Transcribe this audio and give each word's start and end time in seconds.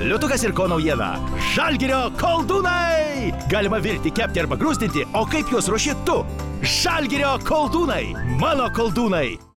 Liutukas 0.00 0.44
ir 0.46 0.54
ko 0.56 0.64
naujiena. 0.70 1.10
Žalgirio 1.52 2.06
koldūnai! 2.20 3.34
Galima 3.52 3.82
virti, 3.84 4.12
kepti 4.16 4.40
arba 4.40 4.56
grūstinti, 4.60 5.04
o 5.12 5.26
kaip 5.28 5.52
juos 5.52 5.68
ruoši 5.68 5.92
tu? 6.08 6.22
Žalgirio 6.64 7.36
koldūnai! 7.44 8.04
Mano 8.40 8.72
koldūnai! 8.72 9.49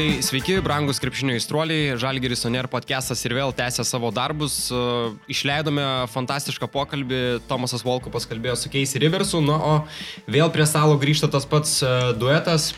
Tai 0.00 0.22
sveiki, 0.24 0.54
brangus 0.64 0.96
krepšinio 0.96 1.34
įstruoliai, 1.36 1.92
Žalgeris 2.00 2.46
Oner 2.48 2.64
podcastas 2.72 3.20
ir 3.26 3.34
vėl 3.36 3.50
tęsia 3.52 3.84
savo 3.84 4.08
darbus. 4.16 4.54
A, 4.72 5.10
Išleidome 5.28 5.82
fantastišką 6.08 6.70
pokalbį, 6.72 7.18
Tomasas 7.50 7.82
Volkopas 7.84 8.24
kalbėjo 8.24 8.54
su 8.56 8.70
Keisi 8.72 8.96
Riversu, 9.02 9.42
na, 9.44 9.58
o 9.60 9.74
vėl 10.24 10.48
prie 10.54 10.64
stalo 10.64 10.94
grįžta 11.02 11.28
tas 11.28 11.44
pats 11.44 11.74
a, 11.84 12.14
duetas. 12.16 12.70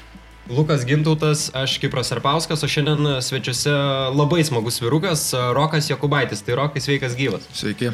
Lukas 0.51 0.83
Gintautas, 0.89 1.45
aš 1.55 1.77
Kipras 1.79 2.11
Arpauskas, 2.17 2.65
o 2.67 2.71
šiandien 2.75 3.21
svečiuose 3.23 3.71
labai 4.19 4.43
smagus 4.49 4.81
virukas, 4.83 5.29
a, 5.31 5.53
Rokas 5.55 5.93
Jokubaitis. 5.93 6.43
Tai 6.43 6.57
Rokas 6.59 6.89
sveikas 6.89 7.15
gyvas. 7.15 7.47
Sveiki. 7.55 7.93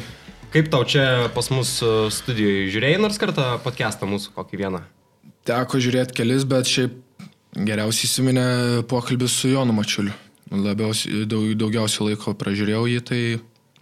Kaip 0.55 0.71
tau 0.73 0.81
čia 0.89 1.05
pas 1.35 1.51
mus 1.53 1.75
studijoje? 2.17 2.71
Žiūrėjai 2.73 3.03
nors 3.05 3.21
kartą 3.21 3.59
podcastą 3.61 4.09
mūsų 4.09 4.33
kokį 4.39 4.63
vieną? 4.63 4.81
Teko 5.45 5.83
žiūrėti 5.85 6.17
kelis, 6.17 6.49
bet 6.49 6.65
šiaip 6.65 6.97
geriausiai 7.55 8.07
įsiminė 8.09 8.47
pokalbis 8.89 9.35
su 9.41 9.51
Jonu 9.53 9.73
Mačiuliu. 9.75 10.13
Labiausiai, 10.49 11.25
daug, 11.29 11.51
daugiausiai 11.59 12.11
laiko 12.11 12.33
pražiūrėjau 12.37 12.85
jį, 12.89 12.99
tai 13.05 13.21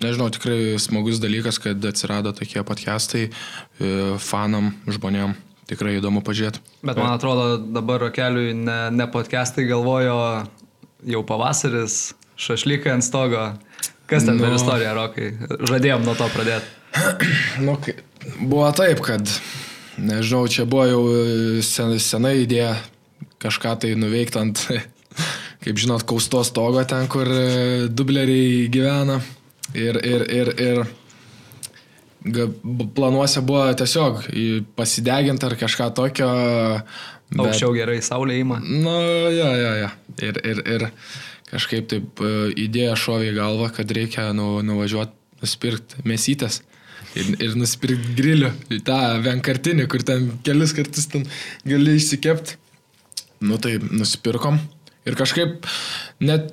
nežinau, 0.04 0.28
tikrai 0.34 0.76
smagus 0.84 1.22
dalykas, 1.24 1.60
kad 1.64 1.84
atsirado 1.88 2.34
tokie 2.36 2.64
podcastai 2.68 3.28
e, 3.28 3.92
fanam, 4.20 4.74
žmonėm. 4.88 5.36
Tikrai 5.68 5.98
įdomu 5.98 6.22
pažiūrėti. 6.24 6.62
Bet 6.88 6.96
man 6.96 7.12
atrodo, 7.18 7.58
dabar 7.60 8.06
keliui 8.16 8.54
ne, 8.56 8.78
ne 8.96 9.08
podcastai 9.12 9.66
galvojo 9.68 10.16
jau 11.04 11.24
pavasaris, 11.28 12.14
šašlykai 12.40 12.94
ant 12.96 13.04
stogo. 13.04 13.50
Kas 14.08 14.24
ten 14.24 14.40
per 14.40 14.54
Nu. 14.54 14.56
istoriją, 14.56 14.94
Rokai? 14.96 15.34
Žadėjom 15.68 16.06
nuo 16.08 16.16
to 16.16 16.28
pradėti. 16.31 16.76
Nu, 17.68 17.76
buvo 18.40 18.68
taip, 18.76 19.02
kad, 19.04 19.28
nežinau, 20.00 20.48
čia 20.52 20.64
buvo 20.70 20.86
jau 20.88 21.02
e, 21.12 21.66
sen, 21.66 21.98
senai 22.00 22.38
idėja 22.46 22.78
kažką 23.44 23.76
tai 23.84 23.94
nuveikti 24.00 24.40
ant, 24.42 24.62
kaip 25.64 25.82
žinot, 25.82 26.06
kaustos 26.10 26.52
stogo 26.54 26.84
ten, 26.90 27.08
kur 27.12 27.28
e, 27.30 27.88
dubleriai 27.90 28.68
gyvena. 28.74 29.20
Ir, 29.78 29.98
ir, 30.08 30.24
ir, 30.32 30.54
ir 30.64 30.86
planuose 32.96 33.42
buvo 33.46 33.66
tiesiog 33.78 34.24
pasideginti 34.76 35.46
ar 35.48 35.56
kažką 35.60 35.90
tokio. 35.96 36.30
bet- 37.30 37.44
Aukščiau 37.44 37.74
gerai, 37.76 38.00
saulė 38.02 38.40
įma. 38.42 38.60
Nu, 38.64 38.96
jo, 39.36 39.50
jo, 39.60 39.74
jo. 39.84 39.90
Ir, 40.24 40.40
ir, 40.48 40.62
ir 40.76 40.86
kažkaip 41.52 41.88
taip 41.92 42.22
e, 42.24 42.32
idėja 42.64 42.96
šovė 43.00 43.30
į 43.32 43.36
galvą, 43.38 43.70
kad 43.76 43.92
reikia 43.96 44.30
nu, 44.36 44.58
nuvažiuoti, 44.66 45.14
nusipirkti 45.44 46.04
mesytės. 46.08 46.62
Ir, 47.18 47.34
ir 47.44 47.56
nusipirkti 47.60 48.16
grilių, 48.18 48.50
tą 48.88 48.98
vienkartinį, 49.26 49.86
kur 49.92 50.04
ten 50.06 50.32
kelis 50.46 50.74
kartus 50.76 51.08
ten 51.12 51.28
gali 51.68 51.96
išsikepti. 52.00 52.58
Nu 53.42 53.58
tai 53.62 53.78
nusipirkom. 53.80 54.60
Ir 55.08 55.16
kažkaip 55.16 55.66
net 56.20 56.50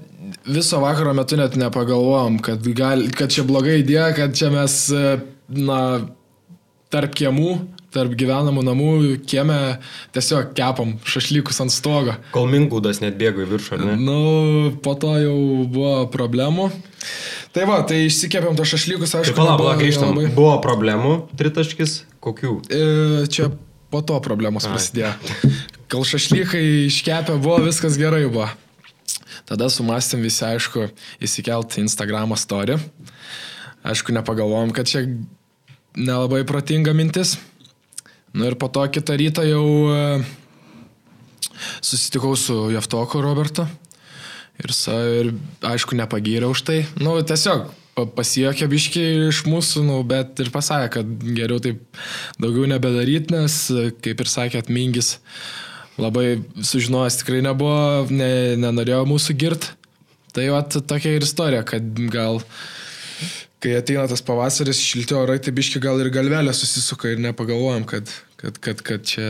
viso 0.46 0.78
vakaro 0.82 1.14
metu 1.16 1.36
net 1.40 1.56
nepagalvojom, 1.58 2.38
kad, 2.44 2.62
gal, 2.76 3.02
kad 3.16 3.32
čia 3.34 3.42
bloga 3.46 3.72
idėja, 3.80 4.12
kad 4.16 4.36
čia 4.36 4.50
mes, 4.54 4.76
e, 4.94 5.16
na, 5.58 5.78
tarp 6.94 7.16
kiemų, 7.18 7.48
tarp 7.94 8.14
gyvenamų 8.18 8.62
namų 8.66 8.88
kieme 9.26 9.56
tiesiog 10.14 10.52
kepam 10.58 10.94
šašlykus 11.06 11.60
ant 11.64 11.74
stogo. 11.74 12.14
Kol 12.34 12.46
Mingūdas 12.50 13.00
net 13.02 13.18
bėgo 13.18 13.42
į 13.44 13.50
viršų, 13.52 13.76
ar 13.76 13.84
ne? 13.88 13.96
Nu, 14.02 14.16
po 14.82 14.94
to 14.98 15.12
jau 15.22 15.36
buvo 15.70 16.06
problemų. 16.14 16.70
Tai 17.54 17.66
va, 17.70 17.82
tai 17.86 18.04
išsikėpėm 18.08 18.56
tos 18.58 18.70
šašlykus, 18.74 19.14
aišku. 19.18 19.34
Tai 19.34 19.38
palauk, 19.38 19.58
nebuvo 19.58 19.68
palauk, 19.70 19.82
grįžtam. 19.82 20.14
labai- 20.14 20.34
Buvo 20.34 20.56
problemų, 20.64 21.12
tritaškis, 21.38 22.00
kokių? 22.22 22.54
E, 22.70 23.26
čia 23.30 23.50
po 23.94 24.00
to 24.02 24.18
problemos 24.22 24.66
prasidėjo. 24.66 25.12
Kol 25.92 26.04
šašlykai 26.08 26.62
iškepė, 26.88 27.36
buvo 27.42 27.60
viskas 27.66 27.98
gerai 28.00 28.24
buvo. 28.26 28.48
Tada 29.48 29.68
sumastėm 29.68 30.22
visi, 30.24 30.44
aišku, 30.46 30.88
įsikelti 31.24 31.82
Instagram 31.84 32.32
story. 32.40 32.78
Aišku, 33.84 34.14
nepagalvojom, 34.16 34.72
kad 34.72 34.88
čia 34.88 35.04
nelabai 35.96 36.44
protinga 36.48 36.94
mintis. 36.96 37.36
Nu 38.34 38.48
ir 38.48 38.56
po 38.58 38.70
to 38.72 38.86
kitą 38.90 39.14
rytą 39.20 39.44
jau 39.46 39.66
e, 39.92 40.00
susitikau 41.84 42.32
su 42.40 42.56
Jeftoku 42.72 43.20
Robertu. 43.22 43.66
Ir, 44.64 44.72
sa, 44.74 44.96
ir 45.20 45.34
aišku, 45.66 45.98
nepagyrė 45.98 46.48
už 46.48 46.64
tai. 46.66 46.78
Nu, 47.02 47.14
tiesiog 47.26 47.68
pa- 47.94 48.06
pasijokė 48.18 48.68
biški 48.70 49.04
iš 49.28 49.44
mūsų, 49.50 49.84
nu, 49.86 50.00
bet 50.06 50.40
ir 50.42 50.50
pasakė, 50.54 50.90
kad 50.96 51.14
geriau 51.36 51.60
taip 51.62 51.82
daugiau 52.40 52.66
nebedaryti, 52.70 53.34
nes, 53.34 53.60
kaip 54.02 54.24
ir 54.24 54.30
sakėt, 54.30 54.70
Mingis 54.72 55.18
labai 56.00 56.42
sužinojęs 56.58 57.20
tikrai 57.20 57.42
nebuvo, 57.44 58.06
ne, 58.10 58.56
nenorėjo 58.60 59.04
mūsų 59.08 59.36
girt. 59.38 59.72
Tai 60.34 60.48
va 60.50 60.62
tokia 60.66 61.14
ir 61.14 61.22
istorija, 61.22 61.62
kad 61.66 61.84
gal, 62.10 62.40
kai 63.62 63.76
ateina 63.78 64.08
tas 64.10 64.24
pavasaris, 64.26 64.82
šilti 64.82 65.14
orai, 65.14 65.38
tai 65.38 65.54
biški 65.54 65.82
gal 65.82 66.02
ir 66.02 66.10
galvelė 66.14 66.54
susisuka 66.56 67.12
ir 67.12 67.22
nepagalvojam, 67.22 67.86
kad, 67.86 68.10
kad, 68.40 68.58
kad, 68.58 68.82
kad 68.82 69.06
čia 69.06 69.28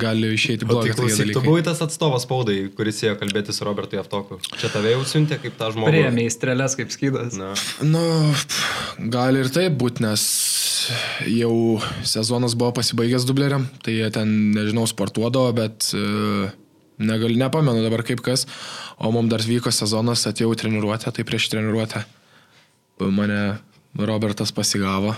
gali 0.00 0.30
tai 0.62 0.68
blogai. 0.68 0.94
klausyk, 0.96 1.32
tu 1.34 1.42
buvai 1.44 1.64
tas 1.66 1.82
atstovas 1.84 2.26
spaudai, 2.26 2.70
kuris 2.76 3.02
ėjo 3.04 3.16
kalbėti 3.20 3.54
su 3.56 3.66
Robertu 3.66 3.98
Jeftoku. 3.98 4.38
Čia 4.60 4.70
tave 4.72 4.94
jau 4.94 5.02
siuntė 5.08 5.40
kaip 5.42 5.58
tą 5.58 5.72
žmogų. 5.74 5.92
Priėmė 5.92 6.26
į 6.28 6.32
strėlės 6.34 6.78
kaip 6.78 6.94
skydas. 6.94 7.36
Na, 7.38 7.52
Nu, 7.84 8.02
gali 9.12 9.42
ir 9.42 9.50
taip 9.52 9.76
būti, 9.80 10.04
nes 10.06 10.22
jau 11.30 11.54
sezonas 12.08 12.56
buvo 12.58 12.72
pasibaigęs 12.78 13.26
dubleriam, 13.28 13.68
tai 13.84 13.98
jie 13.98 14.08
ten, 14.14 14.32
nežinau, 14.56 14.86
sportuodavo, 14.90 15.52
bet 15.56 15.92
e, 15.96 16.06
negal, 17.02 17.36
nepamenu 17.44 17.84
dabar 17.84 18.04
kaip 18.06 18.24
kas, 18.24 18.46
o 18.98 19.12
mums 19.14 19.30
dar 19.32 19.44
vyko 19.44 19.72
sezonas, 19.74 20.24
atėjau 20.30 20.54
treniruotę, 20.64 21.12
tai 21.14 21.26
prieš 21.28 21.50
treniruotę 21.52 22.04
mane 23.10 23.58
Robertas 23.98 24.52
pasigavo. 24.52 25.14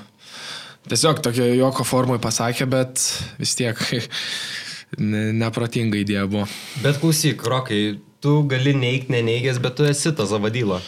Tiesiog 0.89 1.23
tokia 1.25 1.47
joko 1.57 1.85
formai 1.87 2.19
pasakė, 2.21 2.67
bet 2.69 3.01
vis 3.41 3.55
tiek 3.57 3.79
ne, 4.99 5.29
neprotinga 5.37 6.01
idėja 6.01 6.27
buvo. 6.31 6.47
Bet 6.85 7.01
klausyk, 7.03 7.43
Rokai, 7.49 7.99
tu 8.25 8.37
gali 8.51 8.75
neigti, 8.77 9.13
neneigęs, 9.15 9.61
bet 9.63 9.77
tu 9.79 9.89
esi 9.89 10.13
tas 10.17 10.33
avadyla. 10.35 10.81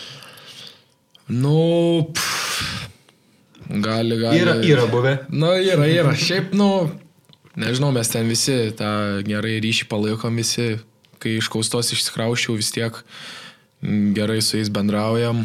Nu, 1.33 2.07
pff, 2.15 2.89
gali, 3.69 4.19
gali. 4.21 4.41
Yra, 4.41 4.57
yra 4.63 4.87
buvę. 4.91 5.17
Na, 5.35 5.57
yra, 5.59 5.89
yra. 5.91 6.15
Šiaip, 6.15 6.55
nu, 6.57 6.87
nežinau, 7.59 7.91
mes 7.95 8.11
ten 8.13 8.31
visi 8.31 8.57
tą 8.79 8.91
gerai 9.27 9.59
ryšį 9.65 9.89
palaikom 9.91 10.39
visi, 10.39 10.77
kai 11.23 11.37
iš 11.41 11.51
kaustos 11.53 11.91
išsikrauščiau 11.97 12.57
vis 12.59 12.71
tiek 12.75 12.99
mm, 13.83 14.13
gerai 14.17 14.39
su 14.45 14.61
jais 14.61 14.71
bendraujam. 14.73 15.43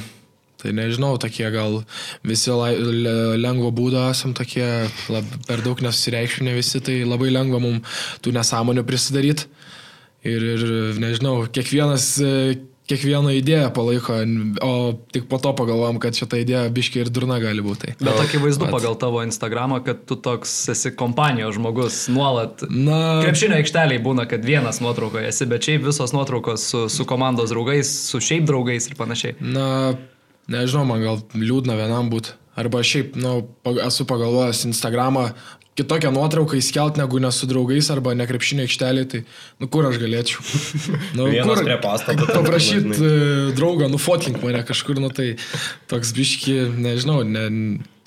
Tai 0.61 0.73
nežinau, 0.77 1.15
tokie 1.21 1.47
gal 1.53 1.79
visi 2.27 2.53
lai, 2.53 2.75
le- 2.77 3.37
lengvo 3.41 3.71
būdo 3.73 4.03
esam 4.11 4.35
tokie, 4.37 4.67
lab, 5.09 5.25
per 5.47 5.63
daug 5.65 5.81
nesusireikšminę 5.81 6.53
visi, 6.57 6.81
tai 6.85 7.01
labai 7.07 7.31
lengva 7.33 7.61
mums 7.63 8.01
tų 8.21 8.35
nesąmonių 8.37 8.85
prisidaryti. 8.85 9.49
Ir, 10.21 10.43
ir 10.53 10.99
nežinau, 11.01 11.39
kiekvienas 11.49 12.11
e, 12.21 12.33
kiekvieną 12.91 13.31
idėją 13.39 13.69
palaiko, 13.75 14.17
o 14.65 14.71
tik 15.13 15.27
po 15.31 15.39
to 15.41 15.53
pagalvojom, 15.57 15.99
kad 16.03 16.17
šitą 16.17 16.41
idėją 16.43 16.63
biškiai 16.75 17.05
ir 17.05 17.11
durna 17.13 17.37
gali 17.41 17.63
būti. 17.63 17.95
Bet 18.01 18.19
akivaizdu 18.25 18.67
Vat. 18.67 18.73
pagal 18.75 18.97
tavo 18.99 19.21
Instagramą, 19.25 19.79
kad 19.85 20.03
tu 20.09 20.17
toks 20.19 20.53
esi 20.73 20.91
kompanijos 20.97 21.55
žmogus, 21.57 22.03
nuolat. 22.11 22.65
Na, 22.69 23.21
Krepšinio 23.23 23.59
aikšteliai 23.61 24.01
būna, 24.03 24.27
kad 24.29 24.43
vienas 24.45 24.81
nuotraukoje 24.83 25.29
esi, 25.31 25.47
bet 25.49 25.67
šiaip 25.67 25.85
visos 25.87 26.13
nuotraukos 26.15 26.67
su, 26.73 26.85
su 26.91 27.07
komandos 27.09 27.53
draugais, 27.53 27.91
su 28.11 28.21
šiaip 28.23 28.45
draugais 28.49 28.89
ir 28.91 28.97
panašiai. 28.99 29.37
Na, 29.39 29.93
nežinau, 30.51 30.85
man 30.89 31.01
gal 31.03 31.23
liūdna 31.37 31.79
vienam 31.79 32.11
būti. 32.11 32.35
Arba 32.59 32.81
šiaip, 32.83 33.15
na, 33.15 33.37
nu, 33.39 33.75
esu 33.87 34.03
pagalvojęs 34.09 34.65
Instagramą 34.67 35.29
kitokią 35.79 36.09
nuotrauką 36.11 36.57
įskelt 36.59 36.97
negu 36.99 37.19
nesu 37.23 37.47
draugais 37.47 37.87
arba 37.93 38.11
nekrepšinio 38.19 38.65
aikštelė, 38.67 39.05
tai, 39.07 39.21
nu, 39.63 39.69
kur 39.71 39.87
aš 39.87 40.01
galėčiau? 40.01 40.43
Nu, 41.17 41.29
Vienas 41.31 41.61
prie 41.63 41.77
pastato, 41.81 42.27
Paprašyti 42.37 42.91
žinai. 42.97 43.53
draugą, 43.55 43.87
nufotkink 43.91 44.41
mane 44.43 44.61
kažkur, 44.67 44.99
nu, 45.01 45.09
tai 45.15 45.37
toks 45.91 46.11
biški, 46.17 46.57
nežinau, 46.75 47.21
ne, 47.23 47.45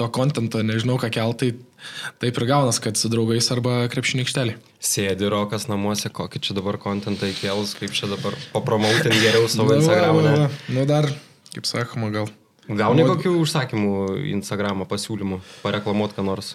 to 0.01 0.09
kontento, 0.13 0.61
nežinau, 0.67 1.01
ką 1.01 1.11
keltai. 1.17 1.55
Taip 2.21 2.39
ir 2.41 2.47
gaunas, 2.49 2.79
kad 2.81 2.97
su 2.97 3.11
draugais 3.13 3.49
arba 3.53 3.83
krepšinio 3.93 4.25
aikštelė. 4.25 4.55
Sėdi 4.85 5.29
Rokas 5.33 5.67
namuose, 5.69 6.09
kokį 6.13 6.41
čia 6.45 6.57
dabar 6.57 6.79
kontentą 6.81 7.29
įkėlus, 7.33 7.75
kaip 7.81 7.93
čia 7.97 8.09
dabar 8.13 8.37
papromautin 8.55 9.13
geriau 9.21 9.49
savo 9.53 9.69
Nu, 9.73 9.81
Instagramą. 9.83 10.23
va. 10.25 10.47
Nu, 10.73 10.85
dar, 10.89 11.11
kaip 11.55 11.69
sakoma, 11.71 12.11
gal. 12.15 12.29
Gauni 12.65 13.05
O- 13.05 13.11
kokių 13.13 13.35
užsakymų 13.43 13.95
Instagramą 14.39 14.87
pasiūlymų, 14.89 15.41
pareklamuot 15.65 16.15
ką 16.17 16.25
nors? 16.25 16.55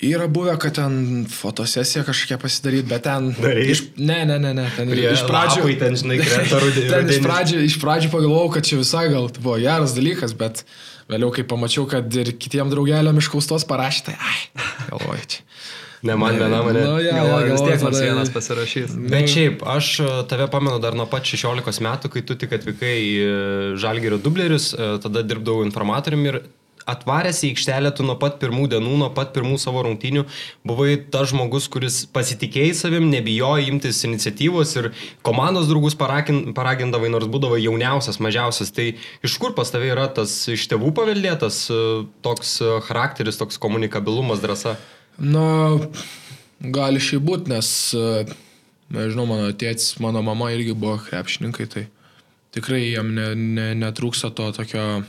Yra 0.00 0.24
buvę, 0.32 0.54
kad 0.56 0.72
ten 0.78 1.26
fotosesija 1.28 2.06
kažkokia 2.06 2.38
pasidaryti, 2.40 2.86
bet 2.88 3.02
ten... 3.04 3.26
Darei? 3.36 3.66
Iš, 3.74 3.82
ne, 4.00 4.22
ne, 4.24 4.38
ne, 4.40 4.54
ne. 4.56 4.64
Ten 4.72 4.88
Prie 4.88 5.10
iš 5.12 5.26
pradžių... 5.28 5.60
lapai 5.60 5.74
ten, 5.82 5.98
žinai, 6.00 6.16
rudenį. 6.64 6.86
ten 6.88 7.10
iš 7.12 7.18
pradžių, 7.26 7.58
iš 7.66 7.76
pradžių 7.82 8.08
pagalvojau, 8.14 8.48
kad 8.54 8.64
čia 8.64 8.78
visai 8.80 9.02
gal 9.12 9.28
tai 9.28 9.44
buvo 9.44 9.58
geras 9.60 9.92
dalykas, 9.92 10.32
bet 10.40 10.62
vėliau, 11.12 11.28
kai 11.36 11.44
pamačiau, 11.52 11.84
kad 11.90 12.08
ir 12.16 12.32
kitiem 12.40 12.72
draugeliam 12.72 13.20
iš 13.20 13.28
kaustos 13.28 13.68
parašė, 13.68 14.06
tai, 14.08 14.16
ai, 14.24 14.64
galvoju, 14.88 15.28
čia. 15.36 15.44
Ne, 16.02 16.16
man 16.16 16.36
viena 16.38 16.62
mane. 16.64 16.80
Nu, 16.80 17.00
jo, 17.02 17.12
Galvoju, 17.12 17.50
vis 17.52 17.64
tiek 17.66 17.82
nors 17.84 18.00
vienas 18.00 18.30
pasirašys. 18.32 18.94
Bet 19.12 19.28
šiaip, 19.28 19.64
aš 19.68 19.90
e, 20.00 20.06
tave 20.30 20.46
pamenu 20.52 20.80
dar 20.80 20.96
nuo 20.96 21.04
pat 21.10 21.28
16 21.28 21.82
metų, 21.84 22.12
kai 22.14 22.22
tu 22.24 22.36
tik 22.40 22.54
atvykai 22.56 22.94
į 22.96 23.10
e, 23.20 23.34
Žalgerio 23.80 24.16
dublerius, 24.22 24.70
e, 24.72 24.94
tada 25.04 25.20
dirbdavau 25.26 25.66
informatoriumi 25.66 26.32
ir 26.32 26.38
atvaręs 26.88 27.42
į 27.44 27.50
aikštelę 27.52 27.90
tu 27.94 28.06
nuo 28.06 28.14
pat 28.18 28.38
pirmų 28.40 28.64
dienų, 28.72 28.94
nuo 29.02 29.10
pat 29.14 29.34
pirmų 29.34 29.58
savo 29.60 29.82
rungtynių 29.84 30.22
buvai 30.66 30.94
tas 31.12 31.28
žmogus, 31.30 31.66
kuris 31.70 31.98
pasitikėjai 32.10 32.70
savim, 32.78 33.10
nebijojo 33.12 33.68
imtis 33.68 34.00
iniciatyvos 34.08 34.72
ir 34.80 34.88
komandos 35.26 35.68
draugus 35.68 35.98
paragindavai, 36.00 37.10
nors 37.12 37.28
būdavo 37.30 37.60
jauniausias, 37.60 38.18
mažiausias. 38.24 38.72
Tai 38.72 38.88
iš 38.96 39.36
kur 39.42 39.52
pas 39.58 39.68
tavai 39.70 39.92
yra 39.92 40.08
tas 40.16 40.32
iš 40.48 40.64
tėvų 40.72 40.94
paveldėtas 40.96 41.60
toks 42.24 42.56
charakteris, 42.88 43.38
toks 43.38 43.60
komunikabilumas, 43.60 44.40
drąsa? 44.40 44.78
Na, 45.20 45.76
gali 46.60 47.00
šiai 47.02 47.20
būti, 47.20 47.52
nes, 47.52 47.70
e, 47.92 48.24
nežinau, 48.94 49.26
mano 49.28 49.50
tėtis, 49.52 49.98
mano 50.00 50.22
mama 50.24 50.48
irgi 50.54 50.72
buvo 50.72 50.96
krepšininkai, 51.04 51.66
tai 51.68 51.86
tikrai 52.56 52.86
jam 52.88 53.12
ne, 53.14 53.34
ne, 53.36 53.66
netrūksta 53.82 54.32
to 54.32 54.48
tokio, 54.56 55.02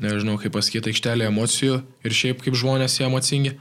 nežinau, 0.00 0.38
kaip 0.40 0.54
pasakyti, 0.56 0.92
aikštelė 0.92 1.28
emocijų 1.28 1.82
ir 2.06 2.16
šiaip 2.16 2.42
kaip 2.44 2.56
žmonės 2.58 2.96
jie 2.98 3.06
emocingi. 3.08 3.54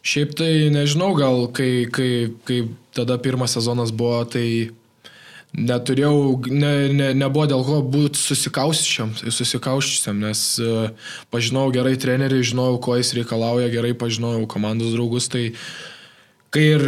Šiaip 0.00 0.34
tai 0.38 0.50
nežinau, 0.72 1.12
gal 1.14 1.46
kai, 1.54 1.86
kai, 1.92 2.32
kai 2.48 2.62
tada 2.96 3.18
pirmas 3.20 3.54
sezonas 3.54 3.92
buvo, 3.92 4.24
tai 4.24 4.72
neturėjau, 5.56 6.40
ne, 6.50 6.72
ne, 6.94 7.08
nebuvo 7.18 7.46
dėl 7.50 7.64
ko 7.66 7.80
būti 7.82 8.20
susikauščiam, 8.20 9.14
susikauščiam, 9.24 10.20
nes 10.22 10.42
uh, 10.62 10.90
pažinojau 11.34 11.72
gerai 11.74 11.96
trenerių, 12.00 12.42
žinojau, 12.52 12.78
ko 12.84 12.98
jis 13.00 13.14
reikalauja, 13.18 13.70
gerai 13.72 13.94
pažinojau 13.98 14.46
komandos 14.50 14.94
draugus, 14.94 15.26
tai 15.32 15.48
kai 16.54 16.68
ir 16.76 16.86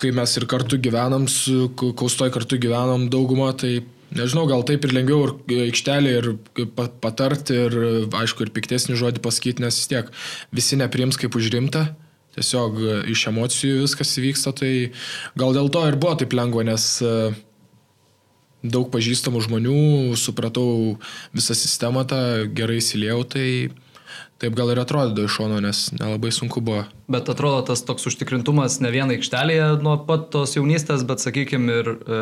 kai 0.00 0.12
mes 0.16 0.36
ir 0.36 0.46
kartu 0.48 0.78
gyvenam, 0.80 1.26
su 1.28 1.70
Kau- 1.76 1.92
kaustoj 1.96 2.30
kartu 2.32 2.56
gyvenam 2.60 3.08
daugumą, 3.12 3.50
tai 3.56 3.82
nežinau, 4.16 4.46
gal 4.48 4.64
taip 4.66 4.84
ir 4.86 4.94
lengviau 4.96 5.26
ir 5.28 5.64
aikštelė 5.68 6.14
ir 6.18 6.28
pa- 6.76 6.90
patarti 7.02 7.58
ir 7.66 7.76
aišku 8.22 8.46
ir 8.46 8.54
piktesnį 8.56 8.96
žodį 9.00 9.22
pasakyti, 9.24 9.64
nes 9.64 9.76
vis 9.76 9.90
tiek 9.90 10.08
visi 10.56 10.80
nepriims 10.80 11.20
kaip 11.20 11.36
užrimta. 11.36 11.90
Tiesiog 12.36 12.76
e, 12.78 12.96
iš 13.10 13.26
emocijų 13.26 13.80
viskas 13.82 14.12
įvyksta, 14.20 14.52
tai 14.54 14.72
gal 15.38 15.56
dėl 15.56 15.68
to 15.74 15.82
ir 15.88 15.98
buvo 15.98 16.14
taip 16.14 16.36
lengva, 16.38 16.62
nes 16.62 16.84
e, 17.02 17.14
daug 18.62 18.90
pažįstamų 18.92 19.44
žmonių, 19.46 19.76
supratau 20.20 20.96
visą 21.36 21.56
sistemą, 21.56 22.04
tą 22.08 22.20
gerai 22.52 22.80
įsiliejau, 22.80 23.22
tai 23.24 23.46
taip 24.40 24.56
gal 24.56 24.72
ir 24.72 24.80
atrodydavo 24.80 25.28
iš 25.28 25.36
šono, 25.36 25.60
nes 25.64 25.82
nelabai 25.96 26.32
sunku 26.32 26.62
buvo. 26.64 26.84
Bet 27.12 27.28
atrodo 27.32 27.60
tas 27.68 27.82
toks 27.86 28.08
užtikrintumas 28.08 28.78
ne 28.84 28.92
vien 28.92 29.12
aikštelėje 29.12 29.82
nuo 29.84 29.98
pat 30.08 30.30
tos 30.32 30.56
jaunystės, 30.56 31.04
bet 31.08 31.22
sakykime 31.22 31.80
ir 31.82 31.90
e, 31.92 32.20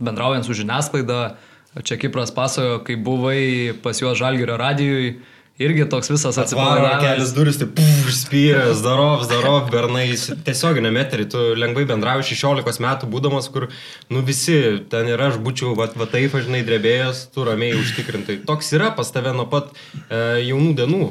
bendraujant 0.00 0.48
su 0.48 0.56
žiniasklaida, 0.56 1.36
čia 1.84 1.98
Kipras 2.00 2.32
pasakojo, 2.34 2.80
kai 2.86 2.96
buvai 2.96 3.42
pas 3.84 4.00
juos 4.00 4.16
Žalgirio 4.18 4.56
radijui, 4.60 5.18
irgi 5.58 5.84
toks 5.90 6.10
visas 6.12 6.38
Atsivaro 6.38 6.80
kelias 6.80 6.94
atsipalaidavęs. 6.94 7.34
duris, 7.36 7.58
tai 7.60 7.68
puf, 7.78 8.08
spyręs, 8.14 8.82
darov, 8.84 9.24
darov, 9.30 9.68
bernai, 9.72 10.06
tiesioginė 10.46 10.92
meterį, 10.94 11.28
tu 11.32 11.44
lengvai 11.58 11.84
bendrauji 11.90 12.30
16 12.36 12.82
metų 12.84 13.10
būdamas, 13.10 13.50
kur, 13.52 13.68
nu 14.10 14.22
visi, 14.26 14.58
ten 14.90 15.10
ir 15.10 15.20
aš 15.28 15.40
būčiau, 15.42 15.74
va, 15.78 15.88
va 15.98 16.06
taip, 16.10 16.36
žinai, 16.38 16.64
drebėjęs, 16.66 17.24
tu 17.34 17.46
ramiai 17.48 17.74
užtikrintai. 17.80 18.40
Toks 18.48 18.72
yra 18.78 18.92
pas 18.94 19.10
tave 19.14 19.34
nuo 19.34 19.48
pat 19.50 19.72
e, 20.08 20.44
jaunų 20.48 20.74
dienų. 20.82 21.02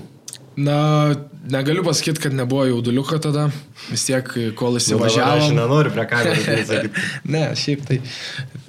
Na, 0.57 1.13
negaliu 1.45 1.83
pasakyti, 1.85 2.23
kad 2.23 2.33
nebuvo 2.33 2.63
jauduliuko 2.65 3.19
tada, 3.21 3.43
vis 3.91 4.07
tiek, 4.07 4.25
kol 4.57 4.73
Nu, 4.73 4.79
dabar 4.79 4.79
Aš 4.79 4.87
įsivažiavau. 4.87 5.51
nenoriu 5.53 5.91
prie 5.93 6.05
kameros 6.09 6.47
sakyti. 6.71 7.03
ne, 7.29 7.43
šiaip 7.53 7.83
tai 7.85 7.99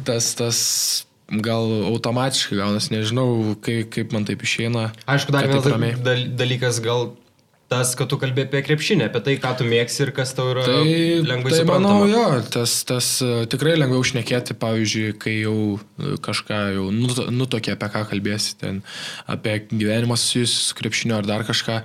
tas, 0.04 0.34
tas 0.36 0.58
gal 1.28 1.68
automatiškai 1.92 2.56
gaunas, 2.58 2.90
nežinau, 2.94 3.54
kaip, 3.64 3.90
kaip 3.92 4.12
man 4.16 4.24
taip 4.28 4.42
išeina. 4.46 4.90
Aišku, 5.06 5.34
dar 5.34 5.48
vienas 5.48 5.66
taip 5.68 6.36
dalykas, 6.38 6.78
gal 6.84 7.10
tas, 7.68 7.90
kad 7.98 8.08
tu 8.08 8.16
kalbė 8.16 8.46
apie 8.46 8.62
krepšinę, 8.64 9.10
apie 9.10 9.20
tai, 9.26 9.34
ką 9.42 9.50
tu 9.58 9.66
mėgsi 9.68 10.06
ir 10.06 10.12
kas 10.16 10.32
tau 10.32 10.46
yra 10.54 10.62
Tai, 10.64 10.84
lengvai 11.28 11.52
tai 11.52 11.58
suprantama. 11.60 11.98
manau, 12.00 12.06
jo, 12.08 12.22
tas, 12.54 12.78
tas 12.88 13.08
e, 13.20 13.44
tikrai 13.52 13.74
lengviau 13.76 14.00
užnekėti, 14.00 14.56
pavyzdžiui, 14.56 15.10
kai 15.20 15.34
jau 15.42 15.56
e, 15.76 16.14
kažką 16.24 16.60
jau 16.78 16.86
nut- 16.96 17.26
nutokė, 17.28 17.74
apie 17.76 17.90
ką 17.92 18.06
kalbėsi, 18.08 18.54
ten 18.62 18.80
apie 19.28 19.58
gyvenimą 19.68 20.16
susijusiu 20.16 20.62
su 20.70 20.78
krepšiniu 20.80 21.18
ar 21.20 21.28
dar 21.28 21.44
kažką. 21.44 21.82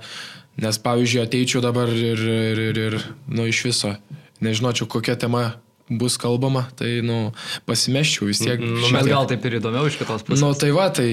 Nes, 0.64 0.78
pavyzdžiui, 0.80 1.20
ateičiau 1.26 1.60
dabar 1.60 1.90
ir, 1.92 2.24
ir, 2.32 2.64
ir, 2.70 2.80
ir 2.88 2.96
nu, 3.28 3.44
iš 3.50 3.60
viso, 3.68 3.92
nežinočiau, 4.40 4.88
kokia 4.88 5.18
tema 5.20 5.50
bus 5.90 6.16
kalbama, 6.20 6.64
tai, 6.78 7.00
nu, 7.04 7.32
pasimeščiau 7.68 8.28
vis 8.30 8.40
tiek. 8.40 8.60
Nu, 8.60 8.88
Bet 8.88 9.02
tiek. 9.04 9.10
gal 9.12 9.26
taip 9.28 9.44
ir 9.44 9.58
įdomiau 9.60 9.88
iš 9.90 9.98
kitos 10.00 10.22
pusės. 10.24 10.40
Nu, 10.44 10.52
tai 10.56 10.70
va, 10.72 10.88
tai 10.94 11.08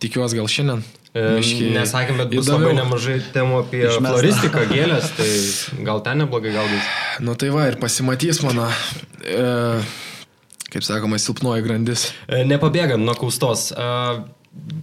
tikiuosi 0.00 0.38
gal 0.40 0.48
šiandien. 0.48 0.84
E, 1.14 1.24
biškį 1.38 1.66
Nesakėm, 1.76 2.16
bet 2.22 2.32
bus 2.32 2.48
įdomiau. 2.48 2.70
labai 2.72 2.78
nemažai 2.80 3.18
temų 3.34 3.60
apie 3.62 3.82
Išmesta. 3.84 4.08
floristiką, 4.16 4.64
gėlės, 4.72 5.10
tai 5.18 5.84
gal 5.86 6.00
ten 6.02 6.18
neblogai 6.24 6.54
gaudys. 6.56 6.88
Nu, 7.22 7.36
tai 7.38 7.52
va, 7.54 7.68
ir 7.70 7.76
pasimatys 7.78 8.40
mano, 8.42 8.66
e, 9.22 9.44
kaip 10.74 10.82
sakoma, 10.82 11.20
silpnoji 11.22 11.62
grandis. 11.68 12.08
E, 12.26 12.42
Nepabėgant 12.48 13.04
nuo 13.04 13.14
kaustos. 13.14 13.68
e, 13.76 13.90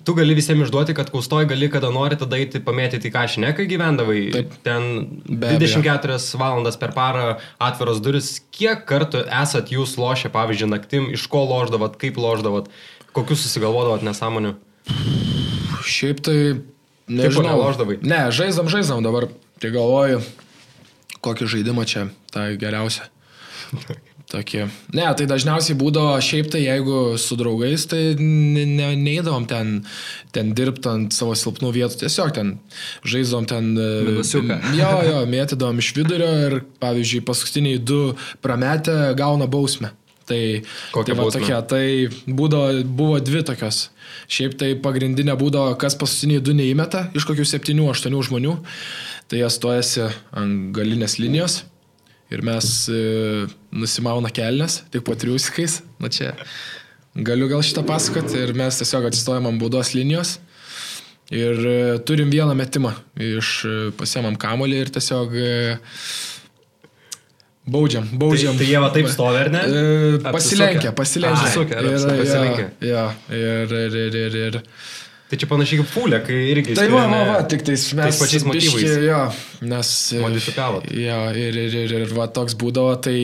Tu 0.06 0.13
gali 0.18 0.33
visiems 0.35 0.65
išduoti, 0.65 0.94
kad 0.97 1.09
kaustoj 1.13 1.45
gali 1.50 1.69
kada 1.71 1.91
nori 1.94 2.18
tada 2.19 2.38
eiti 2.41 2.59
pamėtyti 2.63 3.12
kašinę, 3.13 3.53
kai 3.57 3.68
gyvendavai. 3.69 4.19
Taip. 4.33 4.56
Ten 4.65 4.88
Be 5.29 5.53
24 5.56 6.18
valandas 6.41 6.77
per 6.81 6.91
parą 6.95 7.38
atviros 7.62 8.01
duris. 8.03 8.33
Kiek 8.53 8.83
kartų 8.89 9.23
esat 9.41 9.71
jūs 9.73 9.95
lošę, 10.01 10.33
pavyzdžiui, 10.33 10.69
naktim, 10.73 11.07
iš 11.15 11.27
ko 11.31 11.45
loždavot, 11.47 11.95
kaip 12.01 12.19
loždavot, 12.21 12.69
kokius 13.15 13.45
susigalvodavot 13.45 14.06
nesąmonių? 14.06 14.56
Šiaip 15.88 16.21
tai 16.25 16.38
nežinau. 17.07 17.53
nelošdavai? 17.53 18.01
Ne, 18.03 18.23
žaidžiam, 18.35 18.69
žaidžiam 18.71 19.06
dabar. 19.06 19.29
Tai 19.62 19.73
galvoju, 19.73 20.21
kokį 21.23 21.51
žaidimą 21.56 21.88
čia, 21.89 22.09
tą 22.33 22.50
geriausią. 22.59 23.07
Tokie. 24.31 24.69
Ne, 24.95 25.04
tai 25.18 25.25
dažniausiai 25.28 25.75
būdavo 25.75 26.14
šiaip 26.23 26.47
tai, 26.54 26.61
jeigu 26.64 27.18
su 27.19 27.35
draugais, 27.35 27.83
tai 27.92 28.14
ne, 28.16 28.64
ne, 28.64 28.92
neįdavom 28.95 29.44
ten, 29.50 29.81
ten 30.31 30.54
dirbti 30.56 30.88
ant 30.88 31.16
savo 31.16 31.35
silpnų 31.35 31.73
vietų, 31.76 31.97
tiesiog 32.06 32.31
ten 32.38 32.54
žaidžiam 33.04 33.47
ten... 33.50 33.73
e, 33.76 33.90
Minusiuką. 34.07 34.59
Jo, 34.78 34.92
jo, 35.09 35.18
mėtydavom 35.33 35.81
iš 35.83 35.90
vidurio 35.97 36.30
ir, 36.45 36.56
pavyzdžiui, 36.80 37.26
paskutiniai 37.28 37.81
du 37.83 38.14
prametę 38.44 39.11
gauna 39.19 39.50
bausmę. 39.52 39.92
Tai, 40.31 40.40
Kokią 40.95 41.11
tai, 41.11 41.18
va, 41.18 41.26
tokia, 41.35 41.57
tai 41.68 41.85
būdavo, 42.23 42.85
buvo 42.88 43.18
dvi 43.19 43.42
tokios. 43.44 43.90
Šiaip 44.31 44.56
tai 44.61 44.69
pagrindinė 44.80 45.35
būdavo, 45.35 45.73
kas 45.81 45.97
paskutiniai 46.00 46.44
du 46.45 46.56
neįmeta 46.56 47.09
iš 47.18 47.28
kokių 47.28 47.44
septynių, 47.52 47.90
aštuonių 47.92 48.23
žmonių. 48.30 48.56
Tai 49.28 49.44
jie 49.44 49.52
stojasi 49.52 50.07
ant 50.40 50.71
galinės 50.78 51.18
linijos 51.19 51.61
ir 52.31 52.44
mes 52.47 52.69
e, 52.92 53.02
nusimauna 53.76 54.31
kelnes, 54.33 54.81
tik 54.94 55.04
po 55.07 55.16
triusikais. 55.19 55.81
Na 56.02 56.11
čia 56.11 56.33
galiu 57.16 57.50
gal 57.52 57.64
šitą 57.66 57.83
pasakoti 57.88 58.40
ir 58.40 58.56
mes 58.57 58.80
tiesiog 58.80 59.09
atsistojam 59.09 59.50
ant 59.50 59.61
baudos 59.61 59.94
linijos. 59.97 60.38
Ir 61.31 61.59
e, 61.59 61.80
turim 62.07 62.31
vieną 62.31 62.56
metimą. 62.57 62.94
Iš 63.19 63.54
e, 63.68 63.78
pasiemam 64.00 64.40
kamolį 64.40 64.83
ir 64.85 64.94
tiesiog 64.95 65.35
baudžiam, 67.71 68.07
baudžiam. 68.19 68.56
Tai, 68.56 68.64
tai 68.64 68.71
jie 68.71 68.81
va 68.83 68.90
taip 68.95 69.11
stovi, 69.11 69.44
ar 69.44 69.52
ne? 69.54 69.61
Pasilenkia, 70.31 70.95
pasilenkia. 70.97 71.45
Apsisukę, 71.45 71.83
Ir-. 72.81 72.90
Jo, 72.92 73.06
jo, 73.30 73.54
ir, 73.68 73.78
ir, 73.85 74.02
ir, 74.06 74.19
ir, 74.23 74.42
ir. 74.47 74.61
Tai 75.31 75.38
čia 75.40 75.47
panašiai 75.47 75.80
kaip 75.80 75.88
fulė, 75.88 76.18
kai 76.28 76.38
irgi... 76.52 76.73
Tai 76.76 76.90
va, 76.92 77.06
va, 77.07 77.19
va, 77.30 77.35
tik 77.47 77.61
tais 77.64 77.85
mes. 77.95 78.04
tais 78.04 78.18
pačiais 78.19 78.44
motyvais. 78.44 78.73
biškį, 78.83 79.06
Jo, 79.06 79.19
nes. 79.64 79.92
e, 80.11 80.19
Modifikavot. 80.19 80.90
Jo, 80.92 81.19
ir, 81.40 81.56
ir, 81.56 81.76
ir, 81.85 81.94
ir 82.02 82.11
va 82.18 82.26
toks 82.28 82.57
būdavo, 82.59 82.97
tai. 83.00 83.16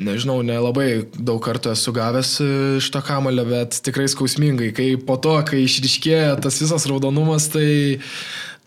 Nežinau, 0.00 0.38
nelabai 0.40 1.02
daug 1.12 1.42
kartų 1.44 1.74
esu 1.74 1.92
gavęs 1.92 2.30
e, 2.40 2.46
iš 2.78 2.88
to 2.94 3.02
kamulio, 3.04 3.44
bet 3.50 3.76
tikrai 3.84 4.06
skausmingai. 4.08 4.70
Kai 4.72 4.94
po 4.96 5.18
to, 5.20 5.34
kai 5.44 5.60
išriškėjo 5.66 6.38
tas 6.40 6.56
visas 6.62 6.86
raudonumas, 6.88 7.50
tai 7.52 7.66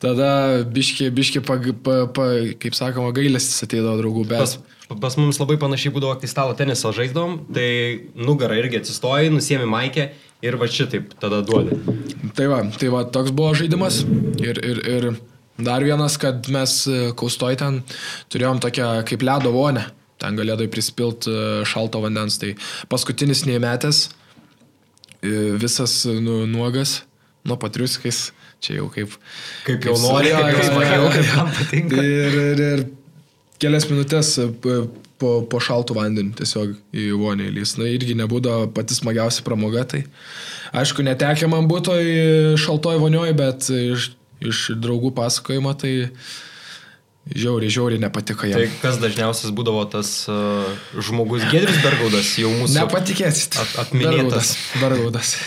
tada 0.03 0.61
biški, 0.69 1.07
biški, 1.09 1.41
pa, 1.47 1.57
pa, 1.57 1.95
pa, 2.13 2.27
kaip 2.61 2.77
sakoma, 2.77 3.09
gailestis 3.17 3.65
ateidavo 3.65 3.97
draugų. 4.03 4.27
Bet... 4.29 4.45
Pas, 4.45 4.99
pas 5.07 5.17
mums 5.17 5.41
labai 5.41 5.57
panašiai 5.57 5.95
būdavo, 5.97 6.19
kai 6.21 6.29
stalo 6.29 6.53
tenisą 6.59 6.93
žaisdavom, 6.93 7.39
tai 7.57 7.65
nugarą 8.13 8.61
irgi 8.61 8.83
atsistoji, 8.83 9.33
nusiemi 9.33 9.65
maikę 9.73 10.11
ir 10.43 10.57
va 10.59 10.67
šitaip 10.69 11.13
tada 11.21 11.41
duodi. 11.45 11.77
Tai 12.37 12.49
va, 12.51 12.63
tai 12.79 12.89
va, 12.93 13.05
toks 13.07 13.31
buvo 13.35 13.53
žaidimas 13.57 14.03
ir, 14.43 14.59
ir, 14.59 14.83
ir 14.95 15.13
Dar 15.57 15.83
vienas, 15.85 16.17
kad 16.17 16.47
mes 16.49 16.71
e, 16.89 17.11
kaustoj 17.17 17.53
ten 17.61 17.83
turėjom 18.33 18.57
tokią 18.63 18.87
kaip 19.05 19.21
ledo 19.21 19.51
vonę. 19.53 19.85
Ten 20.21 20.37
galėdai 20.39 20.65
prispilt 20.71 21.27
e, 21.29 21.35
šalto 21.69 22.01
vandens. 22.01 22.39
Tai 22.41 22.55
paskutinis 22.89 23.43
neįmetęs, 23.45 23.99
e, 25.21 25.53
visas 25.61 25.99
nu, 26.09 26.47
nuogas, 26.49 27.03
nuo 27.45 27.59
patriuskais, 27.61 28.31
čia 28.65 28.79
jau 28.79 28.89
kaip... 28.93 29.13
Kaip 29.67 29.85
jau 29.85 29.93
nori, 30.01 30.33
kaip 30.33 30.57
jo, 30.57 30.65
smagiau, 30.71 31.05
jo, 31.05 31.13
kaip 31.13 31.29
jo. 31.29 31.37
jam 31.37 31.53
patinka. 31.59 32.01
Ir, 32.01 32.39
ir, 32.41 32.65
ir 32.71 32.85
kelias 33.61 33.85
minutės 33.89 34.33
p- 34.63 34.83
po, 35.21 35.29
po 35.47 35.59
šaltų 35.63 35.95
vandenį 35.97 36.33
tiesiog 36.41 36.73
į 36.99 37.09
vonį 37.19 37.49
įlys. 37.51 37.75
Na 37.79 37.87
irgi 37.91 38.15
nebūdavo 38.19 38.69
pati 38.75 38.97
smagiausia 38.97 39.43
pramoga. 39.45 39.85
Tai 39.87 40.01
aišku, 40.75 41.05
netekė 41.05 41.47
man 41.51 41.69
būtų 41.71 41.97
į 42.03 42.15
šaltoj 42.59 42.97
vonioj, 43.03 43.31
bet 43.39 43.69
iš, 43.71 44.09
iš 44.43 44.63
draugų 44.83 45.13
pasakojimo 45.15 45.71
tai 45.79 45.93
žiauriai, 47.31 47.71
žiauriai 47.71 48.01
nepatiko 48.03 48.43
Tai 48.49 48.65
jam. 48.65 48.73
kas 48.81 48.97
dažniausias 48.99 49.53
būdavo 49.55 49.85
tas 49.93 50.09
uh, 50.27 50.67
žmogus 50.99 51.45
Gedris 51.53 51.79
Bergaudas, 51.85 52.33
jau 52.41 52.51
mūsų... 52.51 52.75
Nepatikėsit. 52.81 53.55
at- 53.63 53.77
atminėtas. 53.85 54.57
Bergaudas. 54.81 55.37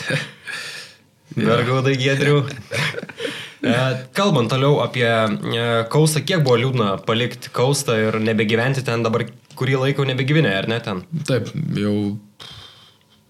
Bergaudai 1.36 1.96
Gedrių. 2.00 2.38
E, 3.66 4.06
Kalbant 4.16 4.50
toliau 4.52 4.78
apie 4.84 5.06
e, 5.06 5.66
Kaustą, 5.92 6.22
kiek 6.26 6.44
buvo 6.46 6.58
liūdna 6.60 6.92
palikti 7.06 7.50
Kaustą 7.54 7.96
ir 7.98 8.20
nebegyventi 8.22 8.84
ten 8.86 9.02
dabar 9.06 9.26
kurį 9.58 9.80
laiką 9.82 10.04
jau 10.04 10.10
nebegyvenė, 10.10 10.52
ar 10.60 10.68
ne 10.70 10.78
ten? 10.84 11.02
Taip, 11.28 11.50
jau, 11.80 11.96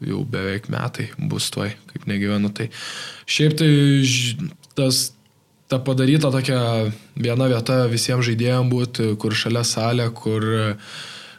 jau 0.05 0.23
beveik 0.31 0.69
metai 0.73 1.09
bus 1.31 1.49
tuoj, 1.55 1.73
kaip 1.93 2.09
negyvenu. 2.11 2.51
Tai 2.57 2.69
šiaip 3.31 3.57
tai 3.61 3.71
tas, 4.77 5.03
ta 5.71 5.81
padaryta 5.83 6.33
tokia 6.35 6.61
viena 7.15 7.49
vieta 7.53 7.85
visiems 7.91 8.27
žaidėjams 8.27 8.73
būti, 8.73 9.13
kur 9.23 9.37
šalia 9.39 9.65
salė, 9.67 10.11
kur 10.15 10.45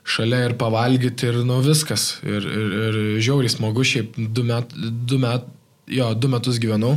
šalia 0.07 0.45
ir 0.47 0.55
pavalgyti 0.59 1.29
ir 1.29 1.41
nu 1.47 1.59
viskas. 1.65 2.15
Ir, 2.23 2.47
ir, 2.47 2.73
ir 2.87 2.97
žiauriai 3.19 3.51
smagu, 3.51 3.85
šiaip 3.85 4.15
du, 4.17 4.47
met, 4.47 4.73
du, 4.77 5.19
met, 5.21 5.45
jo, 5.91 6.09
du 6.15 6.31
metus 6.31 6.61
gyvenau. 6.63 6.95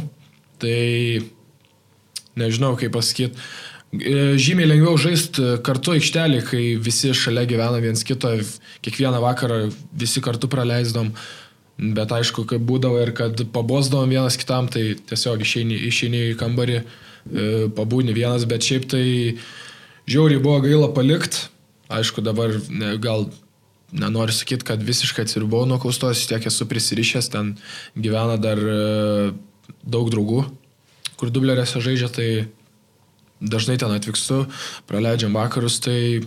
Tai 0.60 0.78
nežinau 2.38 2.76
kaip 2.78 2.94
pasakyti. 2.94 3.38
Žymiai 3.90 4.68
lengviau 4.70 4.94
žaisti 5.00 5.56
kartu 5.66 5.96
aikštelį, 5.96 6.40
kai 6.46 6.62
visi 6.78 7.10
šalia 7.16 7.42
gyvena 7.50 7.80
viens 7.82 8.04
kito, 8.06 8.30
kiekvieną 8.86 9.18
vakarą 9.24 9.64
visi 9.98 10.22
kartu 10.22 10.46
praleisdom. 10.50 11.10
Bet 11.80 12.12
aišku, 12.12 12.44
kaip 12.46 12.62
būdavo 12.68 13.00
ir 13.02 13.10
kad 13.16 13.40
pabosdavom 13.54 14.12
vienas 14.12 14.36
kitam, 14.38 14.68
tai 14.70 14.94
tiesiog 15.10 15.42
išeini, 15.42 15.78
išeini 15.88 16.20
į 16.28 16.36
kambarį, 16.38 16.76
e, 16.78 17.46
pabūni 17.74 18.14
vienas, 18.14 18.44
bet 18.46 18.62
šiaip 18.62 18.86
tai 18.92 19.04
žiauriai 20.06 20.42
buvo 20.44 20.60
gaila 20.66 20.92
palikti. 20.94 21.48
Aišku, 21.90 22.22
dabar 22.22 22.52
ne, 22.68 22.94
gal 23.02 23.30
nenoriu 23.90 24.36
sakyti, 24.36 24.68
kad 24.68 24.82
visiškai 24.86 25.24
atsiribau 25.24 25.64
nuo 25.66 25.80
kaustos, 25.82 26.28
tiek 26.30 26.44
esu 26.46 26.68
prisirišęs, 26.70 27.32
ten 27.32 27.54
gyvena 27.98 28.36
dar 28.38 28.60
e, 28.60 29.32
daug 29.82 30.12
draugų, 30.12 30.44
kur 31.20 31.30
dublerėse 31.32 31.82
žaidžia, 31.84 32.08
tai 32.08 32.28
dažnai 33.40 33.76
ten 33.80 33.92
atvykstu, 33.92 34.46
praleidžiam 34.88 35.36
vakarus, 35.36 35.78
tai 35.84 36.24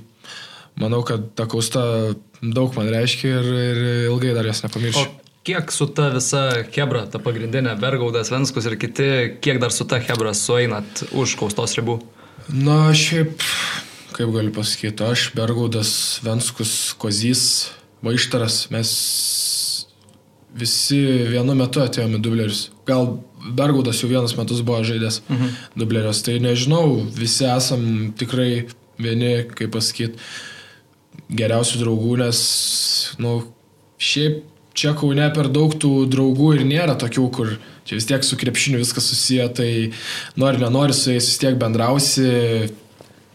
manau, 0.80 1.02
kad 1.06 1.34
ta 1.38 1.48
kausta 1.50 2.14
daug 2.42 2.74
man 2.78 2.90
reiškia 2.94 3.36
ir, 3.40 3.52
ir 3.74 3.84
ilgai 4.12 4.34
dar 4.38 4.50
jas 4.50 4.64
O 4.64 4.68
nepamiršiu. 4.68 5.06
kiek 5.44 5.72
su 5.72 5.88
ta 5.88 6.10
visa 6.14 6.64
Hebra, 6.74 7.06
ta 7.12 7.20
pagrindinė 7.20 7.76
Bergaudas, 7.80 8.32
Venskus 8.34 8.68
ir 8.70 8.78
kiti, 8.82 9.38
kiek 9.44 9.62
dar 9.62 9.72
su 9.76 9.86
ta 9.86 10.00
Hebra 10.02 10.34
sueinat 10.34 11.06
už 11.12 11.38
kaustos 11.40 11.78
ribų? 11.80 12.00
Na, 12.50 12.92
šiaip, 12.94 13.44
kaip 14.18 14.34
galiu 14.34 14.54
pasakyti, 14.56 15.06
aš, 15.06 15.32
Bergaudas, 15.38 16.20
Venskus, 16.26 16.94
Kozys, 17.00 17.72
Vaištaras, 18.04 18.66
mes 18.74 18.90
visi 20.54 21.00
vienu 21.32 21.56
metu 21.58 21.82
atėjome 21.84 22.20
dublerius. 22.22 22.68
Gal 22.88 23.16
Bergaudas 23.44 24.00
jau 24.00 24.10
vienas 24.12 24.36
metus 24.38 24.64
buvo 24.64 24.84
žaidęs 24.88 25.22
mhm. 25.28 25.54
dublerius, 25.80 26.24
tai 26.26 26.40
nežinau, 26.44 27.04
visi 27.18 27.46
esam 27.50 28.14
tikrai 28.20 28.66
vieni, 29.02 29.36
kaip 29.52 29.74
pasakyti, 29.76 30.22
geriausių 31.34 31.82
draugų, 31.82 32.18
nes, 32.24 32.40
na, 33.20 33.28
nu, 33.28 33.36
šiaip 34.04 34.44
čia 34.78 34.94
kaune 34.98 35.26
per 35.36 35.50
daug 35.54 35.74
tų 35.78 36.08
draugų 36.12 36.54
ir 36.58 36.66
nėra 36.68 36.96
tokių, 37.00 37.28
kur 37.34 37.56
čia 37.88 37.98
vis 38.00 38.08
tiek 38.10 38.26
su 38.26 38.38
krepšiniu 38.40 38.82
viskas 38.82 39.08
susiję, 39.12 39.48
tai 39.58 39.70
nori, 40.40 40.62
nenori 40.62 40.96
su 40.98 41.14
jais 41.14 41.30
vis 41.30 41.40
tiek 41.42 41.58
bendrausi, 41.62 42.74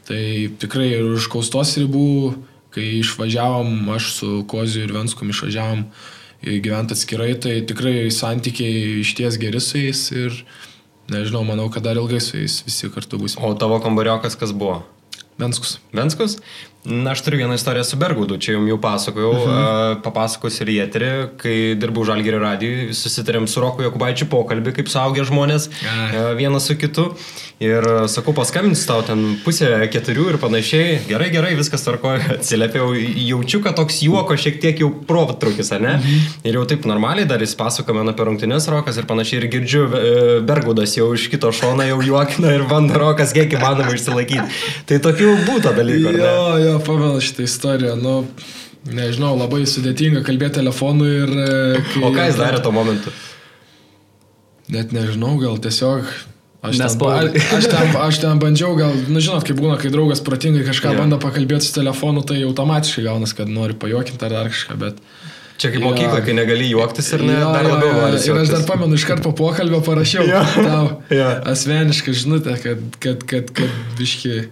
tai 0.09 0.23
tikrai 0.59 0.91
ir 0.97 1.11
už 1.15 1.29
kaustos 1.33 1.77
ribų, 1.79 2.35
kai 2.75 2.99
išvažiavom, 3.01 3.91
aš 3.95 4.13
su 4.19 4.31
Koziu 4.51 4.85
ir 4.87 4.95
Venskum 4.97 5.31
išvažiavom 5.33 5.87
gyventi 6.43 6.95
atskirai, 6.95 7.33
tai 7.43 7.61
tikrai 7.67 8.11
santykiai 8.15 9.01
išties 9.03 9.39
geri 9.43 9.61
su 9.63 9.81
jais 9.81 10.05
ir 10.15 10.37
nežinau, 11.11 11.43
manau, 11.49 11.67
kad 11.73 11.83
dar 11.87 11.99
ilgai 11.99 12.21
su 12.23 12.39
jais 12.39 12.61
visi 12.67 12.91
kartu 12.95 13.19
bus. 13.19 13.37
O 13.41 13.55
tavo 13.59 13.81
kambariokas 13.83 14.39
kas 14.39 14.53
buvo? 14.53 14.83
Venskus. 15.39 15.79
Venskus? 15.95 16.39
Na, 16.85 17.11
aš 17.11 17.25
turiu 17.27 17.39
vieną 17.39 17.55
istoriją 17.59 17.85
su 17.85 17.97
Bergaudu, 17.99 18.39
čia 18.39 18.53
jums 18.55 18.71
jau 18.71 18.79
pasakojau, 18.81 19.33
mhm. 19.35 19.99
papasakosiu 20.05 20.63
ir 20.65 20.71
į 20.73 20.77
eterį, 20.87 21.11
kai 21.41 21.57
dirbau 21.81 22.05
Žalgerio 22.07 22.39
radijui, 22.45 22.95
susitarėm 22.95 23.49
su 23.51 23.61
Roku 23.61 23.83
Jokubaičiu 23.83 24.29
pokalbį, 24.31 24.77
kaip 24.79 24.93
suaugę 24.93 25.27
žmonės, 25.27 25.69
e, 25.83 26.23
vienas 26.39 26.71
su 26.71 26.79
kitu. 26.79 27.11
Ir 27.59 27.83
sakau, 28.07 28.31
paskambinsiu 28.39 28.87
tau 28.87 29.03
ten 29.03 29.23
pusę 29.43 29.67
keturių 29.91 30.29
ir 30.31 30.37
panašiai. 30.39 31.01
Gerai, 31.09 31.27
gerai, 31.35 31.57
viskas 31.59 31.83
tvarkoja. 31.83 32.21
Atsiliepiau, 32.37 32.93
jaučiu, 32.95 33.59
kad 33.65 33.75
toks 33.75 33.99
juoko 34.07 34.37
šiek 34.39 34.61
tiek 34.63 34.79
jau 34.85 34.93
protrukis, 35.09 35.73
ar 35.75 35.83
ne? 35.83 35.97
Mhm. 35.99 36.29
Ir 36.47 36.61
jau 36.61 36.63
taip 36.71 36.87
normaliai 36.87 37.27
dar 37.27 37.43
jis 37.43 37.57
pasakoja 37.59 37.99
man 37.99 38.13
apie 38.13 38.29
rungtynės 38.29 38.71
Rokas 38.71 39.01
ir 39.03 39.09
panašiai. 39.11 39.41
Ir 39.43 39.49
girdžiu, 39.57 39.83
e, 39.91 40.13
Bergaudas 40.47 40.95
jau 40.95 41.11
iš 41.19 41.27
kito 41.33 41.51
šono 41.51 41.83
jau 41.89 41.99
juokina 42.07 42.55
ir 42.55 42.63
bando 42.71 42.95
Rokas 43.03 43.35
kiek 43.35 43.59
įmanoma 43.59 43.99
išsilaikyti. 43.99 44.63
Tai 44.87 45.03
tokių 45.09 45.35
būtų 45.51 45.75
dalykų. 45.81 46.15
ne? 46.15 46.23
Jo, 46.23 46.47
jo, 46.69 46.79
pamenu 46.87 47.21
šitą 47.25 47.45
istoriją. 47.49 47.97
Nu, 48.01 48.15
nežinau, 48.89 49.35
labai 49.41 49.65
sudėtinga 49.69 50.23
kalbėti 50.27 50.61
telefonu 50.61 51.09
ir... 51.11 51.33
e, 51.33 51.85
kai- 51.93 52.05
O 52.07 52.13
ką 52.15 52.29
jis 52.31 52.39
darė 52.41 52.63
tuo 52.65 52.73
momentu? 52.77 53.13
Net 54.73 54.93
nežinau, 54.93 55.37
gal 55.41 55.59
tiesiog... 55.65 56.11
Aš 56.59 56.75
ten, 56.75 56.91
aš, 57.55 57.67
ten, 57.71 57.93
aš 58.03 58.17
ten 58.19 58.41
bandžiau, 58.43 58.73
gal, 58.75 58.91
nu 59.07 59.21
žinot, 59.23 59.45
kaip 59.47 59.61
būna, 59.61 59.77
kai 59.79 59.93
draugas 59.95 60.19
protingai 60.27 60.65
kažką 60.67 60.91
yeah. 60.91 60.99
bando 60.99 61.15
pakalbėti 61.23 61.69
su 61.69 61.75
telefonu, 61.77 62.25
tai 62.27 62.41
automatiškai 62.43 63.05
gaunas, 63.07 63.31
kad 63.39 63.47
nori 63.47 63.77
pajuokinti 63.79 64.27
ar 64.27 64.35
dar 64.35 64.51
kažką, 64.51 64.75
bet... 64.81 64.99
Čia 65.63 65.71
kaip 65.75 65.85
mokykla, 65.87 66.19
kai 66.27 66.35
negali 66.35 66.67
juoktis 66.73 67.13
ir 67.15 67.23
ne, 67.27 67.37
Jo, 67.39 67.53
dar 67.55 67.67
labiau 67.67 67.95
nori 68.01 68.19
Ir 68.27 68.41
aš 68.43 68.51
dar 68.51 68.67
pamenu, 68.67 68.99
iškart 68.99 69.23
po 69.23 69.33
pokalbio 69.39 69.79
parašiau 69.87 70.27
Jo. 70.27 70.43
tau 70.59 70.85
Jo. 71.15 71.31
asmenišką 71.55 72.15
žinutę, 72.25 72.59
kad, 72.63 72.83
kad, 73.07 73.23
kad, 73.31 73.55
kad 73.55 73.79
biški, 73.99 74.35
e, 74.43 74.47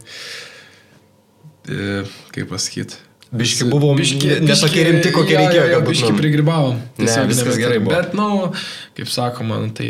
kaip 2.34 2.48
pasakyti. 2.52 3.02
Biški 3.36 3.66
buvom 3.66 3.98
ne 3.98 4.54
tokie 4.54 4.84
rimti, 4.86 5.10
kokie 5.12 5.34
jo, 5.34 5.40
reikėjo, 5.42 5.64
Jo, 5.66 5.72
jo, 5.72 5.80
kad 5.80 5.88
biški 5.90 6.04
būtumėm. 6.06 6.20
prigribavom. 6.20 6.76
Ne, 6.78 7.04
Tiesiog 7.04 7.26
viskas 7.32 7.48
nebetar- 7.48 7.58
gerai 7.64 7.78
buvo. 7.82 7.96
Bet, 7.96 8.14
na, 8.14 8.28
nu, 8.28 8.52
kaip 8.96 9.08
sakoma, 9.10 9.58
nu, 9.64 9.72
tai 9.74 9.88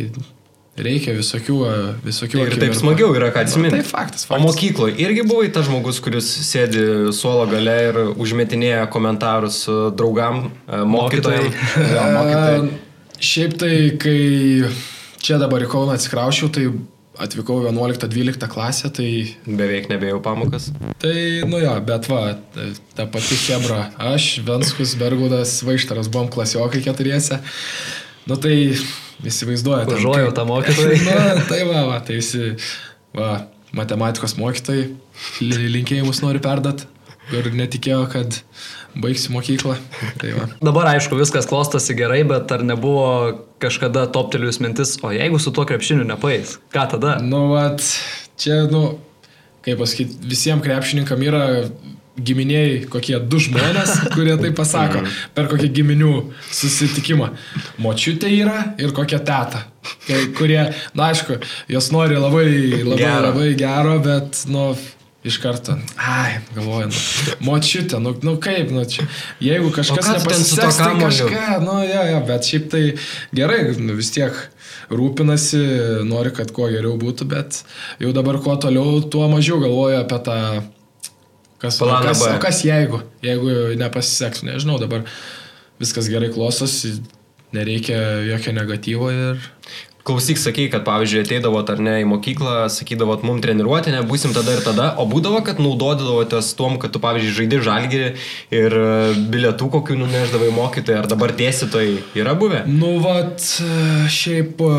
reikia 0.76 1.12
visokių, 1.16 1.56
e, 1.68 1.74
visokių. 2.06 2.40
Ir 2.46 2.56
taip 2.60 2.74
smagiau 2.76 3.12
yra, 3.14 3.28
atsiminti. 3.36 3.76
Nu, 3.76 3.82
tai 3.82 3.90
faktas, 3.90 4.24
O 4.24 4.32
faktas. 4.32 4.46
mokykloje 4.48 4.96
irgi 5.04 5.22
buvai 5.28 5.52
tas 5.52 5.66
žmogus, 5.68 6.00
kuris 6.00 6.24
sėdi 6.48 7.12
suolo 7.12 7.44
gale 7.52 7.76
ir 7.90 7.94
užmetinėja 8.16 8.88
komentarus 8.90 9.62
e, 9.68 9.76
draugam, 9.96 10.50
e, 10.68 10.76
mokytojam. 10.96 11.52
Jo, 11.76 12.02
mokytojai. 12.16 12.68
E, 12.72 12.82
Šiaip 13.30 13.54
tai, 13.60 13.74
kai 14.00 14.68
čia 15.24 15.38
dabar 15.40 15.60
į 15.64 15.68
Kauną 15.72 15.94
atsikraušiau, 15.96 16.50
tai 16.52 16.66
atvykau 17.22 17.62
11-12 17.64 18.48
klasę, 18.52 18.90
tai 18.94 19.08
Beveik 19.46 19.88
nebėjau 19.90 20.20
pamokas. 20.24 20.70
Tai, 21.02 21.14
nu 21.48 21.60
jo, 21.62 21.72
bet 21.88 22.08
va, 22.10 22.22
ta, 22.96 23.06
pati 23.10 23.38
Hebra. 23.46 23.86
Aš, 24.12 24.28
Venskus, 24.46 24.94
Bergudas, 25.00 25.58
Vaištaras 25.66 26.10
buvom 26.12 26.28
klasiokai 26.32 26.82
keturiese. 26.84 27.40
Nu 28.26 28.36
tai, 28.42 28.56
įsivaizduojate. 29.26 29.96
Užuojau 30.00 30.32
tą 30.36 30.46
mokytoją. 30.48 30.98
Na, 31.08 31.46
tai 31.48 31.62
va, 31.68 31.84
va, 31.92 32.00
tai 32.04 32.18
visi, 32.20 32.52
va, 33.16 33.46
matematikos 33.76 34.36
mokytojai, 34.40 34.88
li- 35.44 35.72
linkėjimus 35.78 36.22
noriu 36.24 36.42
perdat. 36.44 36.86
Ir 37.34 37.48
netikėjo, 37.58 38.04
kad 38.12 38.38
baigsiu 39.02 39.34
mokyklą. 39.34 39.76
Tai 40.20 40.34
va. 40.36 40.46
Dabar 40.62 40.92
aišku, 40.94 41.18
viskas 41.18 41.48
klostosi 41.50 41.96
gerai, 41.98 42.22
bet 42.28 42.52
ar 42.54 42.62
nebuvo 42.66 43.08
kažkada 43.62 44.06
toptelius 44.12 44.60
mintis, 44.62 44.94
o 45.02 45.10
jeigu 45.14 45.40
su 45.42 45.52
tuo 45.54 45.66
krepšiniu 45.68 46.06
nepaės, 46.06 46.56
ką 46.74 46.86
tada? 46.94 47.16
Nu, 47.24 47.48
vat, 47.54 47.82
čia, 48.40 48.62
nu, 48.70 48.98
kaip 49.66 49.82
pasakyti, 49.82 50.20
visiems 50.30 50.64
krepšininkam 50.64 51.26
yra 51.26 51.44
giminiai 52.16 52.86
kokie 52.88 53.18
du 53.20 53.40
žmonės, 53.42 53.92
kurie 54.14 54.36
tai 54.40 54.52
pasako 54.56 55.02
per 55.36 55.50
kokį 55.50 55.70
giminių 55.80 56.12
susitikimą. 56.54 57.32
Močiutė 57.82 58.30
yra 58.32 58.62
ir 58.80 58.94
kokia 58.96 59.20
teta. 59.20 59.66
kai, 60.06 60.22
kurie, 60.36 60.60
na 60.98 61.10
aišku, 61.12 61.38
jos 61.70 61.90
nori 61.94 62.16
labai, 62.18 62.46
labai, 62.82 62.98
gero. 62.98 63.26
labai 63.28 63.50
gero, 63.58 63.98
bet, 64.02 64.40
nu, 64.50 64.70
iš 65.26 65.38
karto, 65.42 65.74
ai, 65.98 66.38
galvoju, 66.54 66.90
nu, 66.92 67.34
močiutė, 67.48 67.98
nu, 68.02 68.12
nu 68.26 68.36
kaip, 68.42 68.70
nu, 68.74 68.84
čia, 68.88 69.06
jeigu 69.42 69.72
kažkas 69.74 70.12
nepasiseks, 70.12 70.78
tai 70.78 70.92
kažką, 71.00 71.46
nu, 71.64 71.80
jo, 71.86 72.04
jo, 72.12 72.20
bet 72.28 72.46
šiaip 72.46 72.68
tai 72.72 72.82
gerai, 73.34 73.60
nu, 73.80 73.96
vis 73.98 74.12
tiek 74.14 74.36
rūpinasi, 74.92 75.62
nori, 76.06 76.32
kad 76.36 76.52
kuo 76.54 76.68
geriau 76.70 76.94
būtų, 77.00 77.26
bet 77.30 77.62
jau 78.02 78.12
dabar 78.16 78.38
kuo 78.44 78.54
toliau, 78.62 79.00
tuo 79.10 79.26
mažiau 79.32 79.58
galvoju 79.62 79.98
apie 80.04 80.20
tą, 80.28 80.38
kas, 81.62 81.80
o 81.82 81.90
kas, 81.90 82.22
o 82.30 82.38
kas 82.42 82.62
jeigu, 82.66 83.02
jeigu 83.26 83.58
nepasiseks, 83.82 84.46
nežinau, 84.46 84.78
dabar 84.82 85.04
viskas 85.82 86.10
gerai 86.12 86.30
klostosi, 86.34 86.96
nereikia 87.56 88.00
jokio 88.30 88.56
negatyvo 88.56 89.12
ir... 89.14 89.52
Klausyk, 90.06 90.38
sakai, 90.38 90.68
kad 90.70 90.84
pavyzdžiui 90.86 91.24
ateidavot 91.24 91.70
ar 91.72 91.80
ne 91.82 91.96
į 91.98 92.06
mokyklą, 92.06 92.68
sakydavot, 92.70 93.24
mum 93.26 93.40
treniruotė, 93.42 93.90
nebūsim 93.90 94.30
tada 94.36 94.54
ir 94.54 94.62
tada, 94.62 94.92
o 95.02 95.06
būdavo, 95.10 95.40
kad 95.46 95.58
naudodavotės 95.58 96.52
tuom, 96.54 96.76
kad 96.82 96.92
tu, 96.94 97.00
pavyzdžiui, 97.02 97.34
žaidži 97.40 97.58
žalgyrį 97.66 98.10
ir 98.54 98.76
e, 98.78 98.86
bilietų 99.34 99.70
kokių 99.74 99.96
nuneždavai 100.04 100.52
mokytojai, 100.54 101.00
ar 101.02 101.08
dabar 101.10 101.34
dėstytojai 101.34 101.96
yra 102.22 102.36
buvę? 102.38 102.62
Nu, 102.70 102.92
vat, 103.02 103.42
e, 103.64 104.06
šiaip 104.14 104.62
e, 104.62 104.76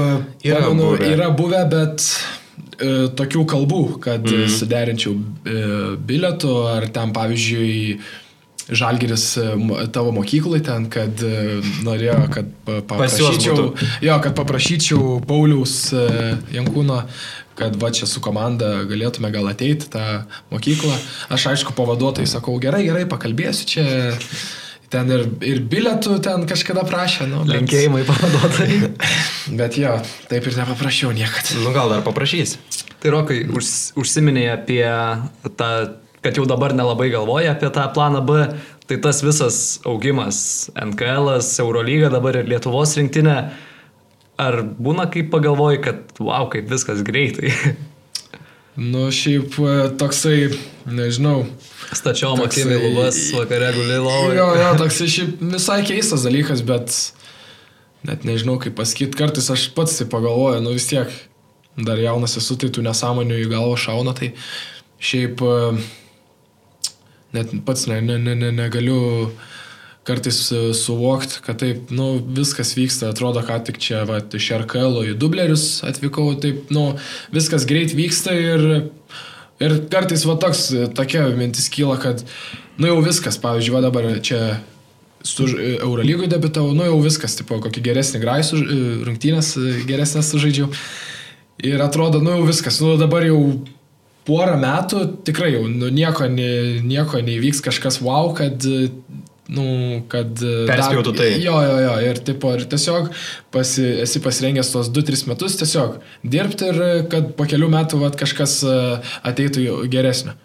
Yra 0.47 0.61
pamenu, 0.63 0.93
buvę. 0.93 1.09
yra 1.17 1.27
buvę, 1.41 1.63
bet 1.75 2.07
e, 2.07 2.93
tokių 3.19 3.43
kalbų, 3.51 3.81
kad 4.07 4.23
mm. 4.23 4.47
suderinčiau 4.61 5.17
e, 5.17 5.65
bilietų 6.07 6.55
ar 6.77 6.87
ten, 6.95 7.11
pavyzdžiui, 7.17 7.99
Žalgiris 8.67 9.25
e, 9.39 9.47
tavo 9.95 10.11
mokyklai 10.15 10.59
ten, 10.65 10.89
kad 10.91 11.21
e, 11.23 11.59
norėjo, 11.87 12.17
kad 12.33 12.49
paprašyčiau, 12.89 13.67
jo, 14.03 14.17
kad 14.25 14.35
paprašyčiau 14.35 15.19
Pauliaus 15.27 15.75
e, 15.95 16.03
Jankūno, 16.57 17.01
kad 17.57 17.77
va 17.81 17.89
čia 17.95 18.05
su 18.09 18.21
komanda 18.21 18.83
galėtume 18.89 19.31
gal 19.33 19.47
ateiti 19.49 19.87
tą 19.93 20.03
mokyklą. 20.51 20.93
Aš 21.33 21.47
aišku 21.53 21.73
pavaduotojai 21.77 22.27
sakau, 22.29 22.57
gerai, 22.61 22.83
gerai, 22.89 23.07
pakalbėsiu 23.09 23.69
čia. 23.71 23.85
Ten 24.87 25.09
ir, 25.11 25.25
ir 25.43 25.57
bilietų 25.67 26.19
ten 26.23 26.45
kažkada 26.47 26.85
prašė. 26.87 27.25
Nu, 27.27 27.41
bet- 27.43 27.57
Linkėjimai 27.57 28.05
pavaduotojai. 28.07 28.91
Bet 29.59 29.75
jo, 29.79 29.97
taip 30.31 30.47
ir 30.47 30.55
nepaprašiau 30.61 31.11
niekada. 31.15 31.59
Nu 31.63 31.73
gal 31.75 31.91
dar 31.91 32.03
paprašys. 32.05 32.55
Tai 33.03 33.11
Rokai, 33.17 33.41
už, 33.51 33.71
užsiminėjai 33.99 34.53
apie 34.55 34.85
tą, 35.59 35.67
kad 36.25 36.37
jau 36.37 36.45
dabar 36.49 36.73
nelabai 36.75 37.09
galvoja 37.13 37.53
apie 37.53 37.69
tą 37.73 37.85
planą 37.95 38.23
B, 38.25 38.45
tai 38.87 38.97
tas 39.03 39.21
visas 39.25 39.79
augimas, 39.87 40.69
NKL, 40.75 41.35
Eurolyga 41.63 42.11
dabar 42.13 42.39
ir 42.39 42.49
Lietuvos 42.49 42.95
rinktinė, 42.99 43.37
ar 44.37 44.61
būna 44.77 45.09
kaip 45.13 45.29
pagalvoji, 45.33 45.83
kad 45.83 46.19
wow, 46.21 46.49
kaip 46.53 46.69
viskas 46.71 47.05
greitai. 47.05 47.53
Nu, 48.77 49.07
šiaip 49.09 49.55
e, 49.57 49.71
toksai, 49.97 50.51
nežinau. 50.85 51.47
Stačiau 51.97 52.35
Toksai- 52.37 52.43
Maksimai 52.43 52.75
lubas, 52.83 53.17
vakare 53.33 53.71
guli 53.73 53.95
Jo, 54.37 54.51
jo, 54.53 54.67
toksai 54.83 55.07
šiaip 55.09 55.39
visai 55.41 55.79
keistas 55.81 56.21
dalykas, 56.27 56.61
bet 56.61 56.93
net 58.05 58.21
nežinau 58.27 58.59
kaip 58.61 58.77
pasakyti. 58.77 59.17
Kartais 59.17 59.49
aš 59.49 59.71
pats 59.73 59.97
tai 59.97 60.05
pagalvoju, 60.11 60.61
nu 60.61 60.75
vis 60.77 60.85
tiek 60.91 61.09
dar 61.89 61.97
jaunas 61.97 62.37
esu, 62.37 62.53
tai 62.53 62.69
tų 62.69 62.85
nesąmonių 62.85 63.41
į 63.41 63.49
galvą 63.49 63.79
šauna, 63.81 64.13
tai 64.13 64.29
šiaip 65.01 65.41
e, 65.41 65.57
net 67.35 67.53
pats 67.67 67.87
ne, 67.89 67.99
ne, 68.01 68.17
ne, 68.21 68.35
ne, 68.35 68.51
negaliu 68.55 69.31
kartais 70.07 70.37
suvokti, 70.79 71.41
kad 71.43 71.59
taip, 71.59 71.89
nu, 71.91 72.13
viskas 72.37 72.71
vyksta, 72.77 73.09
atrodo, 73.11 73.41
ką 73.43 73.57
tik 73.67 73.79
čia, 73.83 74.05
va, 74.07 74.21
iš 74.23 74.47
RKL 74.61 75.01
į 75.03 75.17
dublerius 75.19 75.65
atvykau, 75.87 76.29
taip, 76.39 76.71
nu, 76.71 76.93
viskas 77.35 77.67
greit 77.67 77.91
vyksta 77.97 78.31
ir, 78.31 78.63
ir 79.59 79.75
kartais, 79.91 80.23
va, 80.29 80.37
toks, 80.39 80.69
tokia 80.95 81.27
mintis 81.35 81.67
kyla, 81.73 81.99
kad, 81.99 82.23
nu, 82.79 82.87
jau 82.87 83.01
viskas, 83.03 83.39
pavyzdžiui, 83.43 83.75
va, 83.75 83.83
dabar 83.89 84.07
čia 84.23 84.41
su 85.27 85.49
Eurolygui 85.59 86.31
debitavau, 86.31 86.71
nu, 86.77 86.87
jau 86.87 87.01
viskas, 87.03 87.35
tipo, 87.35 87.59
kokį 87.63 87.83
geresnį 87.89 88.23
graisų 88.23 88.61
rungtynės, 89.09 89.57
geresnės 89.89 90.31
sužaidžiau. 90.31 90.71
Ir 91.67 91.81
atrodo, 91.83 92.21
nu, 92.23 92.35
jau 92.37 92.47
viskas, 92.47 92.79
nu, 92.79 92.95
dabar 93.01 93.25
jau 93.27 93.41
porą 94.27 94.57
metų 94.59 95.03
tikrai 95.27 95.53
jau 95.55 95.65
nu, 95.71 95.89
nieko, 95.93 96.27
ne, 96.31 96.51
nieko 96.83 97.21
neįvyks 97.23 97.63
kažkas 97.65 98.01
wow, 98.03 98.33
kad, 98.37 98.65
nu, 99.53 99.65
kad... 100.11 100.33
Perspjautų 100.67 101.13
tai. 101.17 101.29
Jo, 101.43 101.55
jo, 101.63 101.77
jo, 101.85 101.95
ir, 102.09 102.21
tipo, 102.27 102.51
ir 102.57 102.65
tiesiog 102.69 103.09
pasi, 103.53 103.85
esi 104.03 104.21
pasirengęs 104.23 104.73
tos 104.73 104.91
2-3 104.93 105.27
metus 105.31 105.57
tiesiog 105.61 105.99
dirbti 106.27 106.71
ir 106.73 106.81
kad 107.11 107.33
po 107.39 107.47
kelių 107.49 107.71
metų 107.73 108.01
vat, 108.03 108.17
kažkas 108.19 108.59
e, 108.67 108.79
ateitų 109.31 109.85
geresnio. 109.93 110.35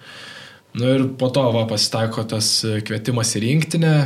Nu 0.78 0.88
ir 0.88 1.08
po 1.20 1.28
to 1.34 1.44
va, 1.52 1.66
pasitaiko 1.68 2.24
tas 2.28 2.54
e, 2.64 2.78
kvietimas 2.86 3.34
į 3.36 3.42
rinktinę, 3.44 3.96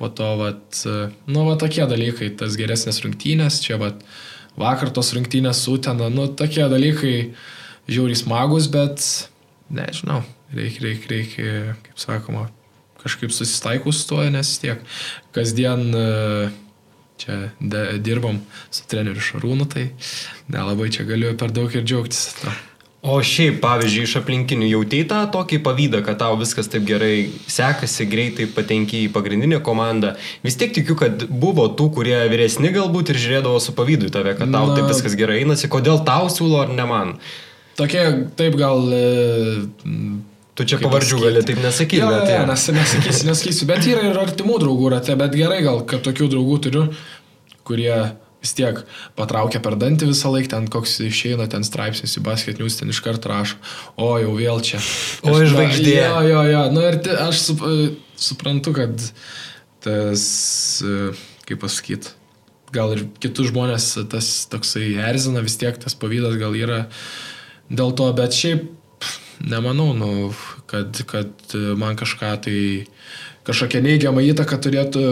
po 0.00 0.10
to, 0.12 0.34
vat, 0.40 0.82
e, 0.82 0.98
nu, 1.30 1.46
va, 1.46 1.54
tokie 1.60 1.86
dalykai, 1.88 2.32
tas 2.40 2.58
geresnės 2.60 3.00
rungtynės, 3.04 3.62
čia 3.64 3.78
vat, 3.80 4.02
vakar 4.60 4.90
tos 4.92 5.14
rungtynės 5.16 5.62
sutena, 5.64 6.10
nu, 6.12 6.26
tokie 6.36 6.66
dalykai 6.68 7.14
žiauriai 7.90 8.18
smagus, 8.18 8.70
bet 8.72 9.02
nežinau, 9.74 10.22
reikia, 10.54 10.86
reikia, 10.86 11.12
reikia, 11.12 11.76
kaip 11.86 12.00
sakoma, 12.00 12.46
kažkaip 13.02 13.34
susitaikus 13.34 14.02
su 14.02 14.10
tuo, 14.12 14.24
nes 14.30 14.56
tiek 14.62 14.82
kasdien 15.36 15.86
e, 15.94 16.06
čia 17.20 17.38
de, 17.60 17.84
dirbom 18.02 18.40
su 18.70 18.86
treneriu 18.90 19.22
Šarūnu, 19.24 19.68
tai 19.70 19.90
nelabai 20.52 20.90
čia 20.92 21.06
galiu 21.08 21.36
per 21.38 21.54
daug 21.54 21.72
ir 21.74 21.86
džiaugtis. 21.86 22.26
To. 22.40 22.56
O 23.00 23.14
šiaip, 23.24 23.62
pavyzdžiui, 23.62 24.02
iš 24.04 24.18
aplinkinių 24.18 24.66
jautėjai 24.74 25.06
tą 25.08 25.20
tokį 25.32 25.62
pavydą, 25.64 26.02
kad 26.04 26.18
tau 26.20 26.34
viskas 26.36 26.68
taip 26.68 26.84
gerai 26.84 27.30
sekasi, 27.48 28.04
greitai 28.04 28.44
patenki 28.52 29.06
į 29.06 29.12
pagrindinę 29.14 29.62
komandą. 29.64 30.18
Vis 30.44 30.58
tiek 30.60 30.74
tikiu, 30.76 30.98
kad 31.00 31.24
buvo 31.32 31.64
tų, 31.78 31.86
kurie 31.96 32.18
vyresni 32.28 32.74
galbūt 32.74 33.14
ir 33.14 33.20
žiūrėdavo 33.22 33.62
su 33.64 33.72
pavydu 33.76 34.10
į 34.10 34.12
tave, 34.12 34.34
kad 34.36 34.52
tau 34.52 34.68
Na. 34.68 34.76
taip 34.76 34.90
viskas 34.92 35.16
gerai 35.16 35.40
einasi. 35.46 35.70
Kodėl 35.72 36.02
tau 36.04 36.28
siūlo 36.28 36.60
ar 36.66 36.74
ne 36.76 36.86
man? 36.90 37.16
Tokie, 37.80 38.04
taip 38.38 38.58
gal... 38.60 38.84
E, 38.92 39.04
Tu 40.60 40.66
čia 40.68 40.76
pavardžių 40.82 41.18
gali 41.22 41.40
taip 41.46 41.60
nesakyti, 41.62 42.02
Jo, 42.02 42.08
bet... 42.12 42.26
jo, 42.28 42.40
jo. 42.42 42.46
nes, 42.50 42.64
nesakysiu, 42.76 43.26
nesakysiu, 43.30 43.66
bet 43.70 43.86
yra 43.88 44.02
ir 44.10 44.18
artimų 44.20 44.58
draugų 44.60 44.90
rate, 44.92 45.14
bet 45.16 45.32
gerai 45.38 45.62
gal, 45.64 45.78
kad 45.88 46.02
tokių 46.04 46.26
draugų 46.34 46.56
turiu, 46.66 46.82
kurie 47.64 47.94
vis 48.42 48.52
tiek 48.58 48.82
patraukia 49.16 49.62
per 49.64 49.78
dantį 49.80 50.10
visą 50.10 50.28
laiką, 50.34 50.50
ten 50.52 50.66
koks 50.72 50.98
išeina 51.06 51.46
ten 51.52 51.64
straipsnis 51.64 52.18
į 52.20 52.24
basket 52.26 52.60
news, 52.60 52.76
ten 52.76 52.92
iš 52.92 53.00
karto 53.04 53.30
rašo, 53.32 53.56
o 54.00 54.10
jau 54.20 54.34
vėl 54.36 54.60
čia. 54.66 54.82
O, 55.24 55.38
žvaigždė. 55.38 55.94
Jo, 56.02 56.20
jo, 56.28 56.42
jo, 56.50 56.62
nu 56.76 56.84
ir 56.90 56.98
ti- 57.06 57.16
aš 57.28 57.40
sup, 57.46 57.64
e, 57.64 57.90
suprantu, 58.20 58.74
kad 58.76 59.00
tas, 59.84 60.24
e, 60.84 61.12
kaip 61.48 61.62
pasakyti, 61.64 62.12
gal 62.74 62.92
ir 62.98 63.06
kitus 63.22 63.48
žmonės 63.54 63.94
tas 64.12 64.28
toksai 64.52 64.92
erzina, 65.08 65.40
vis 65.46 65.56
tiek 65.60 65.78
tas 65.80 65.96
pavydas 65.98 66.36
gal 66.40 66.52
yra 66.58 66.84
dėl 67.70 67.94
to, 67.96 68.10
bet 68.16 68.36
šiaip 68.36 68.68
nemanau, 69.40 69.94
nu, 69.96 70.30
kad, 70.70 71.00
kad 71.08 71.56
man 71.80 71.96
kažką 71.96 72.34
tai 72.44 72.58
kažkokią 73.48 73.80
neigiamą 73.84 74.22
įtaką 74.32 74.58
turėtų 74.60 75.04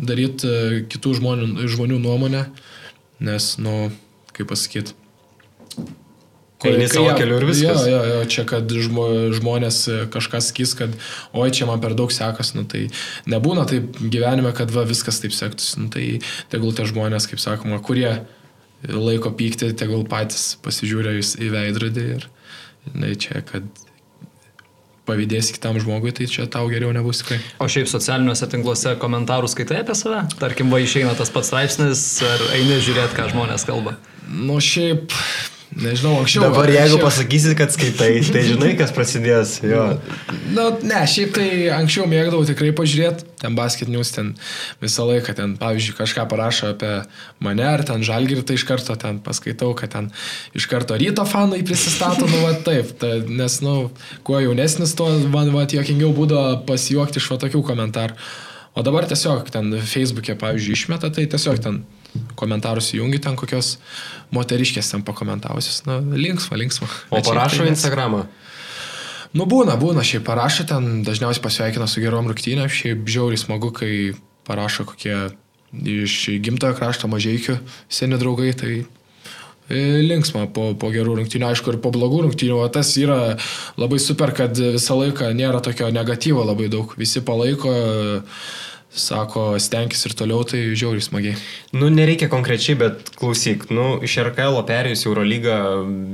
daryti 0.00 0.84
kitų 0.90 1.18
žmonių, 1.20 1.68
žmonių 1.68 2.00
nuomonę, 2.00 2.46
nes, 3.24 3.50
nu, 3.60 3.90
kaip 4.34 4.48
pasakyti. 4.50 4.96
Eini 6.64 6.86
savo 6.88 7.10
keliu 7.18 7.36
ir 7.36 7.44
viskas. 7.44 7.82
Jo, 7.84 7.98
jo, 7.98 8.04
jo, 8.08 8.20
čia, 8.32 8.44
kad 8.48 8.70
žmo, 8.72 9.04
žmonės 9.36 9.82
kažkas 10.14 10.48
sakys, 10.48 10.72
kad 10.78 10.94
oi, 11.36 11.50
čia 11.52 11.68
man 11.68 11.82
per 11.82 11.92
daug 11.98 12.12
sekas, 12.14 12.54
nu 12.56 12.64
tai 12.68 12.86
nebūna 13.28 13.66
taip 13.68 13.98
gyvenime, 14.00 14.54
kad 14.56 14.72
va, 14.72 14.86
viskas 14.88 15.20
taip 15.20 15.36
sektųsi. 15.36 15.82
Nu, 15.82 15.90
tai 15.92 16.06
tegul 16.52 16.72
tie 16.72 16.88
žmonės, 16.88 17.28
kaip 17.28 17.42
sakoma, 17.42 17.82
kurie 17.84 18.14
laiko 18.90 19.30
pykti, 19.36 19.70
tegul 19.78 20.04
patys 20.08 20.54
pasižiūrė 20.64 21.16
į- 21.22 21.50
veidrodį 21.54 22.04
ir 22.18 22.26
na, 22.94 23.14
čia, 23.16 23.40
kad 23.48 23.64
pavydės 25.04 25.50
kitam 25.52 25.76
žmogui, 25.80 26.14
tai 26.16 26.24
čia 26.30 26.46
tau 26.48 26.64
geriau 26.72 26.92
nebus 26.96 27.20
tikrai. 27.20 27.38
O 27.60 27.66
šiaip 27.68 27.88
socialiniuose 27.90 28.46
tinkluose 28.52 28.94
komentarų 29.00 29.50
skaitai 29.52 29.82
apie 29.82 29.96
save? 29.98 30.22
Tarkim, 30.40 30.70
va 30.72 30.80
išeina 30.80 31.12
tas 31.18 31.32
pats 31.32 31.50
straipsnis, 31.52 32.04
ar 32.24 32.44
eini 32.56 32.78
žiūrėti, 32.80 33.16
ką 33.18 33.26
žmonės 33.34 33.66
kalba? 33.68 33.98
Nu 34.32 34.56
šiaip, 34.64 35.12
nežinau, 35.76 36.18
anksčiau. 36.22 36.44
Dabar 36.46 36.70
jeigu 36.70 36.96
anksčiau- 36.96 37.04
pasakysi, 37.04 37.54
kad 37.58 37.72
skaitai, 37.74 38.20
tai 38.32 38.42
žinai, 38.46 38.72
kas 38.78 38.92
prasidės. 38.94 39.56
Jo. 39.64 39.98
Na, 40.54 40.70
ne, 40.82 41.00
šiaip 41.10 41.34
tai 41.34 41.48
anksčiau 41.74 42.06
mėgdavau 42.10 42.46
tikrai 42.46 42.70
pažiūrėti, 42.76 43.26
ten 43.42 43.56
basket 43.58 43.88
news, 43.88 44.12
ten 44.14 44.34
visą 44.82 45.06
laiką, 45.08 45.34
ten, 45.34 45.56
pavyzdžiui, 45.60 45.96
kažką 45.98 46.28
parašo 46.30 46.70
apie 46.74 46.92
mane, 47.44 47.66
ar 47.66 47.84
ten 47.84 48.04
žalgirį, 48.06 48.44
tai 48.46 48.56
iš 48.58 48.64
karto 48.68 48.96
ten 48.96 49.18
paskaitau, 49.24 49.74
kad 49.74 49.92
ten 49.96 50.10
iš 50.54 50.68
karto 50.70 50.96
ryto 50.96 51.26
fanai 51.28 51.62
prisistato, 51.66 52.26
nu, 52.30 52.44
va 52.46 52.54
taip, 52.54 52.94
ta, 52.98 53.18
nes, 53.28 53.60
nu, 53.64 53.90
kuo 54.22 54.40
jaunesnis, 54.40 54.94
tuo 54.96 55.10
man, 55.28 55.52
va, 55.54 55.66
jokingiau 55.68 56.14
būdavo 56.16 56.64
pasijuokti 56.68 57.20
iš 57.22 57.30
va 57.34 57.40
tokių 57.44 57.64
komentarų. 57.66 58.16
O 58.74 58.82
dabar 58.82 59.06
tiesiog 59.06 59.50
ten 59.54 59.70
Facebook'e, 59.78 60.34
pavyzdžiui, 60.38 60.74
išmeta, 60.74 61.10
tai 61.14 61.28
tiesiog 61.30 61.60
ten 61.62 61.84
komentarus 62.38 62.92
įjungi 62.94 63.20
ten 63.24 63.36
kokios 63.38 63.76
moteriškės 64.34 64.92
ten 64.94 65.04
pakomentavusios. 65.06 65.82
Na, 65.88 66.00
linksma, 66.00 66.58
linksma. 66.60 66.88
O 67.10 67.18
Bet 67.18 67.28
šiaip 67.28 67.34
parašo 67.34 67.62
tai 67.64 67.72
Instagramą. 67.72 68.24
Nu, 69.34 69.48
būna, 69.50 69.74
būna, 69.80 70.04
šiaip 70.06 70.22
parašo 70.26 70.66
ten, 70.70 71.02
dažniausiai 71.06 71.42
pasveikina 71.42 71.88
su 71.90 72.02
gerom 72.02 72.28
rungtynėm, 72.30 72.70
šiaip 72.70 73.08
žiauriai 73.10 73.40
smagu, 73.40 73.72
kai 73.74 73.94
parašo 74.46 74.86
kokie 74.86 75.16
iš 75.74 76.28
gimtojo 76.44 76.76
krašto 76.78 77.10
mažiekių 77.10 77.56
seni 77.90 78.18
draugai, 78.20 78.52
tai 78.54 78.74
e, 79.66 79.80
linksma 80.06 80.46
po, 80.54 80.68
po 80.78 80.90
gerų 80.94 81.16
rungtynių, 81.18 81.48
aišku, 81.50 81.74
ir 81.74 81.80
po 81.82 81.90
blogų 81.94 82.28
rungtynių, 82.28 82.60
o 82.62 82.68
tas 82.70 82.92
yra 83.00 83.34
labai 83.80 83.98
super, 84.02 84.30
kad 84.36 84.54
visą 84.54 85.00
laiką 85.00 85.32
nėra 85.34 85.62
tokio 85.64 85.90
negatyvo 85.94 86.46
labai 86.46 86.70
daug, 86.70 86.94
visi 87.00 87.24
palaiko, 87.26 87.74
sako, 88.94 89.58
stenkis 89.58 90.04
ir 90.06 90.14
toliau, 90.14 90.44
tai 90.46 90.60
žiauriai 90.78 91.02
smagiai. 91.02 91.34
Nu, 91.74 91.88
nereikia 91.90 92.28
konkrečiai, 92.32 92.76
bet 92.78 93.10
klausyk, 93.18 93.66
nu, 93.74 93.98
iš 94.06 94.16
RKL 94.22 94.60
perėjus 94.68 95.02
į 95.04 95.08
Eurolygą 95.10 95.56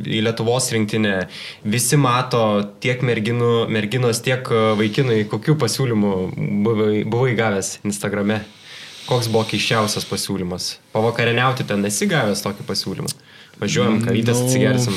į 0.09 0.23
Lietuvos 0.25 0.71
rinktinę, 0.73 1.15
visi 1.65 1.99
mato 2.01 2.43
tiek 2.81 3.03
merginų, 3.05 3.69
merginos, 3.73 4.23
tiek 4.25 4.49
e, 4.49 4.63
vaikinai, 4.81 5.21
kokių 5.31 5.57
pasiūlymų 5.61 6.13
buvai, 6.67 6.93
buvai 7.05 7.35
gavęs 7.39 7.79
Instagrame. 7.85 8.41
Koks 9.11 9.29
buvo 9.33 9.45
keiščiausias 9.51 10.05
pasiūlymas? 10.07 10.77
Pavakarieniauti 10.95 11.67
ten 11.69 11.85
esi 11.89 12.07
gavęs 12.11 12.45
tokį 12.45 12.67
pasiūlymą. 12.69 13.11
Važiuojam, 13.61 14.01
karytės 14.05 14.39
Nu, 14.41 14.47
atsigersim, 14.47 14.97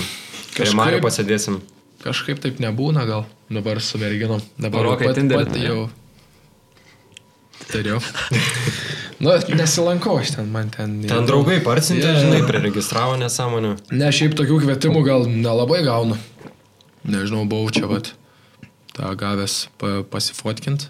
kažkaip- 0.55 0.77
Mario 0.77 0.99
pasėdėsim. 1.03 1.59
Kažkaip 2.03 2.39
taip 2.43 2.59
nebūna 2.59 3.05
gal 3.07 3.25
dabar 3.49 3.79
su 3.81 3.97
merginom. 3.97 4.41
Dabar 4.59 4.83
Rokai 4.83 5.07
pat- 5.07 5.15
pat 5.33 5.51
ne? 5.55 5.87
Turiu. 7.71 7.99
nu, 9.23 9.35
nesilankau 9.59 10.17
aš 10.21 10.35
ten, 10.37 10.49
man 10.51 10.71
ten. 10.73 10.97
Ten 11.07 11.29
draugai 11.29 11.59
parsinti, 11.63 12.05
jo. 12.07 12.25
žinai, 12.25 12.43
priregistravo 12.47 13.15
nesąmonę. 13.21 13.75
Ne, 13.93 14.11
šiaip 14.15 14.35
tokių 14.39 14.59
kvietimų 14.65 15.05
gal 15.07 15.27
nelabai 15.29 15.83
gaunu. 15.85 16.19
Nežinau, 17.03 17.45
buvau 17.49 17.71
čia 17.73 17.87
vat 17.91 18.13
tą 18.93 19.13
gavęs 19.19 19.67
pa, 19.81 20.01
pasifotkint. 20.07 20.89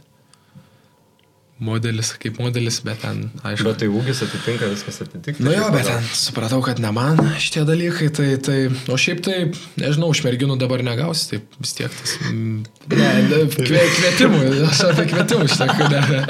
Modelis 1.64 2.10
kaip 2.20 2.40
modelis, 2.42 2.80
bet 2.84 2.98
ten, 3.04 3.28
aišku. 3.46 3.64
Bet 3.68 3.78
tai 3.84 3.88
ūgis 3.94 4.24
atitinka, 4.26 4.68
viskas 4.72 4.98
atitinka. 5.06 5.44
Nu 5.46 5.52
jo, 5.54 5.68
bet 5.72 5.86
ten 5.86 6.02
supratau, 6.18 6.58
kad 6.66 6.82
ne 6.82 6.90
man 6.96 7.22
šitie 7.40 7.62
dalykai, 7.68 8.10
tai, 8.18 8.30
tai, 8.44 8.58
o 8.92 8.98
šiaip 9.00 9.22
tai, 9.24 9.38
nežinau, 9.80 10.10
iš 10.16 10.24
merginų 10.26 10.58
dabar 10.60 10.82
negausi, 10.84 11.28
tai 11.30 11.40
vis 11.62 11.76
tiek 11.78 11.94
tas, 11.94 12.16
mm, 12.32 12.66
ne, 12.96 13.12
ne 13.30 13.44
kvie, 13.54 13.84
kvietimų, 14.00 14.42
aš 14.72 14.82
apie 14.90 15.06
kvietimų 15.14 15.48
šitą, 15.54 15.70
ne. 15.94 16.24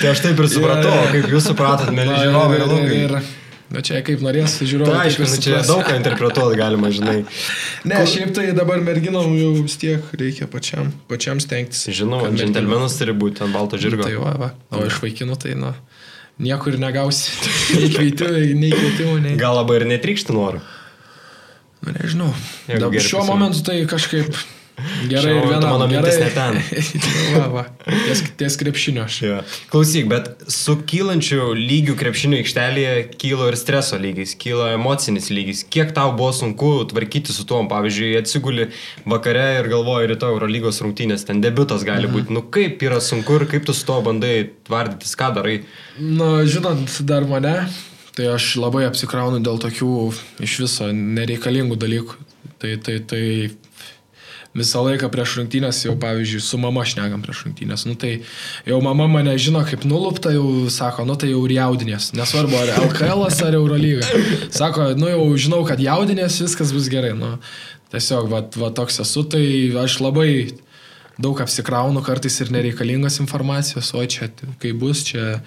Tai 0.00 0.14
aš 0.14 0.24
taip 0.24 0.40
ir 0.40 0.50
supratau, 0.56 0.88
Jo, 0.88 1.04
jo. 1.04 1.12
kaip 1.12 1.28
jūs 1.36 1.50
supratot, 1.52 1.92
mėly 1.92 2.16
Va, 2.16 2.22
žiūrovai, 2.24 2.58
ir, 2.58 2.64
ir, 2.64 2.96
ir, 2.96 3.14
ir, 3.20 3.36
nu 3.74 3.82
čia 3.84 4.00
kaip 4.06 4.22
norės 4.24 4.56
žiūrovai. 4.62 4.94
Tai 4.94 5.06
aišku, 5.08 5.26
nu, 5.28 5.40
čia 5.44 5.60
daug 5.68 5.82
ką 5.86 5.96
interpretuoti 5.98 6.58
galima, 6.60 6.90
žinai. 6.94 7.18
Ne, 7.88 8.00
šiaip 8.08 8.32
tai 8.36 8.48
dabar 8.56 8.82
merginom 8.84 9.30
jau 9.38 9.52
vis 9.58 9.76
tiek 9.80 10.04
reikia 10.18 10.48
pačiam, 10.50 10.92
pačiam 11.10 11.40
stengtis. 11.42 11.84
Merginom- 11.90 12.36
džentelmenas 12.38 12.98
turi 13.00 13.16
būti 13.16 13.44
ant 13.46 13.56
balto 13.56 13.80
žirgo. 13.80 14.06
Tai 14.08 14.18
va, 14.22 14.34
va. 14.46 14.50
O 14.72 14.84
iš 14.88 15.00
vaikinų 15.04 15.38
tai, 15.44 15.54
nu, 15.58 15.74
niekur 16.40 16.78
negausi. 16.80 17.32
nei 17.78 17.92
kvietimų, 18.74 19.16
nei. 19.26 19.38
Gal 19.40 19.58
labai 19.60 19.82
ir 19.82 19.88
netrykšti 19.94 20.36
noriu. 20.36 20.64
Nu, 21.84 21.94
nežinau. 21.94 22.32
Dab, 22.66 22.94
šiuo 22.98 23.22
momentu 23.28 23.62
tai 23.66 23.82
kažkaip 23.88 24.32
gerai 25.10 25.22
Šiuo 25.22 25.38
ir 25.42 25.48
vienam. 25.48 25.70
mano 25.74 25.86
mintis 25.90 26.18
ne 26.20 26.28
ten. 26.34 26.58
va, 27.38 27.46
va. 27.52 27.64
Ties, 27.86 28.22
ties 28.40 28.56
krepšinio 28.60 29.04
aš. 29.04 29.16
Ja. 29.24 29.38
Klausyk, 29.72 30.08
bet 30.10 30.28
su 30.52 30.76
kylančiu 30.88 31.50
lygiu 31.58 31.96
krepšinio 31.98 32.38
aikštelėje 32.42 32.92
kyla 33.18 33.50
ir 33.52 33.58
streso 33.60 33.98
lygis, 34.00 34.36
kyla 34.40 34.70
emocinis 34.76 35.30
lygis. 35.34 35.64
Kiek 35.68 35.92
tau 35.96 36.14
buvo 36.16 36.30
sunku 36.36 36.72
tvarkyti 36.92 37.34
su 37.34 37.46
tuom? 37.48 37.68
Pavyzdžiui, 37.72 38.14
atsiguli 38.20 38.68
vakare 39.08 39.46
ir 39.58 39.70
galvoji 39.72 40.12
rytoj 40.14 40.36
Eurolygos 40.36 40.80
rungtynės, 40.84 41.26
ten 41.28 41.42
debutas 41.44 41.84
gali 41.88 42.08
būti. 42.10 42.32
Nu 42.34 42.44
kaip 42.54 42.82
yra 42.86 43.02
sunku 43.04 43.40
ir 43.40 43.48
kaip 43.50 43.66
tu 43.68 43.74
su 43.76 43.86
to 43.88 43.98
bandai 44.06 44.50
tvardytis, 44.68 45.16
ką 45.18 45.32
darai? 45.36 45.60
Na, 45.98 46.44
žinant 46.48 47.00
dar 47.08 47.26
mane, 47.28 47.54
tai 48.16 48.30
aš 48.34 48.54
labai 48.62 48.86
apsikraunu 48.88 49.42
dėl 49.44 49.60
tokių 49.62 49.92
iš 50.46 50.58
viso 50.64 50.88
nereikalingų 50.94 51.78
dalykų. 51.78 52.24
Tai, 52.58 52.72
tai, 52.82 52.96
tai 53.06 53.22
visą 54.56 54.82
laiką 54.86 55.10
prieš 55.12 55.36
rungtynės 55.38 55.82
jau, 55.84 55.94
pavyzdžiui, 56.00 56.40
su 56.44 56.60
mama 56.60 56.84
šnekam 56.88 57.22
prieš 57.24 57.44
rungtynės. 57.46 57.84
Nu, 57.88 57.96
tai 58.00 58.14
jau 58.68 58.78
mama 58.84 59.08
mane 59.10 59.34
žino 59.40 59.64
kaip 59.68 59.84
nulupta, 59.88 60.32
jau 60.34 60.68
sako, 60.72 61.04
nu 61.08 61.18
tai 61.20 61.32
jau 61.32 61.42
ir 61.48 61.56
jaudinės. 61.58 62.12
Nesvarbu, 62.16 62.56
ar 62.62 62.72
LKL 62.86 63.26
ar 63.28 63.58
Eurolyga. 63.58 64.06
Sako, 64.54 64.92
nu 64.98 65.10
jau 65.12 65.26
žinau, 65.48 65.60
kad 65.68 65.82
jaudinės, 65.82 66.40
viskas 66.44 66.72
bus 66.74 66.88
gerai. 66.92 67.12
Nu, 67.18 67.36
tiesiog, 67.92 68.30
va, 68.32 68.42
va 68.62 68.72
toks 68.74 69.02
esu, 69.04 69.24
tai 69.28 69.44
aš 69.84 70.00
labai 70.04 70.30
daug 71.18 71.38
apsikraunu 71.42 72.02
kartais 72.06 72.40
ir 72.42 72.52
nereikalingos 72.54 73.18
informacijos, 73.24 73.90
o 73.94 74.04
čia 74.06 74.30
kaip 74.62 74.78
bus, 74.78 75.02
čia 75.08 75.40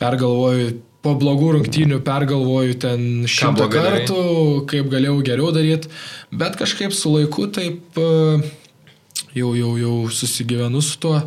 pergalvoju, 0.00 0.78
po 1.08 1.14
blogų 1.16 1.52
rungtynių 1.56 2.00
pergalvoju 2.04 2.76
ten 2.82 3.04
šimtą 3.30 3.64
blogai 3.64 3.80
darai? 3.80 4.00
kartų, 4.04 4.24
kaip 4.68 4.90
galėjau 4.92 5.20
geriau 5.24 5.52
daryti, 5.54 5.92
bet 6.28 6.58
kažkaip 6.60 6.92
su 6.96 7.12
laiku 7.14 7.46
taip 7.54 7.96
e, 7.96 8.08
jau, 9.38 9.54
jau, 9.56 9.72
jau 9.80 9.94
susigyvenu 10.12 10.82
su 10.84 10.98
tuo, 11.00 11.22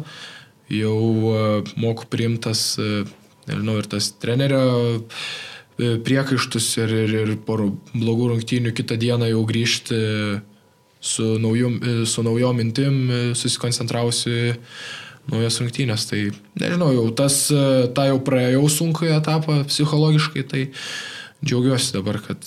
jau 0.69 0.99
e, 1.31 1.41
moku 1.81 2.05
priimtas, 2.11 2.75
e, 2.77 3.03
nežinau, 3.49 3.79
ir 3.81 3.89
tas 3.89 4.11
trenerio 4.21 5.01
priekaištus 5.81 6.67
ir, 6.83 6.91
ir, 7.07 7.13
ir 7.23 7.35
po 7.41 7.57
blogų 7.95 8.35
rungtynių 8.35 8.75
kitą 8.77 8.99
dieną 9.01 9.31
jau 9.31 9.41
grįžti 9.49 10.01
su, 11.01 11.25
naujum, 11.41 11.79
su 12.05 12.21
naujom 12.21 12.59
mintim, 12.61 12.99
susikoncentravusi 13.33 14.35
į 14.35 14.51
naujas 15.29 15.59
rungtynės. 15.61 16.07
Tai 16.09 16.21
nežinau, 16.61 16.91
jau 16.95 17.07
tas, 17.15 17.43
e, 17.53 17.87
tą 17.95 18.07
jau 18.09 18.19
praėjau 18.25 18.67
sunku 18.71 19.09
etapą 19.11 19.61
psichologiškai, 19.69 20.45
tai 20.47 20.67
džiaugiuosi 21.45 21.93
dabar, 21.97 22.21
kad 22.25 22.45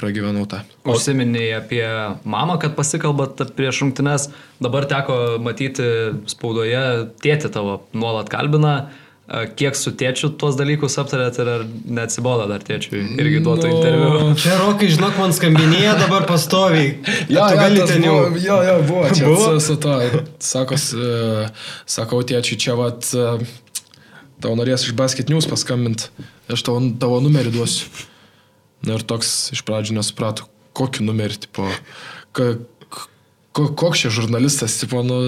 pragyvenau 0.00 0.44
tą. 0.50 0.60
Užsiminėjai 0.90 1.58
apie 1.58 1.84
mamą, 2.28 2.58
kad 2.62 2.74
pasikalbat 2.78 3.40
prieš 3.56 3.84
rungtynes. 3.84 4.28
Dabar 4.62 4.86
teko 4.90 5.38
matyti 5.42 5.86
spaudoje, 6.30 6.84
tėti 7.24 7.50
tavo 7.54 7.80
nuolat 7.96 8.30
kalbina. 8.32 8.74
Kiek 9.58 9.74
su 9.78 9.90
tėčiu 9.98 10.28
tuos 10.38 10.54
dalykus 10.58 10.94
aptarėt 11.00 11.38
ir 11.42 11.48
ar 11.50 11.62
neatsibodo 11.96 12.44
dar 12.50 12.62
tėčiui 12.62 13.00
irgi 13.18 13.40
duotų 13.42 13.66
Nu, 13.66 13.76
interviu? 13.78 14.34
Čia 14.38 14.58
rokai, 14.60 14.88
žinok, 14.92 15.16
man 15.18 15.32
skambinėja 15.34 15.94
dabar 15.98 16.26
pastoviai. 16.28 16.92
Jo, 17.32 17.46
tu 17.48 17.56
jo, 17.56 17.58
gali 17.58 17.86
ten 17.88 18.04
jau. 18.04 18.16
jo, 18.38 18.58
jo, 18.68 18.74
buvo 18.86 19.04
čia 19.10 19.24
Buvo? 19.26 19.46
su, 19.58 19.64
su 19.64 19.76
to. 19.80 19.94
Sakos, 20.44 20.84
e, 20.94 21.46
sakau 21.96 22.20
tėčiui, 22.26 22.58
čia 22.60 22.76
vat, 22.78 23.08
e, 23.16 23.24
tau 24.44 24.52
norės 24.58 24.84
iš 24.86 24.94
Basket 24.98 25.32
News 25.32 25.48
paskambinti, 25.50 26.10
aš 26.52 26.62
tavo, 26.68 26.84
tavo 27.00 27.18
numerį 27.24 27.54
duosiu. 27.56 27.88
Na 28.84 28.98
ir 28.98 29.06
toks 29.08 29.32
iš 29.56 29.64
pradžių 29.64 29.96
nesuprato, 29.96 30.46
kokį 30.76 31.08
numerį, 31.08 31.40
tipo, 31.46 31.66
ka, 32.36 32.52
ko, 33.56 33.70
koks 33.72 34.04
čia 34.04 34.12
žurnalistas, 34.14 34.76
tipo, 34.84 35.00
nu, 35.06 35.18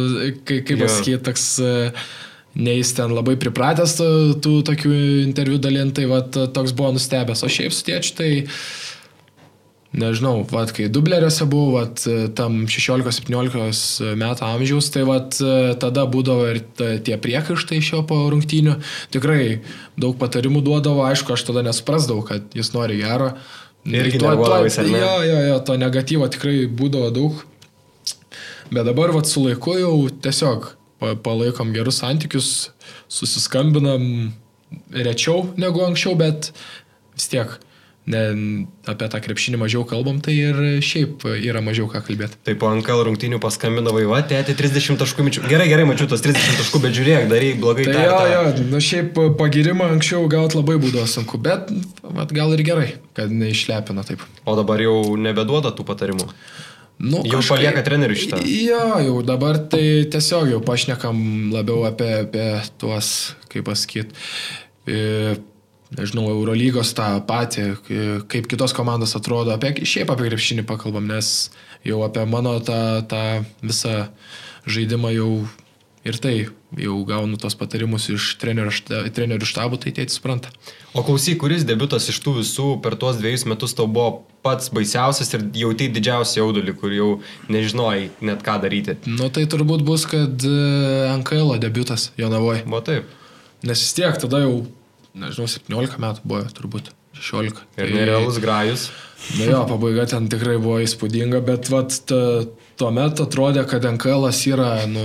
kai, 0.45 0.61
kaip 0.61 0.85
pasakyti, 0.85 1.23
toks... 1.27 1.49
e, 1.65 1.75
Nei 2.57 2.79
jis 2.79 2.95
ten 2.97 3.13
labai 3.13 3.37
pripratęs 3.37 3.99
tų, 3.99 4.11
tų 4.41 4.57
tokių 4.71 4.93
interviu 5.27 5.61
dalintai, 5.61 6.07
va, 6.09 6.23
toks 6.25 6.73
buvo 6.77 6.95
nustebęs. 6.97 7.45
O 7.45 7.53
šiaip 7.53 7.75
su 7.77 7.85
tėčiu 7.85 8.17
tai 8.17 8.31
Nežinau, 9.97 10.43
vat, 10.51 10.75
kai 10.77 10.91
dubleriuose 10.93 11.47
buvau, 11.49 11.79
vat, 11.79 12.03
tam 12.37 12.67
16-17 12.69 14.11
metų 14.21 14.45
amžiaus, 14.45 14.91
tai 14.93 15.07
vat, 15.09 15.39
tada 15.81 16.05
būdavo 16.13 16.51
ir 16.53 16.61
tie 16.77 17.17
priekaištai 17.17 17.79
iš 17.81 17.93
jo 17.95 18.03
po 18.09 18.19
rungtynių. 18.33 18.75
Tikrai 19.15 19.63
daug 19.97 20.19
patarimų 20.21 20.61
duodavo, 20.67 21.07
aišku, 21.07 21.33
aš 21.33 21.47
tada 21.49 21.65
nesuprasdavau, 21.65 22.27
kad 22.29 22.53
jis 22.59 22.75
nori 22.77 23.01
gero. 23.01 23.33
Irgi 23.89 24.21
ar 24.83 24.91
ne? 24.91 25.01
Jo, 25.01 25.15
jo, 25.25 25.41
jo, 25.49 25.59
to 25.65 25.81
negatyvo 25.81 26.29
tikrai 26.35 26.59
būdavo 26.69 27.13
daug. 27.17 27.41
Bet 28.69 28.85
dabar 28.85 29.17
vat, 29.17 29.31
su 29.31 29.47
laiku 29.47 29.79
jau 29.81 29.95
tiesiog 30.11 30.75
palaikom 31.01 31.75
gerus 31.77 32.01
santykius, 32.03 32.51
susiskambinam 33.09 34.33
rečiau 34.93 35.53
negu 35.61 35.85
anksčiau, 35.87 36.17
bet 36.19 36.51
vis 37.17 37.31
tiek 37.33 37.59
ne, 38.11 38.23
apie 38.87 39.09
tą 39.11 39.21
krepšinį 39.23 39.59
mažiau 39.61 39.85
kalbam, 39.89 40.19
tai 40.23 40.35
ir 40.39 40.59
šiaip 40.85 41.27
yra 41.35 41.63
mažiau 41.65 41.89
ką 41.91 42.03
kalbėti. 42.07 42.39
Tai 42.47 42.55
po 42.61 42.71
NKL 42.79 43.03
rungtynių 43.09 43.41
paskambino 43.43 43.95
vaiva, 43.95 44.23
tėti 44.27 44.55
30 44.59 45.01
taškų 45.03 45.27
mičių. 45.27 45.45
Gerai, 45.51 45.69
gerai, 45.71 45.87
mačiau 45.89 46.09
tos 46.11 46.23
30 46.25 46.61
taškų, 46.61 46.83
bet 46.85 46.95
žiūrėk, 46.99 47.27
darai 47.33 47.53
blogai. 47.59 47.89
Tai 47.91 48.05
jo, 48.07 48.21
jo, 48.33 48.45
nu 48.71 48.83
šiaip 48.83 49.19
pagirimą 49.41 49.91
anksčiau 49.97 50.29
gauti 50.33 50.61
labai 50.61 50.79
būdavo 50.83 51.09
sunku, 51.11 51.41
bet 51.43 51.73
vat, 52.03 52.35
gal 52.37 52.55
ir 52.55 52.63
gerai, 52.67 52.89
kad 53.19 53.33
neišlepina 53.35 54.07
taip. 54.07 54.23
O 54.47 54.55
dabar 54.59 54.83
jau 54.83 55.17
nebeduoda 55.19 55.75
tų 55.75 55.87
patarimų. 55.89 56.31
Nu, 56.97 57.21
Jau 57.29 57.43
palieka 57.45 57.83
treneriui 57.85 58.17
šitą. 58.17 58.39
Jo, 58.49 58.85
jau 59.05 59.19
dabar 59.27 59.59
tai 59.69 60.07
tiesiog 60.13 60.49
jau 60.55 60.63
pašnekam 60.65 61.19
labiau 61.53 61.85
apie, 61.89 62.09
apie 62.25 62.47
tuos, 62.81 63.11
kaip 63.53 63.67
pasakyti, 63.69 64.17
nežinau, 65.97 66.25
Eurolygos 66.33 66.95
tą 66.97 67.11
patį, 67.29 67.67
kaip 68.33 68.49
kitos 68.49 68.73
komandos 68.77 69.13
atrodo, 69.19 69.53
apie, 69.53 69.75
šiaip 69.85 70.15
apie 70.15 70.31
krepšinį 70.31 70.65
pakalbam, 70.69 71.05
nes 71.11 71.51
jau 71.87 72.01
apie 72.07 72.25
mano 72.33 72.57
tą, 72.65 72.81
tą 73.11 73.25
visą 73.61 74.09
žaidimą 74.65 75.13
jau 75.19 75.31
ir 76.07 76.19
tai 76.23 76.35
jau 76.79 76.97
gaunu 77.09 77.39
tos 77.41 77.57
patarimus 77.59 78.09
iš 78.13 78.35
trenerių, 78.41 79.49
štabų, 79.49 79.79
tai 79.83 79.93
tėtis 79.97 80.19
supranta. 80.19 80.53
O 80.97 81.03
klausyk, 81.07 81.41
kuris 81.43 81.67
debutas 81.67 82.09
iš 82.13 82.21
tų 82.25 82.39
visų 82.41 82.69
per 82.85 82.97
tuos 83.01 83.19
dviejus 83.21 83.47
metus 83.51 83.75
tau 83.77 83.89
buvo 83.91 84.23
pats 84.47 84.71
baisiausias 84.75 85.33
ir 85.35 85.47
jautai 85.63 85.89
didžiausią 85.95 86.43
jaudulį, 86.43 86.77
kur 86.79 86.95
jau 86.95 87.09
nežinojai 87.53 88.11
net 88.29 88.45
ką 88.47 88.59
daryti? 88.63 88.99
Nu 89.11 89.31
tai 89.35 89.47
turbūt 89.51 89.83
bus, 89.87 90.07
kad 90.11 90.47
e, 90.47 90.59
NKL 91.17 91.57
debutas 91.63 92.11
Jonavoje. 92.21 92.63
Buvo 92.69 92.85
taip. 92.87 93.11
Nes 93.67 93.83
vis 93.83 93.97
tiek 93.97 94.21
tada 94.23 94.45
jau, 94.45 94.61
nežinau, 95.17 95.51
17 95.51 95.99
metų 96.03 96.29
buvo 96.29 96.47
turbūt. 96.55 96.93
16. 97.17 97.65
Ir 97.79 97.89
tai, 97.89 97.93
nerealus 97.95 98.39
grajus. 98.43 98.91
Na 99.39 99.49
jo, 99.49 99.63
pabaiga 99.71 100.05
ten 100.11 100.29
tikrai 100.31 100.59
buvo 100.61 100.79
įspūdinga, 100.85 101.41
bet 101.47 101.71
vat, 101.73 101.97
ta, 102.09 102.19
tuo 102.77 102.93
metu 102.95 103.27
atrodė, 103.27 103.65
kad 103.69 103.85
NKL 103.89 104.29
yra, 104.53 104.71
nu, 104.91 105.05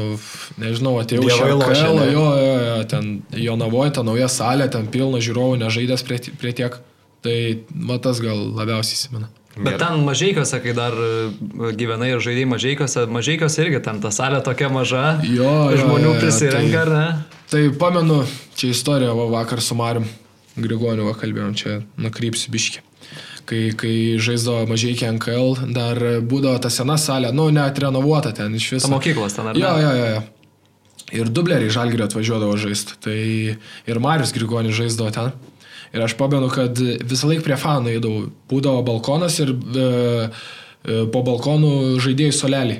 nežinau, 0.61 0.95
atėjau 1.01 1.27
iš 1.27 1.41
NKL, 1.47 1.99
jo, 2.11 2.25
jo, 2.35 2.55
jo, 2.67 2.79
ten 2.91 3.11
Jonavoje, 3.35 3.93
ta 3.97 4.05
nauja 4.07 4.29
salė, 4.31 4.67
ten 4.71 4.89
pilna 4.91 5.21
žiūrovų, 5.23 5.59
nežaidęs 5.63 6.07
prie, 6.07 6.19
prie 6.41 6.55
tiek. 6.57 6.79
Tai 7.21 7.37
matas 7.69 8.17
gal 8.23 8.39
labiausiai 8.57 8.97
įsimena. 8.97 9.29
Bet 9.51 9.77
ten 9.81 9.99
mažiekiuose, 10.07 10.57
kai 10.63 10.71
dar 10.73 10.95
e, 10.95 11.09
gyvenai 11.77 12.13
ir 12.13 12.21
žaidėjai 12.23 12.49
mažiekiuose, 12.53 13.03
mažiekiuose 13.11 13.65
irgi 13.65 13.81
ten 13.83 13.99
ta 14.01 14.09
salė 14.15 14.39
tokia 14.45 14.71
maža. 14.71 15.03
Jo, 15.27 15.51
jo 15.73 15.81
žmonių 15.83 16.13
prisirenka, 16.21 16.71
tai, 16.71 16.81
ar 16.85 16.91
ne? 16.95 17.41
Tai 17.51 17.63
pamenu, 17.81 18.21
čia 18.57 18.71
istorija, 18.71 19.11
va, 19.17 19.27
vakar 19.35 19.61
su 19.61 19.75
Mariu 19.77 20.07
Grigoniu 20.55 21.05
va, 21.09 21.17
kalbėjom, 21.19 21.51
čia 21.59 21.81
nukrypsiu 21.99 22.51
biški. 22.55 22.81
Kai, 23.51 23.65
kai 23.75 23.95
žaisdavo 24.15 24.63
mažai 24.69 24.93
iki 24.95 25.09
NKL, 25.17 25.73
dar 25.75 25.99
būdavo 26.23 26.61
ta 26.63 26.69
sena 26.71 26.95
salė, 26.95 27.33
nu, 27.35 27.49
net 27.51 27.81
renovuota 27.83 28.31
ten 28.35 28.53
iš 28.55 28.69
viso. 28.77 28.87
Ta 28.87 28.93
mokyklos 28.93 29.35
ten, 29.35 29.49
ar 29.51 29.57
ne? 29.57 29.59
Jo, 29.59 29.73
jo, 29.81 29.89
jo. 29.97 30.05
jo. 30.13 30.21
Ir 31.11 31.27
dubleriai 31.35 31.73
žalgirio 31.73 32.07
atvažiuodavo 32.07 32.55
žaisti. 32.59 32.95
Tai 33.03 33.17
ir 33.91 33.99
Marius 33.99 34.31
Grigonis 34.31 34.77
žaisdavo 34.77 35.11
ten. 35.11 35.33
Ir 35.91 36.05
aš 36.05 36.15
pamenu, 36.15 36.47
kad 36.51 36.79
visą 36.79 37.27
laiką 37.27 37.43
prie 37.43 37.57
fanų 37.59 37.91
eidavau. 37.97 38.29
Būdavo 38.47 38.85
balkonas 38.87 39.35
ir 39.43 39.51
e, 39.51 39.57
e, 39.83 41.01
po 41.11 41.23
balkonų 41.27 41.99
žaidėjų 42.03 42.37
solelį. 42.37 42.77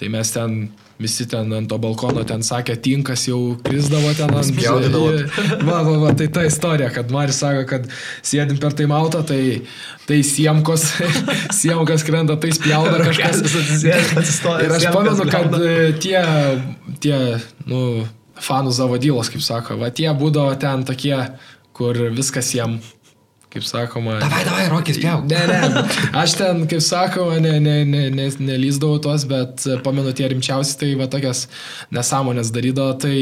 Tai 0.00 0.12
mes 0.12 0.32
ten 0.36 0.58
visi 1.00 1.26
ten 1.28 1.52
ant 1.56 1.68
to 1.70 1.78
balkono 1.80 2.22
ten 2.28 2.44
sakė, 2.44 2.76
tinkas 2.84 3.24
jau 3.28 3.38
krisdavo 3.64 4.12
ten 4.18 4.32
ant 4.36 4.48
spjaudydavo. 4.50 5.08
Va, 5.68 5.80
va, 5.86 5.96
va, 6.02 6.12
tai 6.16 6.28
ta 6.32 6.44
istorija, 6.46 6.90
kad 6.92 7.10
Maris 7.14 7.40
sako, 7.40 7.64
kad 7.68 7.86
sėdim 8.26 8.58
per 8.60 8.74
taimautą, 8.76 9.22
tai, 9.26 9.40
tai 10.08 10.20
siemkos, 10.26 10.86
siemkos 11.60 12.04
krenta, 12.06 12.36
tai 12.40 12.52
spjauda 12.56 13.00
kažkas. 13.08 13.42
Ir 14.64 14.76
aš 14.76 14.88
pamenu, 14.92 15.26
kad 15.30 15.56
e, 15.56 15.74
tie, 16.02 16.20
tie, 17.02 17.18
nu, 17.70 17.82
fanų 18.40 18.72
zavadylos, 18.76 19.32
kaip 19.32 19.44
sako, 19.44 19.78
va 19.80 19.92
tie 19.94 20.08
būdavo 20.16 20.56
ten 20.60 20.84
tokie, 20.88 21.16
kur 21.76 21.96
viskas 22.16 22.52
jiems 22.56 22.94
kaip 23.50 23.66
sakoma. 23.66 24.18
Davai, 24.22 24.42
davai, 24.46 24.66
Rokis, 24.70 25.00
pjauk. 25.02 25.24
Ne, 25.30 25.40
ne, 25.50 25.84
aš 26.22 26.36
ten, 26.38 26.62
kaip 26.70 26.84
sakoma, 26.86 27.40
ne, 27.42 27.56
ne, 27.62 27.76
ne, 27.88 28.04
ne, 28.14 28.28
nelyzdavau 28.50 29.00
tos, 29.02 29.26
bet 29.30 29.66
pamenu 29.86 30.12
tie 30.16 30.28
rimčiausi, 30.30 30.76
tai 30.80 30.92
va 31.00 31.08
tokias 31.10 31.46
nesąmonės 31.94 32.52
darydavo, 32.54 32.94
tai 33.02 33.16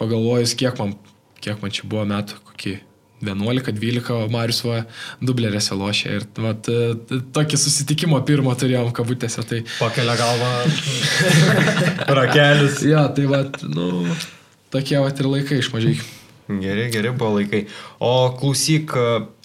pagalvojus, 0.00 0.52
kiek 0.60 0.76
man, 0.80 0.92
kiek 1.40 1.62
man 1.62 1.72
čia 1.72 1.88
buvo 1.88 2.04
metų, 2.08 2.42
kokį 2.50 2.76
11-12 3.24 4.28
Marius 4.32 4.60
va 4.66 4.82
dublerėse 5.24 5.76
lošė 5.76 6.16
ir 6.18 6.26
vat, 6.44 6.68
tokį 7.36 7.60
susitikimo 7.60 8.20
pirmo 8.28 8.52
turėjom 8.58 8.92
kabutėse. 8.96 9.44
Tai... 9.48 9.62
Pakelia 9.78 10.18
galvą. 10.20 10.52
Rakelis. 12.20 12.82
ja, 12.84 13.06
tai 13.16 13.24
va, 13.30 13.46
nu, 13.64 14.04
tokie 14.74 15.00
va 15.00 15.08
ir 15.08 15.32
laikai 15.32 15.62
iš 15.64 15.72
Geri, 16.46 16.86
geri 16.94 17.10
buvo 17.10 17.40
laikai. 17.40 17.64
O 17.98 18.30
klausyk, 18.38 18.94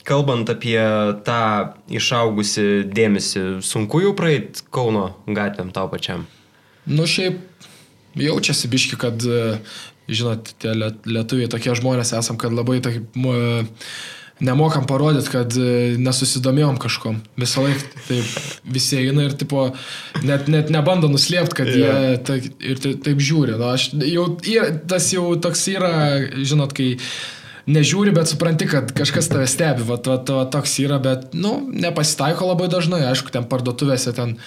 kalbant 0.06 0.50
apie 0.54 0.80
tą 1.26 1.42
išaugusi 1.90 2.84
dėmesį, 2.94 3.46
sunku 3.66 4.04
jau 4.04 4.14
praeit 4.18 4.62
Kauno 4.74 5.08
gatvėm 5.26 5.74
tau 5.74 5.90
pačiam? 5.90 6.28
Nu 6.86 7.08
šiaip 7.10 7.40
jaučiasi 8.22 8.70
biški, 8.70 9.00
kad, 9.02 9.22
žinot, 10.12 10.54
tie 10.62 10.74
lietuviai 10.78 11.50
tokie 11.50 11.74
žmonės 11.78 12.14
esam, 12.18 12.38
kad 12.42 12.54
labai 12.54 12.82
tokie 12.86 13.04
nemokam 14.42 14.88
parodyti, 14.90 15.30
kad 15.32 15.56
e, 15.58 15.98
nesusidomėjom 16.02 16.80
kažkom. 16.82 17.20
Visą 17.40 17.66
laiką 17.66 17.92
taip 18.08 18.72
visi 18.78 18.98
eina 19.04 19.28
ir 19.28 19.36
tipo, 19.38 19.68
net, 20.26 20.50
net 20.52 20.72
nebando 20.74 21.10
nuslėpti, 21.12 21.58
kad 21.62 21.70
yeah. 21.70 22.08
jie 22.08 22.18
ta, 22.28 22.40
ir 22.72 22.82
taip, 22.82 23.04
taip 23.06 23.22
žiūri. 23.22 23.58
Na, 23.62 23.76
aš, 23.78 23.92
jau, 24.10 24.26
tas 24.90 25.12
jau 25.14 25.28
toks 25.42 25.68
yra, 25.74 25.94
žinot, 26.42 26.74
kai 26.78 26.96
nežiūri, 27.72 28.14
bet 28.16 28.32
supranti, 28.32 28.66
kad 28.70 28.90
kažkas 28.98 29.30
tave 29.32 29.46
stebi, 29.50 29.86
va, 29.86 30.00
va, 30.02 30.18
va 30.18 30.46
toks 30.52 30.78
yra, 30.82 30.98
bet, 31.04 31.32
nu, 31.38 31.60
nepasitaiko 31.70 32.50
labai 32.50 32.72
dažnai, 32.74 33.04
aišku, 33.12 33.34
ten 33.34 33.46
parduotuvėse, 33.50 34.16
ten 34.18 34.40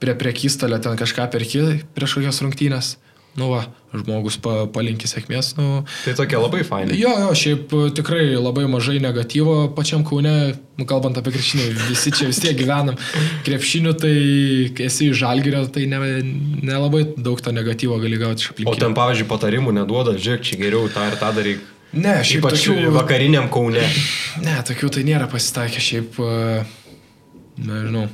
prie 0.00 0.14
priekystalio, 0.16 0.78
ten 0.82 0.98
kažką 1.00 1.26
perki 1.34 1.64
prieš 1.96 2.20
kokias 2.20 2.42
rungtynės 2.44 2.94
nu 3.38 3.50
va, 3.52 3.60
žmogus 3.94 4.36
pa, 4.42 4.64
palinkė 4.70 5.08
sėkmės. 5.10 5.52
Nu, 5.58 5.82
tai 6.04 6.14
tokia 6.18 6.40
labai 6.42 6.62
faina. 6.66 6.94
Jo, 6.96 7.12
jo, 7.24 7.30
šiaip 7.38 7.72
tikrai 7.96 8.24
labai 8.34 8.66
mažai 8.70 8.98
negatyvo 9.02 9.70
pačiam 9.76 10.04
kaune, 10.06 10.34
nu, 10.78 10.86
kalbant 10.88 11.18
apie 11.20 11.34
krepšinį, 11.34 11.66
visi 11.88 12.12
čia 12.14 12.28
vis 12.30 12.40
tiek 12.42 12.56
gyvenam 12.58 12.98
krepšiniu, 13.46 13.94
tai 14.00 14.14
esi 14.86 15.10
iš 15.10 15.20
žalgerio, 15.22 15.64
tai 15.72 15.86
nelabai 15.90 17.04
ne, 17.06 17.10
ne 17.14 17.24
daug 17.26 17.42
to 17.42 17.54
negatyvo 17.54 18.00
gali 18.02 18.20
gauti 18.20 18.46
iš 18.46 18.54
aplinkinių. 18.54 18.76
O 18.76 18.82
ten, 18.84 18.96
pavyzdžiui, 18.98 19.28
patarimų 19.30 19.76
neduoda, 19.80 20.16
žiūrėk, 20.18 20.46
čia 20.50 20.60
geriau 20.60 20.90
tą 20.92 21.10
ir 21.10 21.20
tą 21.20 21.34
daryk. 21.36 21.68
Ne, 21.90 22.20
šiaip 22.22 22.44
Ypač 22.44 22.64
tokių... 22.68 22.90
vakariniam 22.94 23.48
kaune. 23.50 23.82
Ne, 24.44 24.58
tokių 24.66 24.92
tai 24.94 25.02
nėra 25.08 25.26
pasitaikę, 25.30 25.82
šiaip, 25.82 26.20
nežinau. 27.58 28.06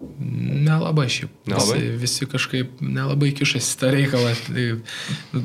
Nelabai 0.00 1.08
šiaip. 1.12 1.32
Nelabai? 1.50 1.76
Visi, 1.76 1.96
visi 2.00 2.26
kažkaip 2.30 2.78
nelabai 2.80 3.34
kišasi 3.36 3.74
tą 3.80 3.90
reikalą. 3.92 4.30
Tai, 4.46 4.64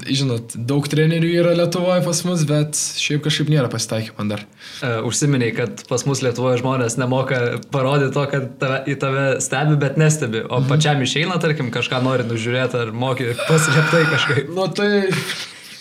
žinot, 0.07 0.55
daug 0.55 0.87
trenerių 0.91 1.31
yra 1.41 1.55
Lietuvoje 1.59 2.05
pas 2.05 2.21
mus, 2.27 2.45
bet 2.47 2.79
šiaip 2.79 3.25
kažkaip 3.25 3.51
nėra 3.51 3.67
pasitaikę 3.71 4.15
man 4.15 4.31
dar. 4.31 4.45
Uh, 4.79 5.01
užsiminiai, 5.09 5.51
kad 5.57 5.83
pas 5.89 6.05
mus 6.07 6.23
Lietuvoje 6.23 6.61
žmonės 6.63 6.95
nemoka 7.01 7.41
parodyti 7.73 8.15
to, 8.15 8.23
kad 8.31 8.47
tave, 8.61 8.79
į 8.87 8.97
tave 9.03 9.25
stebi, 9.43 9.79
bet 9.81 9.99
nestebi. 9.99 10.45
O 10.47 10.61
mhm. 10.61 10.69
pačiam 10.71 11.03
išeina, 11.03 11.39
tarkim, 11.43 11.73
kažką 11.75 11.99
nori 12.05 12.27
nužiūrėti 12.29 12.79
ar 12.85 12.95
moki 12.95 13.33
paslėptai 13.43 14.05
kažkaip. 14.13 14.53
Nu 14.55 14.69
tai 14.71 14.91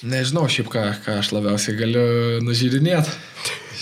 nežinau 0.02 0.48
šiaip 0.50 0.72
ką, 0.72 0.88
ką 1.06 1.20
aš 1.22 1.30
labiausiai 1.36 1.78
galiu 1.78 2.08
nužiūrinėti. 2.42 3.20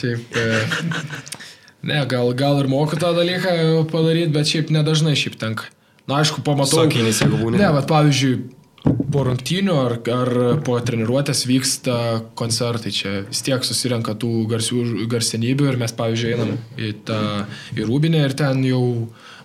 Šiaip. 0.03 0.37
E, 0.37 1.41
Ne, 1.83 2.01
gal, 2.07 2.31
gal 2.39 2.61
ir 2.63 2.71
moku 2.71 2.99
tą 2.99 3.11
dalyką 3.17 3.85
padaryti, 3.91 4.33
bet 4.35 4.51
šiaip 4.51 4.71
nedažnai 4.75 5.17
šiaip 5.19 5.39
tenka. 5.41 5.71
Na, 6.07 6.21
aišku, 6.23 6.43
pamatau. 6.47 6.85
Sakinys, 6.85 7.23
jeigu 7.23 7.39
būna. 7.41 7.59
Ne, 7.59 7.71
bet 7.75 7.89
pavyzdžiui, 7.91 8.37
po 8.83 9.23
rungtynių 9.27 9.75
ar, 9.79 9.97
ar 10.15 10.31
po 10.67 10.79
treniruotės 10.83 11.45
vyksta 11.47 11.97
koncertai, 12.39 12.95
čia 12.95 13.13
vis 13.29 13.43
tiek 13.47 13.63
susirenka 13.67 14.15
tų 14.19 14.31
garsių 14.51 15.07
garsenybių 15.11 15.69
ir 15.71 15.79
mes, 15.83 15.95
pavyzdžiui, 15.99 16.33
einam 16.35 16.57
į 16.79 16.95
tą 17.07 17.21
į 17.77 17.87
Rūbinę 17.87 18.25
ir 18.27 18.35
ten 18.39 18.65
jau 18.67 18.83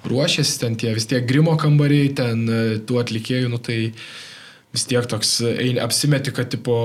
ruošiasi, 0.07 0.57
ten 0.63 0.79
tie 0.79 0.95
vis 0.97 1.09
tiek 1.09 1.25
grimo 1.29 1.57
kambariai, 1.59 2.09
ten 2.17 2.47
e, 2.47 2.63
tų 2.87 3.01
atlikėjų, 3.03 3.51
nu 3.53 3.61
tai 3.61 3.79
vis 4.73 4.87
tiek 4.89 5.05
toks 5.09 5.39
ein, 5.53 5.81
apsimeti, 5.83 6.33
kad 6.35 6.49
tipo 6.53 6.77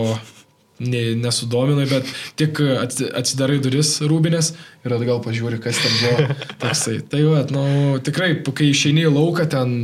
ne, 0.83 1.03
nesudominai, 1.23 1.87
bet 1.91 2.09
tik 2.41 2.61
atsidarai 2.61 3.61
duris 3.63 3.99
rūbinės 4.05 4.53
ir 4.83 4.95
atgal 4.97 5.21
pažiūri, 5.23 5.59
kas 5.63 5.79
ten 5.79 5.93
buvo. 6.01 6.37
Toksai. 6.63 6.97
Tai 7.11 7.21
va, 7.29 7.43
nu, 7.55 7.65
tikrai, 8.05 8.33
kai 8.43 8.71
išeini 8.73 9.05
į 9.07 9.13
lauką, 9.15 9.47
ten 9.53 9.77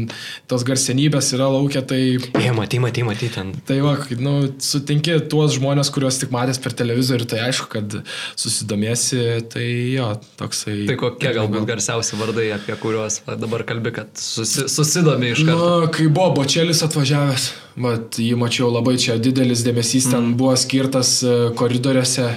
tos 0.50 0.64
garsenybės 0.66 1.30
yra 1.36 1.46
laukia, 1.52 1.84
tai... 1.86 2.00
Jie, 2.18 2.52
matai, 2.56 2.80
matai, 2.82 3.04
matai 3.06 3.30
ten. 3.34 3.52
Tai 3.68 3.78
va, 3.84 3.94
nu, 4.18 4.34
sutinki 4.62 5.14
tuos 5.30 5.54
žmonės, 5.58 5.92
kuriuos 5.94 6.18
tik 6.22 6.34
matęs 6.34 6.58
per 6.64 6.74
televizorių, 6.78 7.28
tai 7.30 7.44
aišku, 7.46 7.70
kad 7.76 7.98
susidomėsi, 8.38 9.22
tai 9.52 9.68
jo, 9.94 10.10
toksai... 10.40 10.80
Tai 10.90 10.98
kokie 11.00 11.32
galbūt 11.36 11.62
gal... 11.62 11.70
garsiausi 11.74 12.18
vardai, 12.18 12.50
apie 12.58 12.76
kuriuos 12.82 13.22
dabar 13.38 13.64
kalbi, 13.68 13.94
kad 14.00 14.12
susi, 14.18 14.66
susidomi 14.72 15.32
iš 15.34 15.44
karto? 15.44 15.72
Na, 15.86 15.90
kai 15.94 16.10
buvo 16.10 16.32
Bočelis 16.40 16.82
atvažiavęs, 16.86 17.48
vat, 17.86 18.18
jį 18.18 18.34
mačiau 18.40 18.72
labai 18.72 18.96
čia 19.00 19.18
didelis 19.22 19.62
dėmesys 19.66 20.10
ten 20.10 20.32
mm. 20.32 20.38
buvo 20.40 20.54
skirtas 20.58 21.18
e, 21.22 21.34
koridoriuose, 21.58 22.32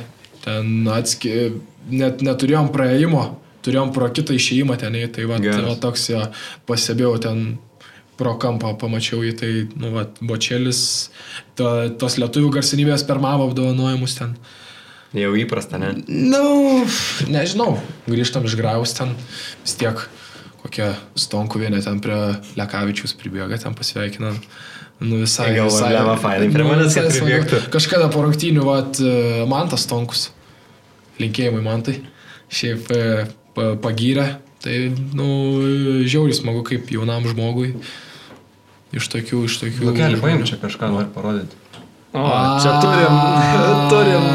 ten 0.46 0.88
atski 0.92 1.34
net 1.92 2.22
neturėjom 2.26 2.72
praėjimo, 2.74 3.26
turėjom 3.66 3.92
pro 3.96 4.08
kitą 4.14 4.36
išėjimą 4.38 4.78
ten, 4.82 4.98
tai 5.14 5.28
va, 5.30 5.42
tai 5.42 5.60
va 5.66 5.76
toks 5.82 6.10
jo 6.12 6.24
pasibėjau 6.70 7.18
ten 7.24 7.44
pro 8.22 8.36
kampą, 8.42 8.76
pamačiau 8.78 9.24
jį, 9.26 9.34
tai, 9.38 9.52
nu, 9.82 9.94
va, 9.96 10.06
bočelis, 10.22 10.82
to, 11.58 11.70
tos 12.02 12.20
lietuvių 12.22 12.52
garsinybės 12.58 13.06
per 13.08 13.22
mamą 13.22 13.50
apdovanojimus 13.50 14.18
ten. 14.20 14.36
Jau 15.18 15.34
įprasta, 15.36 15.80
ne? 15.82 15.96
Nu, 16.08 16.86
nežinau, 17.28 17.74
grįžtam 18.08 18.46
iš 18.48 18.56
Graus 18.60 18.94
ten 18.96 19.16
vis 19.66 19.74
tiek 19.80 20.06
kokia 20.62 20.94
stonkuvienė 21.20 21.82
ten 21.84 22.00
prie 22.04 22.20
Lekavičius 22.60 23.16
pribėga, 23.18 23.58
ten 23.60 23.76
pasveikina. 23.78 24.36
Nu 25.02 25.18
visai. 25.24 25.48
Tai 25.50 25.56
gal 25.58 25.70
visai, 25.72 25.90
Leva 25.96 26.14
fainai 26.22 26.50
prie 26.54 26.66
manęs, 26.68 26.94
kad 26.94 27.10
pribėgtų. 27.10 27.60
Kažkada 27.74 28.10
po 28.14 28.22
rungtynių, 28.28 28.66
vat, 28.68 29.00
e, 29.02 29.46
Mantas 29.50 29.88
Tonkus. 29.90 30.28
Linkėjimai 31.22 31.64
Mantai. 31.66 31.96
Šiaip 32.54 32.92
e, 32.94 33.02
pa- 33.58 33.74
pagyrė. 33.82 34.28
Tai, 34.62 34.76
nu, 35.18 35.26
žiauriai 36.06 36.38
smagu 36.38 36.62
kaip 36.68 36.92
jaunam 36.94 37.26
žmogui. 37.26 37.72
Iš 38.94 39.08
tokių, 39.10 39.46
iš 39.48 39.56
tokių. 39.64 39.88
Lukelį, 39.90 40.20
žmonių. 40.20 40.22
paim 40.22 40.46
čia 40.46 40.60
kažką 40.62 40.92
nori 40.94 41.10
parodyti. 41.16 41.58
O, 42.12 42.22
čia 42.60 42.72
turim, 42.84 43.20
turim 43.88 44.26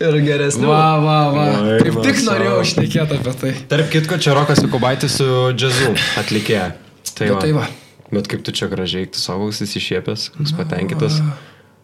ir 0.00 0.14
geresnių. 0.24 0.66
Va, 0.70 0.96
va, 1.04 1.16
va. 1.34 1.44
Oi, 1.60 1.74
Kaip 1.84 1.98
tik 2.06 2.22
norėjau 2.24 2.54
savo. 2.56 2.68
šnekėti 2.70 3.18
apie 3.20 3.34
tai. 3.42 3.50
Tarp 3.68 3.90
kitko, 3.92 4.16
čia 4.24 4.32
Rokas 4.38 4.62
Jukubaitis 4.64 5.18
su 5.20 5.26
džiazu 5.52 5.92
atlikėja. 6.22 6.70
Tai 7.12 7.26
Bet 7.28 7.34
va. 7.36 7.40
tai 7.44 7.52
va. 7.60 7.66
Bet 8.14 8.30
kaip 8.30 8.44
tu 8.46 8.54
čia 8.54 8.68
gražiai, 8.70 9.08
tu 9.10 9.20
savo 9.22 9.48
ausis 9.48 9.74
išėpęs, 9.80 10.30
koks 10.36 10.54
patenkintas. 10.58 11.20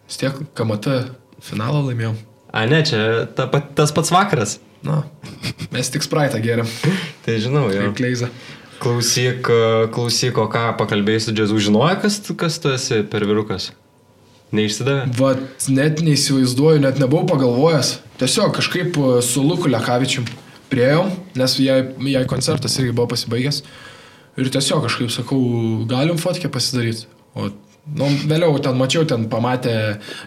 Vis 0.07 0.19
tiek 0.21 0.37
KMT 0.57 0.97
finalą 1.43 1.83
laimėjom. 1.89 2.17
A, 2.51 2.65
ne, 2.67 2.81
čia 2.87 3.27
ta, 3.35 3.47
tas 3.47 3.93
pats 3.95 4.11
vakaras. 4.13 4.59
Na, 4.83 5.03
mes 5.71 5.91
tik 5.93 6.05
spraitą 6.05 6.41
geriam. 6.41 6.69
Tai 7.25 7.37
žinau, 7.41 7.67
jau. 7.73 7.85
Kaip 7.89 7.99
kleiza. 7.99 8.31
Klausyk, 8.81 9.45
klausyk, 9.93 10.39
o 10.41 10.47
ką 10.49 10.71
pakalbėjai 10.79 11.27
su 11.27 11.35
džiazu, 11.37 11.59
žinojo, 11.67 11.99
kas, 12.01 12.17
kas 12.33 12.57
tu 12.63 12.71
esi 12.73 13.03
per 13.11 13.27
virukas? 13.29 13.69
Neišsidavė? 14.51 15.05
Vat 15.15 15.67
net 15.71 16.01
neįsivaizduoju, 16.03 16.81
net 16.83 16.97
nebuvau 16.99 17.23
pagalvojęs. 17.29 17.93
Tiesiog 18.19 18.55
kažkaip 18.57 18.97
e, 18.99 19.11
su 19.23 19.43
Luku 19.45 19.69
Lekavičium 19.71 20.25
priejom, 20.71 21.13
nes 21.39 21.55
jai, 21.61 21.77
jai 22.11 22.25
koncertas 22.27 22.75
irgi 22.81 22.91
buvo 22.97 23.07
pasibaigęs. 23.13 23.61
Ir 24.41 24.49
tiesiog 24.53 24.87
kažkaip 24.87 25.11
sakau, 25.13 25.41
galim 25.89 26.17
fotkę 26.21 26.49
pasidaryti. 26.51 27.07
O 27.37 27.49
nu, 27.97 28.09
vėliau 28.29 28.59
ten 28.63 28.77
mačiau, 28.79 29.05
ten 29.07 29.27
pamatė 29.31 29.75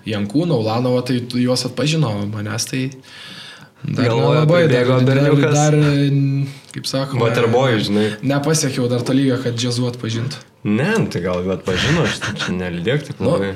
Jankūną, 0.09 0.59
Ulanovą, 0.62 1.05
tai 1.09 1.20
juos 1.42 1.66
atpažino 1.68 2.12
manęs, 2.33 2.68
tai... 2.70 2.85
Nelabai, 3.85 4.62
pribėgo 4.64 4.94
dar, 4.96 5.05
dar, 5.05 5.09
berniukas. 5.11 5.59
dar, 5.59 5.74
kaip 6.72 6.87
sakoma, 6.88 7.27
Waterboy, 7.27 7.77
žinai. 7.85 8.07
Nepasiekiau 8.24 8.88
dar 8.88 9.05
to 9.05 9.12
lygio, 9.12 9.37
kad 9.42 9.59
džiazu 9.61 9.85
atpažintų. 9.90 10.40
Ne, 10.64 10.88
nu 11.03 11.11
tai 11.12 11.20
gal 11.20 11.44
bet 11.44 11.66
pažino, 11.66 12.07
aš 12.09 12.22
tai 12.24 12.33
čia 12.40 12.55
nelidėk 12.57 13.05
taip 13.11 13.20
Nu, 13.20 13.35
labai. 13.35 13.50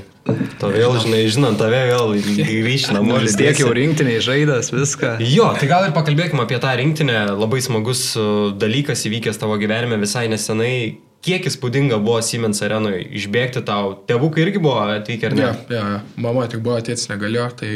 To 0.59 0.69
vėl, 0.69 0.93
žinai, 1.01 1.23
žinant, 1.33 1.57
tave 1.61 1.79
vėl 1.89 2.13
grįžti 2.21 2.93
namo. 2.93 3.17
Vis 3.23 3.37
tiek 3.39 3.57
jau 3.57 3.71
rinktiniai 3.73 4.21
žaidas, 4.25 4.69
viską. 4.75 5.15
Jo, 5.25 5.49
tai 5.57 5.69
gal 5.71 5.87
ir 5.89 5.95
pakalbėkime 5.97 6.45
apie 6.45 6.59
tą 6.61 6.75
rinktinę. 6.77 7.21
Labai 7.39 7.63
smagus 7.65 8.11
uh, 8.19 8.51
dalykas 8.53 9.07
įvykęs 9.09 9.41
tavo 9.41 9.57
gyvenime 9.61 9.97
visai 10.01 10.27
nesenai. 10.29 10.99
Kiek 11.25 11.49
įspūdinga 11.49 11.97
buvo 12.03 12.21
Siemens 12.23 12.61
arenoje 12.63 13.01
išbėgti 13.19 13.65
tau. 13.67 13.97
Tėvukai 14.09 14.45
irgi 14.45 14.61
buvo 14.63 14.85
atvykę, 14.99 15.31
ar 15.31 15.39
ne? 15.39 15.47
Ne, 15.49 15.75
ja, 15.75 15.87
ja. 15.97 16.03
mama 16.21 16.45
tik 16.51 16.61
buvo 16.67 16.77
atėts 16.79 17.09
negalėjo, 17.11 17.49
tai, 17.59 17.73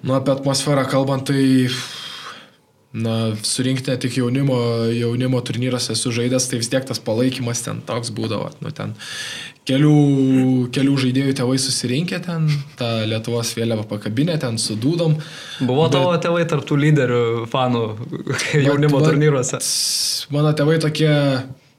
nu, 0.00 0.16
apie 0.16 0.32
atmosferą 0.34 0.88
kalbant, 0.90 1.28
tai, 1.28 1.68
na, 2.96 3.16
surinkti 3.44 3.92
ne 3.92 3.98
tik 4.00 4.16
jaunimo, 4.16 4.56
jaunimo 4.96 5.40
turnyras 5.44 5.90
esu 5.92 6.14
žaidęs, 6.16 6.48
tai 6.48 6.60
vis 6.62 6.70
tiek 6.72 6.86
tas 6.88 7.00
palaikymas 7.02 7.60
ten 7.66 7.82
toks 7.84 8.12
būdavo, 8.16 8.48
nu, 8.64 8.72
ten 8.76 8.94
kelių, 9.68 9.96
kelių 10.74 10.94
žaidėjų 11.04 11.34
tėvai 11.40 11.58
susirinkę 11.60 12.20
ten, 12.24 12.48
tą 12.78 12.88
Lietuvos 13.10 13.52
vėliavą 13.58 13.84
pakabinę 13.90 14.38
ten 14.42 14.56
su 14.62 14.78
dūdom. 14.80 15.18
Buvo 15.66 15.88
tavo 15.92 16.14
tėvai 16.22 16.46
tarptų 16.48 16.80
lyderių 16.86 17.20
fanų 17.52 17.84
jaunimo 18.68 19.00
Vat- 19.00 19.10
turnyruose. 19.10 19.60
vat 19.60 20.34
Mano 20.34 20.54
tėvai 20.56 20.78
tokie, 20.82 21.10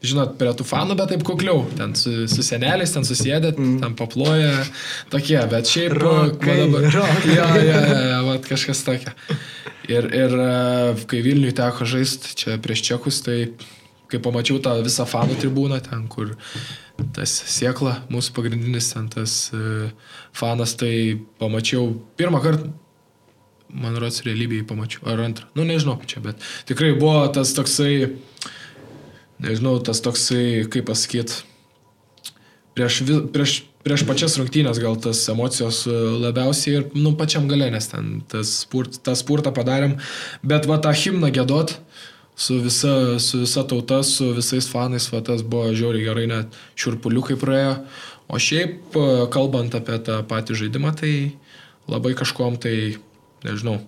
žinot, 0.06 0.38
prie 0.40 0.54
tų 0.56 0.68
fanų, 0.68 1.00
bet 1.00 1.14
taip 1.16 1.26
kukliau. 1.28 1.64
Ten 1.80 1.96
su, 2.00 2.28
su 2.32 2.46
seneliais, 2.46 2.94
ten 2.94 3.08
susėdė, 3.08 3.56
mm. 3.56 3.78
ten 3.84 3.98
paploja, 4.00 4.54
tokie, 5.14 5.40
bet 5.52 5.72
šiaip... 5.72 5.98
Rokai, 6.04 6.60
va 6.62 6.68
dabar- 6.68 6.92
rokai. 7.00 7.36
Ja, 7.36 7.50
ja, 7.58 7.82
ja, 7.82 8.02
ja, 8.12 8.22
vat 8.28 8.48
kažkas 8.48 8.84
tokia. 8.88 9.16
Ir, 9.88 10.10
ir 10.12 10.34
e, 10.36 10.48
kai 11.08 11.22
Vilniui 11.24 11.54
teko 11.56 11.88
žaisti 11.88 12.36
čia 12.36 12.58
prieš 12.60 12.84
Čekus, 12.90 13.22
tai 13.24 13.54
kai 14.12 14.20
pamačiau 14.24 14.60
tą 14.64 14.74
visą 14.84 15.06
fanų 15.08 15.38
tribūną 15.40 15.80
ten, 15.86 16.08
kur 16.12 16.34
tas 17.16 17.32
siekla, 17.52 18.02
mūsų 18.12 18.34
pagrindinis 18.36 18.92
ten 18.94 19.08
tas 19.12 19.38
e, 19.56 19.90
fanas, 20.36 20.76
tai 20.80 21.20
pamačiau 21.40 21.94
pirmą 22.20 22.42
kartą, 22.44 22.72
man 23.72 23.96
rodos, 24.00 24.24
realybėje 24.28 24.68
pamačiau, 24.68 25.06
ar 25.12 25.24
antrą, 25.24 25.48
nu 25.56 25.68
nežinau 25.68 25.98
čia, 26.08 26.24
bet 26.24 26.44
tikrai 26.70 26.94
buvo 27.00 27.26
tas 27.36 27.54
toksai, 27.56 28.18
nežinau, 29.44 29.78
tas 29.84 30.04
toksai, 30.04 30.66
kaip 30.72 30.88
pasakyti, 30.90 31.44
prieš, 32.76 33.02
prieš, 33.36 33.58
prieš 33.88 34.04
pačias 34.08 34.36
rungtynės 34.36 34.82
gal 34.84 34.98
tas 35.00 35.22
emocijos 35.32 35.86
e, 35.88 35.96
labiausiai 36.28 36.82
ir, 36.82 36.88
nu, 37.00 37.14
pačiam 37.20 37.48
gale, 37.48 37.70
nes 37.72 37.88
ten 37.88 38.20
tas 38.28 38.52
spurt, 38.66 39.00
tą 39.06 39.16
spurtą 39.16 39.54
padarėm, 39.56 39.96
bet 40.44 40.68
va 40.68 40.80
tą 40.84 40.92
himną 40.92 41.32
gėdot 41.32 41.78
su 42.38 42.60
visa, 42.62 43.16
su 43.24 43.42
visa 43.46 43.64
tauta, 43.70 44.04
su 44.04 44.34
visais 44.36 44.68
fanais, 44.70 45.08
va 45.14 45.24
tas 45.26 45.42
buvo 45.42 45.72
žiauriai 45.72 46.06
gerai, 46.06 46.28
net 46.30 46.60
šiurpuliukai 46.78 47.40
praėjo. 47.40 47.78
O 48.28 48.42
šiaip, 48.44 48.92
e, 48.92 49.08
kalbant 49.32 49.80
apie 49.80 50.02
tą 50.04 50.20
patį 50.28 50.60
žaidimą, 50.66 50.92
tai 51.00 51.14
labai 51.88 52.12
kažkom 52.20 52.60
tai, 52.60 52.98
nežinau, 53.48 53.80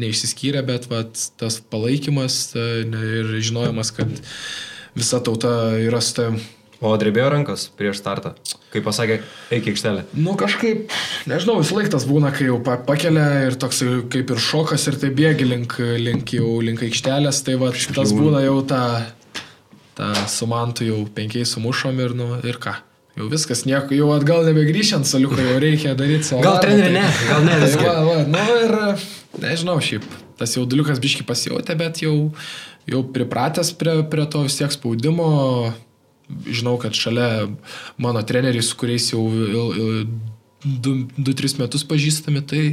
neišsiskyrė, 0.00 0.64
bet 0.66 0.88
vat, 0.90 1.12
tas 1.38 1.60
palaikymas 1.70 2.56
ne- 2.88 3.06
ir 3.20 3.36
žinojimas, 3.38 3.92
kad 3.94 4.10
visa 4.96 5.20
tauta 5.20 5.76
yra 5.78 6.00
su 6.00 6.16
tavim. 6.16 6.40
O 6.82 6.90
drebėjo 6.98 7.28
rankas 7.32 7.68
prieš 7.78 8.00
startą. 8.02 8.34
Kai 8.72 8.80
pasakė, 8.84 9.20
eik 9.54 9.68
į 9.68 9.72
aikštelę. 9.74 10.02
Nu 10.18 10.34
kažkaip, 10.36 10.90
nežinau, 11.30 11.58
vis 11.62 11.70
laik 11.72 11.88
tas 11.92 12.04
būna, 12.04 12.32
kai 12.34 12.48
jau 12.48 12.58
pa- 12.62 12.76
pakelia 12.76 13.46
ir 13.46 13.54
toks 13.54 13.82
kaip 14.10 14.30
ir 14.34 14.36
šokas 14.42 14.88
ir 14.90 14.98
tai 15.00 15.10
bėgi 15.14 15.46
link, 15.48 15.76
link 15.78 16.34
jau 16.34 16.58
link 16.60 16.82
aikštelės, 16.82 17.44
tai 17.46 17.54
va 17.60 17.70
tas 17.72 18.12
būna 18.12 18.42
jau 18.44 18.58
ta, 18.66 18.80
ta 19.94 20.10
su 20.26 20.46
mantu 20.50 20.84
jau 20.88 20.98
penkiais 21.14 21.54
sumušom 21.54 22.00
ir, 22.04 22.14
nu, 22.18 22.28
ir 22.44 22.58
ką. 22.58 22.74
Jau 23.14 23.28
viskas, 23.30 23.62
nieko, 23.64 23.94
jau 23.94 24.08
atgal 24.16 24.42
nebegrįšiant, 24.48 25.06
saliuką 25.06 25.38
jau 25.38 25.58
reikia 25.62 25.94
daryti 25.94 26.26
savo. 26.26 26.42
Gal 26.42 26.58
treneri 26.58 26.90
tai- 26.90 26.98
ne, 26.98 27.06
gal 27.30 27.44
ne 27.46 27.58
Tai 27.62 27.84
va, 27.86 27.94
va, 28.02 28.16
nu 28.26 28.56
ir, 28.64 28.74
nežinau, 29.38 29.78
šiaip, 29.78 30.02
tas 30.36 30.56
jauduliukas 30.58 30.98
biški 30.98 31.22
pasijutė, 31.24 31.78
bet 31.78 32.02
jau, 32.02 32.32
jau 32.90 33.04
pripratęs 33.14 33.70
prie, 33.78 34.00
prie 34.10 34.26
to 34.26 34.42
vis 34.42 34.58
tiek 34.58 34.74
spaudimo. 34.74 35.72
Žinau, 36.46 36.76
kad 36.82 36.96
šalia 36.96 37.48
mano 38.00 38.22
treneriai, 38.26 38.62
su 38.64 38.76
kuriais 38.80 39.10
jau 39.12 39.22
2-3 40.64 41.58
metus 41.60 41.84
pažįstami, 41.86 42.42
tai 42.48 42.64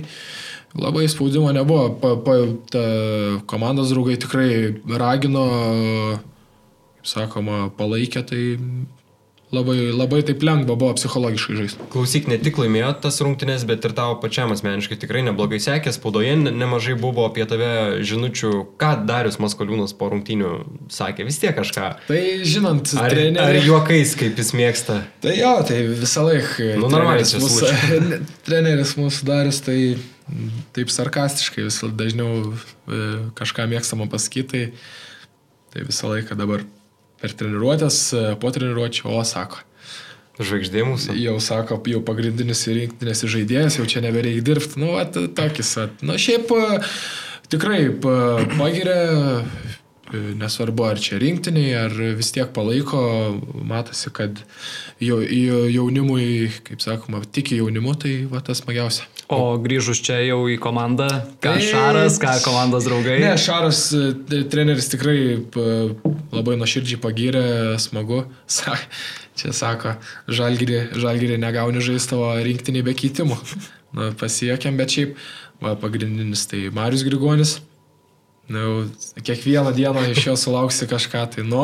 labai 0.78 1.08
spaudimo 1.12 1.52
nebuvo. 1.52 1.90
Pa, 2.02 2.16
pa, 2.26 2.38
ta 2.72 2.84
komandos 3.52 3.92
draugai 3.92 4.18
tikrai 4.22 4.52
ragino, 5.02 5.46
sakoma, 7.04 7.70
palaikė, 7.78 8.24
tai 8.28 8.42
labai, 9.52 9.92
labai 9.92 10.22
taip 10.24 10.44
lengva 10.48 10.76
buvo 10.80 10.94
psichologiškai 10.96 11.56
žaisti. 11.60 11.88
Klausyk, 11.92 12.28
ne 12.32 12.38
tik 12.40 12.56
laimėjo 12.62 12.92
tas 13.04 13.18
rungtynės, 13.24 13.66
bet 13.68 13.84
ir 13.88 13.94
tavo 13.98 14.16
pačiam 14.24 14.54
asmeniškai 14.56 14.98
tikrai 15.02 15.24
neblogai 15.28 15.60
sekė. 15.64 15.92
Spaudoje 15.96 16.38
ne- 16.40 16.54
nemažai 16.56 16.96
buvo 17.00 17.26
apie 17.28 17.44
tave 17.50 18.00
žinučių, 18.08 18.52
ką 18.82 18.92
Darius 19.10 19.40
Maskoliūnas 19.44 19.94
po 20.00 20.10
rungtynių 20.14 20.52
sakė. 20.92 21.26
Vis 21.28 21.40
tiek 21.44 21.56
kažką. 21.58 21.90
Tai 22.08 22.22
žinant, 22.48 22.94
Ar, 22.96 23.10
ar 23.10 23.16
treneriai- 23.18 23.66
juokais, 23.68 24.16
kaip 24.20 24.40
jis 24.40 24.54
mėgsta. 24.56 25.02
Tai 25.22 25.36
jo, 25.36 25.54
tai 25.68 25.82
visą 25.90 26.26
laiką. 26.30 26.72
Nu, 26.80 26.88
normaliai 26.92 27.28
čia 27.28 27.44
mūsų, 27.44 27.72
treneris 28.48 28.96
mūsų 29.00 29.28
darys, 29.28 29.60
tai 29.68 29.80
taip 30.72 30.88
sarkastiškai 30.94 31.66
vis 31.68 31.82
dažniau 32.00 32.54
e, 32.88 33.00
kažką 33.36 33.66
mėgstama 33.68 34.08
pasakyti, 34.08 34.48
tai, 34.48 34.70
tai 35.74 35.84
visą 35.90 36.08
laiką 36.14 36.38
dabar 36.40 36.64
per 37.22 37.36
treniruotės, 37.38 38.00
e, 38.18 38.24
po 38.42 38.52
treniruočio, 38.54 39.12
o 39.14 39.24
sako. 39.28 39.62
Žvaigždė 40.42 40.86
mūsų. 40.88 41.16
Jau 41.22 41.36
sako, 41.44 41.78
jau 41.92 42.00
pagrindinis 42.06 42.64
rinktinės 42.72 43.26
žaidėjas, 43.30 43.78
jau 43.78 43.86
čia 43.90 44.02
nebereikia 44.02 44.42
dirbti. 44.48 44.80
Nu, 44.82 44.96
at, 44.98 45.18
tokis. 45.38 45.76
At. 45.78 46.02
Nu, 46.06 46.18
šiaip 46.18 46.50
e, 46.56 46.82
tikrai 47.52 47.84
pa- 48.02 48.42
pagiria, 48.56 49.44
e, 50.10 50.24
nesvarbu 50.42 50.88
ar 50.88 51.02
čia 51.04 51.20
rinktiniai, 51.22 51.76
ar 51.84 51.98
vis 52.18 52.34
tiek 52.34 52.50
palaiko, 52.56 53.04
matosi, 53.70 54.10
kad 54.16 54.42
jau, 55.04 55.22
jau, 55.22 55.62
jaunimui, 55.78 56.50
kaip 56.66 56.82
sakoma, 56.84 57.22
tiki 57.30 57.62
jaunimu, 57.62 57.94
tai 58.02 58.16
va 58.32 58.42
tas 58.42 58.64
smagiausia. 58.64 59.06
O 59.32 59.56
grįžus 59.64 60.02
čia 60.04 60.18
jau 60.26 60.42
į 60.52 60.58
komandą, 60.60 61.08
ką 61.40 61.54
Tai- 61.56 61.64
Šaras, 61.64 62.18
ką 62.20 62.34
komandos 62.44 62.84
draugai. 62.84 63.20
Ne, 63.24 63.38
Šaras 63.40 63.86
e, 63.96 64.12
treneris 64.52 64.90
tikrai 64.92 65.40
labai 66.36 66.58
nuoširdžiai 66.60 67.00
pagyrė, 67.00 67.44
smagu. 67.80 68.26
Sa, 68.52 68.76
čia 69.40 69.54
sako, 69.56 69.96
žalgyrį, 70.28 70.82
žalgyrį 71.00 71.40
negauni 71.40 71.80
žaisti 71.84 72.12
tavo 72.12 72.34
rinktinį 72.44 72.84
be 72.90 72.96
keitimų. 72.98 73.40
nu, 73.96 74.12
pasiekėm, 74.20 74.76
bet 74.80 74.98
šiaip 74.98 75.16
va, 75.64 75.78
pagrindinis 75.80 76.44
tai 76.52 76.68
Marius 76.76 77.08
Grigonis. 77.08 77.60
Nu, 78.52 78.90
kiekvieną 79.16 79.72
dieną 79.72 80.10
iš 80.12 80.26
jo 80.28 80.36
sulauksi 80.36 80.92
kažką, 80.92 81.24
tai 81.38 81.48
nu, 81.48 81.64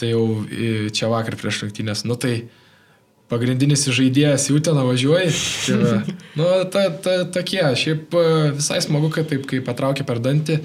tai 0.00 0.14
jau 0.14 0.24
čia 0.96 1.12
vakar 1.12 1.36
prieš 1.36 1.66
rungtynės, 1.66 2.06
nu 2.08 2.16
tai 2.16 2.46
pagrindinis 3.32 3.86
žaidėjas 3.88 4.48
jau 4.50 4.58
ten 4.62 4.76
važiuoji. 4.76 5.30
Tai 5.66 5.78
va, 5.80 5.94
nu, 6.38 6.48
ta, 6.70 6.82
ta, 7.02 7.14
tokie, 7.34 7.62
šiaip 7.80 8.12
e, 8.20 8.26
visai 8.58 8.82
smagu, 8.84 9.08
kad 9.14 9.30
taip, 9.30 9.46
kai 9.50 9.62
patraukia 9.64 10.04
per 10.06 10.20
dantį, 10.22 10.58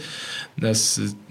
nes 0.59 0.81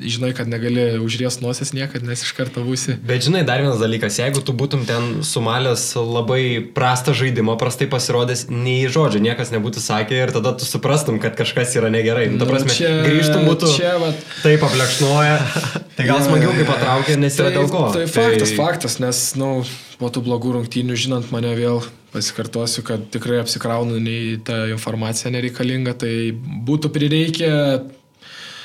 žinai, 0.00 0.30
kad 0.32 0.48
negali 0.48 0.86
užries 1.04 1.36
nosies 1.44 1.74
niekad, 1.76 2.00
nes 2.08 2.22
iš 2.24 2.30
karto 2.32 2.62
būsi. 2.64 2.96
Bet 3.04 3.26
žinai, 3.26 3.42
dar 3.46 3.60
vienas 3.60 3.76
dalykas, 3.82 4.16
jeigu 4.22 4.40
tu 4.40 4.54
būtum 4.56 4.86
ten 4.88 5.18
sumalęs 5.26 5.84
labai 6.00 6.40
prastą 6.74 7.12
žaidimą, 7.18 7.58
prastai 7.60 7.90
pasirodęs, 7.92 8.46
nei 8.48 8.88
žodžio 8.88 9.20
niekas 9.20 9.52
nebūtų 9.52 9.84
sakę 9.84 10.16
ir 10.22 10.32
tada 10.32 10.54
tu 10.56 10.64
suprastum, 10.68 11.20
kad 11.20 11.36
kažkas 11.36 11.76
yra 11.76 11.92
negerai. 11.92 12.30
Nu, 12.32 12.40
ta 12.40 12.48
Nu, 12.48 12.54
prasme, 12.54 12.72
čia- 12.72 12.94
grįžtum 13.04 13.44
būtų. 13.50 13.68
čia 13.76 13.98
vat- 14.00 14.24
Taip 14.40 14.64
aplekšnoja. 14.64 15.36
Tai 15.98 16.08
gal 16.08 16.24
smagiau, 16.24 16.56
kai 16.56 16.64
patraukė, 16.72 17.18
nes 17.20 17.36
yra 17.36 17.50
tai, 17.52 17.58
dėl 17.60 17.68
ko. 17.72 17.84
Tai 17.92 18.06
faktas, 18.08 18.52
faktas, 18.56 18.98
nes, 19.02 19.22
na, 19.36 19.44
nu, 19.44 19.66
po 19.98 20.10
tų 20.12 20.24
blogų 20.26 20.54
rungtynių, 20.56 20.96
žinant 20.98 21.30
mane 21.34 21.50
vėl, 21.58 21.82
pasikartosiu, 22.14 22.84
kad 22.86 23.08
tikrai 23.12 23.40
apsikraunu, 23.42 23.98
nei 24.00 24.38
ta 24.44 24.64
informacija 24.70 25.32
nereikalinga, 25.34 25.96
tai 25.98 26.12
būtų 26.68 26.92
prireikę 26.94 27.38
ke, 27.38 27.54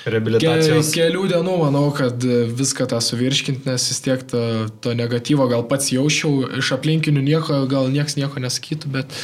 Reabilitacijos. 0.04 0.90
kelių 0.92 1.28
dienų, 1.32 1.54
manau, 1.62 1.86
kad 1.96 2.24
viską 2.60 2.88
tą 2.92 3.00
suvirškinti, 3.04 3.70
nes 3.70 3.86
vis 3.88 4.02
tiek 4.04 4.26
to, 4.28 4.42
to 4.84 4.96
negatyvo 5.00 5.48
gal 5.52 5.64
pats 5.68 5.94
jaučiau, 5.96 6.50
iš 6.60 6.74
aplinkinių 6.76 7.24
nieko, 7.24 7.62
gal 7.72 7.88
niekas 7.92 8.18
nieko 8.20 8.44
nesakytų, 8.44 8.92
bet 8.98 9.16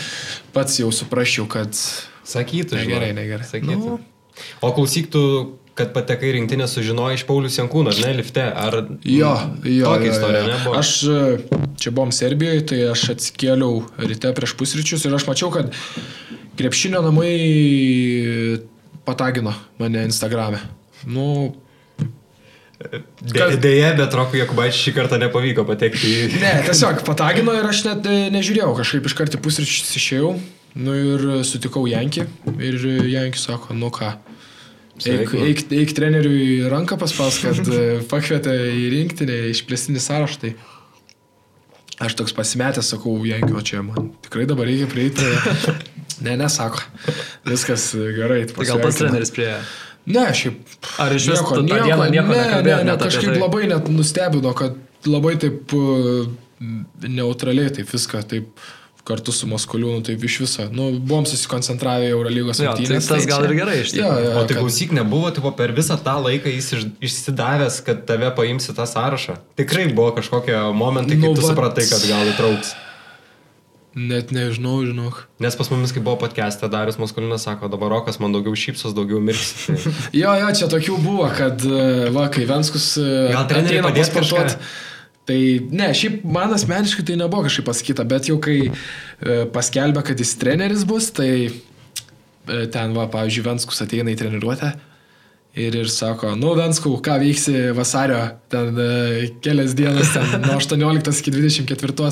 pats 0.56 0.80
jau 0.80 0.92
suprasčiau, 0.96 1.50
kad 1.52 1.76
Sakytų, 2.30 2.78
žinai. 2.78 2.86
Negerai, 2.86 3.14
negerai. 3.18 3.48
Sakytų. 3.50 3.98
Nu. 3.98 3.98
O 4.64 4.72
klausyk 4.76 5.10
tu, 5.12 5.22
kad 5.80 5.94
patekai 5.96 6.34
rinktinę 6.36 6.68
sužinojai 6.70 7.18
iš 7.18 7.24
Paulius 7.28 7.58
Jankūno, 7.60 7.94
ne, 8.04 8.12
lifte? 8.20 8.44
Ar 8.44 8.82
Jo, 9.08 9.32
jo. 9.64 9.86
Tokia 9.88 10.10
jo, 10.10 10.14
istorija, 10.14 10.42
jo. 10.44 10.50
ne? 10.52 10.58
Buvo? 10.66 10.76
Aš 10.80 10.92
e, 11.08 11.22
čia 11.80 11.94
buvom 11.96 12.12
Serbijoje, 12.16 12.66
tai 12.72 12.82
aš 12.92 13.06
atsikėliau 13.16 13.86
ryte 14.04 14.34
prieš 14.36 14.58
pusryčius 14.60 15.08
ir 15.08 15.16
aš 15.16 15.30
mačiau, 15.30 15.52
kad 15.56 15.72
krepšinio 16.60 17.02
namai 17.06 17.32
patagino 19.08 19.56
mane 19.80 20.06
Instagram'e. 20.10 20.62
Nu, 21.08 21.56
De, 22.80 23.44
dėja, 23.60 23.90
bet 23.98 24.14
Rokui 24.16 24.40
Jakubaičiui 24.40 24.86
šį 24.86 24.92
kartą 24.96 25.18
nepavyko 25.20 25.66
patekti 25.68 26.08
į... 26.08 26.20
ne, 26.40 26.52
tiesiog 26.68 27.02
patagino 27.04 27.52
ir 27.58 27.68
aš 27.68 27.82
net 27.90 28.08
e, 28.08 28.30
nežiūrėjau, 28.32 28.70
kažkaip 28.78 29.10
iš 29.10 29.16
karto 29.20 29.42
pusryčius 29.44 29.92
išėjau. 30.00 30.32
Nu 30.80 30.94
ir 30.96 31.26
sutikau 31.44 31.84
Jankį 31.90 32.24
ir 32.64 32.78
Jankį 33.10 33.42
sako, 33.42 33.76
nu 33.76 33.90
ką. 33.92 34.14
Eik, 35.08 35.34
eik, 35.34 35.62
eik 35.72 35.94
treneriui 35.96 36.66
ranką 36.72 36.98
paspaus, 37.00 37.40
kad 37.44 37.60
e, 37.72 38.00
pakvietė 38.10 38.56
į 38.76 38.90
rinktinę, 38.96 39.38
išplėstinį 39.54 40.04
sąrašą. 40.04 40.42
Tai 40.44 40.54
aš 42.08 42.16
toks 42.20 42.36
pasimetęs 42.36 42.92
sakau, 42.96 43.16
o 43.20 43.62
čia 43.66 43.84
man 43.86 44.12
tikrai 44.26 44.48
dabar 44.50 44.70
reikia 44.70 44.90
prieiti. 44.92 45.30
Ne, 46.20 46.34
nesako. 46.36 46.82
Viskas 47.48 47.94
e, 47.96 48.10
gerai. 48.12 48.42
Tai 48.52 48.66
gal 48.68 48.82
pats 48.84 48.98
treneris 49.00 49.30
prie... 49.32 49.54
Ne, 50.10 50.26
šiaip. 50.36 50.74
Ar 51.00 51.14
iš 51.16 51.30
vis 51.32 51.40
tą 51.46 51.62
dieną 51.64 52.10
nieko 52.12 52.34
ne, 52.34 52.42
ne, 52.42 52.58
ne, 52.66 52.76
net 52.90 53.04
kažkaip 53.06 53.30
tai? 53.32 53.40
labai 53.40 53.70
net 53.72 53.88
nustebino, 53.94 54.52
kad 54.58 55.08
labai 55.08 55.38
taip 55.40 55.72
uh, 55.78 56.28
neutraliai 57.08 57.72
taip 57.78 57.88
viską, 57.94 58.24
taip 58.28 58.64
kartu 59.10 59.34
su 59.36 59.48
Maskoliūnu, 59.50 60.04
taip 60.08 60.24
iš 60.30 60.36
viso. 60.46 60.68
Nu, 60.72 60.92
buvom 61.02 61.26
susikoncentravę 61.30 62.08
į 62.08 62.14
Eurolygos 62.16 62.62
tai 62.62 62.68
rungtynes, 62.70 63.08
tas 63.10 63.26
gal 63.30 63.44
ir 63.50 63.56
gerai 63.58 63.80
iš 63.84 63.96
tikrųjų. 63.98 64.26
jo, 64.30 64.34
O 64.38 64.44
tai 64.46 64.54
kad- 64.56 64.62
klausyk, 64.64 64.94
nebuvo, 64.96 65.32
tipo, 65.36 65.52
per 65.58 65.74
visą 65.74 65.98
tą 66.06 66.16
laiką 66.24 66.54
jis 66.54 66.68
iš, 66.78 66.86
išsidavęs, 67.10 67.82
kad 67.90 68.06
tave 68.10 68.30
paims 68.38 68.70
į 68.70 68.78
tą 68.78 68.86
sąrašą. 68.94 69.40
Tikrai 69.60 69.90
buvo 69.98 70.14
kažkokie 70.20 70.54
momentai, 70.78 71.18
kai 71.20 71.28
Nu, 71.28 71.34
tu 71.36 71.42
vat- 71.42 71.52
supratai, 71.58 71.90
kad 71.90 72.06
gal 72.08 72.30
įtrauks. 72.36 72.76
Net 74.00 74.30
nežinau, 74.32 74.84
žinok. 74.86 75.24
Nes 75.42 75.56
pas 75.58 75.68
mumis, 75.74 75.90
kai 75.92 76.00
buvo 76.06 76.16
podcast'e, 76.22 76.70
Darius 76.70 77.00
Maskolinas 77.02 77.42
sako, 77.48 77.68
dabar 77.74 77.90
Rokas 77.90 78.20
man 78.22 78.32
daugiau 78.32 78.54
šypsos, 78.54 78.94
daugiau 78.94 79.18
mirks. 79.20 79.66
Tai 79.66 79.78
Jo, 80.22 80.36
jo, 80.38 80.52
čia 80.54 80.68
tokių 80.70 81.00
buvo, 81.02 81.26
kad, 81.36 81.58
e, 81.66 82.12
va, 82.14 82.28
kai 82.30 82.46
Venskus 82.46 82.86
e, 83.02 83.08
Gal 83.34 83.48
treneriai 83.50 83.82
padės 83.88 84.12
pasportuot, 84.14 84.54
kažką? 84.54 84.86
Tai 85.30 85.40
ne, 85.70 85.92
šiaip 85.94 86.24
man 86.26 86.54
asmeniškai 86.56 87.06
tai 87.06 87.16
nebuvo 87.20 87.46
kažkaip 87.46 87.68
pasakyta, 87.70 88.06
bet 88.10 88.32
jau 88.32 88.40
kai 88.42 88.58
e, 88.66 88.72
paskelbė, 89.54 90.02
kad 90.08 90.22
jis 90.22 90.32
treneris 90.42 90.86
bus, 90.90 91.12
tai 91.14 91.32
e, 91.46 91.52
ten, 92.74 92.96
va, 92.98 93.06
pavyzdžiui, 93.14 93.46
Venskus 93.46 93.84
ateina 93.86 94.10
į 94.10 94.18
treniruotę 94.24 94.72
ir, 95.54 95.76
ir 95.84 95.92
sako, 95.94 96.32
nu, 96.40 96.56
Venskau, 96.58 96.96
ką 97.06 97.20
veiksi 97.22 97.54
vasario, 97.78 98.24
ten 98.50 98.74
e, 98.82 99.28
kelias 99.46 99.76
dienas, 99.78 100.16
ten 100.16 100.42
nuo 100.48 100.58
18 100.58 101.22
iki 101.22 101.36
24, 101.36 102.10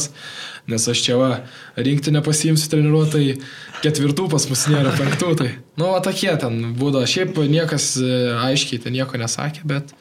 nes 0.70 0.88
aš 0.94 1.04
čia 1.08 1.18
va, 1.18 1.32
rinktinę 1.80 2.22
pasiimsiu 2.26 2.70
treniruotai, 2.76 3.40
ketvirtų 3.82 4.28
pas 4.36 4.46
mus 4.52 4.68
nėra, 4.70 4.94
penktų, 5.00 5.34
tai, 5.42 5.50
nu, 5.80 5.90
va, 5.90 6.06
tokie 6.06 6.34
ten 6.38 6.62
būdo, 6.78 7.02
šiaip 7.10 7.42
niekas 7.50 7.96
aiškiai 8.46 8.86
ten 8.86 8.98
nieko 9.00 9.18
nesakė, 9.18 9.66
bet, 9.74 9.98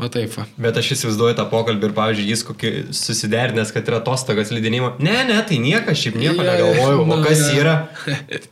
va, 0.00 0.08
taip, 0.12 0.32
va. 0.36 0.46
Bet 0.60 0.80
aš 0.80 0.94
įsivaizduoju 0.96 1.36
tą 1.38 1.46
pokalbį 1.52 1.90
ir, 1.90 1.94
pavyzdžiui, 1.96 2.28
jis 2.32 2.46
kokį 2.48 2.72
susiderinęs, 2.96 3.72
kad 3.76 3.88
yra 3.90 4.00
atostogas 4.00 4.52
lydinimo. 4.54 4.94
Ne, 5.02 5.20
ne, 5.28 5.38
tai 5.46 5.60
niekas, 5.62 6.00
šiaip 6.00 6.18
nieko 6.20 6.40
Jo, 6.40 6.48
negalvojau. 6.48 7.04
O 7.04 7.08
nu, 7.12 7.20
kas 7.26 7.46
jo. 7.46 7.60
yra? 7.62 7.76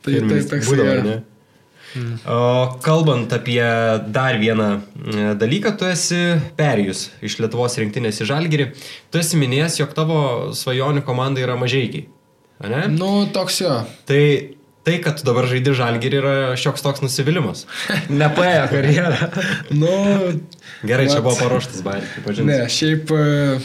Tai, 0.00 0.14
tai, 0.16 0.38
toks 0.48 0.64
būdavo, 0.64 0.92
yra. 0.96 1.02
ne? 1.04 1.16
O 2.24 2.78
kalbant 2.80 3.32
apie 3.34 3.60
dar 4.14 4.38
vieną 4.40 4.68
e, 4.78 5.24
dalyką, 5.36 5.74
tu 5.76 5.88
esi 5.90 6.20
perėjus 6.56 7.08
iš 7.26 7.36
Lietuvos 7.42 7.74
rinktinės 7.80 8.22
į 8.22 8.28
Žalgirį. 8.30 8.68
Tu 9.10 9.20
esi 9.20 9.40
minėjęs, 9.40 9.80
jog 9.82 9.92
tavo 9.96 10.20
svajonių 10.56 11.02
komanda 11.04 11.42
yra 11.42 11.58
mažiekiai. 11.60 12.06
Ne? 12.70 12.84
Nu, 12.94 13.26
toks 13.34 13.60
jo. 13.60 13.74
Tai 14.08 14.22
tai, 14.86 14.96
kad 15.04 15.18
tu 15.18 15.26
dabar 15.28 15.48
žaidži 15.50 15.74
Žalgirį, 15.80 16.20
yra 16.22 16.34
šioks 16.60 16.84
toks 16.84 17.02
nusivylimas. 17.04 17.66
Nepaėjo 18.12 18.64
karjerą. 18.72 19.30
Nu, 19.76 19.92
Gerai, 20.86 21.10
čia 21.10 21.20
Vat. 21.20 21.26
buvo 21.26 21.36
paruoštas 21.40 21.84
bairį, 21.84 22.46
ne, 22.48 22.62
šiaip, 22.72 23.12
e, 23.12 23.60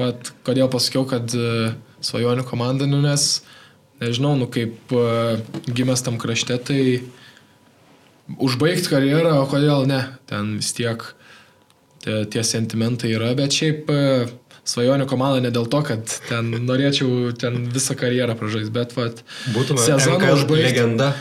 vat, 0.00 0.32
kodėl 0.46 0.70
pasakiau, 0.72 1.06
kad 1.08 1.30
e, 1.36 1.70
svajonių 2.04 2.44
komanda, 2.48 2.88
nu, 2.90 2.98
nes, 3.04 3.28
nežinau, 4.02 4.34
nu, 4.40 4.50
kaip 4.50 4.92
e, 4.94 5.38
gimęs 5.70 6.02
tam 6.06 6.18
krašte, 6.20 6.58
tai 6.70 6.82
užbaigti 8.38 8.90
karjerą, 8.90 9.40
o 9.42 9.48
kodėl 9.50 9.86
ne, 9.90 10.02
ten 10.30 10.56
vis 10.58 10.72
tiek 10.76 11.02
tie, 12.04 12.24
tie 12.30 12.44
sentimentai 12.46 13.14
yra, 13.16 13.32
bet 13.38 13.54
šiaip 13.56 13.90
e, 13.90 14.02
svajonių 14.68 15.06
komanda 15.10 15.40
ne 15.44 15.50
dėl 15.54 15.66
to, 15.70 15.80
kad 15.86 16.14
ten 16.28 16.50
norėčiau 16.66 17.32
ten 17.38 17.64
visą 17.72 17.96
karjerą 17.98 18.36
pražaisti, 18.38 18.72
bet 18.74 18.94
vat, 18.96 19.22
Būtume 19.54 19.82
sezoną 19.82 20.34
užbaigti. 20.36 20.66
legenda. 20.68 21.12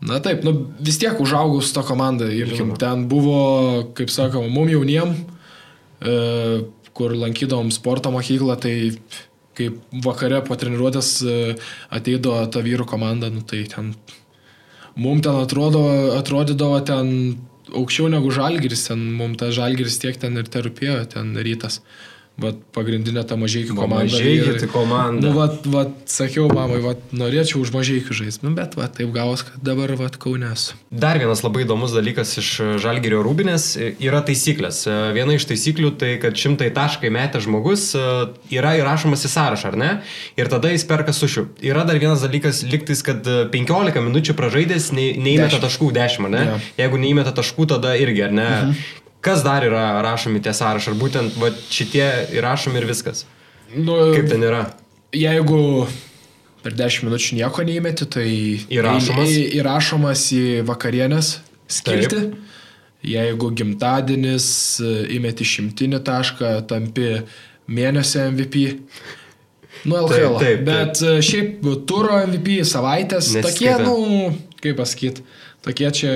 Na 0.00 0.20
taip, 0.22 0.44
nu, 0.46 0.52
vis 0.78 0.98
tiek 1.02 1.18
to 1.74 1.82
komanda. 1.82 2.28
Irkim, 2.30 2.70
Žinoma. 2.70 2.78
ten 2.78 3.08
buvo, 3.10 3.38
kaip 3.98 4.12
sakoma, 4.14 4.46
mum 4.46 4.68
jauniem, 4.70 5.16
e, 6.00 6.14
kur 6.94 7.14
lankydavom 7.18 7.72
sporto 7.74 8.12
mokyklą, 8.14 8.54
tai 8.62 8.74
kaip 9.58 9.80
vakare 10.04 10.38
po 10.46 10.54
treniruotės 10.54 11.10
e, 11.26 11.56
ateidavo 11.90 12.46
ta 12.46 12.62
vyrų 12.62 12.86
komanda, 12.86 13.30
nu, 13.30 13.42
tai 13.42 13.64
ten 13.66 13.94
mum 14.94 15.20
ten 15.22 15.34
atrodo, 15.42 15.82
atrodydavo 16.18 16.78
ten 16.86 17.10
aukščiau 17.74 18.08
negu 18.12 18.30
žalgiris, 18.34 18.86
ten 18.88 19.02
mum 19.18 19.34
ta 19.38 19.50
žalgiris 19.54 19.98
tiek 19.98 20.16
ten 20.16 20.38
ir 20.38 20.46
te 20.50 20.62
rūpėjo, 20.64 21.00
ten 21.14 21.34
rytas. 21.36 21.80
Bet 22.38 22.58
pagrindinė 22.70 23.24
ta 23.26 23.34
mažiekių 23.34 23.74
komanda. 23.74 24.06
Mažieji 24.06 24.60
tai 24.62 24.68
komanda. 24.70 25.24
Nu, 25.26 25.32
vat, 25.34 25.64
vat, 25.66 25.94
sakiau 26.06 26.44
mamai, 26.52 26.78
vat, 26.84 27.00
norėčiau 27.10 27.64
už 27.64 27.72
mažiekių 27.74 28.14
žaisti, 28.14 28.44
nu, 28.46 28.52
bet 28.54 28.76
vat, 28.78 28.92
taip 28.94 29.10
gavos, 29.14 29.42
kad 29.42 29.64
dabar 29.66 29.90
vat, 29.98 30.14
kaunės. 30.22 30.68
Dar 30.94 31.18
vienas 31.18 31.42
labai 31.42 31.64
įdomus 31.64 31.96
dalykas 31.96 32.36
iš 32.38 32.50
Žalgirio 32.84 33.24
rūbinės 33.26 33.66
yra 33.98 34.20
taisyklės. 34.22 34.84
Viena 35.16 35.34
iš 35.34 35.48
taisyklių 35.50 35.90
tai, 35.98 36.12
kad 36.22 36.38
šimtai 36.38 36.70
taškai 36.76 37.10
metę 37.10 37.42
žmogus 37.42 37.88
e, 37.98 38.04
yra 38.54 38.76
įrašomas 38.78 39.26
į 39.26 39.32
sąrašą, 39.34 39.72
ar 39.72 39.80
ne? 39.82 39.90
Ir 40.38 40.52
tada 40.52 40.70
jis 40.70 40.86
perka 40.86 41.16
sušių. 41.16 41.44
Yra 41.66 41.82
dar 41.90 41.98
vienas 41.98 42.22
dalykas, 42.22 42.62
liktais, 42.70 43.02
kad 43.02 43.26
e, 43.26 43.48
15 43.50 43.98
minučių 44.06 44.38
pražaidęs 44.38 44.92
neįmeta 44.94 45.58
taškų 45.66 45.90
10, 45.98 46.30
ne? 46.30 46.46
Jo. 46.52 46.56
Jeigu 46.84 47.02
neįmeta 47.02 47.34
taškų, 47.34 47.66
tada 47.74 47.98
irgi, 47.98 48.28
ar 48.30 48.38
ne? 48.38 48.48
Mhm. 48.62 49.04
Kas 49.28 49.42
dar 49.44 49.64
yra 49.68 49.86
rašomi 50.06 50.40
tie 50.44 50.54
sąrašai? 50.56 50.94
Ar 50.94 50.98
būtent 51.04 51.36
va, 51.40 51.52
šitie 51.70 52.06
įrašomi 52.40 52.80
ir 52.80 52.86
viskas? 52.88 53.24
Nu, 53.76 53.98
Kaip 54.16 54.28
ten 54.32 54.44
yra? 54.48 54.62
jeigu 55.12 55.58
per 56.64 56.72
10 56.76 57.04
minučių 57.06 57.36
nieko 57.38 57.62
neįmeti, 57.64 58.06
tai 58.12 58.26
Įrašomas? 58.72 59.28
į- 59.28 59.48
įrašomas 59.60 60.22
į 60.36 60.42
vakarienės 60.68 61.34
skilti. 61.68 62.22
Jeigu 63.08 63.52
gimtadienis, 63.54 64.46
įmeti 65.14 65.44
šimtinį 65.46 66.00
tašką, 66.08 66.48
tampi 66.66 67.20
mėnesio 67.70 68.24
MVP. 68.32 68.64
Nu, 69.86 70.00
LKL. 70.02 70.38
Taip, 70.40 70.40
taip, 70.42 70.64
Bet 70.66 71.02
e, 71.06 71.12
šiaip 71.22 71.60
turo 71.86 72.16
MVP 72.26 72.56
savaitės, 72.66 73.28
tokie, 73.36 73.68
Nesiskaita. 73.70 73.84
nu, 73.86 74.32
kaip 74.64 74.76
pasakyti, 74.80 75.22
tokie 75.68 75.90
čia 75.92 76.12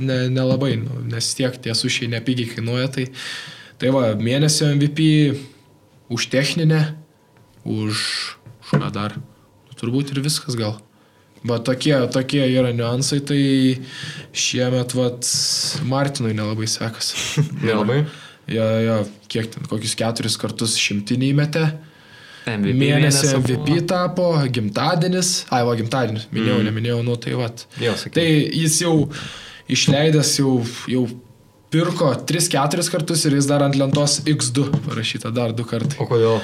ne- 0.00 0.28
nelabai, 0.32 0.74
ne 0.80 0.88
nu, 0.88 1.04
nes 1.12 1.34
tiek 1.36 1.56
tie 1.60 1.76
sušiai 1.76 2.08
nepigiai 2.16 2.48
kainuoja. 2.54 2.88
Tai, 2.88 3.06
tai 3.80 3.92
va, 3.92 4.14
mėnesio 4.16 4.70
MVP 4.72 5.36
už 6.08 6.30
techninę, 6.32 6.96
už, 7.68 7.96
už 8.64 8.72
ką 8.72 8.88
dar. 8.94 9.18
Nu, 9.68 9.76
turbūt 9.76 10.14
ir 10.14 10.24
viskas 10.24 10.56
gal. 10.56 10.80
Bet 11.44 11.64
tokie, 11.64 11.94
tokie 12.12 12.42
yra 12.52 12.72
niuansai, 12.76 13.20
tai 13.24 13.42
šiemet, 14.36 14.92
vat, 14.96 15.28
Martinui 15.88 16.34
nelabai 16.36 16.68
sekasi. 16.68 17.44
Nelabai. 17.68 18.02
Jo, 18.50 18.66
jo, 18.82 18.96
kiek 19.30 19.52
ten, 19.52 19.68
kokius 19.70 19.94
keturis 19.96 20.36
kartus 20.40 20.74
šimtinį 20.80 21.30
įmetė. 21.34 21.64
MVP 22.48 22.76
Mėnesio 22.76 23.26
mėnesio 23.26 23.40
MVP 23.40 23.80
tapo, 23.90 24.30
gimtadienis. 24.52 25.32
Ai, 25.52 25.64
va, 25.68 25.74
gimtadienis. 25.78 26.28
Minėjau, 26.32 26.60
mm. 26.60 26.68
neminėjau, 26.70 27.00
nu 27.06 27.16
tai 27.20 27.34
va. 27.38 27.50
Tai 28.14 28.26
jis 28.26 28.78
jau 28.84 28.94
išleidęs, 29.70 30.32
jau, 30.40 30.54
jau 30.90 31.04
pirko 31.70 32.14
3-4 32.26 32.88
kartus 32.90 33.26
ir 33.28 33.36
jis 33.38 33.50
dar 33.50 33.62
ant 33.66 33.76
lentos 33.78 34.20
X2 34.24 34.70
parašyta 34.88 35.30
dar 35.34 35.54
du 35.56 35.66
kartai. 35.68 36.00
O 36.02 36.08
kodėl? 36.10 36.40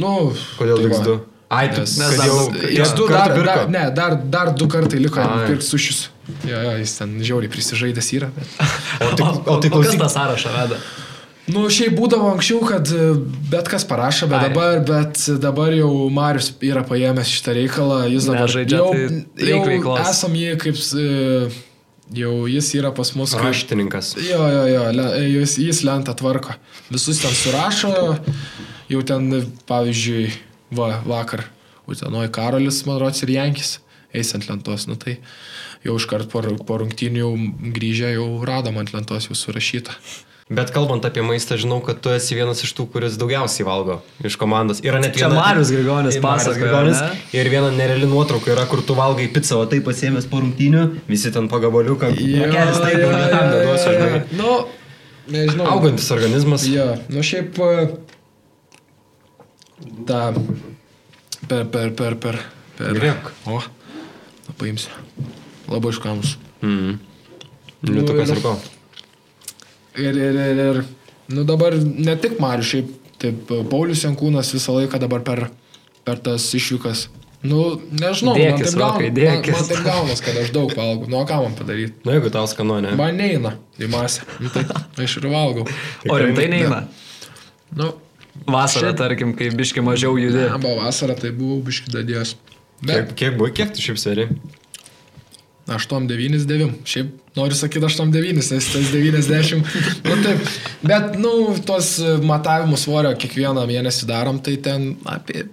Nu, 0.00 0.14
Kodėl 0.56 0.80
tai 0.80 0.88
va. 0.88 1.02
X2? 1.02 1.18
Ai, 1.50 1.66
tu, 1.74 1.82
Nes, 1.82 1.98
dar 1.98 2.28
jau 2.30 2.46
X2 2.54 3.08
kartų 3.10 3.10
dar, 3.10 3.34
pirko? 3.34 3.50
dar, 3.50 3.68
ne, 3.74 3.84
dar, 3.94 4.16
dar 4.36 4.52
du 4.54 4.70
kartai 4.70 5.02
liko 5.02 5.18
Ai. 5.18 5.48
pirkti 5.50 5.66
sušius. 5.66 6.04
Jo, 6.46 6.60
jo, 6.62 6.74
jis 6.78 6.92
ten 6.94 7.16
žiauriai 7.18 7.50
prisižaidęs 7.50 8.10
yra. 8.20 8.30
Bet... 8.36 8.52
O 9.00 9.14
tai, 9.16 9.26
O, 9.26 9.30
o 9.34 9.56
tai 9.58 9.70
o 9.70 9.72
kas 9.72 9.72
klausyk, 9.74 10.00
tą 10.00 10.08
sąrašą 10.14 10.52
veda? 10.54 10.78
Nu, 11.50 11.64
šiaip 11.72 11.94
būdavo 11.98 12.28
anksčiau, 12.34 12.60
kad 12.68 12.90
e, 12.94 13.06
bet 13.50 13.68
kas 13.72 13.86
parašo, 13.88 14.28
bet 14.30 14.42
Ai. 14.42 14.50
dabar, 14.50 14.80
bet 14.86 15.20
dabar 15.42 15.74
jau 15.74 15.90
Marius 16.12 16.52
yra 16.66 16.82
paėmęs 16.86 17.32
šitą 17.32 17.54
reikalą, 17.56 17.98
jis 18.12 18.28
dabar 18.28 18.46
Nežaidžia, 18.46 18.78
jau, 18.80 18.90
tai 19.40 19.50
jau 19.50 19.60
veiklos. 19.66 20.02
esam 20.12 20.36
jį 20.38 20.54
kaip, 20.62 20.80
e, 21.00 21.50
jau 22.20 22.34
jis 22.50 22.72
yra 22.80 22.92
pas 22.96 23.12
mus 23.18 23.34
kaip... 23.36 23.46
raštininkas. 23.48 24.14
Jo, 24.26 24.40
jo, 24.54 24.64
jo, 24.74 24.84
le- 24.98 25.10
jis, 25.30 25.56
jis 25.62 25.82
lentą 25.86 26.14
tvarko. 26.18 26.56
Visus 26.92 27.22
ten 27.22 27.34
surašo, 27.34 27.94
jau 28.92 29.02
ten, 29.06 29.30
pavyzdžiui, 29.70 30.28
va, 30.76 30.92
vakar, 31.08 31.46
Utenoje 31.90 32.28
Karolis, 32.30 32.84
man 32.86 33.00
rodos, 33.02 33.18
ir 33.24 33.32
Jankis, 33.34 33.80
eis 34.14 34.28
ant 34.36 34.44
lentos, 34.46 34.84
nu 34.86 34.94
tai 35.00 35.16
jau 35.82 35.96
iškart 35.98 36.28
po, 36.30 36.42
po 36.66 36.76
rungtynių 36.78 37.22
jau 37.22 37.30
grįžę 37.74 38.12
jau 38.14 38.26
radom 38.46 38.78
ant 38.78 38.92
lentos 38.94 39.26
jau 39.26 39.34
surašyta. 39.38 39.96
Bet 40.50 40.72
kalbant 40.74 41.04
apie 41.06 41.22
maistą, 41.22 41.54
žinau, 41.54 41.76
kad 41.86 42.00
tu 42.02 42.10
esi 42.10 42.34
vienas 42.34 42.58
iš 42.66 42.72
tų, 42.74 42.88
kuris 42.90 43.14
daugiausiai 43.20 43.62
valgo 43.68 44.00
iš 44.26 44.34
komandos. 44.40 44.80
Yra 44.82 44.98
net 44.98 45.14
Čia 45.14 45.28
viena- 45.28 45.44
Marius 45.44 45.70
Grigonis 45.70 46.16
pasakojo, 46.18 46.58
Grigonis. 46.58 46.98
Ir 47.38 47.46
viena 47.52 47.68
nereali 47.70 48.08
nuotrauka 48.10 48.50
yra, 48.50 48.64
kur 48.66 48.82
tu 48.82 48.96
valgai 48.98 49.28
pizzą, 49.30 49.60
o 49.62 49.66
tai 49.70 49.78
pasiemęs 49.80 50.26
po 50.26 50.40
rungtynių, 50.42 50.82
visi 51.06 51.30
ten 51.30 51.46
pagabaliuką. 51.48 52.10
Kelis 52.18 52.80
taip, 52.82 52.98
jau 52.98 53.12
niekam 53.14 53.46
neduosiu, 53.52 53.92
žinai. 53.94 54.24
Nu, 54.40 54.66
nežinau. 55.30 55.66
Augantis 55.70 56.10
organizmas. 56.10 56.66
Jo, 56.66 56.88
nu 57.14 57.22
šiaip 57.22 57.54
e, 57.62 57.86
tą 60.10 60.34
per, 61.46 61.64
per, 61.70 61.90
per, 61.94 62.16
per, 62.18 62.40
per. 62.76 62.92
Griebk. 62.98 63.30
O, 63.46 63.60
nu, 64.48 64.54
paimsiu. 64.58 64.90
Labai 65.70 65.94
iškamus. 65.94 66.34
Mhm. 66.66 66.98
Liutukas 67.86 68.34
ir 68.34 68.42
ko. 68.42 68.58
Ir, 70.00 70.16
ir, 70.16 70.40
ir, 70.40 70.60
ir, 70.64 70.82
nu 71.36 71.44
dabar 71.48 71.76
ne 71.80 72.16
tik 72.20 72.38
Marius, 72.42 72.72
šiaip, 72.72 72.92
taip, 73.20 73.50
Paulius 73.70 74.04
Jankūnas 74.06 74.52
visą 74.56 74.76
laiką 74.78 75.00
dabar 75.02 75.24
per, 75.26 75.46
per 76.06 76.20
tas 76.24 76.46
išvykas. 76.56 77.08
Nu, 77.40 77.80
nežinau, 77.96 78.34
man 78.34 78.40
Dėkis, 78.40 78.74
taip, 78.74 78.82
Rokai, 78.82 79.08
gauna, 79.16 79.38
man, 79.40 79.54
man 79.56 79.68
taip 79.70 79.84
gaunas, 79.86 80.20
kad 80.24 80.36
aš 80.42 80.50
daug 80.52 80.74
valgau. 80.76 81.08
Nu, 81.08 81.22
ką 81.28 81.38
man 81.46 81.54
padaryti? 81.56 81.96
Na, 82.04 82.18
jeigu 82.18 82.32
tau 82.34 82.44
skanu, 82.50 82.76
ne? 82.84 82.92
Man 83.00 83.16
neina 83.16 83.54
į 83.80 83.88
masę. 83.92 84.26
Nu, 84.42 84.52
tai 84.52 84.66
aš 85.06 85.16
ir 85.22 85.28
valgau. 85.32 85.64
O 86.12 86.20
rimtai 86.20 86.50
neina. 86.52 86.82
Nu, 87.76 87.94
Vasarą, 88.50 88.92
tarkim, 88.96 89.32
kai 89.36 89.50
biški 89.56 89.82
mažiau 89.84 90.14
judi. 90.20 90.38
ne, 90.38 90.58
buvo 90.62 90.78
vasara, 90.84 91.16
tai 91.18 91.32
buvau 91.34 91.58
biški 91.66 91.92
dadėjęs. 91.92 92.34
Kiek, 92.36 92.86
Bet 92.86 93.10
kiek 93.18 93.34
buvo, 93.36 93.50
kiek 93.52 93.72
tu 93.74 93.82
šiaip 93.84 93.98
sveri? 94.00 94.28
899. 95.70 96.82
Šiaip 96.84 97.12
noriu 97.38 97.54
sakyti 97.56 97.84
89, 97.86 98.32
nes 98.36 98.48
tas 98.72 98.90
90. 98.92 99.62
Nu, 100.04 100.16
taip. 100.24 100.42
Bet, 100.82 101.14
nu, 101.22 101.32
tuos 101.66 101.94
matavimus 102.26 102.84
svorio 102.88 103.14
kiekvieną 103.14 103.64
mėnesį 103.70 104.08
darom, 104.10 104.40
tai 104.42 104.56
ten 104.62 104.96
apie 105.06 105.46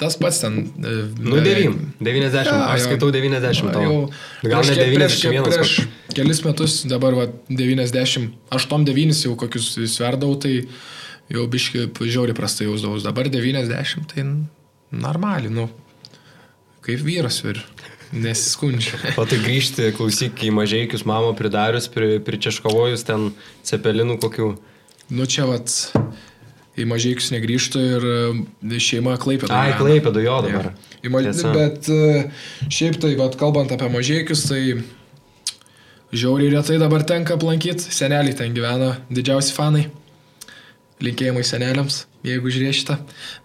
tas 0.00 0.14
pats 0.16 0.38
ten. 0.40 0.54
e, 0.80 0.92
Nu, 1.20 1.36
beveik- 1.36 1.74
9. 2.00 2.00
90. 2.00 2.46
Jo, 2.48 2.60
Aš 2.72 2.86
skaitau 2.86 3.10
90 3.12 3.66
Va, 3.66 3.72
tau. 3.74 3.82
jau 3.82 3.96
Gal 4.42 4.62
prieš 4.62 4.70
ne 4.70 4.76
kiek- 4.80 4.94
prieš 4.96 5.12
kiek- 5.20 5.34
91. 5.34 5.50
Prieš 5.50 5.74
koks. 5.76 6.14
kelis 6.16 6.40
metus, 6.44 6.78
dabar 6.88 7.12
va, 7.18 7.26
90, 7.50 8.30
8-9 8.50 9.24
jau 9.26 9.36
kokius 9.36 9.74
sverdavau, 9.92 10.38
tai 10.40 10.64
jau 11.30 11.44
biški 11.46 11.90
žiauriai 12.00 12.34
prastai 12.34 12.64
jausdavau. 12.66 12.98
Dabar 13.04 13.28
90, 13.28 14.06
tai 14.08 14.24
normaliai, 14.90 15.52
nu, 15.52 15.68
kaip 16.82 16.98
vyras 17.04 17.44
ir 17.44 17.60
nesiskundžia. 18.12 18.98
O 19.20 19.26
tai 19.28 19.40
grįžti, 19.42 19.90
klausyk, 19.96 20.42
į 20.46 20.52
mažiekius 20.54 21.06
mamo 21.08 21.32
pridarius, 21.38 21.88
pri, 21.92 22.18
pričeškovojus 22.24 23.06
ten 23.08 23.30
cepelinų 23.66 24.18
kokių. 24.22 24.50
Nu 25.10 25.26
čia 25.30 25.46
vat 25.50 25.70
į 26.78 26.86
mažiekius 26.88 27.30
negrįžtų 27.34 27.82
ir 27.96 28.06
e, 28.10 28.80
šeima 28.82 29.16
klaipė. 29.20 29.50
Ai, 29.54 29.74
klaipėdu 29.78 30.22
jo 30.24 30.38
dabar. 30.46 30.70
Į 31.02 31.12
ma... 31.12 31.22
Tiesa. 31.26 31.52
Bet 31.54 31.90
e, 31.90 32.26
šiaip 32.70 33.00
tai, 33.02 33.14
vat, 33.18 33.36
kalbant 33.40 33.72
apie 33.74 33.90
mažiekius, 33.92 34.46
tai 34.50 34.62
žiauriai 36.14 36.54
retai 36.54 36.78
dabar 36.82 37.04
tenka 37.06 37.36
aplankyti. 37.38 37.90
Seneliai 37.94 38.36
ten 38.38 38.54
gyvena, 38.56 38.94
didžiausi 39.12 39.56
fanai. 39.56 39.88
Linkėjimai 41.00 41.42
seneliams, 41.48 42.04
jeigu 42.26 42.50
žiūrėsite. 42.52 42.96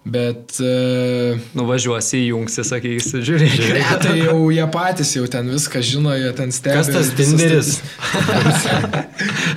Bet... 0.04 0.56
E, 0.60 1.36
Nuvažiuosi, 1.56 2.20
įjungsi, 2.26 2.64
sakysi, 2.68 3.22
žiūrėk. 3.26 3.56
Ne, 3.76 3.84
tai 4.02 4.14
jau 4.20 4.38
jie 4.52 4.66
patys 4.72 5.14
jau 5.16 5.24
ten 5.30 5.48
viską 5.52 5.82
žino, 5.84 6.12
jie 6.16 6.32
ten 6.36 6.52
stebi. 6.54 6.76
Kas 6.76 6.90
tas 6.92 7.12
Tinderis? 7.16 7.70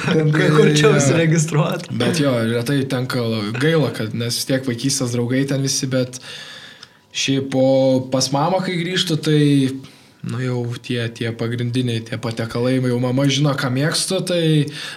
Ten, 0.08 0.32
Kur 0.36 0.72
čia 0.74 0.88
jo. 0.88 0.94
užsiregistruoti? 0.98 1.92
Bet 2.00 2.22
jo, 2.22 2.34
retai 2.54 2.82
tenka 2.90 3.24
la- 3.24 3.52
gaila, 3.60 3.92
kad 3.96 4.16
nes 4.18 4.40
vis 4.40 4.48
tiek 4.50 4.66
vaikystės 4.68 5.16
draugai 5.16 5.44
ten 5.50 5.64
visi, 5.66 5.90
bet 5.92 6.22
šiaip 7.16 7.50
po 7.54 7.66
pas 8.14 8.32
mamą, 8.34 8.62
kai 8.66 8.78
grįžtų, 8.80 9.20
tai, 9.26 9.42
nu 10.24 10.40
jau 10.44 10.64
tie, 10.84 11.08
tie 11.16 11.32
pagrindiniai, 11.32 12.02
tie 12.04 12.18
patekalai, 12.20 12.76
jau 12.84 12.98
mama 13.00 13.24
žino, 13.32 13.54
ką 13.56 13.70
mėgstu, 13.72 14.20
tai 14.28 14.42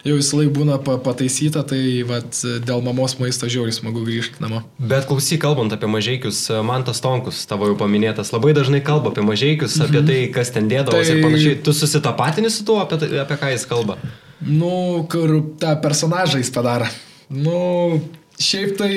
jau 0.02 0.16
visą 0.18 0.40
laiką 0.40 0.52
būna 0.56 0.78
pa, 0.82 0.96
pataisyta, 0.98 1.62
tai 1.62 2.02
vat, 2.08 2.34
dėl 2.66 2.82
mamos 2.82 3.14
maisto 3.20 3.46
žiauriai 3.46 3.74
smagu 3.76 4.02
grįžti 4.06 4.42
namo. 4.42 4.64
Bet 4.82 5.06
klausyk, 5.10 5.40
kalbant 5.44 5.72
apie 5.74 5.86
mažiekius, 5.90 6.40
man 6.66 6.82
tas 6.86 6.98
Tonkus, 7.04 7.44
tavo 7.46 7.70
jau 7.70 7.76
paminėtas, 7.78 8.32
labai 8.34 8.54
dažnai 8.56 8.82
kalba 8.82 9.12
apie 9.14 9.22
mažiekius, 9.26 9.78
apie 9.84 10.02
tai, 10.06 10.18
kas 10.34 10.50
ten 10.54 10.66
dėdavosi 10.70 11.12
Tai- 11.12 11.18
ir 11.20 11.26
panašiai. 11.26 11.60
Tu 11.62 11.74
susitapatini 11.76 12.50
su 12.50 12.64
tuo, 12.66 12.80
apie, 12.82 12.98
tai- 12.98 13.22
apie 13.22 13.38
ką 13.38 13.52
jis 13.54 13.66
kalba? 13.70 13.98
Nu, 14.42 15.06
kur 15.10 15.38
tą 15.62 15.76
personažą 15.82 16.42
jis 16.42 16.50
padaro. 16.50 16.88
Nu, 17.30 18.00
šiaip 18.42 18.74
tai 18.76 18.90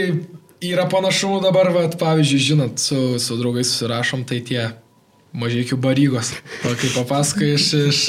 yra 0.66 0.88
panašumų 0.90 1.44
dabar, 1.44 1.70
vat, 1.76 2.00
pavyzdžiui, 2.02 2.42
žinot, 2.50 2.82
su, 2.82 3.20
su 3.22 3.38
draugais 3.38 3.70
susirašom, 3.70 4.26
tai 4.26 4.40
tie 4.42 4.64
mažiekių 5.36 5.80
barygos. 5.82 6.32
O 6.68 6.74
kai 6.80 6.92
papasakai 6.96 7.52
iš, 7.56 7.68
iš, 7.92 8.00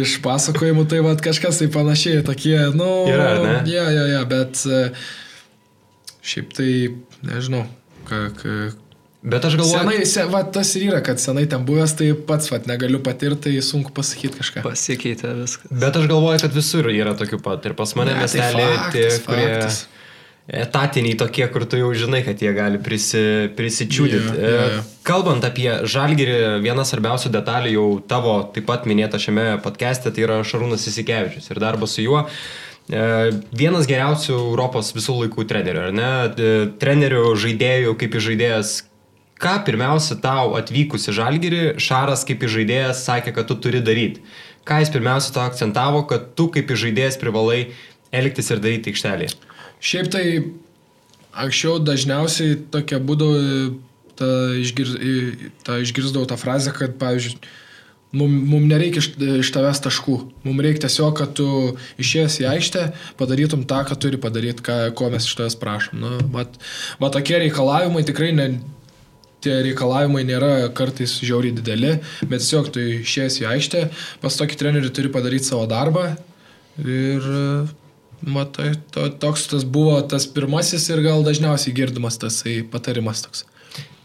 iš 0.00 0.18
pasakojimų, 0.24 0.86
tai 0.90 1.00
vat, 1.06 1.22
kažkas 1.24 1.62
tai 1.62 1.70
panašiai, 1.72 2.24
tokie, 2.26 2.56
nu, 2.76 2.90
Yra, 3.10 3.30
ne? 3.44 3.54
Ja, 3.70 3.86
ja, 3.94 4.04
ja, 4.16 4.26
bet 4.28 4.60
e, 4.66 4.82
šiaip 6.26 6.52
tai, 6.58 6.72
nežinau, 7.26 7.64
ką, 8.10 8.26
ką, 8.42 8.58
Bet 9.22 9.44
aš 9.44 9.56
galvoju, 9.58 9.78
Senai, 9.82 10.06
se, 10.06 10.22
va, 10.30 10.44
tas 10.46 10.68
ir 10.78 10.84
yra, 10.92 11.00
kad 11.02 11.18
senai 11.18 11.42
ten 11.50 11.64
buvęs, 11.66 11.96
tai 11.98 12.12
pats 12.28 12.52
va, 12.52 12.60
negaliu 12.70 13.00
patirti, 13.02 13.50
tai 13.50 13.64
sunku 13.66 13.90
pasakyti 13.94 14.38
kažką. 14.38 14.62
Pasikeitė 14.62 15.32
viskas. 15.40 15.72
Bet 15.74 15.98
aš 15.98 16.06
galvoju, 16.06 16.38
kad 16.44 16.54
visur 16.54 16.86
yra 16.92 17.16
tokių 17.18 17.40
pat. 17.42 17.66
Ir 17.66 17.74
pas 17.78 17.96
mane 17.98 18.14
Ne, 18.14 18.28
tai 18.30 18.38
miestelė, 18.38 18.68
faktas, 18.76 18.94
tie, 18.94 19.24
kurie 19.26 19.48
faktas. 19.48 19.80
Etatiniai 20.48 21.16
tokie, 21.20 21.44
kur 21.52 21.66
tu 21.68 21.76
jau 21.76 21.90
žinai, 21.92 22.22
kad 22.24 22.40
jie 22.40 22.54
gali 22.56 22.80
prisi, 22.80 23.50
prisičiūdyti. 23.56 24.30
Jo, 24.32 24.52
jo, 24.52 24.68
jo. 24.72 24.84
Kalbant 25.04 25.44
apie 25.44 25.68
žalgirį, 25.88 26.38
viena 26.64 26.86
svarbiausių 26.88 27.32
detalių 27.34 27.74
jau 27.74 27.88
tavo 28.08 28.38
taip 28.54 28.64
pat 28.68 28.88
minėta 28.88 29.20
šiame 29.20 29.58
podcast'e, 29.64 30.12
tai 30.12 30.24
yra 30.24 30.40
Šarūnas 30.48 30.88
Isikevičius 30.88 31.50
ir 31.52 31.60
darbas 31.60 31.96
su 31.96 32.06
juo. 32.06 32.24
E, 32.88 33.02
Vienas 33.52 33.88
geriausių 33.88 34.32
Europos 34.38 34.94
visų 34.96 35.18
laikų 35.22 35.44
trenerių, 35.50 35.82
ar 35.90 35.96
ne? 35.96 36.12
E, 36.32 36.52
Trenerių, 36.80 37.26
žaidėjų, 37.44 37.96
kaip 38.00 38.16
į 38.16 38.24
žaidėjas. 38.30 38.76
Ką 39.38 39.52
pirmiausia 39.68 40.16
tau 40.18 40.56
atvykus 40.58 41.04
į 41.12 41.14
žalgirį, 41.20 41.60
Šaras 41.78 42.24
kaip 42.26 42.40
į 42.42 42.48
žaidėjas 42.56 43.04
sakė, 43.06 43.36
kad 43.36 43.46
tu 43.46 43.54
turi 43.54 43.84
daryti? 43.84 44.24
Ką 44.66 44.80
jis 44.82 44.90
pirmiausia 44.96 45.30
to 45.36 45.44
akcentavo, 45.44 46.02
kad 46.08 46.32
tu 46.34 46.48
kaip 46.52 46.72
į 46.72 46.80
žaidėjas 46.88 47.20
privalai 47.20 47.60
elgtis 48.10 48.50
ir 48.50 48.64
daryti 48.64 48.90
aikštelėje? 48.90 49.36
Šiaip 49.78 50.10
tai 50.14 50.24
anksčiau 51.38 51.78
dažniausiai 51.82 52.58
tokia 52.72 52.98
būdavo, 52.98 53.38
ta, 54.18 54.28
išgir, 54.58 54.92
ta 55.66 55.78
išgirdau 55.82 56.26
tą 56.28 56.38
frazę, 56.40 56.74
kad, 56.74 56.98
pavyzdžiui, 57.00 57.38
Mums 58.08 58.46
mum 58.48 58.64
nereikia 58.64 59.02
iš, 59.02 59.10
iš 59.42 59.50
tavęs 59.52 59.82
taškų. 59.84 60.14
Mums 60.46 60.64
reikia 60.64 60.86
tiesiog, 60.86 61.10
kad 61.18 61.34
tu 61.36 61.48
išėjęs 62.00 62.38
į 62.40 62.46
aikštę 62.54 62.84
padarytum 63.20 63.66
tą, 63.68 63.82
ką 63.84 63.98
turi 64.00 64.20
padaryti, 64.20 64.64
ką, 64.64 64.76
ko 64.96 65.10
mes 65.12 65.26
iš 65.28 65.34
tavęs 65.36 65.58
prašom. 65.60 66.00
Nu, 66.00 66.14
vat, 66.32 66.56
vat 67.02 67.12
tokie 67.12 67.36
reikalavimai 67.42 68.06
tikrai 68.08 68.30
ne, 68.32 68.46
tie 69.44 69.58
reikalavimai 69.66 70.24
nėra 70.24 70.70
kartais 70.78 71.18
žiauriai 71.20 71.52
dideli, 71.58 71.98
bet 72.24 72.40
tiesiog 72.40 72.72
tu 72.72 72.86
išėjęs 73.02 73.38
į 73.42 73.46
aikštę, 73.52 73.84
pas 74.24 74.40
tokį 74.40 74.56
trenerių 74.62 74.94
turi 74.96 75.12
padaryti 75.12 75.50
savo 75.50 75.68
darbą. 75.68 76.08
Ir 76.80 77.28
matai, 78.24 78.72
to, 78.94 79.08
toks 79.22 79.46
tas 79.52 79.64
buvo 79.64 80.00
tas 80.08 80.26
pirmasis 80.26 80.88
ir 80.90 81.02
gal 81.04 81.24
dažniausiai 81.26 81.74
girdimas 81.76 82.18
tas 82.20 82.42
patarimas 82.72 83.22
toks. 83.26 83.44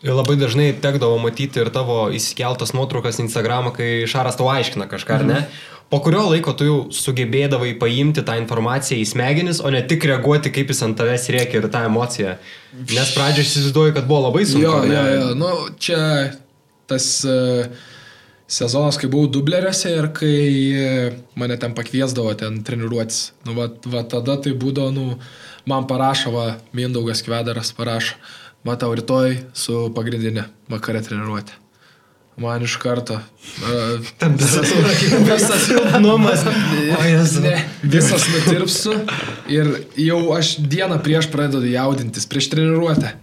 Labai 0.03 0.36
dažnai 0.36 0.74
tekdavo 0.84 1.16
matyti 1.24 1.61
ir 1.64 1.70
tavo 1.72 2.09
įsikeltas 2.11 2.74
nuotraukas 2.76 3.22
Instagramą, 3.24 3.72
kai 3.76 4.03
Šaras 4.09 4.36
tau 4.36 4.49
aiškina 4.51 4.89
kažką, 4.91 5.22
ar 5.22 5.24
ne? 5.30 5.38
Mhm. 5.45 5.61
Po 5.93 5.99
kurio 6.01 6.24
laiko 6.26 6.55
tu 6.57 6.66
jau 6.66 6.78
sugebėdavai 6.95 7.76
paimti 7.78 8.24
tą 8.26 8.34
informaciją 8.41 8.97
į 8.97 9.05
smegenis, 9.05 9.59
o 9.61 9.70
ne 9.70 9.84
tik 9.86 10.07
reaguoti, 10.09 10.49
kaip 10.55 10.72
jis 10.74 10.82
ant 10.88 10.97
tavęs 10.97 11.28
rėkia 11.36 11.59
ir 11.59 11.68
tą 11.70 11.84
emociją. 11.86 12.32
Nes 12.89 13.11
pradžioje 13.14 13.45
įsivaizduoju, 13.45 13.93
kad 13.99 14.07
buvo 14.09 14.24
labai 14.26 14.41
sunku. 14.49 14.64
Jo, 14.66 14.80
jo, 14.89 15.03
jo, 15.14 15.28
nu, 15.38 15.51
čia 15.78 15.99
tas 16.89 17.05
uh, 17.30 17.84
sezonas, 18.47 18.99
kai 18.99 19.09
buvau 19.09 19.31
dubleriuose 19.31 19.95
ir 19.97 20.09
kai 20.15 20.37
uh, 20.75 21.17
mane 21.39 21.57
ten 21.59 21.75
pakviesdavo 21.77 22.35
ten 22.39 22.61
treniruotis. 22.65 23.31
Nu, 23.47 23.57
va, 23.57 23.69
va 23.89 24.05
tada 24.07 24.37
tai 24.43 24.55
būdavo, 24.57 24.93
nu, 24.95 25.19
man 25.69 25.89
parašo, 25.89 26.33
va, 26.35 26.47
Mindaugas 26.75 27.23
Kvedaras 27.25 27.73
parašo 27.77 28.19
matau 28.63 28.93
rytoj 28.95 29.35
su 29.57 29.89
pagrindinė 29.95 30.47
vakare 30.71 31.03
treniruotė. 31.03 31.59
Man 32.41 32.63
iš 32.65 32.79
karto. 32.81 33.19
Uh, 33.61 33.99
Ten 34.21 34.37
visas, 34.39 34.71
visas 35.27 35.67
silpnumas. 35.67 36.45
ne, 37.45 37.57
visas 37.83 38.25
nutirpsiu 38.31 38.95
ir 39.53 39.69
jau 40.01 40.23
aš 40.33 40.55
dieną 40.57 40.97
prieš 41.05 41.29
pradedu 41.33 41.67
jaudintis, 41.69 42.25
prieš 42.29 42.49
treniruotę. 42.55 43.13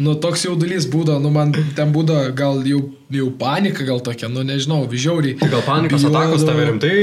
Nu, 0.00 0.14
toks 0.16 0.46
jaudulys 0.46 0.86
būdavo, 0.88 1.20
nu, 1.20 1.30
man 1.34 1.52
ten 1.76 1.90
būdavo 1.92 2.32
gal 2.36 2.62
jau, 2.64 2.80
jau 3.12 3.28
panika, 3.40 3.84
gal 3.84 4.00
tokia, 4.04 4.30
nu, 4.32 4.44
nežinau, 4.48 4.82
žiauriai. 4.88 5.36
Gal 5.52 5.64
panikos 5.66 6.06
atakos 6.08 6.44
tave 6.48 6.70
rimtai 6.70 6.94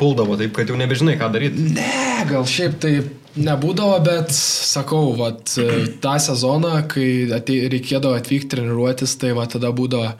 puldavo, 0.00 0.34
taip, 0.40 0.54
kad 0.56 0.70
jau 0.70 0.78
nebežinai, 0.80 1.14
ką 1.20 1.30
daryti? 1.34 1.70
Ne, 1.76 2.24
gal 2.30 2.48
šiaip 2.48 2.80
taip 2.82 3.18
Nebūdavo, 3.32 3.96
bet 4.04 4.28
sakau, 4.36 5.14
vat, 5.16 5.54
tą 6.04 6.14
sezoną, 6.20 6.74
kai 6.92 7.30
atei, 7.32 7.62
reikėdavo 7.72 8.18
atvykti 8.18 8.50
treniruotis, 8.52 9.14
tai 9.16 9.30
va 9.38 9.46
tada 9.48 9.70
būdavo. 9.72 10.10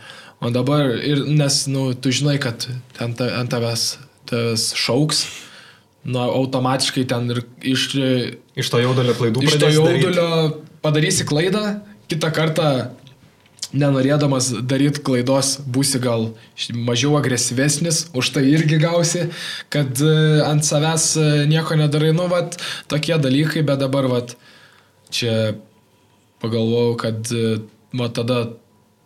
O 0.42 0.50
dabar, 0.50 0.94
ir, 0.96 1.26
nes, 1.28 1.58
nu, 1.68 1.90
tu 1.92 2.08
žinai, 2.14 2.38
kad 2.40 2.64
ten 2.96 3.12
ta, 3.18 3.28
ant 3.36 3.52
tavęs 3.52 3.84
tas 4.32 4.70
šauks, 4.80 5.26
nu, 6.08 6.22
automatiškai 6.24 7.04
ten 7.12 7.28
ir 7.34 7.42
iš... 7.74 7.90
Iš 8.56 8.72
to 8.72 8.80
jaudulio 8.80 9.12
klaidų. 9.18 9.44
Iš 9.44 9.60
to 9.60 9.68
jaudulio 9.76 10.30
padarysi 10.82 11.28
klaidą, 11.28 11.82
kitą 12.10 12.32
kartą 12.34 12.72
nenorėdamas 13.72 14.50
daryti 14.68 15.02
klaidos 15.04 15.56
būsi 15.74 16.00
gal 16.02 16.30
mažiau 16.76 17.16
agresyvesnis, 17.18 18.06
už 18.16 18.32
tai 18.36 18.44
irgi 18.52 18.78
gausi, 18.82 19.26
kad 19.72 20.00
e, 20.04 20.14
ant 20.46 20.64
savęs 20.66 21.06
e, 21.16 21.28
nieko 21.50 21.76
nedarai, 21.80 22.12
nu, 22.16 22.28
vat, 22.32 22.58
tokie 22.92 23.16
dalykai, 23.20 23.64
bet 23.66 23.80
dabar, 23.82 24.08
vat, 24.12 24.34
čia 25.12 25.54
pagalvojau, 26.44 26.98
kad, 27.00 27.32
e, 27.32 28.08
tada 28.12 28.42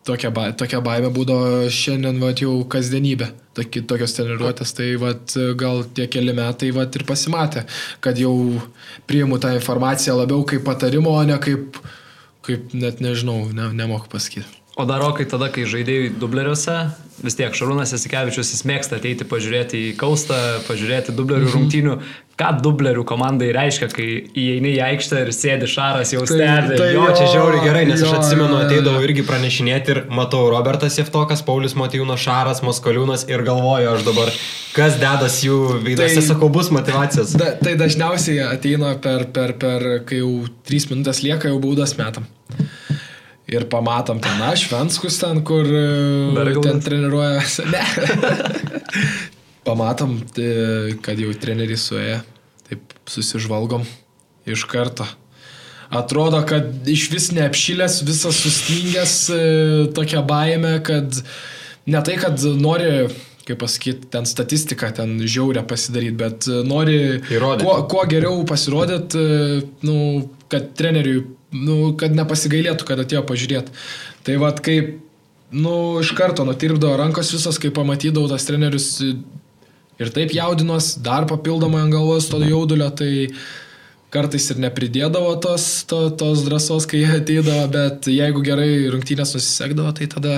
tokia, 0.07 0.32
ba, 0.34 0.49
tokia 0.59 0.80
baime 0.82 1.12
būdavo 1.14 1.68
šiandien, 1.72 2.18
va, 2.22 2.32
jau 2.34 2.57
kasdienybė, 2.70 3.30
toki, 3.59 3.84
tokios 3.86 4.16
treniruotės, 4.18 4.74
tai, 4.78 4.88
va, 5.03 5.14
gal 5.59 5.84
tie 5.94 6.09
keli 6.11 6.34
metai, 6.34 6.72
va, 6.74 6.88
ir 6.90 7.07
pasimatė, 7.07 7.66
kad 8.03 8.18
jau 8.18 8.34
priimu 9.07 9.38
tą 9.42 9.55
informaciją 9.55 10.18
labiau 10.18 10.42
kaip 10.49 10.66
patarimo, 10.66 11.14
o 11.14 11.22
ne 11.26 11.38
kaip 11.42 11.78
kaip 12.47 12.76
net 12.76 13.03
nežinau, 13.05 13.47
ne, 13.55 13.72
nemoku 13.76 14.11
pasakyti. 14.12 14.62
O 14.76 14.84
dar 14.84 15.01
rokai 15.01 15.24
tada, 15.24 15.47
kai 15.49 15.62
žaidėjai 15.64 16.11
dubleriuose, 16.20 16.74
vis 17.24 17.36
tiek 17.38 17.55
Šarūnas 17.57 17.94
Esikevičius 17.97 18.51
jis 18.53 18.61
mėgsta 18.68 18.99
ateiti 18.99 19.24
pažiūrėti 19.24 19.78
į 19.86 19.94
kaustą, 19.97 20.36
pažiūrėti 20.66 21.14
dublerių 21.16 21.47
mhm. 21.47 21.55
rungtynių. 21.55 21.94
Ką 22.36 22.51
dublerių 22.61 23.07
komandai 23.09 23.49
reiškia, 23.57 23.88
kai 23.88 24.09
įeini 24.36 24.74
į 24.74 24.82
aikštę 24.90 25.22
ir 25.24 25.30
sėdi 25.32 25.70
šaras 25.72 26.12
jau 26.12 26.26
stebi? 26.28 26.74
Tai, 26.74 26.76
tai 26.82 26.90
jo, 26.92 27.07
čia 27.16 27.30
žiauriai 27.32 27.64
gerai, 27.64 27.86
nes 27.88 28.05
jo, 28.05 28.11
aš 28.11 28.18
atsimenu, 28.18 28.61
ateidavau 28.66 29.01
irgi 29.09 29.24
pranešinėti 29.24 29.94
ir 29.94 30.03
matau 30.12 30.44
Robertas 30.53 31.01
Jeftokas, 31.01 31.40
Paulius 31.49 31.72
Matijūnas, 31.80 32.20
Šaras, 32.20 32.61
Moskoliūnas 32.68 33.24
ir 33.32 33.49
galvoju 33.49 33.94
aš 33.94 34.05
dabar, 34.11 34.36
kas 34.76 35.01
dedas 35.01 35.40
jų 35.49 35.80
veidose, 35.88 36.20
tai, 36.20 36.28
sakau, 36.28 36.53
bus 36.53 36.68
motivacijos. 36.76 37.32
Da, 37.40 37.55
tai 37.57 37.78
dažniausiai 37.80 38.44
ateina 38.51 38.92
per, 39.01 39.30
per, 39.32 39.57
per, 39.57 39.92
kai 40.05 40.20
jau 40.20 40.42
3 40.68 40.92
minutės 40.92 41.24
lieka, 41.24 41.49
jau 41.49 41.64
baudas 41.64 41.97
metam 41.97 42.28
ir 43.51 43.66
pamatom 43.70 44.20
ten, 44.22 44.40
aš 44.42 44.66
Venskus 44.72 45.18
ten, 45.22 45.42
kur 45.47 45.66
Bergaldas. 46.36 46.70
ten 46.70 46.80
treniruoja. 46.82 47.42
Ne. 47.72 47.84
pamatom, 49.66 50.18
tai, 50.34 50.49
kad 51.03 51.18
jau 51.18 51.32
treneriai 51.42 51.78
suėję, 51.80 52.18
taip 52.68 52.99
susižvalgom 53.11 53.86
iš 54.47 54.64
karto. 54.70 55.07
Atrodo, 55.90 56.40
kad 56.47 56.86
iš 56.90 57.09
vis 57.12 57.28
neapšilęs, 57.34 58.01
visas 58.07 58.38
sustingęs, 58.42 59.14
e, 59.30 59.40
tokia 59.94 60.22
baime, 60.26 60.78
kad 60.86 61.18
ne 61.86 62.03
tai, 62.07 62.16
kad 62.18 62.42
nori 62.59 63.09
kaip 63.47 63.61
pasakyti, 63.62 64.09
ten 64.11 64.26
statistiką, 64.26 64.90
ten 64.94 65.20
žiaurę 65.22 65.62
pasidaryti, 65.70 66.16
bet 66.18 66.49
nori 66.66 66.97
Įrodyti. 67.30 67.62
kuo, 67.62 67.76
kuo 67.90 68.03
geriau 68.11 68.42
pasirodyti, 68.49 69.18
e, 69.22 69.61
nu, 69.86 69.99
kad 70.51 70.72
treneriui 70.78 71.22
nu, 71.65 71.95
kad 72.01 72.15
nepasigailėtų, 72.17 72.87
kad 72.89 73.03
atėjo 73.03 73.25
pažiūrėti. 73.29 73.75
Tai 74.27 74.39
vad 74.43 74.63
kaip, 74.65 74.97
nu, 75.55 75.77
iš 76.03 76.13
karto 76.19 76.47
nutirpdavo 76.49 76.99
rankos 77.01 77.33
visos, 77.35 77.61
kai 77.63 77.73
pamatydavau 77.75 78.31
tas 78.33 78.47
trenerius 78.49 78.91
ir 79.97 80.13
taip 80.13 80.35
jaudinos, 80.37 80.95
dar 81.03 81.29
papildomai 81.29 81.87
ant 81.87 81.95
galvos 81.95 82.29
to 82.31 82.43
jaudulio, 82.45 82.91
tai 82.95 83.29
kartais 84.13 84.47
ir 84.53 84.61
nepridėdavo 84.63 85.35
tos, 85.43 85.85
to, 85.91 86.07
tos 86.19 86.45
drąsos, 86.47 86.87
kai 86.89 87.03
jie 87.03 87.13
ateidavo, 87.19 87.67
bet 87.73 88.09
jeigu 88.11 88.45
gerai 88.47 88.71
rungtynės 88.93 89.35
nusisekdavo, 89.37 89.93
tai 89.97 90.09
tada 90.13 90.37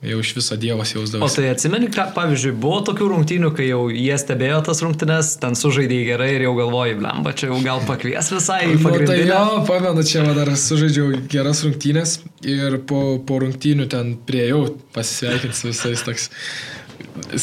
Jau 0.00 0.16
iš 0.22 0.30
viso 0.32 0.56
Dievas 0.56 0.94
jausdavosi. 0.94 1.20
O 1.26 1.36
tai 1.36 1.50
atsimeni, 1.52 1.90
ką, 1.92 2.06
pavyzdžiui, 2.16 2.54
buvo 2.56 2.78
tokių 2.88 3.10
rungtynių, 3.10 3.50
kai 3.52 3.66
jau 3.66 3.82
jie 3.92 4.16
stebėjo 4.16 4.62
tas 4.64 4.80
rungtynės, 4.80 5.34
ten 5.42 5.58
sužaidė 5.60 5.98
gerai 6.06 6.30
ir 6.38 6.46
jau 6.46 6.54
galvoji, 6.56 6.96
blemba, 7.02 7.34
čia 7.36 7.50
jau 7.50 7.58
gal 7.66 7.84
pakvies 7.84 8.32
visai 8.32 8.62
į 8.70 8.78
pagrindinę. 8.80 9.26
Nu, 9.28 9.34
tai 9.34 9.58
jo, 9.58 9.60
pamenu, 9.68 10.06
čia 10.08 10.24
va, 10.24 10.32
dar 10.38 10.54
sužaidžiau 10.56 11.20
geras 11.28 11.60
rungtynės 11.66 12.16
ir 12.48 12.78
po, 12.88 13.02
po 13.28 13.42
rungtynių 13.44 13.90
ten 13.92 14.14
priejau 14.24 14.64
pasisveikinti 14.96 15.60
su 15.60 15.68
visais 15.68 16.06
toks, 16.08 16.30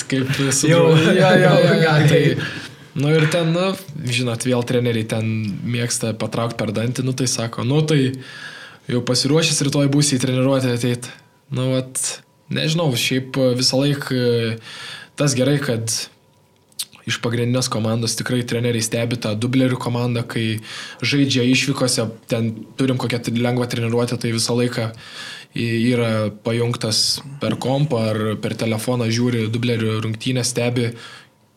kaip 0.10 0.34
su... 0.50 0.74
Jau, 0.74 0.88
ja, 1.14 1.36
ja, 1.38 1.54
ja, 1.62 1.80
ja, 1.86 1.96
tai, 2.10 2.24
Nu 2.98 3.12
ir 3.14 3.28
ten, 3.30 3.52
nu, 3.54 3.76
žinot, 4.10 4.42
vėl 4.48 4.64
treneriai 4.66 5.06
ten 5.06 5.28
mėgsta 5.70 6.16
patraukti 6.18 6.58
per 6.58 6.72
dantį, 6.74 7.04
nu 7.06 7.14
tai 7.14 7.28
sako, 7.30 7.62
nu 7.62 7.84
tai 7.86 8.00
jau 8.90 9.04
pasiruošęs 9.06 9.62
rytoj 9.68 9.92
būsi 9.94 10.18
į 10.18 10.24
treniruotę 10.24 10.72
ateiti. 10.74 11.12
Nu, 11.54 11.76
vat, 11.76 12.02
Nežinau, 12.54 12.92
šiaip 12.96 13.38
e, 13.38 13.50
visą 13.60 13.82
laiką 13.82 14.16
e, 14.16 14.54
tas 15.20 15.36
gerai, 15.36 15.58
kad 15.60 15.92
iš 17.08 17.22
pagrindinės 17.24 17.70
komandos 17.72 18.18
tikrai 18.20 18.42
treneriai 18.48 18.84
stebi 18.84 19.20
tą 19.20 19.34
dublerių 19.40 19.80
komandą, 19.80 20.26
kai 20.28 20.60
žaidžia 21.00 21.46
išvykose, 21.48 22.08
ten 22.32 22.52
turim 22.80 23.00
kokią 23.00 23.22
lengvą 23.36 23.68
treniruotę, 23.72 24.20
tai 24.20 24.34
visą 24.36 24.58
laiką 24.60 24.90
yra 25.58 26.30
pajungtas 26.44 27.22
per 27.42 27.56
kompą 27.58 28.02
ar 28.12 28.20
per 28.44 28.58
telefoną 28.60 29.08
žiūri 29.10 29.48
dublerių 29.52 30.02
rungtynę, 30.04 30.44
stebi, 30.46 30.92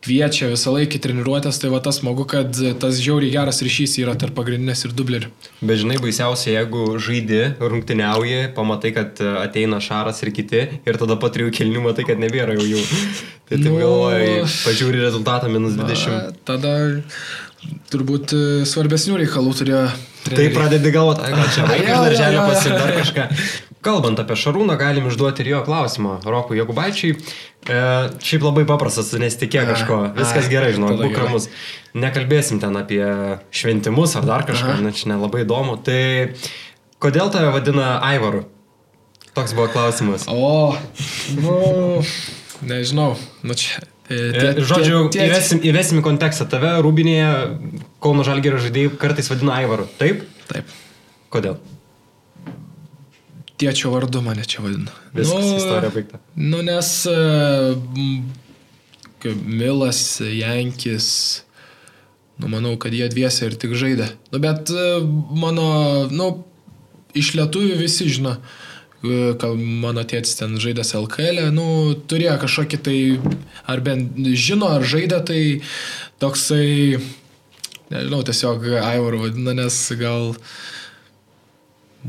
kviečia 0.01 0.49
visą 0.51 0.73
laikį 0.75 0.99
treniruotės, 1.03 1.59
tai 1.61 1.69
va 1.73 1.81
tas 1.83 1.99
smagu, 2.01 2.25
kad 2.29 2.57
tas 2.81 3.01
žiauriai 3.01 3.33
geras 3.35 3.61
ryšys 3.65 3.99
yra 4.01 4.15
tarp 4.19 4.33
pagrindinės 4.37 4.85
ir 4.87 4.95
dublerių. 4.97 5.29
Bet 5.61 5.81
žinai, 5.83 5.99
baisiausia, 6.01 6.55
jeigu 6.55 6.97
žaidi, 7.01 7.41
rungtyniauji, 7.61 8.51
pamatai, 8.57 8.93
kad 8.97 9.21
ateina 9.43 9.81
šaras 9.83 10.23
ir 10.25 10.33
kiti 10.35 10.63
ir 10.81 10.99
tada 11.01 11.19
po 11.21 11.29
trijų 11.33 11.53
kelnių 11.59 11.85
matai, 11.85 12.07
kad 12.09 12.21
nebėra 12.21 12.57
jau 12.57 12.65
jų. 12.73 12.83
Tai 13.51 13.59
taip 13.59 13.69
nu, 13.69 13.77
galvoji, 13.83 14.35
pažiūri 14.65 15.01
rezultatą 15.03 15.51
minus 15.51 15.77
20. 15.77 16.11
Na, 16.15 16.35
tada 16.47 16.75
turbūt 17.91 18.33
e, 18.33 18.45
svarbesnių 18.69 19.19
reikalų 19.21 19.53
turėjo. 19.59 19.83
Tai 20.25 20.45
pradedi 20.55 20.93
galvoti, 20.93 21.29
gal 21.33 21.51
čia 21.53 21.67
vaikas 21.71 22.07
darželio 22.07 22.47
pasidar 22.49 22.95
kažką. 22.97 23.27
Kalbant 23.81 24.19
apie 24.21 24.37
Šarūną, 24.37 24.75
galim 24.77 25.07
išduoti 25.09 25.41
ir 25.43 25.51
jo 25.55 25.61
klausimą. 25.65 26.19
Rokui 26.27 26.59
Jokubaičiai. 26.59 27.15
E, 27.15 27.79
šiaip 28.21 28.45
labai 28.45 28.65
paprastas, 28.69 29.09
nesitikė 29.17 29.65
kažko. 29.69 29.99
Viskas 30.17 30.45
ai, 30.45 30.51
gerai, 30.53 30.73
žinau, 30.77 30.93
būk 30.99 31.17
ramus. 31.17 31.47
Nekalbėsim 31.97 32.61
ten 32.61 32.77
apie 32.77 33.01
šventimus 33.49 34.13
ar 34.19 34.27
dar 34.29 34.45
kažką, 34.49 34.77
na 34.85 34.93
čia 34.95 35.13
nelabai 35.13 35.45
įdomu. 35.47 35.79
Tai 35.81 36.01
kodėl 37.01 37.33
tave 37.33 37.49
vadina 37.55 37.95
Aivaru? 38.05 38.45
Toks 39.33 39.55
buvo 39.57 39.69
klausimas. 39.73 40.27
O, 40.29 40.75
nu, 41.39 42.03
nežinau. 42.67 43.15
Nu, 43.41 43.57
čia, 43.57 43.81
e, 43.81 43.91
E, 44.11 44.53
Žodžiu, 44.59 45.05
įvesim, 45.15 45.61
įvesim 45.63 46.01
į 46.01 46.05
kontekstą. 46.05 46.47
Tave 46.51 46.75
Rūbinėje 46.83 47.29
Kauno 48.03 48.25
Žalgėrio 48.27 48.59
žaidėjai 48.61 48.95
kartais 48.99 49.31
vadina 49.31 49.55
Aivaru. 49.61 49.87
Taip? 50.01 50.25
Taip. 50.51 50.73
Kodėl? 51.31 51.57
Tiečio 53.61 53.91
vardu 53.93 54.23
mane 54.25 54.43
čia 54.49 54.63
vadina. 54.65 54.93
Viskas, 55.13 55.51
istorija 55.59 55.93
baigta. 55.93 56.21
Nu, 56.35 56.63
nes 56.65 56.95
kaip 59.21 59.45
Milas, 59.45 60.21
Jankis, 60.21 61.07
nu, 62.37 62.49
manau, 62.49 62.75
kad 62.81 62.93
jie 62.93 63.09
dviese 63.11 63.45
ir 63.49 63.57
tik 63.59 63.75
žaidė. 63.77 64.09
Nu, 64.33 64.41
bet 64.41 64.71
e, 64.73 64.87
mano, 65.37 65.67
nu, 66.09 66.31
iš 67.17 67.35
lietuvių 67.37 67.77
visi 67.81 68.09
žino, 68.09 68.37
e, 69.03 69.33
kad 69.41 69.61
mano 69.83 70.03
tėtis 70.07 70.39
ten 70.39 70.57
žaidęs 70.61 70.95
LKL, 70.97 71.45
e, 71.45 71.53
nu, 71.53 71.67
turėjo 72.09 72.39
kažkokį 72.45 72.81
tai, 72.87 72.97
ar 73.69 73.83
bent 73.85 74.17
žino, 74.33 74.71
ar 74.73 74.85
žaidė, 74.87 75.21
tai 75.29 75.41
toksai, 76.23 76.97
nežinau, 77.93 78.23
tiesiog 78.25 78.67
Aivar 78.81 79.21
vadina, 79.21 79.55
nes 79.61 79.79
gal... 80.01 80.31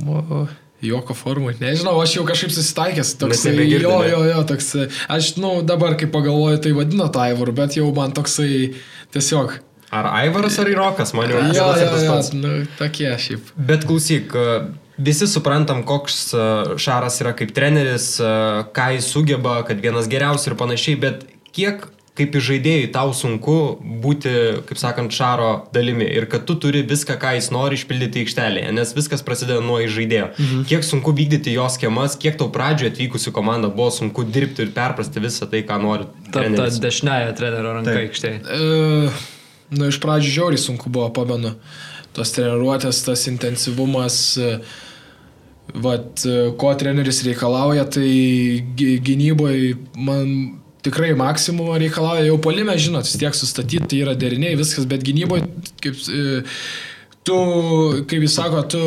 O, 0.09 0.47
Joko 0.83 1.15
formui. 1.15 1.55
Nežinau, 1.63 1.95
aš 2.03 2.17
jau 2.17 2.25
kažkaip 2.27 2.51
susitaikęs. 2.51 3.15
Toks, 3.21 3.45
Net 3.45 3.53
nebegirdi, 3.53 3.87
jo, 3.87 3.99
jo, 4.09 4.23
jo, 4.27 4.41
toks. 4.51 4.73
Aš, 5.07 5.37
nu, 5.39 5.53
dabar 5.67 5.95
kai 6.01 6.09
pagalvoju, 6.11 6.59
tai 6.65 6.73
vadina 6.75 7.07
tą 7.13 7.23
Aivarų, 7.29 7.55
bet 7.61 7.77
jau 7.79 7.87
man 7.95 8.15
toksai 8.17 8.73
tiesiog. 9.15 9.61
Ar 9.93 10.09
Aivaras 10.09 10.57
ar 10.59 10.71
Irokas, 10.73 11.13
man 11.15 11.31
jau 11.31 11.39
Jo, 11.39 11.53
jo, 11.55 11.69
tas 11.77 12.33
jo, 12.33 12.41
nu, 12.41 12.53
tokie 12.79 13.11
šiaip. 13.21 13.53
Bet 13.71 13.87
klausyk, 13.87 14.35
e, 14.35 14.59
visi 14.97 15.29
suprantam, 15.31 15.85
koks 15.87 16.21
e, 16.33 16.45
Šaras 16.81 17.21
yra 17.23 17.35
kaip 17.39 17.53
treneris, 17.55 18.15
e, 18.19 18.31
ką 18.75 18.89
jis 18.97 19.11
sugeba, 19.13 19.59
kad 19.69 19.83
vienas 19.85 20.09
geriausių 20.11 20.51
ir 20.51 20.59
panašiai, 20.65 20.99
bet 21.05 21.27
kiek 21.53 21.85
kaip 22.19 22.35
žaidėjai 22.45 22.91
tau 22.93 23.15
sunku 23.17 23.55
būti, 24.03 24.33
kaip 24.69 24.81
sakant, 24.81 25.15
Šaro 25.17 25.65
dalimi 25.73 26.05
ir 26.05 26.27
kad 26.29 26.45
tu 26.49 26.59
turi 26.61 26.83
viską, 26.85 27.17
ką 27.21 27.31
jis 27.39 27.49
nori 27.55 27.79
išpildyti 27.81 28.21
aikštelėje, 28.27 28.73
nes 28.77 28.93
viskas 28.97 29.25
prasideda 29.25 29.63
nuo 29.65 29.79
žaidėjo. 29.81 30.29
Mhm. 30.37 30.67
Kiek 30.69 30.85
sunku 30.85 31.15
vykdyti 31.17 31.55
jo 31.57 31.65
schemas, 31.73 32.19
kiek 32.21 32.37
tau 32.41 32.51
pradžioje 32.53 32.93
atvykusi 32.93 33.33
komanda 33.33 33.73
buvo 33.73 33.89
sunku 33.95 34.27
dirbti 34.29 34.67
ir 34.67 34.75
perprasti 34.77 35.25
visą 35.25 35.49
tai, 35.49 35.65
ką 35.65 35.81
nori 35.81 36.09
Ta, 36.33 36.45
ta 36.45 36.69
dešinėje 36.85 37.33
trenerio 37.41 37.75
ranka 37.79 37.97
Taip. 37.97 38.13
aikštėje. 38.13 38.39
E, 38.45 39.11
nu, 39.79 39.89
iš 39.89 40.01
pradžių 40.05 40.37
žiauriai 40.37 40.61
sunku 40.61 40.93
buvo, 40.93 41.09
pamenu. 41.17 41.57
Tos 42.13 42.33
treniruotės, 42.37 43.05
tas 43.09 43.29
intensyvumas. 43.33 44.23
E, 44.37 44.57
Vat, 45.73 46.19
e, 46.27 46.51
ko 46.59 46.73
treneris 46.77 47.23
reikalauja, 47.25 47.87
tai 47.89 48.09
gy- 48.77 48.99
gynyboje 49.01 49.79
man 49.97 50.59
tikrai 50.83 51.13
maksimumą 51.19 51.79
reikalauja. 51.83 52.27
Jau 52.27 52.39
polime, 52.43 52.75
žinot, 52.79 53.09
tiek 53.19 53.37
sustatyti, 53.37 53.85
tai 53.91 54.03
yra 54.05 54.17
deriniai, 54.19 54.59
viskas, 54.59 54.87
bet 54.91 55.05
gynyboje, 55.07 55.47
kaip 55.83 56.01
e, 56.11 56.43
tu, 57.27 57.39
kaip 58.11 58.27
jis 58.27 58.39
sako, 58.39 58.65
tu 58.73 58.83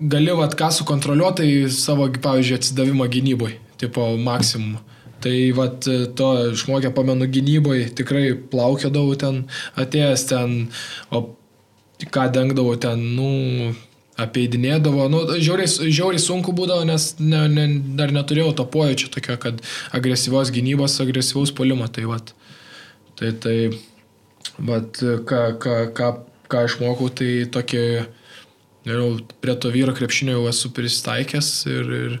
gali 0.00 0.36
vat 0.36 0.56
ką 0.58 0.70
sukontroliuoti, 0.76 1.46
tai 1.46 1.72
savo, 1.72 2.08
pavyzdžiui, 2.10 2.60
atsidavimą 2.60 3.08
gynyboje, 3.12 3.56
tipo 3.80 4.12
maksimumą. 4.20 4.82
Tai 5.24 5.34
vat 5.56 5.86
to 6.18 6.28
išmokę, 6.52 6.92
pamenu, 6.94 7.26
gynyboje 7.32 7.88
tikrai 7.96 8.34
plaukiodavau 8.52 9.16
ten, 9.18 9.46
atėjęs 9.80 10.26
ten, 10.28 10.56
o 11.10 11.24
ką 12.12 12.26
dengdavau 12.34 12.76
ten, 12.80 13.00
nu, 13.16 13.72
apeidinėdavo, 14.20 15.06
nu, 15.12 15.20
žiauriai, 15.36 15.68
žiauriai 15.92 16.22
sunku 16.22 16.54
būdavo, 16.56 16.86
nes 16.88 17.10
ne, 17.20 17.42
ne, 17.52 17.66
dar 17.98 18.14
neturėjau 18.16 18.54
to 18.56 18.64
pojūčio 18.72 19.10
tokio, 19.12 19.36
kad 19.40 19.60
agresyvios 19.96 20.52
gynybos, 20.54 20.96
agresyvaus 21.04 21.52
polimo, 21.56 21.88
tai 21.92 22.06
vat. 22.08 22.32
Tai, 23.20 23.32
tai, 23.44 23.56
vat, 24.56 25.02
ką, 25.28 25.42
ką, 25.60 25.74
ką, 25.96 26.08
ką 26.52 26.62
išmokau, 26.68 27.10
tai 27.20 27.30
tokį, 27.52 27.82
nežinau, 28.88 29.10
prie 29.44 29.56
to 29.60 29.72
vyro 29.74 29.92
krepšinio 29.96 30.38
jau 30.38 30.46
esu 30.48 30.72
pristaikęs 30.76 31.50
ir, 31.72 31.92
ir 32.00 32.16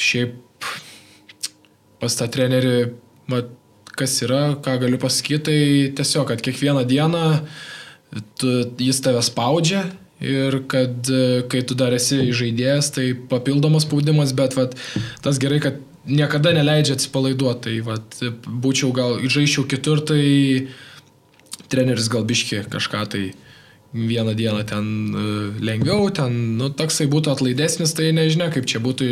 šiaip 0.00 0.40
pas 2.00 2.16
tą 2.16 2.28
trenerį, 2.32 2.78
mat, 3.32 3.52
kas 3.94 4.16
yra, 4.24 4.56
ką 4.64 4.78
galiu 4.80 4.98
pasakyti, 5.02 5.44
tai 5.44 5.58
tiesiog, 6.00 6.26
kad 6.32 6.40
kiekvieną 6.44 6.86
dieną 6.88 7.26
tu, 8.40 8.54
jis 8.80 9.00
tave 9.04 9.20
spaudžia 9.24 9.84
ir 10.22 10.60
kad 10.70 11.10
e, 11.10 11.42
kai 11.50 11.62
tu 11.66 11.76
dar 11.78 11.94
esi 11.96 12.30
žaidėjas, 12.34 12.92
tai 12.94 13.10
papildomas 13.14 13.86
spaudimas, 13.88 14.34
bet 14.36 14.56
vat, 14.58 14.76
tas 15.24 15.40
gerai, 15.42 15.60
kad 15.64 15.80
niekada 16.06 16.52
neleidžia 16.54 16.98
atsipalaiduoti. 16.98 17.64
Tai 17.68 17.76
vat, 17.88 18.18
būčiau 18.46 18.92
gal 18.96 19.18
žaiščiau 19.24 19.66
kitur, 19.70 20.04
tai 20.06 20.68
treneris 21.72 22.10
gal 22.12 22.26
biški 22.28 22.64
kažką 22.70 23.06
tai 23.10 23.24
vieną 23.94 24.34
dieną 24.34 24.64
ten 24.66 24.86
e, 25.14 25.26
lengviau, 25.64 26.08
ten, 26.10 26.56
nu, 26.58 26.70
toksai 26.74 27.06
būtų 27.10 27.34
atlaidesnis, 27.34 27.94
tai 27.94 28.10
nežinia, 28.14 28.50
kaip 28.54 28.66
čia 28.66 28.82
būtų 28.82 29.06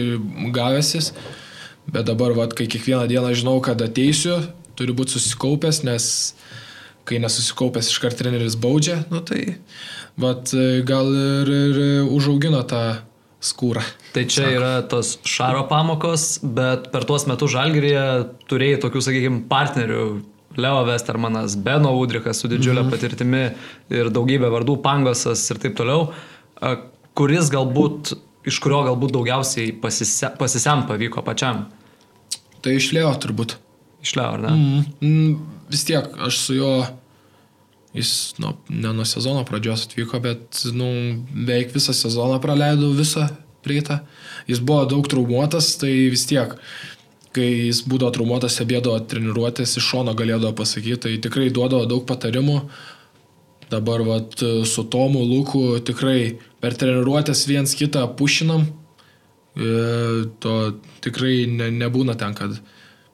gavęsis. 0.55 1.13
Bet 1.87 2.07
dabar, 2.07 2.35
vat, 2.35 2.55
kai 2.55 2.69
kiekvieną 2.71 3.07
dieną 3.11 3.33
žinau, 3.39 3.57
kad 3.63 3.81
ateisiu, 3.83 4.41
turiu 4.79 4.95
būti 4.99 5.17
susikaupęs, 5.17 5.83
nes 5.87 6.07
kai 7.09 7.21
nesusikaupęs 7.23 7.91
iškart 7.93 8.19
treneris 8.21 8.57
baudžia, 8.61 9.03
nu 9.11 9.23
tai 9.27 9.57
vat, 10.21 10.53
e, 10.55 10.83
gal 10.87 11.09
ir, 11.11 11.51
ir 11.51 11.81
užaugino 12.13 12.63
tą 12.69 12.83
skūrą. 13.43 13.83
Tai 14.15 14.25
čia 14.31 14.45
Sako. 14.45 14.57
yra 14.59 14.73
tos 14.87 15.15
šaro 15.27 15.65
pamokos, 15.71 16.37
bet 16.43 16.91
per 16.93 17.07
tuos 17.09 17.27
metus 17.27 17.55
žalgyrėje 17.55 18.05
turėjai 18.51 18.83
tokių, 18.85 19.03
sakykime, 19.09 19.43
partnerių. 19.51 20.05
Leo 20.53 20.83
Westermanas, 20.85 21.55
Beno 21.57 21.95
Udrikas 21.97 22.43
su 22.43 22.49
didžiulė 22.49 22.83
-hmm. 22.83 22.91
patirtimi 22.93 23.45
ir 23.89 24.11
daugybė 24.13 24.51
vardų, 24.53 24.83
Pangosas 24.85 25.51
ir 25.51 25.57
taip 25.63 25.79
toliau, 25.79 26.11
kuris 27.17 27.49
galbūt, 27.49 28.13
iš 28.45 28.59
kurio 28.61 28.83
galbūt 28.85 29.15
daugiausiai 29.17 29.73
pasise, 29.73 30.29
pasisem 30.39 30.85
pavyko 30.87 31.25
pačiam. 31.25 31.67
Tai 32.61 32.77
išlėjo 32.77 33.15
turbūt. 33.25 33.57
Iš 34.03 34.17
Leo, 34.19 34.33
ar 34.35 34.43
ne? 34.43 34.51
Mm, 34.51 34.85
mm, 35.01 35.35
vis 35.71 35.85
tiek 35.89 36.19
aš 36.27 36.39
su 36.43 36.57
juo, 36.59 36.73
jis 37.95 38.35
nu, 38.43 38.57
ne 38.69 38.93
nuo 38.97 39.07
sezono 39.07 39.45
pradžios 39.49 39.87
atvyko, 39.87 40.21
bet 40.25 40.65
nu, 40.75 40.89
beveik 41.33 41.75
visą 41.75 41.95
sezoną 41.97 42.41
praleidau 42.43 42.91
visą 42.99 43.29
prieitą. 43.63 44.01
Jis 44.51 44.59
buvo 44.59 44.87
daug 44.91 45.07
traumuotas, 45.09 45.77
tai 45.79 45.93
vis 46.11 46.27
tiek, 46.27 46.57
kai 47.37 47.47
jis 47.69 47.85
būdavo 47.89 48.13
traumuotas, 48.17 48.57
stebėdavo 48.59 48.99
treniruotės, 49.09 49.77
iš 49.79 49.93
šono 49.93 50.17
galėdavo 50.19 50.53
pasakyti, 50.59 50.99
tai 51.07 51.15
tikrai 51.23 51.53
duodavo 51.55 51.87
daug 51.89 52.05
patarimų. 52.09 52.59
Dabar 53.73 54.03
vat, 54.05 54.37
su 54.69 54.85
Tomu 54.93 55.23
Luku 55.25 55.79
tikrai 55.87 56.35
per 56.61 56.75
treniruotės 56.77 57.47
viens 57.49 57.73
kitą 57.79 58.05
pušinam. 58.19 58.67
E, 59.53 59.71
to 60.45 60.57
tikrai 61.05 61.47
ne, 61.49 61.71
nebūna 61.81 62.19
ten, 62.21 62.37
kad 62.37 62.59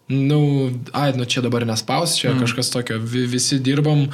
Nu, 0.08 0.70
ai, 0.96 1.12
nu 1.16 1.26
čia 1.28 1.42
dabar 1.44 1.66
nespaus, 1.68 2.16
čia 2.16 2.32
mm. 2.32 2.40
kažkas 2.40 2.70
tokio, 2.72 2.96
Vi, 2.98 3.26
visi 3.28 3.58
dirbam, 3.60 4.06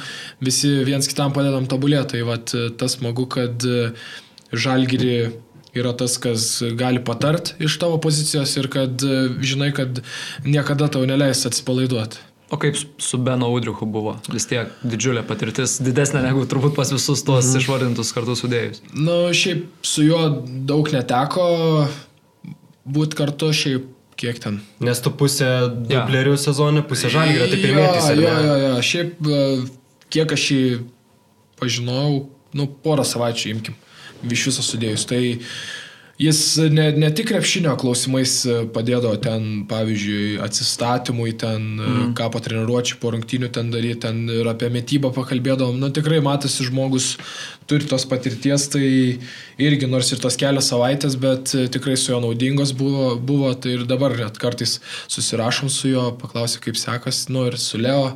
visi 0.43 0.73
viens 0.83 1.07
kitam 1.07 1.31
padedam 1.35 1.69
tobulėti, 1.71 2.17
tai 2.17 2.25
vat, 2.27 2.51
tas 2.79 2.97
smagu, 2.97 3.23
kad 3.31 3.63
e, 3.63 3.93
žalgiri 4.51 5.15
yra 5.75 5.93
tas, 5.95 6.17
kas 6.19 6.59
gali 6.75 6.99
patart 7.03 7.53
iš 7.63 7.79
tavo 7.79 8.01
pozicijos 8.03 8.57
ir 8.59 8.67
kad 8.71 9.07
e, 9.07 9.21
žinai, 9.39 9.71
kad 9.75 10.03
niekada 10.43 10.91
tau 10.91 11.07
neleis 11.07 11.45
atsipalaiduoti. 11.47 12.19
O 12.51 12.59
kaip 12.61 12.75
su 12.77 13.17
Beno 13.17 13.47
Udrichu 13.55 13.87
buvo? 13.89 14.17
Vis 14.29 14.45
tiek 14.51 14.69
didžiulė 14.83 15.23
patirtis, 15.25 15.79
didesnė 15.81 16.21
negu 16.27 16.43
turbūt 16.45 16.75
pas 16.75 16.91
visus 16.91 17.23
tuos 17.25 17.47
mm. 17.47 17.63
išvardintus 17.63 18.11
kartu 18.13 18.35
sudėjus. 18.37 18.83
Nu, 18.93 19.31
šiaip 19.31 19.65
su 19.79 20.05
juo 20.05 20.27
daug 20.67 20.91
neteko 20.91 21.47
būti 22.85 23.23
kartu, 23.23 23.55
šiaip 23.55 23.94
kiek 24.19 24.39
ten. 24.39 24.59
Nes 24.83 25.01
tu 25.03 25.11
pusę 25.11 25.47
dublerių 25.75 26.35
sezonė, 26.39 26.83
pusę 26.87 27.11
žalgėrio, 27.13 27.47
tai 27.51 27.59
Jo, 27.59 27.63
pirmietis. 27.63 28.09
Jo, 28.19 28.35
jo, 28.45 28.57
jo, 28.63 28.75
šiaip 28.89 29.29
e, 29.29 29.41
kiek 30.15 30.35
aš 30.35 30.45
jį 30.53 30.61
pažinojau, 31.59 32.21
nu, 32.55 32.67
porą 32.85 33.05
savaičių 33.07 33.51
imkim, 33.53 33.75
iš 34.31 34.47
viso 34.51 34.65
sudėjus. 34.65 35.07
Tai 35.09 35.21
jis 36.17 36.39
ne, 36.71 36.85
ne 36.95 37.09
tik 37.11 37.27
krepšinio 37.27 37.73
klausimais 37.79 38.33
e, 38.47 38.55
padėdavo 38.71 39.17
ten, 39.23 39.65
pavyzdžiui, 39.67 40.37
atsistatymui, 40.45 41.33
ten, 41.41 41.65
mm. 41.75 42.13
ką 42.15 42.29
po 42.31 42.39
treniruočių, 42.43 42.99
po 43.01 43.11
rungtynių 43.15 43.49
ten 43.55 43.71
daryti, 43.73 43.99
ten 44.05 44.21
ir 44.31 44.47
apie 44.47 44.69
mytybą 44.71 45.11
pakalbėdavom. 45.15 45.75
Nu, 45.81 45.91
tikrai 45.95 46.21
matosi 46.23 46.67
žmogus 46.69 47.15
turi 47.67 47.87
tos 47.89 48.07
patirties, 48.07 48.69
tai 48.71 48.87
irgi 49.61 49.89
nors 49.91 50.13
ir 50.15 50.23
tos 50.23 50.39
kelios 50.39 50.71
savaitės, 50.71 51.19
bet 51.19 51.51
e, 51.57 51.67
tikrai 51.73 51.97
su 51.99 52.13
juo 52.13 52.21
naudingos 52.23 52.71
buvo, 52.77 53.15
buvo 53.19 53.51
tai 53.59 53.75
ir 53.75 53.87
dabar 53.89 54.15
net 54.19 54.39
kartais 54.39 54.79
susirašom 55.11 55.71
su 55.73 55.91
juo, 55.91 56.09
paklausiu, 56.21 56.63
kaip 56.63 56.79
sekasi, 56.79 57.27
nu 57.35 57.49
ir 57.49 57.59
su 57.59 57.81
Leo, 57.81 58.13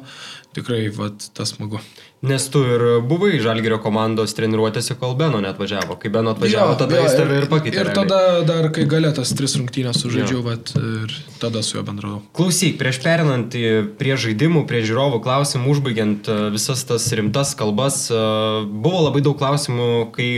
tikrai, 0.56 0.86
vat, 0.96 1.34
tas 1.36 1.52
smagu. 1.58 1.84
Nes 2.20 2.50
tu 2.52 2.60
ir 2.68 2.82
buvai 3.08 3.38
Žalgirio 3.40 3.78
komandos 3.80 4.34
treniruotėse, 4.36 4.98
kol 5.00 5.14
Beno 5.16 5.40
net 5.40 5.56
važiavo. 5.60 5.96
Kai 6.02 6.10
Beno 6.12 6.34
atvažiavo, 6.36 6.74
jo, 6.74 6.80
tada 6.82 6.98
jo, 6.98 7.06
jis 7.06 7.16
tave 7.16 7.38
ir 7.40 7.48
pakeitė. 7.48 7.80
Ir 7.80 7.92
tada 7.96 8.20
dar, 8.44 8.68
kai 8.76 8.84
galėtas 8.92 9.32
tris 9.40 9.56
rungtynės 9.56 10.02
sužaidžiau, 10.04 10.42
bet 10.44 10.74
ir 10.76 11.16
tada 11.40 11.64
su 11.64 11.78
juo 11.78 11.86
bendravau. 11.88 12.20
Klausyk, 12.36 12.76
prieš 12.82 13.00
perinant 13.06 13.56
prie 14.02 14.20
žaidimų, 14.20 14.66
prie 14.68 14.84
žiūrovų 14.84 15.22
klausimų, 15.24 15.72
užbaigiant 15.78 16.28
e, 16.28 16.38
visas 16.58 16.84
tas 16.92 17.08
rimtas 17.16 17.56
kalbas, 17.60 18.02
e, 18.12 18.20
buvo 18.68 19.06
labai 19.08 19.24
daug 19.24 19.40
klausimų, 19.40 19.90
kai 20.12 20.30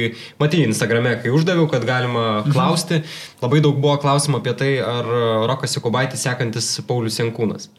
matai 0.43 0.61
Instagrame, 0.67 1.17
kai 1.25 1.33
uždaviau, 1.33 1.65
kad 1.71 1.89
galima 1.89 2.27
mhm. 2.43 2.53
klausti, 2.53 3.01
mhm. 3.01 3.41
labai 3.41 3.65
daug 3.65 3.81
buvo 3.81 3.97
klausimų 4.05 4.43
apie 4.43 4.53
tai, 4.61 4.73
ar 4.85 5.13
Rokas 5.49 5.79
Jokubaitis 5.79 6.29
sekantis 6.29 6.75
Paulius 6.85 7.17
Jankūnas 7.17 7.71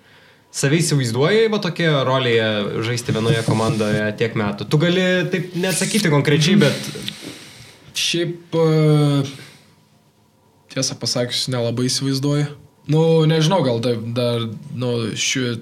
save 0.52 0.78
įsivaizduoji, 0.82 1.48
va 1.52 1.60
tokie 1.64 1.88
rolėje 1.88 2.48
žaisti 2.84 3.14
vienoje 3.16 3.40
komandoje 3.46 4.04
tiek 4.20 4.36
metų. 4.38 4.68
Tu 4.68 4.80
gali 4.82 5.06
taip 5.32 5.56
neatsakyti 5.56 6.12
konkrečiai, 6.12 6.58
bet... 6.60 6.90
Šiaip, 7.96 8.56
e, 8.56 9.22
tiesą 10.72 10.96
pasakius, 11.00 11.46
nelabai 11.52 11.88
įsivaizduoju. 11.88 12.46
Nu, 12.92 13.02
nežinau, 13.30 13.60
gal 13.64 13.80
dar, 13.84 13.98
dar 14.16 14.46
nu, 14.74 14.94
šiuo... 15.16 15.56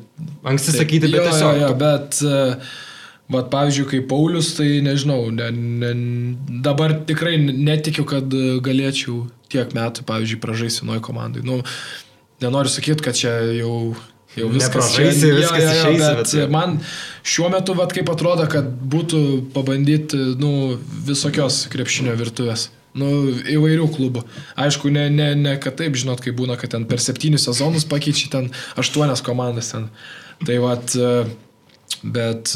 Anksti 0.47 0.72
taip, 0.72 0.82
sakyti, 0.84 1.11
bet 1.11 1.20
jo, 1.20 1.26
tiesiog. 1.28 1.59
Jo, 1.59 1.66
jo, 1.66 1.72
bet, 1.78 2.20
bet, 3.30 3.51
pavyzdžiui, 3.53 3.88
kaip 3.95 4.07
Paulius, 4.11 4.55
tai 4.59 4.78
nežinau, 4.84 5.26
ne, 5.34 5.51
ne, 5.55 5.91
dabar 6.64 6.97
tikrai 7.07 7.36
netikiu, 7.38 8.07
kad 8.09 8.32
galėčiau 8.64 9.26
tiek 9.53 9.74
metų, 9.76 10.07
pavyzdžiui, 10.09 10.41
pražaisti 10.43 10.88
nuoj 10.88 11.03
komandai. 11.05 11.45
Nu, 11.47 11.61
nenoriu 12.43 12.72
sakyti, 12.72 13.05
kad 13.05 13.18
čia 13.18 13.36
jau 13.59 13.93
Jau 14.39 14.49
viskas 14.53 14.93
žaisi, 14.95 15.33
viskas 15.35 15.62
ja, 15.64 15.70
ja, 15.70 15.78
išeisi. 15.78 16.11
Bet, 16.20 16.35
bet 16.39 16.53
man 16.55 16.76
šiuo 17.26 17.49
metu, 17.51 17.74
vat, 17.78 17.95
kaip 17.97 18.11
atrodo, 18.12 18.47
kad 18.51 18.68
būtų 18.93 19.22
pabandyti 19.55 20.20
nu, 20.39 20.53
visokios 21.09 21.64
krepšinio 21.72 22.14
virtuvės. 22.20 22.68
Nu, 22.95 23.09
įvairių 23.51 23.87
klubų. 23.95 24.24
Aišku, 24.59 24.91
ne, 24.95 25.05
ne, 25.14 25.33
ne 25.39 25.55
kad 25.62 25.76
taip, 25.78 25.99
žinot, 25.99 26.22
kai 26.22 26.35
būna, 26.35 26.57
kad 26.59 26.72
ten 26.74 26.87
per 26.91 27.03
septynius 27.03 27.47
sezonus 27.47 27.87
pakeičia 27.91 28.31
ten 28.33 28.49
aštuonias 28.81 29.22
komandas 29.26 29.70
ten. 29.74 29.87
Tai 30.47 30.57
vad, 30.62 30.97
bet 32.03 32.55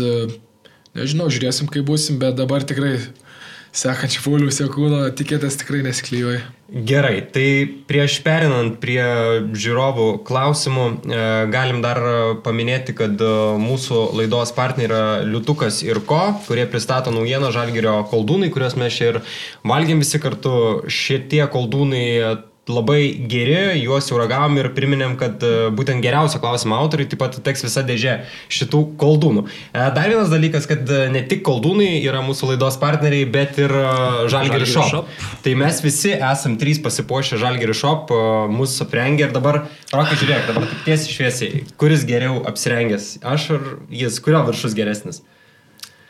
nežinau, 0.99 1.29
žiūrėsim, 1.31 1.71
kaip 1.71 1.87
busim, 1.87 2.19
bet 2.23 2.39
dabar 2.39 2.67
tikrai 2.67 2.97
sekančių 3.75 4.23
Pauliaus 4.25 4.61
Jokūno 4.63 5.01
tikėtės 5.19 5.59
tikrai 5.61 5.83
nesiklyjoja. 5.87 6.45
Gerai, 6.75 7.19
tai 7.35 7.47
prieš 7.89 8.17
perinant 8.25 8.79
prie 8.83 9.03
žiūrovų 9.53 10.07
klausimų, 10.27 10.87
e, 10.91 11.27
galim 11.53 11.83
dar 11.85 12.01
paminėti, 12.47 12.95
kad 12.97 13.21
e, 13.21 13.35
mūsų 13.61 14.01
laidos 14.19 14.55
partneriai 14.57 15.27
Liutukas 15.29 15.83
ir 15.87 16.01
Ko, 16.09 16.23
kurie 16.47 16.65
pristato 16.71 17.13
naujieną 17.15 17.53
Žalgirio 17.55 18.01
koldūnai, 18.11 18.51
kuriuos 18.55 18.79
mes 18.81 18.97
čia 18.97 19.13
ir 19.13 19.21
valgėm 19.67 20.03
visi 20.03 20.23
kartu. 20.23 20.57
Šitie 20.91 21.45
koldūnai 21.53 22.05
labai 22.69 23.27
geri, 23.29 23.81
juos 23.83 24.07
jau 24.09 24.17
ragavom 24.17 24.57
ir 24.57 24.71
priminėm, 24.77 25.19
kad 25.21 25.43
e, 25.45 25.69
būtent 25.77 26.01
geriausio 26.05 26.41
klausimo 26.41 26.79
autoriai 26.79 27.09
taip 27.11 27.21
pat 27.21 27.37
teks 27.45 27.67
visa 27.67 27.85
dėžė 27.85 28.15
šitų 28.53 28.81
koldūnų. 29.01 29.45
E, 29.45 29.83
dar 29.97 30.09
vienas 30.09 30.33
dalykas, 30.33 30.69
kad 30.71 30.89
e, 30.89 31.03
ne 31.13 31.21
tik 31.29 31.43
koldūnai 31.45 31.91
yra 31.99 32.23
mūsų 32.25 32.55
laidos 32.55 32.79
partneriai, 32.81 33.29
bet 33.29 33.61
ir 33.61 33.75
Žalgiri 34.33 34.69
Shop. 34.71 34.89
Shop. 34.95 35.13
Tai 35.45 35.55
mes 35.61 35.83
visi 35.85 36.15
esam 36.17 36.57
trys 36.61 36.81
pasipuošę 36.85 37.41
Žalgiri 37.43 37.77
Shop, 37.77 38.13
mūsų 38.55 38.89
aprengę 38.89 39.29
ir 39.29 39.37
dabar, 39.37 39.65
rokai 39.93 40.17
žiūrėk, 40.17 40.49
dabar 40.49 40.69
tik 40.73 40.89
tiesiai 40.89 41.19
šviesiai, 41.19 41.65
kuris 41.81 42.09
geriau 42.09 42.41
apsirengęs, 42.49 43.15
aš 43.35 43.49
ar 43.59 43.73
jis, 43.93 44.21
kurio 44.25 44.45
viršus 44.49 44.77
geresnis? 44.79 45.21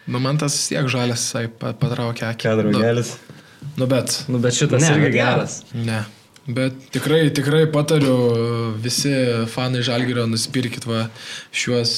Nu, 0.06 0.20
man 0.20 0.38
tas 0.38 0.54
tiek 0.68 0.86
žalias, 0.92 1.22
jisai 1.24 1.48
patraukia 1.48 2.28
akį. 2.30 2.44
Kedraugelis. 2.44 3.16
Nu, 3.64 3.70
nu, 3.80 3.88
bet. 3.88 4.18
Nu, 4.28 4.38
bet 4.44 4.54
šitas 4.54 4.84
ne, 4.84 4.90
irgi 4.98 5.16
geras. 5.16 5.62
Ne. 5.72 6.02
Bet 6.46 6.76
tikrai, 6.92 7.30
tikrai 7.32 7.64
patariu 7.72 8.74
visi 8.76 9.12
fanai 9.48 9.84
Žalgirio 9.86 10.26
nusipirkit 10.28 10.84
va 10.84 11.06
šiuos 11.56 11.94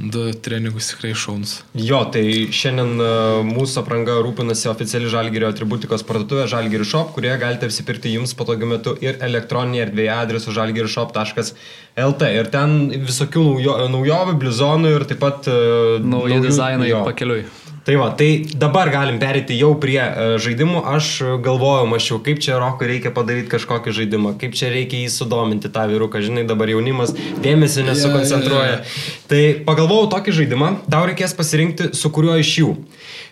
du 0.00 0.30
treningus 0.32 0.88
tikrai 0.94 1.10
šaunus. 1.12 1.58
Jo, 1.76 2.00
tai 2.12 2.22
šiandien 2.56 3.02
e, 3.04 3.08
mūsų 3.44 3.82
apranga 3.82 4.16
rūpinasi 4.24 4.70
oficiali 4.70 5.10
Žalgirio 5.12 5.50
atributikos 5.52 6.04
parduotuvė 6.08 6.46
Žalgirio 6.48 6.86
Shop, 6.88 7.12
kurioje 7.16 7.36
galite 7.42 7.68
apsipirkti 7.68 8.14
jums 8.14 8.32
patogiu 8.38 8.70
metu 8.70 8.94
ir 9.04 9.20
elektroninėje 9.20 9.90
erdvėje 9.90 10.14
adresu 10.16 10.56
žalgirishop.lt. 10.56 12.30
Ir 12.40 12.52
ten 12.54 12.78
visokių 12.96 13.44
naujo, 13.50 13.76
naujovių, 13.92 14.38
blizonų 14.40 14.94
ir 14.96 15.08
taip 15.10 15.20
pat... 15.20 15.50
Uh, 15.52 15.98
nauji 16.00 16.40
dizainai 16.48 16.94
pakeliui. 17.04 17.44
Tai 17.84 17.96
va, 17.96 18.10
tai 18.12 18.44
dabar 18.60 18.90
galim 18.92 19.16
perėti 19.22 19.56
jau 19.56 19.72
prie 19.80 20.00
uh, 20.00 20.34
žaidimų. 20.42 20.82
Aš 20.96 21.12
galvojau, 21.44 21.86
mačiau, 21.88 22.20
kaip 22.24 22.42
čia 22.44 22.58
Rokui 22.60 22.90
reikia 22.90 23.12
padaryti 23.14 23.48
kažkokį 23.54 23.94
žaidimą, 23.96 24.34
kaip 24.40 24.56
čia 24.58 24.68
reikia 24.72 25.00
jį 25.00 25.08
sudominti 25.14 25.70
tą 25.72 25.86
vyruką. 25.90 26.20
Žinai, 26.24 26.44
dabar 26.48 26.72
jaunimas 26.72 27.14
dėmesį 27.16 27.86
nesukoncentruoja. 27.88 28.76
Yeah, 28.76 28.84
yeah, 28.84 29.08
yeah. 29.08 29.24
Tai 29.30 29.42
pagalvojau 29.70 30.10
tokį 30.12 30.36
žaidimą, 30.42 30.70
tau 30.92 31.06
reikės 31.08 31.36
pasirinkti 31.38 31.92
su 31.96 32.12
kuriuo 32.12 32.36
iš 32.42 32.52
jų. 32.60 32.74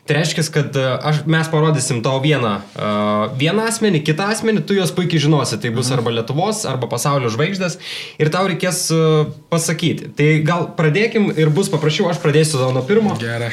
Tai 0.09 0.16
reiškia, 0.16 0.42
kad 0.49 0.76
e, 0.80 0.84
aš, 1.05 1.18
mes 1.28 1.49
parodysim 1.53 1.99
tau 2.01 2.16
vieną, 2.24 2.53
uh, 2.64 3.34
vieną 3.36 3.66
asmenį, 3.68 4.01
kitą 4.07 4.30
asmenį, 4.32 4.62
tu 4.64 4.78
juos 4.78 4.92
puikiai 4.96 5.20
žinosi. 5.20 5.59
Tai 5.61 5.72
bus 5.74 5.90
mhm. 5.90 5.99
arba 5.99 6.14
Lietuvos, 6.16 6.62
arba 6.70 6.88
pasaulio 6.88 7.28
žvaigždės. 7.34 7.76
Ir 8.16 8.32
tau 8.32 8.49
reikės 8.49 8.86
uh, 8.94 9.28
pasakyti. 9.53 10.09
Tai 10.16 10.30
gal 10.49 10.70
pradėkim 10.78 11.28
ir 11.36 11.53
bus 11.53 11.68
paprašiau, 11.68 12.09
aš 12.09 12.22
pradėsiu 12.24 12.70
nuo 12.72 12.86
pirmo. 12.88 13.18
Gerai. 13.20 13.53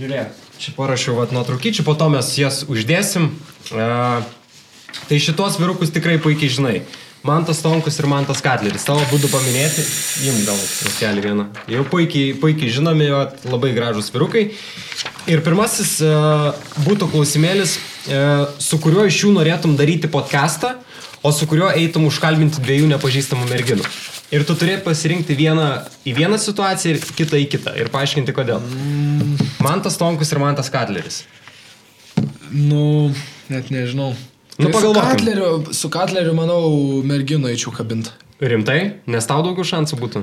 Žiūrėk, 0.00 0.36
čia 0.56 0.72
parašiau 0.72 1.12
vat 1.18 1.32
nuotraukyčių, 1.36 1.82
po 1.84 1.92
to 1.92 2.06
mes 2.08 2.30
jas 2.40 2.62
uždėsim. 2.64 3.26
Uh, 3.68 4.22
tai 5.10 5.18
šitos 5.20 5.58
virukus 5.60 5.92
tikrai 5.92 6.14
puikiai 6.16 6.48
žinai. 6.54 6.78
Mantas 7.20 7.60
Tonkus 7.60 8.00
ir 8.00 8.08
Mantas 8.08 8.40
Katleris. 8.40 8.86
Tavo 8.88 9.02
būdu 9.10 9.28
paminėti, 9.28 9.84
gal 10.46 10.62
kelią 10.96 11.24
vieną. 11.26 11.46
Jau 11.68 11.84
puikiai, 11.92 12.32
puikiai 12.40 12.72
žinomi, 12.72 13.10
labai 13.44 13.74
gražus 13.76 14.08
virukai. 14.14 14.46
Ir 15.28 15.44
pirmasis 15.44 15.98
uh, 16.00 16.48
būtų 16.86 17.10
klausimėlis, 17.12 17.76
uh, 17.76 18.46
su 18.56 18.80
kuriuo 18.80 19.04
iš 19.04 19.26
jų 19.26 19.34
norėtum 19.36 19.76
daryti 19.76 20.08
podcastą, 20.08 20.78
o 21.22 21.32
su 21.32 21.48
kuriuo 21.50 21.70
eitum 21.76 22.06
užkalbinti 22.08 22.62
dviejų 22.64 22.88
nepažįstamų 22.94 23.48
merginų. 23.50 23.86
Ir 24.30 24.44
tu 24.46 24.54
turėt 24.54 24.84
pasirinkti 24.86 25.34
vieną 25.34 25.66
į 26.06 26.14
vieną 26.16 26.38
situaciją 26.38 26.94
ir 26.94 27.04
kitą 27.18 27.40
į 27.40 27.48
kitą. 27.50 27.74
Ir 27.80 27.90
paaiškinti 27.90 28.34
kodėl. 28.36 28.62
Mm. 28.62 29.34
Mantas 29.64 29.98
Tonkus 30.00 30.30
ir 30.30 30.40
Mantas 30.42 30.70
Katleris. 30.70 31.24
Nu, 32.50 33.10
net 33.50 33.72
nežinau. 33.74 34.14
Nu, 34.60 34.68
tai 34.68 34.80
su 34.82 34.92
Katleriu, 34.94 35.50
su 35.74 35.90
Katleriu, 35.92 36.34
manau, 36.36 36.62
merginų 37.06 37.50
eičiau 37.50 37.72
kabinti. 37.74 38.12
Rimtai? 38.40 38.78
Nes 39.10 39.26
tau 39.28 39.42
daugiau 39.44 39.66
šansų 39.68 39.98
būtų? 40.00 40.22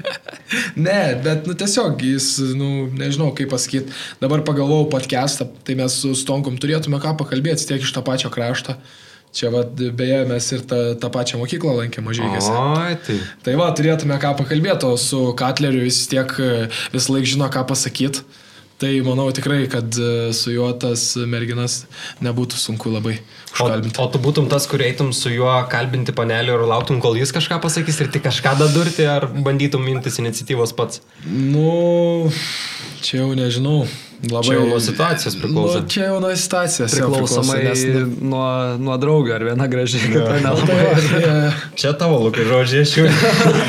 ne, 0.86 1.00
bet, 1.24 1.44
nu, 1.48 1.56
tiesiog 1.58 2.00
jis, 2.04 2.30
nu, 2.56 2.88
nežinau, 2.96 3.28
kaip 3.36 3.52
pasakyti. 3.52 3.92
Dabar 4.22 4.44
pagalvojau 4.46 4.88
podcastą, 4.92 5.50
tai 5.66 5.76
mes 5.80 5.98
su 6.00 6.14
Stonkom 6.16 6.56
turėtume 6.60 7.00
ką 7.02 7.12
pakalbėti 7.20 7.68
tiek 7.68 7.84
iš 7.84 7.92
tą 7.96 8.04
pačią 8.06 8.32
kraštą. 8.32 8.78
Čia, 9.30 9.52
va, 9.54 9.62
beje, 9.64 10.24
mes 10.26 10.46
ir 10.56 10.64
tą, 10.66 10.80
tą 10.98 11.10
pačią 11.14 11.38
mokyklą 11.38 11.76
lankėme 11.76 12.08
mažygiuose. 12.10 12.54
Tai. 13.06 13.18
tai 13.46 13.56
va, 13.60 13.68
turėtume 13.78 14.18
ką 14.18 14.34
pakalbėti, 14.40 14.88
o 14.90 14.98
su 14.98 15.22
Katleriu 15.38 15.84
vis 15.84 16.02
tiek 16.10 16.34
vis 16.90 17.10
laik 17.12 17.28
žino, 17.30 17.46
ką 17.52 17.62
pasakyti. 17.70 18.24
Tai 18.80 18.90
manau 19.04 19.28
tikrai, 19.28 19.66
kad 19.68 19.92
e, 20.00 20.32
su 20.32 20.54
juo 20.54 20.70
tas 20.80 21.02
merginas 21.28 21.82
nebūtų 22.24 22.56
sunku 22.56 22.88
labai 22.88 23.18
užkalbinti. 23.52 24.00
O, 24.00 24.06
o 24.06 24.08
tu 24.08 24.20
būtum 24.24 24.48
tas, 24.48 24.64
kur 24.70 24.80
eitum 24.80 25.10
su 25.12 25.28
juo 25.34 25.52
kalbinti 25.68 26.14
panelį 26.16 26.54
ir 26.54 26.64
lauktum, 26.70 26.96
kol 27.04 27.18
jis 27.20 27.34
kažką 27.36 27.60
pasakys 27.60 28.00
ir 28.00 28.08
tik 28.14 28.24
kažką 28.24 28.54
dadurti, 28.62 29.04
ar 29.04 29.28
bandytum 29.28 29.84
mintis 29.84 30.16
iniciatyvos 30.22 30.72
pats? 30.78 31.04
Nu, 31.28 32.32
čia 33.04 33.20
jau 33.20 33.34
nežinau. 33.36 33.84
Labai 34.20 34.44
čia 34.44 34.54
jau 34.58 34.64
nuo 34.68 34.78
situacijos 34.80 35.36
priklauso. 35.40 35.80
Nu, 35.80 35.88
čia 35.88 36.08
jau 36.10 36.18
nuo 36.20 36.30
situacijos 36.36 36.92
priklausomai 36.92 37.60
nes, 37.64 37.84
nu, 37.88 38.00
nuo, 38.32 38.48
nuo 38.76 38.96
draugio, 39.00 39.32
ar 39.38 39.44
viena 39.48 39.68
graži, 39.70 40.00
kita 40.02 40.34
nelabai. 40.44 40.76
Tai, 41.06 41.20
ja. 41.24 41.52
Čia 41.80 41.92
tavo 41.96 42.18
lukai 42.26 42.44
žodžiai, 42.44 42.84
aš 42.84 42.92
jau. 42.98 43.06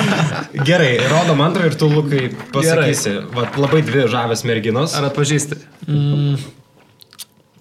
Gerai, 0.67 0.97
rodom 1.07 1.39
antrą 1.45 1.69
ir 1.71 1.77
tu 1.79 1.87
lukai 1.87 2.25
pasakysi. 2.51 3.15
Vat, 3.31 3.55
labai 3.63 3.79
dvi 3.87 4.03
žavės 4.11 4.43
merginos. 4.49 4.97
Ar 4.99 5.07
atpažįsti? 5.07 5.61
Mm, 5.87 6.35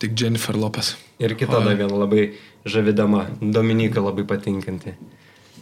tik 0.03 0.19
Jennifer 0.19 0.59
Lopez. 0.59 0.97
Ir 1.23 1.39
kita 1.39 1.63
dar 1.63 1.79
viena 1.79 1.95
labai 1.95 2.33
žavidama, 2.67 3.29
Dominika 3.39 4.03
labai 4.03 4.27
patinkanti. 4.27 4.99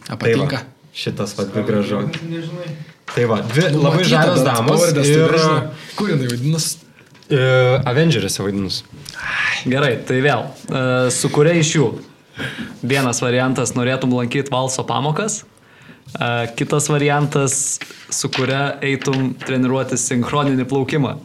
Patinka. 0.09 0.65
Tai 0.65 0.65
va, 0.65 0.65
šitas 0.97 1.37
vad 1.37 1.53
gražu. 1.61 2.03
Tai 3.13 3.29
va, 3.29 3.41
dvi 3.53 3.69
nu, 3.77 3.85
labai 3.85 4.05
žavios 4.17 4.45
damos. 4.49 4.89
Ir... 4.97 5.41
Kur 5.93 6.15
jinai 6.17 6.33
vadinasi? 6.33 6.88
Uh, 7.29 7.77
Avengerėse 7.85 8.41
vaidinus. 8.41 8.83
Gerai, 9.69 9.99
tai 10.07 10.21
vėl. 10.23 10.47
e, 10.71 11.09
Su 11.13 11.29
kuria 11.29 11.53
iš 11.59 11.75
jų? 11.75 11.87
Vienas 12.81 13.19
variantas 13.21 13.75
norėtum 13.75 14.15
lankyti 14.15 14.49
valso 14.49 14.85
pamokas, 14.87 15.43
e, 16.15 16.29
kitas 16.57 16.87
variantas, 16.89 17.77
su 18.09 18.31
kuria 18.33 18.79
eitum 18.81 19.33
treniruoti 19.43 19.99
sinchroninį 19.99 20.65
plaukimą. 20.71 21.17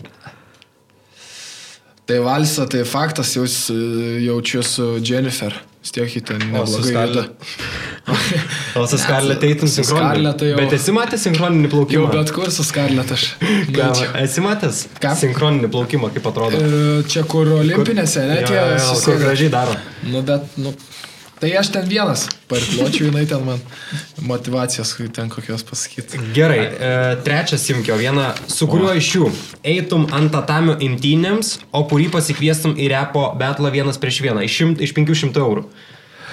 Tai 2.04 2.18
valsa, 2.20 2.66
tai 2.68 2.82
faktas, 2.84 3.32
jau 3.38 3.46
jaučiu 4.26 4.60
su 4.66 4.90
Jennifer. 5.00 5.56
Vis 5.84 5.92
tiek 5.92 6.08
jį 6.16 6.20
ten 6.24 6.38
neblogai 6.40 6.92
juda. 6.94 7.22
O 8.80 8.86
su 8.88 8.96
Scarlett 9.00 9.42
eitum 9.44 9.68
sinchroninį. 9.68 10.30
Jau- 10.48 10.56
Bet 10.58 10.72
esi 10.78 10.92
matęs 10.96 11.26
sinchroninį 11.28 11.68
Jau 11.68 11.72
plaukimą? 11.74 12.08
bet 12.14 12.32
kur 12.32 12.48
su 12.54 12.64
Scarlett 12.64 13.12
aš. 13.12 13.24
Ką, 13.76 13.90
esi 14.22 14.40
matęs 14.44 14.80
Ką? 15.02 15.12
sinchroninį 15.20 15.68
plaukimą, 15.74 16.08
kaip 16.16 16.26
atrodo? 16.32 16.56
E, 16.56 17.02
Čia 17.12 17.22
kur 17.28 17.52
olimpinėse, 17.60 18.24
ne, 18.30 18.40
Jo, 18.40 18.46
tie 18.48 18.56
jo, 18.56 18.64
jo, 18.72 18.78
Kur 18.80 18.96
susėda. 18.96 19.20
gražiai 19.26 19.52
daro. 19.52 19.76
Nu, 20.08 20.22
bet, 20.32 20.56
nu, 20.56 20.72
tai 21.40 21.50
aš 21.58 21.70
ten 21.74 21.88
vienas, 21.88 22.26
parkločiau, 22.50 23.08
jinai 23.08 23.24
ten 23.28 23.42
man 23.46 23.60
motivacijos, 24.24 24.94
kai 24.98 25.08
ten 25.12 25.32
kokios 25.32 25.64
pasakyti. 25.66 26.20
Gerai, 26.36 26.60
e, 26.60 26.92
trečias 27.26 27.66
simkio, 27.66 27.96
vieną, 28.00 28.30
su 28.50 28.68
kuriuo 28.70 28.94
iš 28.98 29.10
jų 29.16 29.32
eitum 29.74 30.06
ant 30.14 30.32
tatamio 30.34 30.78
imtynėms, 30.84 31.58
o 31.74 31.84
kurį 31.90 32.10
pasikviestum 32.14 32.78
į 32.78 32.88
repo 32.94 33.26
betlą 33.40 33.72
vienas 33.74 34.00
prieš 34.00 34.22
vieną, 34.24 34.46
iš, 34.46 34.60
šimt, 34.62 34.84
iš 34.84 34.96
500 34.96 35.44
eurų. 35.44 35.68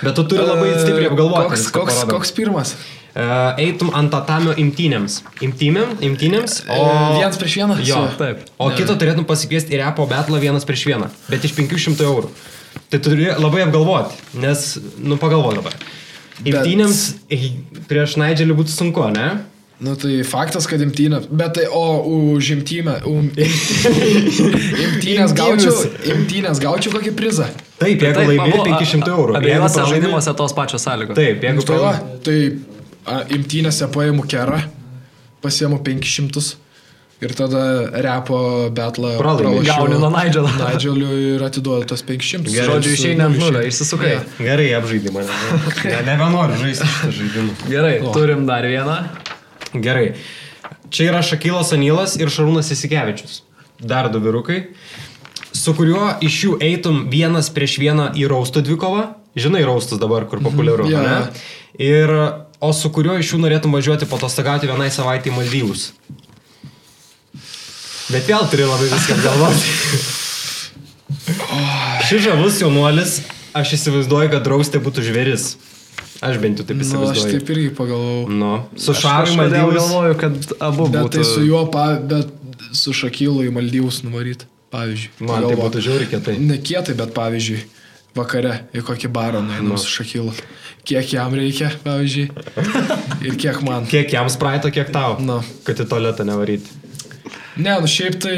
Bet 0.02 0.18
tu 0.18 0.26
turi 0.26 0.42
labai 0.46 0.74
stipriai 0.80 1.12
apgalvoti. 1.12 1.52
Koks, 1.52 1.68
koks, 1.70 1.94
parodant. 1.94 2.16
koks 2.16 2.34
pirmas? 2.34 2.74
E, 3.12 3.26
eitum 3.66 3.92
ant 3.98 4.10
tatamio 4.14 4.56
imtynėms. 4.58 5.20
Imtynėm, 5.46 5.98
imtynėms, 6.08 6.62
o... 6.66 6.80
E, 6.80 7.20
vienas 7.20 7.38
prieš 7.42 7.58
vieną? 7.60 7.78
Jo, 7.86 8.06
Taip. 8.18 8.48
O 8.58 8.72
kitą 8.74 8.96
turėtum 8.98 9.28
pasikviesti 9.30 9.76
į 9.76 9.84
repo 9.84 10.08
betlą 10.10 10.40
vienas 10.42 10.66
prieš 10.68 10.88
vieną, 10.90 11.12
bet 11.28 11.46
iš 11.46 11.54
500 11.58 12.08
eurų. 12.08 12.32
Tai 12.92 13.00
turi 13.00 13.30
labai 13.40 13.64
apgalvoti, 13.64 14.18
nes, 14.44 14.66
nu 15.00 15.16
pagalvo 15.20 15.54
dabar. 15.56 15.76
Imtynėms 16.42 17.00
bet... 17.30 17.86
prieš 17.88 18.18
Naidželį 18.20 18.58
būtų 18.58 18.74
sunku, 18.74 19.06
ne? 19.14 19.30
Nu 19.82 19.96
tai 19.98 20.20
faktas, 20.28 20.68
kad 20.70 20.82
imtynė, 20.84 21.24
bet 21.34 21.56
tai, 21.58 21.64
o 21.74 22.36
už 22.36 22.52
imtynę, 22.54 23.00
um, 23.10 23.32
imtynės 24.86 25.32
gaučiau, 25.38 25.74
imtynės 26.14 26.62
gaučiau 26.62 26.94
kokį 26.94 27.14
prizą. 27.18 27.48
Taip, 27.80 28.04
jeigu 28.06 28.28
laimė 28.28 28.60
500 28.68 29.10
eurų. 29.10 29.38
Abiejose 29.40 29.88
žaidimuose 29.90 30.36
tos 30.38 30.54
pačios 30.54 30.86
sąlygos. 30.86 31.18
Taip, 31.18 31.42
jeigu 31.48 31.64
Nu, 31.64 31.66
tai, 31.66 31.80
va, 31.82 31.96
tai 32.28 32.38
a, 33.08 33.24
imtynėse 33.34 33.88
paimu 33.96 34.28
kerą, 34.30 34.60
pasiemu 35.42 35.82
500 35.88 36.46
ir 37.22 37.34
tada 37.38 37.64
repo 38.04 38.70
betlą. 38.74 39.14
Gauni 39.68 40.00
nuo 40.02 40.10
Nigelo. 40.10 40.50
Naidželiu 40.58 41.12
ir 41.36 41.46
atiduodu 41.46 41.86
tas 41.94 42.04
500. 42.08 42.50
Žodžiu, 42.50 42.96
išeina 42.98 43.30
ant 43.30 43.38
nulio, 43.40 43.62
išsisukai. 43.68 44.16
Gerai, 44.42 44.72
apžaidimą. 44.80 45.26
Ne, 45.86 46.02
nebenoriu 46.10 46.58
žaisti 46.64 46.90
šitą 46.90 47.14
žaidimą. 47.20 47.56
Gerai, 47.70 47.94
turim 48.16 48.44
dar 48.50 48.66
vieną. 48.66 48.98
Gerai. 49.74 50.12
Čia 50.92 51.12
yra 51.14 51.22
Šakylas 51.24 51.72
Anilas 51.78 52.18
ir 52.20 52.34
Šarūnas 52.34 52.74
Isikevičius. 52.74 53.42
Dar 53.80 54.10
du 54.12 54.20
vyrukai. 54.20 54.64
Su 55.56 55.74
kuriuo 55.78 56.18
iš 56.26 56.38
jų 56.46 56.58
eitum 56.64 57.06
vienas 57.12 57.52
prieš 57.54 57.78
vieną 57.80 58.12
į 58.18 58.28
raustų 58.32 58.64
dvikovą. 58.66 59.06
Žinai 59.40 59.62
raustus 59.64 60.00
dabar, 60.02 60.26
kur 60.28 60.42
populiaru. 60.44 60.90
Jo, 60.92 61.04
ne? 61.06 61.14
jo. 61.22 61.46
Ir, 61.80 62.12
o 62.60 62.74
su 62.76 62.92
kuriuo 62.92 63.16
iš 63.22 63.32
jų 63.32 63.40
norėtum 63.46 63.72
važiuoti 63.78 64.10
patostagauti 64.12 64.68
vienai 64.68 64.90
savaitę 64.92 65.32
į 65.32 65.38
Maldyvus. 65.38 65.92
Bet 68.12 68.28
vėl 68.28 68.48
turi 68.52 68.66
labai 68.68 68.88
viską 68.92 69.18
galvoti. 69.24 69.66
Šis 72.10 72.24
žavus 72.26 72.58
jaunuolis, 72.62 73.20
aš 73.58 73.76
įsivaizduoju, 73.78 74.32
kad 74.34 74.48
raustė 74.52 74.82
būtų 74.84 75.04
žvėris. 75.10 75.52
Aš 76.22 76.38
bent 76.42 76.60
jau 76.62 76.66
taip 76.68 76.78
Nu, 76.78 76.84
aš 76.84 76.90
įsivaizduoju. 76.92 77.34
taip 77.40 77.50
irgi 77.56 77.70
pagalvojau. 77.78 78.26
Nu, 78.30 78.52
su 78.78 78.92
Aš 78.94 79.00
Šaru 79.02 79.26
į 79.26 79.30
kažkodėl 79.32 79.52
Maldyvus. 79.52 79.78
galvoju, 79.82 80.18
kad 80.22 80.34
abu 80.68 80.88
Bet 80.88 81.02
būtų. 81.02 81.12
tai 81.16 81.24
su 81.26 81.44
juo, 81.48 81.62
pa, 81.74 81.86
bet 81.98 82.28
su 82.78 82.94
Šakylu 82.94 83.48
į 83.48 83.54
Maldyvus 83.56 84.02
nuvaryt, 84.06 84.46
pavyzdžiui. 84.74 85.10
Man 85.20 85.28
tai 85.28 85.36
Pagalvok. 85.42 85.64
būtų 85.66 85.84
žiauriai 85.88 86.10
kietai. 86.12 86.36
Ne 86.40 86.58
kietai, 86.62 86.94
bet 87.00 87.14
pavyzdžiui, 87.18 87.64
vakare 88.16 88.54
į 88.76 88.84
kokį 88.86 89.10
barą 89.10 89.42
nueinam 89.42 89.74
Nu. 89.74 89.78
su 89.82 89.90
Šakylu. 89.90 90.34
Kiek 90.86 91.10
jam 91.14 91.34
reikia, 91.38 91.72
pavyzdžiui, 91.84 92.30
ir 93.28 93.36
kiek 93.42 93.62
man. 93.66 93.86
Kiek 93.90 94.14
jam 94.14 94.30
spraito, 94.30 94.70
kiek 94.74 94.92
tau. 94.94 95.18
Nu. 95.20 95.42
Kad 95.66 95.82
į 95.82 95.88
tualetą 95.90 96.26
nevaryti. 96.26 96.70
Ne, 97.58 97.74
nu 97.82 97.88
šiaip 97.88 98.20
tai... 98.24 98.38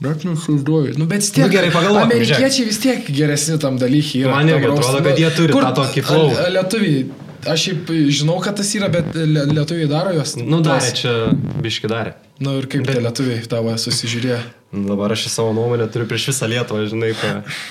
Bet 0.00 0.24
nesužduoju. 0.24 0.94
Nu, 0.96 1.04
bet 1.06 1.26
tiek. 1.32 1.44
Nu, 1.44 1.52
gerai, 1.52 1.70
pagalvokim, 1.74 2.08
Amerikiečiai 2.08 2.66
vis 2.70 2.78
tiek 2.80 3.08
geresni 3.12 3.58
tam 3.60 3.76
dalykai 3.80 4.22
yra. 4.24 4.32
Man 4.38 4.48
irgi 4.48 4.70
atrodo, 4.70 5.02
kad 5.04 5.18
jie 5.20 5.28
turi 5.36 5.52
Kur- 5.52 5.66
tą 5.66 5.74
tokį 5.82 6.04
flow. 6.08 6.30
Lietuviai. 6.54 7.02
Aš 7.48 7.62
šiaip 7.66 7.90
žinau, 8.12 8.36
kad 8.44 8.56
tas 8.60 8.68
yra, 8.76 8.88
bet 8.92 9.12
lie- 9.16 9.44
lietuviai 9.52 9.88
daro 9.88 10.10
jos. 10.16 10.34
Nu, 10.40 10.58
darė 10.64 10.88
Tas- 10.88 10.98
čia, 11.02 11.12
biški 11.64 11.88
darė. 11.92 12.14
Nu 12.40 12.56
ir 12.60 12.66
kaip 12.72 12.84
bet... 12.86 12.96
tie 12.96 13.04
lietuviai 13.04 13.44
tavo 13.48 13.72
susižiūrėjo. 13.80 14.40
Dabar 14.88 15.12
aš 15.16 15.26
į 15.28 15.32
savo 15.34 15.52
nuomonę 15.56 15.88
turiu 15.92 16.08
prieš 16.08 16.30
visą 16.30 16.48
Lietuvą, 16.48 16.84
žinai. 16.88 17.12
Pa... 17.20 17.30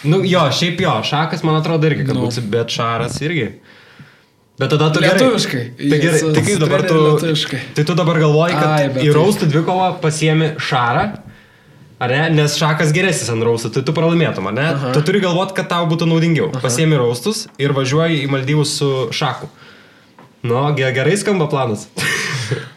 Nu, 0.10 0.22
jo, 0.28 0.42
šiaip 0.54 0.82
jo, 0.86 0.94
šakas 1.10 1.42
man 1.48 1.58
atrodo 1.62 1.90
irgi, 1.90 2.06
kad 2.10 2.18
Nu. 2.18 2.26
būsi, 2.28 2.42
bet 2.50 2.70
šaras 2.78 3.18
irgi. 3.26 3.50
Bet 4.60 4.70
tada 4.74 4.90
tu 4.92 5.00
gerai- 5.00 5.16
Lietuviškai. 5.20 5.64
Tai 5.80 6.00
gerai, 6.04 6.20
tai 6.36 6.42
kaip 6.44 6.60
dabar 6.60 6.82
tu... 6.84 6.96
lietuviškai. 7.06 7.60
Tai 7.78 7.84
tu 7.88 7.94
dabar 7.96 8.18
galvoji, 8.20 8.58
kad 8.60 8.70
Ai, 8.76 8.88
į 8.90 8.94
tai- 8.98 9.14
raustų 9.16 9.48
dvikovą 9.54 9.86
pasiemi 10.04 10.50
šarą, 10.60 11.06
ar 12.04 12.10
ne? 12.12 12.26
Nes 12.36 12.58
šakas 12.60 12.92
geresnis 12.96 13.30
ant 13.32 13.44
raustų, 13.48 13.72
tai 13.78 13.86
tu 13.88 13.96
pralaimėtum, 13.96 14.50
ar 14.52 14.58
ne? 14.58 14.68
Aha. 14.74 14.92
Tu 14.98 15.02
turi 15.08 15.22
galvoti, 15.24 15.56
kad 15.56 15.70
tau 15.72 15.88
būtų 15.88 16.10
naudingiau. 16.12 16.50
Aha. 16.52 16.60
Pasiemi 16.66 17.00
raustus 17.00 17.46
ir 17.58 17.72
važiuoji 17.78 18.20
į 18.26 18.30
Maldyvus 18.36 18.76
su 18.82 18.90
šaku. 19.16 19.48
Nu, 20.44 20.60
ge- 20.76 20.92
gerai 20.96 21.16
skamba 21.20 21.48
planas. 21.52 21.88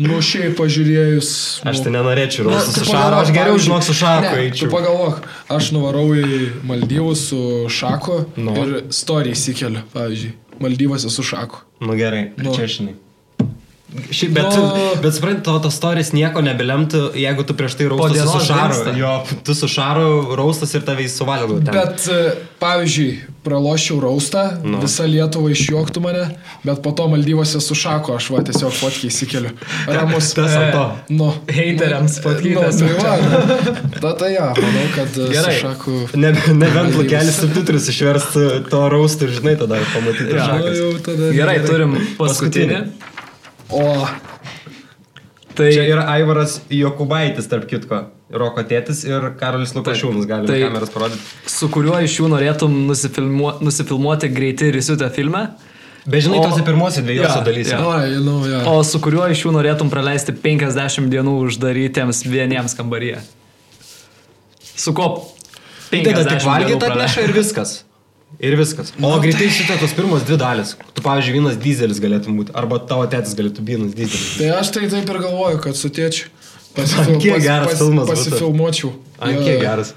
Nu, 0.00 0.20
šiaip 0.22 0.52
pažiūrėjus. 0.54 1.28
Aš 1.66 1.80
nu, 1.80 1.82
tai 1.84 1.90
nenorėčiau 1.96 2.44
raustų 2.46 2.74
tu 2.76 2.84
su 2.86 2.92
šaru, 2.94 3.16
aš 3.24 3.32
geriau 3.34 3.56
žinok 3.58 3.82
su 3.82 3.94
šaku 3.98 4.22
ne, 4.22 4.30
Tu 4.30 4.42
eičiau. 4.44 4.68
pagalvok, 4.70 5.16
aš 5.50 5.72
nuvarau 5.74 6.04
į 6.14 6.38
Maldyvus 6.68 7.24
su 7.32 7.40
šaku 7.74 8.20
Nu. 8.38 8.54
ir 8.54 8.70
istoriją 8.86 9.34
įsikeliu, 9.34 9.82
pavyzdžiui. 9.92 10.30
Maldyvose 10.60 11.10
su 11.10 11.22
šaku. 11.22 11.56
Nu 11.80 11.94
gerai, 11.96 12.30
Nu. 12.36 12.54
čia 12.56 12.66
žinai. 12.66 12.94
Šiaip, 14.14 14.32
bet, 14.36 14.44
Nu. 14.54 14.66
bet 15.02 15.14
suprantu, 15.16 15.42
tavo 15.48 15.58
tas 15.64 15.74
storis 15.74 16.12
nieko 16.14 16.38
nebelemtų, 16.46 17.00
jeigu 17.18 17.42
tu 17.42 17.54
prieš 17.58 17.74
tai 17.74 17.88
raustas 17.90 18.28
su 18.30 18.40
šaru. 18.46 18.92
Jo, 18.98 19.12
tu 19.42 19.54
su 19.58 19.66
šaru 19.68 20.36
raustas 20.38 20.74
ir 20.78 20.84
tave 20.86 21.02
įsuvalgau 21.08 21.56
ten. 21.64 21.74
Bet, 21.74 22.04
e, 22.06 22.36
pavyzdžiui, 22.62 23.16
pralošiau 23.42 23.98
raustą, 24.04 24.44
Nu. 24.62 24.76
no. 24.76 24.80
visa 24.84 25.02
Lietuva 25.10 25.50
išjuoktų 25.50 26.02
mane, 26.04 26.22
bet 26.62 26.82
po 26.84 26.92
to 26.94 27.08
Maldyvose 27.10 27.58
su 27.60 27.74
šaku 27.74 28.14
aš 28.14 28.30
va 28.30 28.44
tiesiog 28.46 28.70
fotkiai 28.78 29.10
įsikeliu. 29.10 29.50
Ramus. 29.90 30.30
Tas 30.38 30.54
ant 30.54 30.72
to. 30.76 30.86
Nu. 31.18 31.32
Heiteriams 31.50 32.20
Nu, 32.20 32.22
patkytas. 32.28 32.78
tai 32.78 32.94
va. 32.94 33.18
Ta, 34.00 34.12
tai 34.22 34.32
ja, 34.36 34.52
manau, 34.54 34.86
kad 34.94 35.18
e, 35.18 35.28
Gerai. 35.34 35.54
su 35.58 35.66
šaku. 35.66 35.98
Ne, 36.14 36.30
nebent 36.54 36.94
lukelis 36.94 37.40
subtitrus 37.42 37.90
išverst 37.90 38.38
to 38.70 38.86
raustų 38.94 39.26
ir 39.26 39.34
žinai 39.40 39.58
tada 39.58 39.82
pamatyti 39.94 40.30
Jo. 40.30 40.50
Nu, 40.62 40.98
tada 41.02 41.32
Gerai, 41.34 41.58
turim 41.66 41.96
Paskutinį. 42.18 42.20
paskutinį. 42.22 42.82
O, 43.72 44.06
Tai 45.54 45.66
Čia 45.74 45.82
yra 45.90 46.04
Aivaras 46.14 46.60
Jokubaitis, 46.70 47.48
tarp 47.50 47.66
kitko. 47.68 48.04
Roko 48.30 48.62
tėtis 48.62 49.00
ir 49.04 49.24
Karolis 49.40 49.72
Lukašiūnas, 49.74 50.24
galime 50.30 50.46
Tai- 50.46 50.60
kameras 50.62 50.90
parodyti. 50.94 51.18
su 51.50 51.68
kuriuo 51.68 51.98
iš 52.06 52.14
jų 52.20 52.28
norėtum 52.30 52.76
nusifilmuo, 52.86 53.56
nusifilmuoti 53.60 54.28
greitai 54.30 54.68
ir 54.70 54.78
įsiutę 54.78 55.08
filmą? 55.10 55.48
Bet 56.06 56.22
žinai, 56.24 56.38
O- 56.38 56.46
tose 56.48 56.62
pirmose 56.64 57.02
dviejose 57.02 57.38
Jo, 57.40 57.44
dalyse. 57.44 57.74
jo. 57.74 57.88
oi, 57.90 58.22
nu, 58.24 58.36
ja. 58.48 58.62
O 58.70 58.82
su 58.84 59.00
kuriuo 59.00 59.26
iš 59.34 59.42
jų 59.44 59.52
norėtum 59.58 59.90
praleisti 59.90 60.32
50 60.32 61.10
dienų 61.10 61.34
uždarytiems 61.48 62.22
vieniems 62.24 62.74
kambaryje? 62.78 63.18
Su 64.76 64.94
ko? 64.94 65.26
Tai 65.90 66.00
tada 66.06 66.22
tik 66.24 66.38
50 66.40 66.46
valgyti 66.46 66.86
atneša 66.86 67.20
ir 67.26 67.32
viskas. 67.34 67.82
Ir 68.38 68.54
viskas. 68.56 68.92
O 68.96 69.02
Nu, 69.02 69.16
greitai 69.20 69.50
šitą 69.52 69.76
tos 69.80 69.92
pirmos 69.96 70.22
dvi 70.24 70.36
dalis. 70.40 70.76
Tu, 70.94 71.02
pavyzdžiui, 71.04 71.34
vienas 71.36 71.56
dizelis 71.60 71.98
galėtum 72.00 72.38
būti. 72.38 72.54
Arba 72.56 72.78
tavo 72.88 73.04
tėtis 73.10 73.34
galėtų 73.36 73.64
vienas 73.66 73.92
dizelis. 73.96 74.36
Tai 74.38 74.52
aš 74.60 74.70
tai 74.76 74.86
taip 74.92 75.10
ir 75.10 75.18
galvoju, 75.26 75.58
kad 75.66 75.76
su 75.76 75.90
tėčiu 75.92 76.30
Ant 76.78 77.16
kiek 77.18 77.42
geras 77.42 77.74
filmas 77.80 78.08
pasifilmuočiau. 78.08 78.92
Jo, 78.94 79.42
kiek 79.42 79.60
geras. 79.60 79.94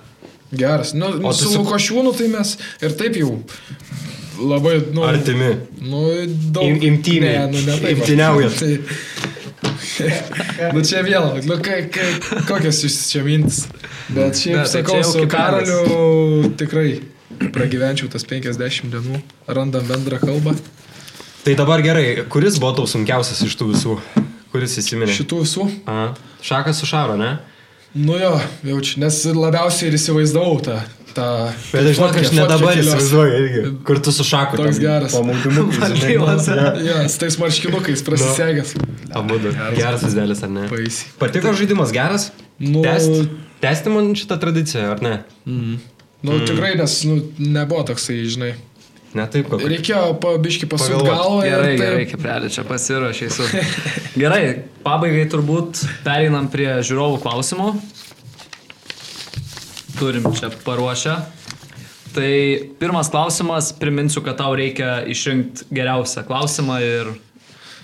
Geras. 0.54 0.94
Nu, 0.98 1.12
O 1.24 1.32
su 1.34 1.52
su- 1.52 1.62
Lukošiūnu 1.62 2.16
tai 2.18 2.28
mes 2.34 2.58
ir 2.82 2.98
taip 2.98 3.16
jau 3.22 3.38
labai, 4.42 4.80
nu, 4.94 5.06
Artimi. 5.06 5.54
Nu, 5.80 6.04
daug. 6.52 6.66
Im- 6.66 6.82
imtymiai. 6.90 7.38
Ne, 7.38 7.52
nu, 7.54 7.62
ne 7.70 7.78
taip. 7.80 7.98
Imtyniaujat. 7.98 8.60
Tai... 9.94 10.72
nu 10.74 10.82
čia 10.84 11.02
vėl, 11.06 11.26
nu, 11.48 11.58
kai, 11.64 11.84
kai, 11.94 12.08
kokios 12.48 12.82
jūs 12.84 12.96
čia 13.12 13.22
mintis. 13.26 13.64
Bet 14.10 14.40
šiaip 14.40 14.58
Ne, 14.58 14.64
tai 14.64 14.72
sakau, 14.72 14.98
jau 15.00 15.10
su 15.12 15.22
kaip 15.22 15.32
Karoliu 15.32 16.52
tikrai 16.60 16.88
pragyvenčiau 17.54 18.10
tas 18.14 18.24
50 18.30 18.90
dienų, 18.94 19.22
randam 19.48 19.86
bendrą 19.90 20.20
kalbą. 20.22 20.56
Tai 21.44 21.56
dabar 21.60 21.82
gerai, 21.84 22.24
kuris 22.32 22.60
buvo 22.62 22.72
tau 22.78 22.88
sunkiausias 22.88 23.42
iš 23.44 23.58
tų 23.60 23.72
visų? 23.74 23.98
Kuris 24.54 24.78
įsiminė? 24.80 25.12
Šitų 25.18 25.42
visų. 25.44 25.66
A, 25.90 26.14
šakas 26.46 26.80
su 26.80 26.86
šaro, 26.88 27.18
ne? 27.20 27.38
Nu 27.94 28.16
jo, 28.18 28.36
jaučiu, 28.66 29.00
nes 29.04 29.20
labiausiai 29.26 29.92
ir 29.92 29.98
įsivaizdavau 30.00 30.56
tą. 30.66 30.80
tą 31.14 31.26
Bet 31.74 31.84
aš 31.84 31.96
žinau, 31.98 32.08
fotkę- 32.08 32.24
aš 32.26 32.32
ne 32.34 32.46
dabar 32.50 32.78
įsivaizduoju 32.82 33.34
irgi. 33.42 33.64
Kur 33.86 34.00
tu 34.02 34.12
su 34.16 34.24
šaku. 34.26 34.58
Toks 34.58 34.80
geras. 34.82 35.14
Maldyvas. 35.20 36.48
Jo, 36.88 36.96
su 37.10 37.20
tais 37.22 37.38
marškinukais 37.38 38.02
prasisegęs. 38.08 38.74
Abu. 39.14 39.38
Geras 39.78 40.02
vaizdelis, 40.08 40.42
ar 40.48 40.50
ne? 40.50 40.66
Baisiai. 40.72 41.12
Patiko 41.22 41.54
žaidimas 41.54 41.94
geras? 41.94 42.32
Nu- 42.60 42.82
Tęst, 42.86 43.28
tęsti 43.62 43.90
man 43.94 44.14
šitą 44.18 44.40
tradiciją, 44.42 44.90
ar 44.96 45.02
ne? 45.06 45.16
Nu, 46.24 46.38
Mm. 46.38 46.46
tikrai, 46.48 46.76
nes 46.80 46.94
nu, 47.04 47.18
nebuvo 47.38 47.84
toksai, 47.84 48.22
žinai. 48.32 48.54
Ne 49.14 49.26
taip, 49.30 49.46
kokį. 49.52 49.68
Reikėjo 49.70 50.04
pabiški 50.24 50.66
pasukti 50.72 51.04
galvą. 51.06 51.44
ir 51.46 51.52
Gerai, 51.52 51.74
taip- 51.78 51.82
gerai, 51.84 52.06
kiprelė, 52.10 52.48
čia 52.50 52.64
pasirašai 52.66 53.28
su. 53.30 53.44
Gerai, 54.24 54.64
pabaigai 54.86 55.28
turbūt 55.30 55.84
pereinam 56.06 56.48
prie 56.50 56.70
žiūrovų 56.82 57.20
klausimų. 57.22 57.68
Turim 60.00 60.26
čia 60.34 60.50
paruošę. 60.66 61.16
Tai 62.14 62.32
pirmas 62.80 63.10
klausimas, 63.10 63.72
priminsiu, 63.74 64.22
kad 64.26 64.38
tau 64.38 64.54
reikia 64.58 65.02
išrinkti 65.10 65.66
geriausią 65.74 66.24
klausimą 66.28 66.80
ir 66.86 67.12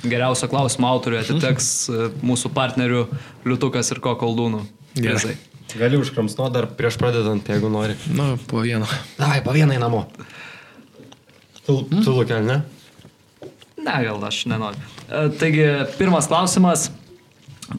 geriausio 0.06 0.48
klausimo 0.52 0.88
autoriui 0.90 1.20
atiteks 1.24 1.70
e, 1.90 2.10
mūsų 2.26 2.52
partnerių 2.54 3.04
Liutukas 3.50 3.90
ir 3.92 4.00
Kokoldūnų. 4.06 4.62
Gerai. 5.02 5.34
Gali 5.78 6.00
užkramsnuoti 6.02 6.54
dar 6.56 6.68
prieš 6.78 6.98
pradedant, 6.98 7.50
jeigu 7.50 7.70
nori. 7.70 7.94
Nu, 8.16 8.38
po 8.50 8.64
vieną. 8.66 8.88
Davai, 9.20 9.44
po 9.46 9.54
vieną 9.54 9.78
į 9.78 9.82
namo. 9.84 10.06
Tu, 11.66 11.76
tu 11.92 12.16
lukel, 12.16 12.42
ne? 12.48 12.62
Ne, 13.78 13.98
gal 14.06 14.24
aš 14.26 14.46
nenoriu. 14.50 14.82
E, 15.06 15.28
Taigi, 15.40 15.68
pirmas 16.00 16.30
klausimas. 16.32 16.90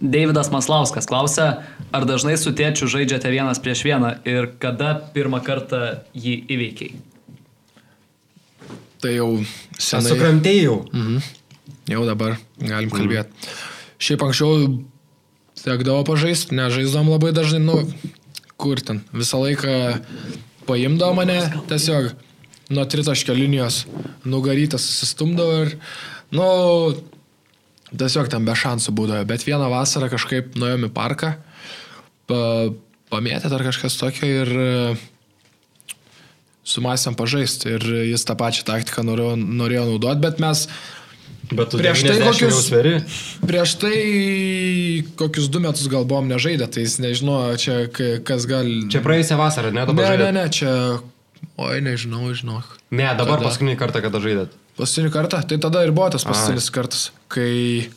Davidas 0.00 0.52
Maslauskas 0.54 1.08
klausia, 1.10 1.64
ar 1.90 2.04
dažnai 2.06 2.36
su 2.38 2.52
tėčiu 2.54 2.86
žaidžiate 2.86 3.26
vienas 3.32 3.58
prieš 3.58 3.82
vieną 3.88 4.12
ir 4.28 4.46
kada 4.62 4.92
pirmą 5.14 5.40
kartą 5.42 6.04
jį 6.14 6.36
įveikiai? 6.46 6.92
Tai 9.02 9.16
jau 9.16 9.28
senai. 9.80 10.12
Sukramtėjau. 10.12 10.76
Jau 11.90 12.04
dabar 12.06 12.38
galim 12.60 12.92
kalbėti. 12.94 13.50
Šiaip 14.00 14.22
anksčiau 14.28 14.68
tekdavo 15.64 16.04
pažaisti, 16.08 16.56
nežaisdom 16.56 17.10
labai 17.12 17.32
dažnai, 17.36 17.60
nu, 17.64 17.78
kur 18.60 18.80
ten. 18.84 19.02
Visą 19.12 19.40
laiką 19.42 19.76
paimdavo 20.68 21.16
mane 21.18 21.38
tiesiog 21.70 22.12
nuo 22.70 22.84
tritaškio 22.86 23.34
linijos 23.34 23.84
nugarytas 24.28 24.84
susistumdavo 24.86 25.62
ir, 25.64 25.72
nu, 26.36 26.46
tiesiog 27.90 28.30
ten 28.30 28.46
be 28.46 28.54
šansų 28.56 28.94
būdavo. 28.96 29.26
Bet 29.28 29.46
vieną 29.48 29.70
vasarą 29.72 30.10
kažkaip 30.12 30.54
nuėjom 30.60 30.86
į 30.88 30.92
parką, 30.94 31.34
pa, 32.30 32.42
pamėtė 33.10 33.50
ar 33.50 33.66
kažkas 33.66 33.98
tokio 33.98 34.28
ir 34.28 34.54
sumąstėm 36.70 37.16
pažaisti. 37.18 37.74
Ir 37.76 37.86
jis 38.12 38.24
tą 38.26 38.36
pačią 38.38 38.66
taktiką 38.68 39.04
norėjo, 39.06 39.34
norėjo 39.40 39.86
naudoti, 39.90 40.22
bet 40.22 40.42
mes 40.42 40.66
Bet 41.50 41.72
tu 41.72 41.78
Prieš 41.80 42.04
tai 42.06 42.14
90 42.14 42.44
jau 42.44 42.50
kokius-. 42.50 43.38
Prieš 43.42 43.70
tai 43.82 43.94
kokius 45.18 45.48
du 45.50 45.58
metus 45.62 45.88
gal 45.90 46.04
buvom 46.06 46.28
nežaidę, 46.30 46.68
tai 46.70 46.84
jis 46.84 46.98
nežino, 47.02 47.38
čia 47.58 47.88
kas 48.26 48.46
gali. 48.50 48.84
Čia 48.92 49.02
praėjusią 49.02 49.38
vasarą, 49.40 49.72
ne 49.74 49.80
Ne, 49.82 49.86
dabar? 49.88 50.04
ne, 50.04 50.10
žaidėt? 50.14 50.34
ne, 50.36 50.44
čia. 50.54 50.74
Oi, 51.60 51.80
nežinau, 51.84 52.28
žinok. 52.36 52.76
Ne, 52.92 53.08
dabar 53.16 53.38
Kada? 53.40 53.48
paskutinį 53.48 53.76
kartą, 53.80 54.02
kada 54.04 54.20
žaidėt. 54.22 54.52
Paskutinį 54.78 55.10
kartą, 55.14 55.40
tai 55.48 55.58
tada 55.60 55.82
ir 55.86 55.90
buvo 55.96 56.10
tas 56.12 56.24
paskutinis 56.28 56.68
kartas, 56.72 57.06
kai, 57.32 57.88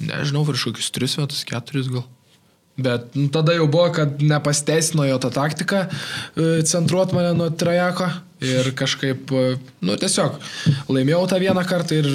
nežinau, 0.00 0.44
virš 0.48 0.68
kokius 0.70 0.88
tris 0.94 1.18
metus, 1.20 1.44
keturis 1.46 1.90
gal. 1.92 2.06
Bet 2.78 3.10
nu, 3.18 3.26
tada 3.34 3.56
jau 3.58 3.66
buvo, 3.66 3.88
kad 3.92 4.20
nepasteisino 4.22 5.02
jo 5.08 5.18
tą 5.18 5.32
taktiką, 5.34 5.84
e, 6.38 6.62
centruot 6.62 7.10
mane 7.16 7.32
nuo 7.34 7.50
trajako 7.50 8.06
ir 8.46 8.70
kažkaip, 8.78 9.32
e, 9.34 9.56
nu 9.82 9.96
tiesiog, 9.98 10.38
laimėjau 10.86 11.24
tą 11.34 11.40
vieną 11.42 11.64
kartą 11.66 11.98
ir, 11.98 12.06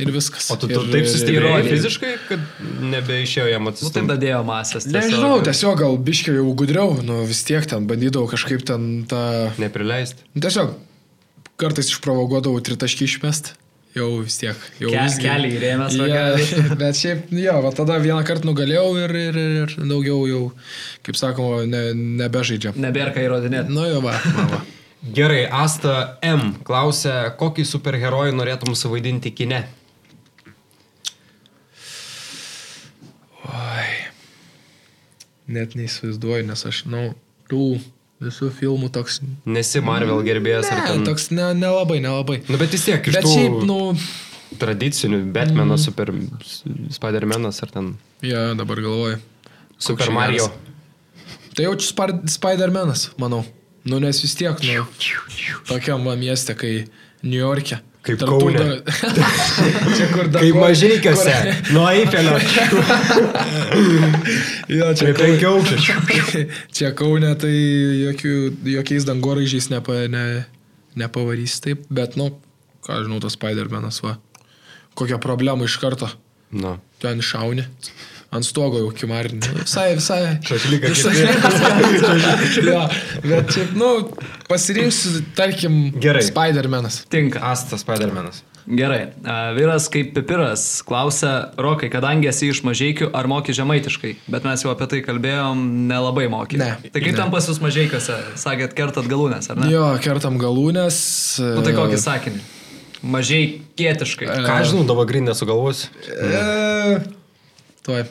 ir 0.00 0.12
viskas. 0.14 0.50
O 0.52 0.56
tu, 0.56 0.68
tu 0.70 0.80
ir, 0.80 0.90
taip 0.92 1.08
sustiprėjai 1.10 1.64
fiziškai, 1.66 2.12
kad 2.28 2.44
nebeišėjo 2.92 3.48
jam 3.50 3.68
Nu, 3.68 3.90
tai 3.94 4.04
dadėjo 4.08 4.42
masės. 4.48 4.86
Nežinau, 4.90 5.40
tiesiog 5.44 5.80
gal 5.80 5.98
biškiai 6.10 6.38
jau 6.38 6.46
gudriau, 6.58 6.94
nu 7.04 7.22
vis 7.28 7.42
tiek 7.48 7.66
ten 7.68 7.88
bandydavau 7.90 8.30
kažkaip 8.30 8.64
ten 8.68 9.04
tą... 9.10 9.22
Neprileisti. 9.62 10.24
Nu, 10.34 10.44
tiesiog 10.44 10.76
kartais 11.60 11.92
išprovokuodavau 11.92 12.62
tritaškį 12.64 13.10
išmest. 13.10 13.54
Jau 13.92 14.08
vis 14.24 14.38
tiek. 14.40 14.56
Jau 14.80 14.88
Ke- 14.88 15.02
visgi- 15.04 15.26
kelį 15.26 15.48
įrėmęs 15.58 15.96
Ja, 16.08 16.22
bet 16.80 16.96
šiaip, 16.96 17.26
jo, 17.36 17.56
va 17.60 17.72
tada 17.76 17.98
vieną 18.00 18.22
kartą 18.24 18.48
nugalėjau 18.48 18.86
ir, 19.02 19.12
ir, 19.28 19.36
ir, 19.36 19.74
ir 19.76 19.90
daugiau 19.90 20.22
jau, 20.30 20.44
kaip 21.04 21.18
sakoma, 21.20 21.66
ne, 21.68 21.82
nebežaidžiam. 22.22 22.78
Nebėra 22.80 23.12
ką 23.12 23.26
įrodinėti. 23.26 23.68
Nu 23.68 23.84
jo, 23.90 24.00
va. 24.04 24.16
va, 24.16 24.46
va. 24.54 24.62
Gerai, 25.02 25.44
Asta 25.50 26.16
M. 26.24 26.54
klausia, 26.64 27.34
kokį 27.36 27.66
superherojų 27.68 28.36
norėtum 28.38 28.76
suvaidinti 28.78 29.32
kine? 29.34 29.64
Net 35.50 35.74
neįsivaizduoju, 35.78 36.46
nes 36.46 36.66
aš, 36.68 36.84
nu, 36.90 37.08
tų 37.50 37.80
visų 38.22 38.50
filmų 38.54 38.90
toks... 38.94 39.20
Nesi 39.48 39.82
Marvel 39.82 40.22
gerbėjas 40.26 40.70
ar 40.70 40.82
Ne, 40.82 40.90
ten... 40.90 41.06
toks 41.08 41.30
ne, 41.34 41.48
nelabai, 41.58 41.98
nelabai. 42.04 42.38
Nu, 42.46 42.60
bet 42.60 42.74
vis 42.74 42.86
tiek 42.86 43.08
iš 43.10 43.18
Bet 43.18 43.26
tų 43.26 43.32
šiaip, 43.34 43.56
nu, 43.66 43.78
tradicinių 44.62 45.22
Batmanas, 45.34 45.82
mm. 45.82 45.86
Super 45.88 46.12
Spider-Manas 46.94 47.62
ar 47.64 47.72
ten 47.74 47.94
ja, 48.22 48.52
dabar 48.58 48.82
galvoju. 48.84 49.18
Super 49.82 50.06
čia 50.06 50.14
Mario. 50.14 50.46
geras. 50.46 50.68
Tai 51.56 51.66
jaučiu 51.66 52.06
Spider-Manas, 52.30 53.08
manau. 53.20 53.42
Nu, 53.84 53.98
nes 53.98 54.20
vis 54.22 54.36
tiek, 54.38 54.60
nu, 54.62 54.84
tokiam 55.66 56.06
mieste, 56.20 56.54
kai 56.54 56.84
New 57.26 57.40
York'e. 57.40 57.80
Kaip 58.02 58.18
Kaune. 58.26 58.58
da- 58.58 58.82
čia 59.96 60.06
kur 60.10 60.26
dar... 60.26 60.42
Kaip 60.42 60.56
mažykiuose, 60.58 61.34
nuo 61.74 61.84
Eifelio. 61.90 62.34
Jo, 64.72 64.88
čia 64.96 65.12
Prie 65.12 65.14
penkiaaukščio. 65.18 66.00
Kaune. 66.08 66.42
Čia 66.74 66.90
Kaune, 66.98 67.30
tai 67.38 67.52
jokių, 67.52 68.32
jokiais 68.74 69.06
dangoraižiais 69.08 69.68
nepa, 69.72 70.00
ne, 70.12 70.24
nepavarys 70.98 71.58
taip, 71.64 71.84
bet, 71.92 72.16
nu, 72.20 72.30
ką 72.86 73.02
žinau, 73.04 73.20
tas 73.22 73.36
Spider-Manas, 73.38 74.00
va. 74.04 74.16
Kokią 74.98 75.18
problemą 75.22 75.64
iš 75.68 75.78
karto. 75.82 76.08
Nu. 76.52 76.74
Ten 77.02 77.22
šauni. 77.24 77.64
Ant 78.32 78.46
stogo 78.48 78.78
jau 78.80 78.88
kimarinį. 78.96 79.42
Visai, 79.60 79.90
visai. 79.98 80.20
Šašlyką 80.48 80.88
jo, 82.70 82.78
bet 83.26 83.58
nu, 83.76 83.90
pasirinksiu, 84.48 85.20
tarkim, 85.36 85.76
Gerai. 86.00 86.22
Spider-Manas. 86.24 87.02
Tinka. 87.12 87.42
Asta 87.44 87.76
Spider-Manas. 87.76 88.40
Gerai. 88.62 89.08
A, 89.26 89.50
Vyras 89.56 89.88
kaip 89.90 90.12
pipiras 90.14 90.62
klausia, 90.86 91.50
Rokai, 91.58 91.90
kadangi 91.92 92.28
esi 92.30 92.48
iš 92.52 92.60
mažiekių, 92.64 93.10
ar 93.18 93.26
moki 93.28 93.52
žemaitiškai? 93.58 94.14
Bet 94.30 94.46
mes 94.46 94.62
jau 94.64 94.70
apie 94.72 94.86
tai 94.92 95.00
kalbėjom, 95.04 95.64
nelabai 95.90 96.28
moki. 96.32 96.60
Ne. 96.62 96.70
Tai 96.86 97.02
kaip 97.02 97.10
Ne. 97.12 97.18
ten 97.18 97.34
pas 97.34 97.48
jūs 97.50 97.58
mažiekiuose? 97.64 98.16
Sakėt, 98.38 98.72
kertat 98.78 99.10
galūnės, 99.10 99.50
ar 99.52 99.58
ne? 99.60 99.68
Jo, 99.74 99.84
kertam 100.00 100.38
galūnės. 100.40 101.02
Nu 101.58 101.66
tai 101.66 101.74
kokį 101.76 101.98
sakinį? 102.06 102.42
Mažiai 103.02 103.50
kietiškai. 103.76 104.30
Ką 104.46 104.56
aš 104.62 104.72
žinau, 104.72 104.86
dabar 104.86 105.10
grindė 105.10 105.34
sugalvosiu. 105.34 105.90
E, 106.06 107.00
tuoj. 107.82 108.06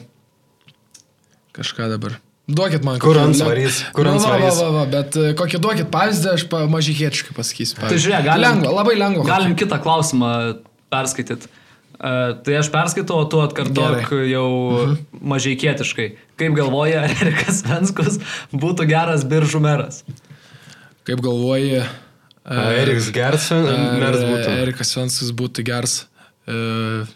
Kažką 1.56 1.88
dabar. 1.92 2.18
Duokit 2.48 2.82
man 2.84 2.98
Kur 2.98 3.14
kokį- 3.14 3.24
antsvarys? 3.28 3.80
Kur 3.94 4.04
Nu, 4.04 4.10
va, 4.10 4.16
antsvarys? 4.18 4.58
Va, 4.58 4.68
va, 4.68 4.78
va, 4.80 4.84
bet 4.90 5.16
e, 5.16 5.32
kokį 5.38 5.60
duokit 5.62 5.90
pavyzdį, 5.92 6.28
aš 6.32 6.44
pa, 6.50 6.64
mažykietiškai 6.66 7.36
pasakysiu. 7.36 7.78
Tai 7.78 7.98
žiūrėk, 8.02 8.24
galim, 8.26 8.46
Lengva, 8.48 8.72
labai 8.80 8.94
lengva. 8.98 9.26
Galim 9.28 9.54
kitą 9.56 9.78
klausimą 9.84 10.32
perskaityti. 10.90 11.50
Uh, 12.02 12.32
tai 12.42 12.56
aš 12.58 12.66
perskaitau, 12.72 13.20
o 13.22 13.26
tu 13.30 13.38
atkartok 13.38 14.08
Gerai. 14.10 14.24
jau 14.32 14.48
mhm. 14.74 14.94
mažai 15.22 15.52
kietiškai. 15.60 16.08
Kaip 16.40 16.56
galvoja, 16.58 17.04
ar 17.06 17.12
Erikas 17.22 17.62
Venskus 17.62 18.18
būtų 18.50 18.88
geras 18.90 19.22
biržų 19.28 19.60
meras? 19.62 20.02
Kaip 21.06 21.22
galvoji, 21.22 21.78
e, 21.78 22.56
Eriks 22.82 23.12
Gerson, 23.14 23.68
ar 23.70 24.00
meras 24.00 24.24
būtų. 24.26 24.50
Erikas 24.64 24.90
Venskus 24.98 25.30
būtų 25.38 25.62
geras 25.68 25.94
e, 26.50 27.06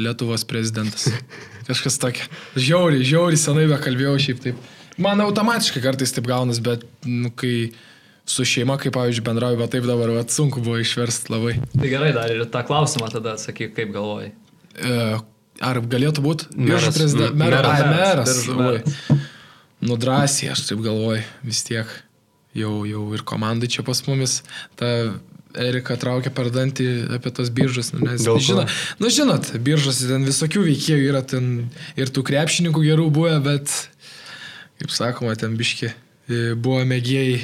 Lietuvos 0.00 0.44
prezidentas. 0.48 1.08
Kažkas 1.68 1.98
tokia. 2.02 2.26
Žiauriai, 2.58 3.04
žiauriai 3.06 3.40
senai 3.40 3.66
be 3.70 3.78
kalbėjau 3.82 4.16
šiaip 4.26 4.42
taip. 4.46 4.68
Man 5.00 5.22
automatiškai 5.24 5.82
kartais 5.84 6.12
taip 6.16 6.26
gaunas, 6.28 6.58
bet, 6.64 6.82
nu, 7.08 7.30
kai 7.40 7.70
su 8.30 8.44
šeima, 8.46 8.76
kaip 8.80 8.94
pavyzdžiui, 8.96 9.24
bendrauju, 9.26 9.58
bet 9.62 9.72
taip 9.74 9.86
dabar, 9.88 10.10
va, 10.16 10.24
sunku 10.28 10.60
buvo 10.64 10.80
išversti 10.82 11.32
labai. 11.32 11.54
Tai 11.76 11.90
gerai, 11.92 12.10
dar 12.16 12.32
ir 12.34 12.42
tą 12.52 12.62
klausimą 12.68 13.08
tada 13.12 13.36
atsakyk, 13.38 13.72
kaip 13.78 13.94
galvoji. 13.94 14.32
E, 14.76 14.98
ar 15.70 15.80
galėtų 15.94 16.24
būti 16.24 16.50
Meras. 16.56 17.00
M- 17.00 17.38
Meras. 17.40 17.40
meras. 17.40 17.72
Ai, 17.72 17.88
meras. 17.94 18.36
Oi. 18.48 18.56
meras. 18.60 19.26
Nu, 19.80 19.96
drąsiai, 19.96 20.50
aš 20.52 20.66
taip 20.68 20.82
galvoju, 20.84 21.22
vis 21.48 21.62
tiek. 21.64 21.88
Jau, 22.56 22.82
jau 22.84 23.04
ir 23.14 23.22
komandai 23.24 23.70
čia 23.70 23.84
pas 23.86 24.00
mumis. 24.08 24.40
Ta 24.76 24.88
Erika 25.58 25.96
traukia 26.00 26.32
per 26.34 26.50
dantį 26.54 26.88
apie 27.16 27.32
tos 27.34 27.50
biržus. 27.54 27.92
Nu, 27.94 28.04
nes, 28.06 28.22
žino, 28.22 28.66
nu, 29.02 29.12
žinot, 29.12 29.52
biržos 29.64 30.02
ten 30.06 30.26
visokių 30.28 30.66
veikėjų 30.68 31.08
yra 31.10 31.22
ten 31.26 31.70
ir 31.98 32.12
tų 32.12 32.24
krepšininkų 32.28 32.84
gerų 32.84 33.08
buvę, 33.14 33.38
bet 33.44 33.72
kaip 34.80 34.92
sakoma, 34.94 35.34
ten 35.38 35.56
biški 35.60 35.90
e, 35.90 36.52
buvo 36.54 36.84
mėgėjai 36.88 37.40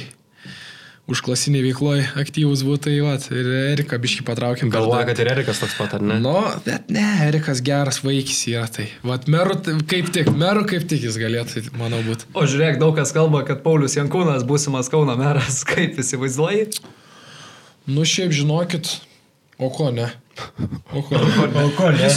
užklasiniai 1.07 1.63
veikloje 1.63 2.03
aktyvus 2.19 2.63
būtų, 2.67 2.81
tai 2.89 2.95
va, 2.99 3.13
ir 3.31 3.49
Erika 3.71 3.99
biški 4.01 4.25
patraukėm. 4.27 4.71
Galvoja, 4.73 5.05
kad 5.07 5.21
ir 5.23 5.31
Erikas 5.31 5.61
toks 5.63 5.77
pat, 5.79 5.95
ar 5.95 6.03
ne? 6.03 6.19
Nu, 6.23 6.35
bet 6.65 6.91
ne, 6.91 7.05
Erikas 7.27 7.61
geras 7.63 8.01
vaikis 8.03 8.41
yra 8.51 8.67
tai. 8.71 8.89
Vat 9.07 9.27
tai 9.27 9.77
kaip 9.87 10.11
tik, 10.15 10.33
merų 10.35 10.65
kaip 10.67 10.87
tik 10.91 11.07
jis 11.07 11.19
galėtų, 11.21 11.63
manau, 11.79 12.01
būti. 12.07 12.27
O 12.35 12.43
žiūrėk, 12.43 12.79
daug 12.83 12.95
kas 12.99 13.15
kalba, 13.15 13.45
kad 13.47 13.63
Paulius 13.63 13.95
Jankūnas 13.95 14.43
būsimas 14.47 14.91
Kauno 14.91 15.15
meras. 15.19 15.63
Kaip 15.71 15.95
įsivaizduoji? 16.03 16.67
Nu, 17.87 18.03
šiaip 18.05 18.33
žinokit, 18.35 18.89
o 19.57 19.69
ko 19.71 19.91
ne? 19.95 20.09
O 20.91 21.01
ko, 21.01 21.15
O 21.15 21.69
ko 21.77 21.91
ne? 21.95 22.09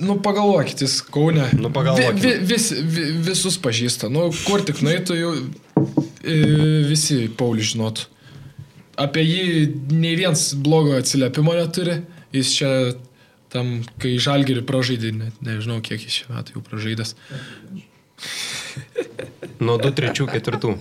Nu, 0.00 0.16
pagalvokit, 0.24 0.80
jis 0.80 1.00
Kaune. 1.12 1.50
Nu, 1.60 1.68
pagalvokim. 1.72 2.16
Vi, 2.16 2.28
vi, 2.28 2.46
vis, 2.54 2.70
vi, 2.72 3.04
visus 3.20 3.58
pažįsta. 3.60 4.08
Nu, 4.08 4.30
kur 4.46 4.64
tik 4.64 4.80
jau 4.80 5.34
e, 5.36 6.38
visi 6.88 7.28
Paulius 7.36 7.74
žinotų. 7.74 8.06
Apie 9.00 9.24
jį 9.24 9.44
nei 9.92 10.16
vienas 10.16 10.54
blogo 10.56 10.96
atsiliepimo 10.96 11.52
neturi. 11.56 12.00
Jis 12.32 12.54
čia 12.56 12.72
tam, 13.52 13.80
kai 14.00 14.14
žalgerį 14.22 14.64
pražaidė, 14.64 15.12
net 15.16 15.44
nežinau, 15.44 15.80
kiek 15.84 16.00
jis 16.00 16.22
šiuo 16.22 16.34
metu 16.38 16.56
jau 16.56 16.64
pražaidęs. 16.64 17.14
Nuo 19.60 19.76
2, 19.80 19.92
3, 20.00 20.14
4. 20.16 20.76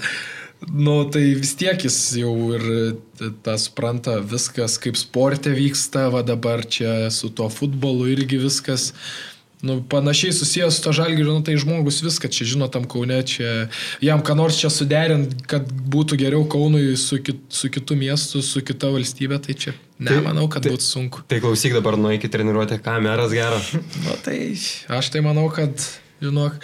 Nu, 0.67 1.05
tai 1.07 1.33
vis 1.39 1.53
tiek 1.55 1.79
jis 1.87 1.97
jau 2.19 2.33
ir 2.57 2.63
t- 3.17 3.29
tą 3.45 3.55
supranta 3.57 4.17
viskas, 4.19 4.75
kaip 4.81 4.97
sporte 4.99 5.53
vyksta, 5.55 6.09
va 6.11 6.19
dabar 6.21 6.65
čia 6.67 7.07
su 7.15 7.29
tuo 7.31 7.47
futbolu 7.49 8.09
irgi 8.11 8.37
viskas. 8.43 8.89
Nu, 9.63 9.81
panašiai 9.83 10.31
susijęs 10.31 10.77
su 10.77 10.83
to 10.85 10.91
žalgiriu, 10.95 11.33
nu, 11.35 11.41
tai 11.43 11.55
žmogus 11.59 11.97
viską 12.03 12.29
čia 12.31 12.45
žino 12.47 12.67
tam 12.71 12.85
Kaune, 12.87 13.17
čia 13.27 13.67
jam 14.03 14.21
ką 14.23 14.35
nors 14.39 14.55
čia 14.59 14.69
suderint, 14.71 15.33
kad 15.51 15.67
būtų 15.67 16.15
geriau 16.21 16.45
Kaunui 16.47 16.95
su, 16.99 17.17
kit, 17.23 17.39
su 17.51 17.67
kitu 17.71 17.95
miestu, 17.99 18.39
su 18.43 18.61
kita 18.63 18.87
valstybė, 18.91 19.39
tai 19.43 19.55
čia 19.59 19.73
nemanau, 19.99 20.47
kad 20.51 20.63
tai- 20.63 20.71
būtų 20.75 20.87
sunku. 20.87 21.23
Tai 21.27 21.39
klausyk 21.43 21.75
dabar 21.75 21.97
nueikit 21.99 22.31
treniruotę 22.31 22.79
kameras 22.83 23.31
gerą. 23.35 23.59
Na 24.07 24.15
tai 24.23 24.55
aš 24.95 25.11
tai 25.11 25.23
manau, 25.27 25.49
kad, 25.51 25.75
žinok, 26.23 26.55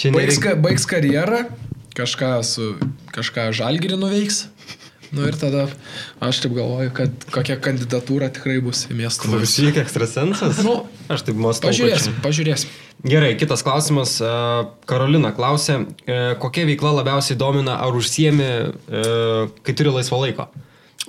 Čia 0.00 0.12
baigs, 0.16 0.40
nereik- 0.40 0.62
baigs 0.64 0.88
karjerą, 0.88 1.42
kažką, 1.98 2.32
su, 2.46 2.72
kažką 3.14 3.50
žalgirį 3.58 3.98
nuveiks. 4.00 4.46
Nu 5.08 5.24
ir 5.24 5.32
tada 5.40 5.62
aš 6.20 6.42
taip 6.44 6.52
galvoju, 6.52 6.90
kad 6.92 7.22
kokia 7.32 7.54
kandidatūra 7.64 8.26
tikrai 8.36 8.58
bus 8.60 8.82
į 8.92 8.96
miestą. 8.98 9.24
Klausyk, 9.30 9.78
ekstrasensas. 9.80 10.58
Nu, 10.66 10.82
Aš 11.08 11.22
taip 11.24 11.38
mąstau. 11.40 11.70
Pažiūrėsim, 11.70 12.18
pažiūrėsim. 12.20 12.68
Gerai, 13.08 13.30
kitas 13.40 13.62
klausimas. 13.64 14.18
E, 14.20 14.28
Karolina 14.90 15.30
klausė, 15.32 15.78
e, 16.04 16.18
kokia 16.42 16.66
veikla 16.68 16.92
labiausiai 16.98 17.38
domina, 17.40 17.78
ar 17.80 17.96
užsiemi, 17.96 18.50
e, 18.68 19.02
kai 19.64 19.72
turi 19.80 19.94
laisvo 19.96 20.20
laiko? 20.20 20.50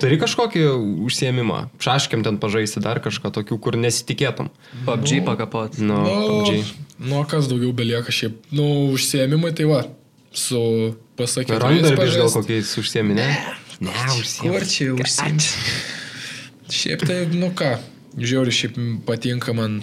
Turi 0.00 0.16
kažkokį 0.16 0.64
užsiemimą? 1.04 1.58
Šaškiam 1.84 2.24
ten 2.24 2.38
pažaisti 2.40 2.80
dar 2.80 3.02
kažką 3.04 3.34
tokių, 3.36 3.58
kur 3.60 3.76
nesitikėtum. 3.76 4.48
PUBG 4.88 5.18
pakapot. 5.28 5.76
Nu, 5.76 6.00
Nu, 6.06 6.16
PUBG. 6.48 6.72
nu, 7.04 7.20
kas 7.28 7.52
daugiau 7.52 7.74
belieka 7.76 8.08
šiaip. 8.08 8.38
Nu, 8.48 8.64
užsiemimai 8.96 9.52
tai 9.52 9.68
va, 9.68 9.82
su 10.32 10.94
pasakymu. 11.16 11.58
Randarbiš 11.58 12.16
gal 12.16 12.30
kokiais 12.32 12.78
užsiemi, 12.78 13.14
ne? 13.14 13.28
Ne, 13.80 13.92
Kur 14.40 14.66
čia 14.68 14.92
užsiemti? 14.94 15.48
Šiaip 16.70 17.04
tai, 17.08 17.22
nu 17.32 17.48
ką, 17.56 17.78
žiauri 18.20 18.52
šiaip 18.54 18.76
patinka 19.08 19.54
man 19.56 19.80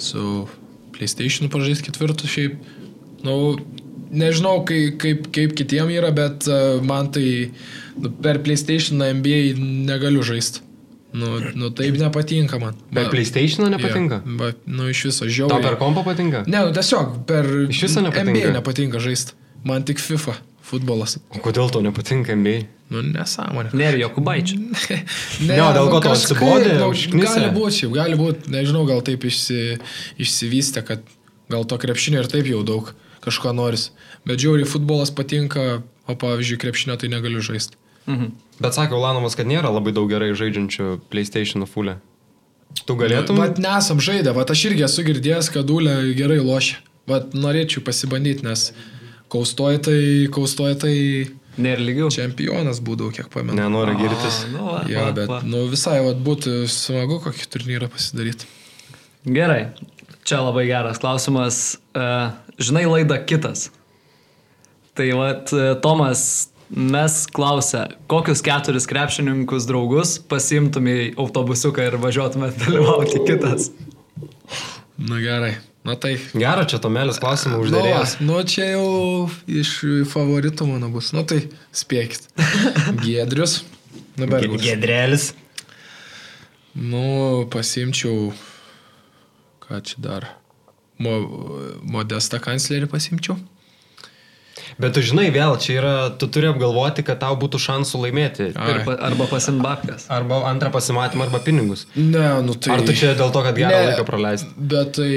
su 0.00 0.46
PlayStation 0.94 1.50
pažaisti 1.52 1.88
ketvirtų 1.90 2.30
šiaip. 2.30 2.54
Nu, 3.24 3.56
nežinau, 4.14 4.60
kaip, 4.68 4.96
kaip, 5.02 5.26
kaip 5.34 5.56
kitiem 5.58 5.90
yra, 5.92 6.12
bet 6.14 6.46
uh, 6.48 6.78
man 6.84 7.10
tai 7.12 7.50
nu, 7.98 8.12
per 8.22 8.40
PlayStation 8.44 9.02
NBA 9.02 9.58
negaliu 9.90 10.22
žaisti. 10.24 10.62
Nu, 11.14 11.38
nu 11.54 11.70
taip 11.70 11.94
nepatinka 12.00 12.58
man. 12.58 12.74
Per 12.94 13.10
PlayStation 13.12 13.68
nepatinka? 13.70 14.22
Jo, 14.24 14.38
ba, 14.40 14.50
nu 14.66 14.88
iš 14.90 15.04
viso 15.10 15.26
Tau 15.26 15.30
žiauriai. 15.36 15.62
per 15.62 15.76
kompą 15.78 16.02
patinka? 16.06 16.42
Ne, 16.50 16.64
nu 16.66 16.74
tiesiog 16.74 17.20
per 17.28 17.46
Iš 17.70 17.82
viso 17.86 18.02
nepatinka? 18.02 18.34
NBA 18.34 18.54
nepatinka 18.56 19.02
žaisti. 19.02 19.36
Man 19.64 19.84
tik 19.88 20.02
FIFA 20.02 20.36
futbolas. 20.64 21.18
O 21.34 21.40
kodėl 21.44 21.70
tau 21.72 21.82
nepatinka 21.84 22.36
NBA? 22.36 22.64
Nu, 22.92 23.00
nesąmonė. 23.04 23.72
Nėra 23.76 24.00
Jokubaičio. 24.04 24.60
Ne, 25.48 25.56
Jo, 25.58 25.70
dėl 25.74 25.88
nu, 25.88 25.92
ko 25.92 26.00
kažkaip, 26.04 26.36
atsibodė, 26.38 26.74
nu? 26.78 27.22
Gali 27.24 27.48
būti, 27.52 27.78
šiaip, 27.80 27.94
gali 27.96 28.18
būti, 28.20 28.52
nežinau, 28.52 28.84
gal 28.88 29.02
taip 29.04 29.24
išsi, 29.28 29.78
išsivystė, 30.20 30.84
kad 30.86 31.02
gal 31.52 31.66
to 31.68 31.78
krepšinio 31.80 32.22
ir 32.22 32.30
taip 32.30 32.48
jau 32.48 32.62
daug 32.66 32.92
kažko 33.24 33.52
noris. 33.56 33.90
Bet 34.28 34.40
žiauriai 34.44 34.68
futbolas 34.68 35.12
patinka, 35.16 35.82
o 36.08 36.16
pavyzdžiui, 36.20 36.60
krepšinio 36.60 36.96
tai 37.00 37.10
negaliu 37.12 37.42
žaisti. 37.44 37.80
Mhm. 38.06 38.32
Bet 38.60 38.76
sakė 38.76 38.96
Ulanovas, 38.96 39.36
kad 39.36 39.48
nėra 39.48 39.72
labai 39.72 39.94
daug 39.96 40.08
gerai 40.12 40.32
žaidžiančių 40.36 40.98
PlayStation 41.12 41.64
fulę. 41.68 41.98
Tu 42.84 42.96
galėtum? 42.98 43.38
Bet 43.40 43.60
nesam 43.62 44.00
žaidę, 44.02 44.34
bet 44.36 44.50
aš 44.50 44.66
irgi 44.70 44.84
esu 44.86 45.04
girdėjęs, 45.06 45.50
kad 45.54 45.66
Dulė 45.68 46.00
gerai 46.18 46.40
lošia. 46.42 46.80
Bet 47.08 47.34
norėčiau 47.36 47.82
pasibandyti, 47.84 48.46
nes 48.46 48.70
kaustoja 49.34 49.80
tai, 49.90 49.98
kaustoja 50.34 50.78
tai 50.86 50.94
Nėra 51.54 51.84
lygių. 51.86 52.08
čempionas 52.10 52.80
būdavau, 52.82 53.12
kiek 53.14 53.28
pamenu. 53.30 53.54
Nenori 53.58 53.92
girtis. 54.00 54.40
A, 54.46 54.48
Nu, 54.54 54.64
va, 54.70 54.80
Ja, 54.90 55.04
va, 55.08 55.12
bet, 55.14 55.28
va. 55.30 55.40
nu, 55.46 55.66
visai, 55.70 56.00
vat, 56.02 56.18
būtų 56.26 56.54
smagu 56.70 57.20
kokį 57.22 57.46
turnyrą 57.54 57.90
pasidaryti. 57.92 58.48
Gerai. 59.26 59.68
Čia 60.26 60.40
labai 60.42 60.64
geras 60.70 60.98
klausimas. 61.02 61.60
E, 61.94 62.08
Žinai 62.58 62.84
laidą 62.90 63.20
kitas. 63.26 63.68
Tai 64.94 65.06
vad, 65.18 65.50
Tomas 65.82 66.48
mes 66.74 67.16
klausia, 67.34 67.84
kokius 68.10 68.40
keturis 68.46 68.86
krepšininkus 68.90 69.66
draugus 69.68 70.16
pasimtum 70.30 70.86
į 70.90 70.96
autobusiuką 71.20 71.86
ir 71.90 71.96
važiuotumėt 72.02 72.58
dalyvauti 72.62 73.20
kitas. 73.28 73.70
Nu 74.98 75.18
gerai. 75.22 75.56
Na 75.84 75.98
tai. 76.00 76.16
Gerą 76.32 76.64
čia 76.64 76.80
Tomelis 76.80 77.20
klausimą 77.20 77.58
uždavė. 77.60 77.92
Nu, 78.24 78.30
nu, 78.30 78.40
čia 78.48 78.70
jau 78.72 78.88
iš 79.44 79.76
favoritų 80.08 80.68
mano 80.70 80.88
bus. 80.92 81.12
Nu 81.12 81.26
tai 81.28 81.42
spėkit. 81.76 82.30
Gedrius. 83.04 83.60
Nu, 84.16 84.24
Bergus. 84.30 84.62
Gedrelis. 84.64 85.32
Nu, 86.74 87.44
pasimčiau. 87.52 88.32
Ką 89.64 89.82
čia 89.84 90.00
dar? 90.00 90.30
Mo, 90.96 91.18
modestą 91.84 92.40
kanclerį 92.40 92.88
pasimčiau. 92.88 93.36
Bet 94.78 94.94
tu 94.96 95.02
žinai, 95.04 95.26
vėl 95.34 95.56
čia 95.60 95.74
yra, 95.78 95.94
tu 96.18 96.28
turi 96.30 96.48
apgalvoti, 96.48 97.04
kad 97.06 97.20
tau 97.22 97.36
būtų 97.38 97.60
šansų 97.62 98.00
laimėti. 98.06 98.46
Pa, 98.54 98.96
arba 99.10 99.26
pasimbapkas. 99.30 100.06
Arba 100.12 100.40
antrą 100.48 100.70
pasimatymą, 100.74 101.28
arba 101.28 101.42
pinigus. 101.44 101.84
Ne, 101.98 102.24
nu 102.46 102.56
tai. 102.56 102.78
Ar 102.78 102.86
tu 102.86 102.96
čia 102.96 103.12
dėl 103.18 103.34
to, 103.34 103.44
kad 103.44 103.58
gerą 103.58 103.82
laiką 103.90 104.06
praleisti? 104.08 104.50
Bet 104.56 104.96
tai. 104.98 105.12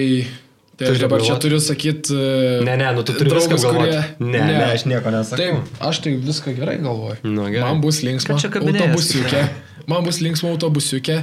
Tai 0.77 0.91
aš 0.93 0.99
dabar 1.01 1.23
čia 1.23 1.33
galvot? 1.33 1.41
turiu 1.41 1.57
sakyti. 1.63 2.13
Ne, 2.61 2.75
ne, 2.77 2.91
nu 2.93 3.01
tu 3.01 3.15
turi 3.17 3.31
viską 3.33 3.57
galvoti. 3.57 3.97
Ne, 4.21 4.41
ne, 4.45 4.57
aš 4.75 4.85
nieko 4.85 5.09
nesakau. 5.09 5.39
Taip, 5.41 5.79
aš 5.81 6.01
tai 6.05 6.13
viską 6.21 6.53
gerai 6.53 6.77
galvoju. 6.83 7.17
Nu, 7.25 7.47
gerai. 7.49 7.63
Man 7.65 7.81
bus 7.81 8.03
linksma 8.05 8.37
čia 8.37 8.51
autobusiukė. 8.53 9.41
Man 9.89 10.05
bus 10.05 10.21
linksma 10.21 10.53
autobusiukė. 10.53 11.17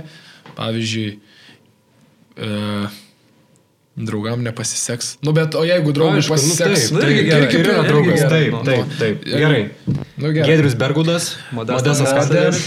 Pavyzdžiui, 0.54 1.14
e, 2.34 2.50
draugam 3.94 4.42
nepasiseks. 4.42 5.14
Nu, 5.22 5.32
bet 5.36 5.54
o 5.54 5.62
jeigu 5.66 5.94
draugui 5.94 6.18
Aišku, 6.18 6.34
nu 6.34 6.36
pasiseks, 6.36 6.90
taip, 6.90 6.94
nu, 6.94 7.02
tai 7.02 7.14
irgi 7.14 7.62
yra 7.62 7.78
draugas. 7.86 8.26
Taip, 8.26 8.50
nu, 8.52 8.62
taip, 8.66 8.84
nu. 8.90 8.98
taip. 8.98 9.24
Gerai. 9.30 9.62
nu, 9.86 10.28
gerai. 10.34 10.50
Gedrius 10.50 10.74
Bergudas, 10.78 11.30
Modestas. 11.54 12.02
Kastleris. 12.10 12.66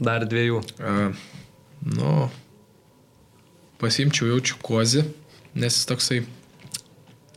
Dar 0.00 0.24
dviejų. 0.28 0.62
E, 0.80 1.08
nu, 1.96 2.28
pasimčiau 3.82 4.32
jaučiu 4.32 4.58
kozį, 4.64 5.04
nes 5.58 5.78
jis 5.78 5.88
toksai, 5.88 6.22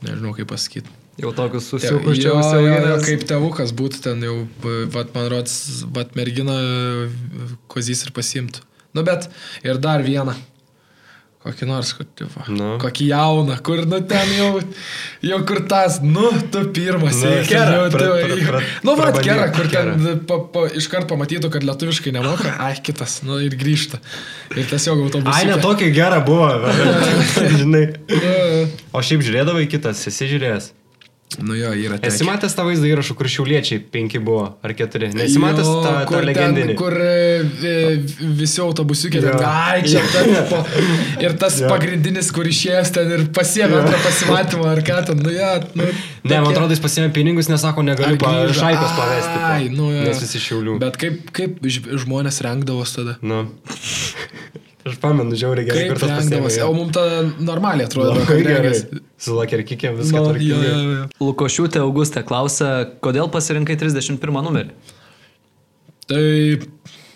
nežinau 0.02 0.34
kaip 0.36 0.50
pasakyti. 0.52 0.98
Jau 1.20 1.30
tokius 1.36 1.68
jo, 1.74 1.78
jo, 1.82 2.12
jo, 2.16 2.36
užsiauginęs. 2.40 3.02
kaip 3.04 3.26
tėvukas 3.28 3.74
būtų 3.76 4.00
ten 4.06 4.22
jau, 4.24 4.36
vat 4.94 5.12
man 5.14 5.28
rods, 5.30 5.84
vat 5.92 6.16
mergina 6.16 6.56
kozys 7.70 8.06
ir 8.06 8.14
pasimtų. 8.16 8.64
Nu 8.96 9.04
bet 9.04 9.28
ir 9.64 9.78
dar 9.80 10.04
vieną. 10.04 10.34
Kokį 11.42 11.66
nors, 11.66 11.88
kur, 11.98 12.06
tipo, 12.14 12.44
Nu. 12.54 12.76
kokį 12.78 13.06
jauną, 13.08 13.56
kur, 13.66 13.80
nu 13.90 13.98
ten 14.06 14.28
jau, 14.36 14.60
jau 15.26 15.38
kur 15.48 15.58
tas, 15.66 15.96
nu, 16.00 16.28
tu 16.54 16.60
pirmas, 16.70 17.16
Nu, 17.18 17.32
Kerą, 17.48 17.72
jau, 17.80 17.88
pra- 17.90 18.10
pra- 18.22 18.36
pra- 18.46 18.60
nu, 18.86 18.94
va, 18.94 19.08
prabandyk 19.08 19.26
gerai, 19.26 19.48
kur 19.56 19.66
ten 19.72 19.90
Kerą. 19.90 20.12
pa, 20.28 20.36
pa, 20.54 20.62
iškart 20.78 21.08
pamatytų, 21.10 21.50
kad 21.50 21.66
lietuviškai 21.66 22.12
nemoka, 22.14 22.52
ai, 22.68 22.76
kitas, 22.78 23.16
nu 23.26 23.40
ir 23.42 23.56
grįžta. 23.58 23.98
Ir 24.54 24.70
tiesiog 24.70 25.02
autobusas. 25.02 25.34
Ai, 25.40 25.48
ne 25.50 25.58
tokia 25.58 25.90
gera 25.90 26.20
buvo. 26.22 26.46
bet- 26.62 27.50
Žinai. 27.58 27.84
Nu, 28.06 28.68
O 28.94 29.02
šiaip 29.02 29.26
žiūrėdavai 29.26 29.66
kitas, 29.72 30.06
esi 30.06 30.30
žiūrėjęs. 30.30 30.70
Nu 31.40 31.54
jo, 31.56 31.70
yra 31.72 31.96
tekę. 31.98 32.10
Esi 32.12 32.26
matęs 32.28 32.54
tą 32.58 32.64
vaizdą 32.66 32.88
įrašų, 32.90 33.14
kur 33.18 33.28
šiauliečiai 33.32 33.80
penki 33.94 34.20
buvo 34.22 34.44
ar 34.64 34.74
keturi? 34.76 35.08
Nesi 35.16 35.40
matęs 35.42 35.68
Jo, 35.68 35.74
tą, 35.84 35.92
tą 35.94 36.04
kur 36.10 36.18
ten, 36.20 36.28
legendinį? 36.28 36.76
Kur 36.78 36.96
e, 37.00 37.74
visi 38.40 38.60
autobusiukė, 38.64 39.22
Jo. 39.22 39.34
ten, 39.40 39.46
ai, 39.48 39.82
čia 39.86 40.02
ten, 40.12 40.32
po, 40.50 40.60
ir 41.24 41.36
tas 41.40 41.60
pagrindinis, 41.70 42.32
kur 42.34 42.48
išėjęs 42.50 42.92
ten 42.96 43.14
ir 43.16 43.24
pasiemė 43.36 43.80
antrą 43.82 44.00
pasimatymą, 44.06 44.68
ar 44.74 44.82
ką 44.86 44.98
ten, 45.10 45.22
nu 45.24 45.34
ja, 45.34 45.52
nu. 45.78 45.88
Ne, 46.22 46.36
man 46.38 46.50
atrodo, 46.52 46.74
jis 46.76 46.82
pasiėmė 46.84 47.12
pinigus, 47.16 47.50
nesako, 47.52 47.84
negaliu 47.86 48.20
pa, 48.22 48.34
šaikos 48.54 48.98
pavesti. 48.98 49.38
Ai, 49.52 49.70
nu 49.72 49.90
jo. 49.92 50.04
Nes 50.06 50.22
visi 50.22 50.42
šiaulių. 50.42 50.76
Bet 50.82 51.00
kaip, 51.00 51.30
kaip 51.34 51.62
žmonės 52.04 52.42
rengdavos 52.46 52.98
tada? 52.98 53.18
Nu. 53.24 53.46
Aš 54.82 54.96
pamenu, 54.98 55.36
žiauriai 55.38 55.66
gerai, 55.68 55.82
kur 55.92 56.00
tas 56.02 56.24
pasiėmė. 56.24 56.50
O 56.66 56.72
mums 56.74 56.94
ta 56.96 57.02
normaliai 57.38 57.86
atrodo, 57.86 58.16
Labai 58.16 58.24
kad 58.26 58.48
gerai. 58.48 58.72
Su 59.22 59.36
lakerkikėm 59.36 60.00
viską 60.00 60.18
Nu, 60.18 60.24
tvarkingai. 60.32 60.72
jo, 60.72 60.80
jo. 60.96 61.04
Lukošiūtė 61.28 61.82
Augustė 61.84 62.24
klausia, 62.26 62.72
kodėl 63.04 63.30
pasirinkai 63.30 63.76
31 63.78 64.42
numerį? 64.42 64.74
Tai 66.10 66.24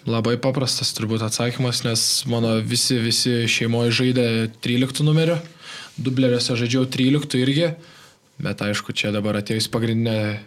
labai 0.06 0.36
paprastas 0.38 0.92
turbūt 0.94 1.24
atsakymas, 1.26 1.82
nes 1.82 2.02
mano 2.30 2.54
visi, 2.62 3.00
visi 3.02 3.42
šeimoje 3.50 3.90
žaidė 3.98 4.26
13 4.62 5.02
numeriu, 5.06 5.40
dubleriuose 5.98 6.54
žaidžiau 6.60 6.86
13 6.86 7.34
irgi, 7.42 7.72
bet 8.42 8.62
aišku, 8.66 8.92
čia 8.96 9.12
dabar 9.14 9.38
atėjus 9.40 9.68
pagrindinė 9.72 10.40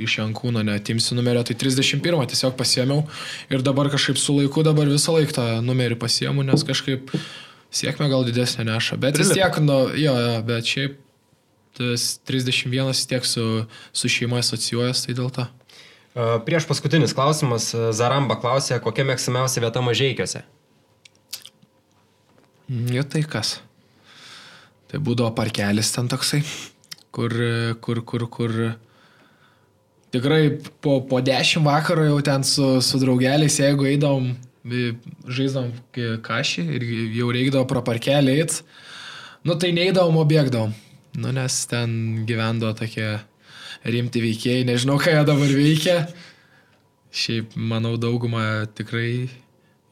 iš 0.00 0.18
Jankūno, 0.20 0.62
netimsi 0.66 1.16
numerio, 1.18 1.42
tai 1.46 1.56
31 1.58 2.28
tiesiog 2.30 2.56
pasiemiau 2.58 3.06
ir 3.50 3.64
dabar 3.66 3.90
kažkaip 3.92 4.20
su 4.20 4.36
laiku 4.38 4.62
dabar 4.66 4.90
visą 4.90 5.16
laiką 5.16 5.38
tą 5.38 5.46
numerį 5.64 5.98
pasiemu, 5.98 6.44
nes 6.46 6.62
kažkaip 6.66 7.10
sėkmė 7.72 8.10
gal 8.12 8.26
didesnė 8.28 8.68
neša, 8.68 9.00
bet 9.00 9.18
vis 9.18 9.32
tiek, 9.34 9.58
nu, 9.64 9.86
jo, 9.98 10.14
jo, 10.14 10.36
bet 10.46 10.68
šiaip 10.68 11.00
tas 11.76 12.20
31 12.28 12.92
vis 12.92 13.06
tiek 13.08 13.26
su, 13.26 13.64
su 13.96 14.12
šeima 14.12 14.42
asocijuojas, 14.42 15.06
tai 15.06 15.16
dėl 15.18 15.32
to. 15.34 15.48
Prieš 16.46 16.66
paskutinis 16.68 17.14
klausimas. 17.16 17.70
Zaramba 17.96 18.36
klausė, 18.40 18.76
kokia 18.84 19.06
mėgstamiausia 19.08 19.62
vieta 19.64 19.80
mažiekiuose? 19.84 20.42
Jo 22.92 23.04
tai 23.08 23.22
kas. 23.24 23.56
Tai 24.92 25.00
būdavo 25.00 25.32
parkelis 25.36 25.88
ten 25.94 26.10
toksai, 26.12 26.42
kur, 27.12 27.32
kur, 27.84 28.00
kur, 28.08 28.26
kur 28.32 28.54
tikrai 30.12 30.58
po, 30.80 31.00
po 31.08 31.20
dešimt 31.24 31.66
vakaro 31.66 32.04
jau 32.08 32.20
ten 32.24 32.44
su, 32.44 32.80
su 32.84 32.98
draugeliais, 33.00 33.58
jeigu 33.60 33.86
eidom, 33.88 34.32
ki- 35.94 36.18
kažį 36.24 36.64
ir 36.76 36.86
jau 37.18 37.30
reikdavo 37.34 37.66
pro 37.70 37.82
parkelį 37.86 38.36
eit, 38.42 38.58
nu 39.44 39.56
tai 39.58 39.72
neįdavom, 39.76 40.20
o 40.20 40.24
bėgdavom. 40.28 40.74
Nu 41.18 41.32
nes 41.34 41.56
ten 41.68 42.24
gyvendavo 42.28 42.72
tokie 42.78 43.18
rimti 43.84 44.22
veikėjai, 44.22 44.64
nežinau, 44.68 44.96
ką 45.02 45.12
jie 45.16 45.24
dabar 45.28 45.50
veikia. 45.58 45.96
Šiaip, 47.12 47.56
manau, 47.58 47.96
dauguma 48.00 48.64
tikrai 48.72 49.28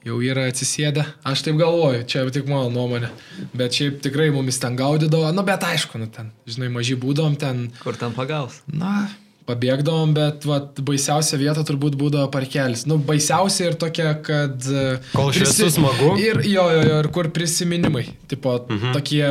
jau 0.06 0.18
yra 0.24 0.47
atsisėdę. 0.51 1.05
Aš 1.28 1.44
taip 1.47 1.59
galvoju, 1.60 2.05
čia 2.09 2.27
tik 2.32 2.48
mano 2.48 2.70
nuomonė. 2.72 3.10
Bet 3.56 3.77
šiaip 3.77 4.01
tikrai 4.05 4.31
mumis 4.35 4.60
ten 4.62 4.78
gaudydavo. 4.78 5.32
Nu, 5.36 5.44
bet 5.47 5.64
aišku, 5.66 6.01
nu 6.01 6.09
ten, 6.12 6.31
žinai, 6.48 6.70
maži 6.72 6.97
būdom 7.01 7.36
ten, 7.40 7.68
Kur 7.82 7.98
ten 8.01 8.16
pagaus? 8.16 8.62
na, 8.70 9.10
pabėgdavom, 9.51 10.12
bet 10.14 10.44
vat, 10.48 10.78
baisiausia 10.86 11.39
vieta 11.40 11.64
turbūt 11.66 11.97
būdavo 12.01 12.28
parkelis. 12.32 12.86
Nu, 12.89 13.01
baisiausia 13.02 13.70
ir 13.70 13.78
tokia, 13.81 14.12
kad... 14.24 14.62
e, 14.62 15.01
Kol 15.14 15.32
šviesu, 15.35 15.70
smagu. 15.74 16.14
Ir 16.22 16.44
jo, 16.47 16.68
jo, 16.70 16.85
jo, 16.86 17.01
ir 17.02 17.10
kur 17.14 17.31
prisiminimai. 17.35 18.06
Tipo, 18.31 18.60
mhm. 18.70 18.94
tokie 18.97 19.24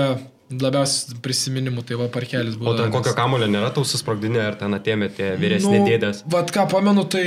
labiausiai 0.49 1.19
prisiminimų, 1.23 1.83
tai 1.85 1.97
va 1.99 2.07
parkelis 2.11 2.55
O 2.57 2.63
buvo. 2.63 2.75
ten 2.79 2.93
kokio 2.93 3.13
kamulio 3.17 3.45
nėra 3.51 3.69
tau 3.73 3.85
susprogdinę, 3.85 4.41
ar 4.49 4.57
ten 4.57 4.73
atėmė 4.73 5.11
tie 5.13 5.33
vyresni 5.39 5.77
nu, 5.77 5.85
dėdės? 5.85 6.23
Vat 6.33 6.49
ką 6.55 6.65
pamenu, 6.71 7.05
tai 7.05 7.25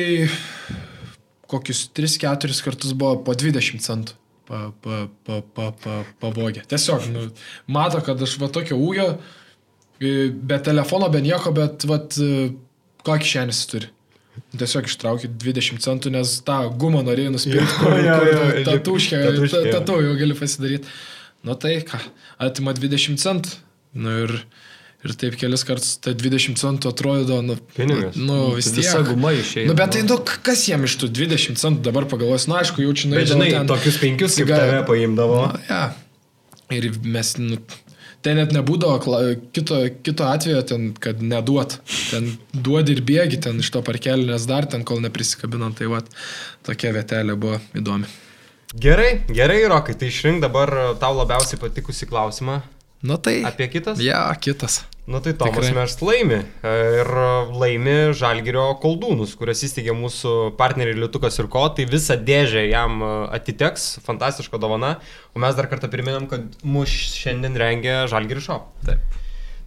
kokius 1.53 1.85
3-4 1.95 2.59
kartus 2.65 2.97
buvo 2.97 3.21
po 3.27 3.37
20 3.37 3.85
centų 3.85 4.19
pa, 4.53 4.73
pa, 4.83 5.07
pa, 5.25 5.41
pa, 5.55 5.71
pa, 5.73 5.95
pavogė. 6.21 6.65
Tiesiog, 6.69 7.07
nu, 7.15 7.25
mato, 7.73 8.03
kad 8.05 8.21
aš 8.23 8.37
va 8.43 8.51
tokio 8.53 8.77
ūgio, 8.77 9.09
be 10.03 10.59
telefono, 10.65 11.09
be 11.13 11.23
nieko, 11.25 11.55
bet 11.57 11.87
vat, 11.89 12.19
e, 12.21 12.51
kokį 13.07 13.31
šiandien 13.33 13.63
turi. 13.71 13.91
Tiesiog 14.57 14.89
ištraukė 14.89 15.29
20 15.41 15.83
centų, 15.85 16.13
nes 16.15 16.39
tą 16.47 16.59
gumą 16.81 17.03
norėjai 17.07 17.35
nusipirkti, 17.35 17.79
kur, 17.83 17.97
jo, 18.01 18.19
kur 18.19 18.31
jo, 18.31 18.39
ta- 18.43 18.77
tatuškę, 18.77 19.23
tatu 19.71 19.99
jau 20.05 20.15
gali 20.21 20.37
pasidaryti. 20.37 20.93
Nu 21.47 21.57
tai 21.59 21.79
ką, 21.87 21.99
atima 22.43 22.75
20 22.77 23.21
centų. 23.23 23.57
Nu 23.99 24.13
ir, 24.25 24.37
ir 25.03 25.15
taip 25.19 25.37
kelis 25.39 25.65
kartus, 25.67 25.97
tai 26.03 26.15
20 26.19 26.59
centų 26.61 26.93
atrodo, 26.93 27.41
nu, 27.45 27.57
Pinigas. 27.77 28.19
Nu, 28.19 28.53
vis 28.57 28.71
tiek. 28.71 28.85
Visa 28.85 29.03
guma 29.07 29.33
išeina. 29.35 29.73
Nu, 29.73 29.77
bet 29.79 29.95
tai, 29.97 30.03
nu, 30.07 30.19
kas 30.47 30.65
jiem 30.69 30.87
iš 30.87 30.99
tų 31.03 31.11
20 31.23 31.59
centų 31.63 31.85
dabar 31.89 32.07
pagalvos, 32.11 32.47
na, 32.51 32.61
aišku, 32.63 32.85
jaučiu, 32.87 33.11
na, 33.13 33.23
žinai, 33.27 33.51
tokius 33.71 33.99
penkius 34.03 34.39
kaip 34.39 34.53
tave 34.53 34.83
paimdavo. 34.89 35.47
Nu, 35.51 35.65
ja. 35.69 35.85
Ir 36.73 36.87
mes, 37.03 37.35
nu, 37.43 37.59
ten 38.25 38.39
net 38.39 38.55
nebūdavo 38.55 39.19
kito, 39.55 39.81
kito 40.07 40.27
atveju, 40.29 40.63
ten, 40.71 40.91
kad 41.03 41.23
neduot. 41.23 41.81
Ten 42.13 42.31
duodi 42.55 42.97
ir 42.97 43.03
bėgi 43.07 43.43
ten 43.43 43.59
iš 43.63 43.73
to 43.75 43.83
parkelio, 43.85 44.31
nes 44.31 44.47
dar 44.49 44.69
ten, 44.71 44.87
kol 44.89 45.03
neprisikabinant, 45.05 45.77
tai 45.79 45.91
va, 45.91 46.05
tokia 46.67 46.95
vietelė 46.95 47.37
buvo 47.37 47.59
įdomi. 47.79 48.11
Gerai, 48.73 49.19
gerai, 49.29 49.59
Rokai, 49.69 49.99
tai 50.01 50.09
išrink 50.09 50.41
dabar 50.41 50.71
tau 51.03 51.13
labiausiai 51.19 51.61
patikusi 51.61 52.09
klausimą. 52.09 52.63
Nu 53.03 53.19
tai. 53.21 53.43
Apie 53.45 53.67
kitas? 53.69 54.01
Ja, 54.01 54.31
kitas. 54.41 54.85
Nu 55.05 55.19
tai 55.19 55.33
Tomas 55.35 55.55
Tikrai. 55.55 55.73
Merst 55.75 56.01
laimi. 56.01 56.39
E, 56.63 56.75
Ir 57.01 57.09
laimi 57.59 57.97
Žalgirio 58.15 58.69
koldūnus, 58.83 59.33
kurias 59.39 59.65
įsteigė 59.67 59.97
mūsų 59.99 60.53
partneriai 60.59 61.01
Lietukas 61.01 61.41
ir 61.43 61.49
Ko. 61.51 61.65
Tai 61.75 61.87
visa 61.91 62.15
dėžė 62.15 62.69
jam 62.69 63.03
e, 63.03 63.11
atiteks, 63.35 63.97
fantastiška 64.07 64.61
dovana. 64.63 64.95
O 65.35 65.43
mes 65.43 65.59
dar 65.59 65.67
kartą 65.73 65.91
priminam, 65.91 66.29
kad 66.31 66.47
mūsų 66.63 67.11
šiandien 67.19 67.59
rengia 67.59 68.05
Žalgirio 68.13 68.45
Shop. 68.45 68.71
Taip. 68.87 69.19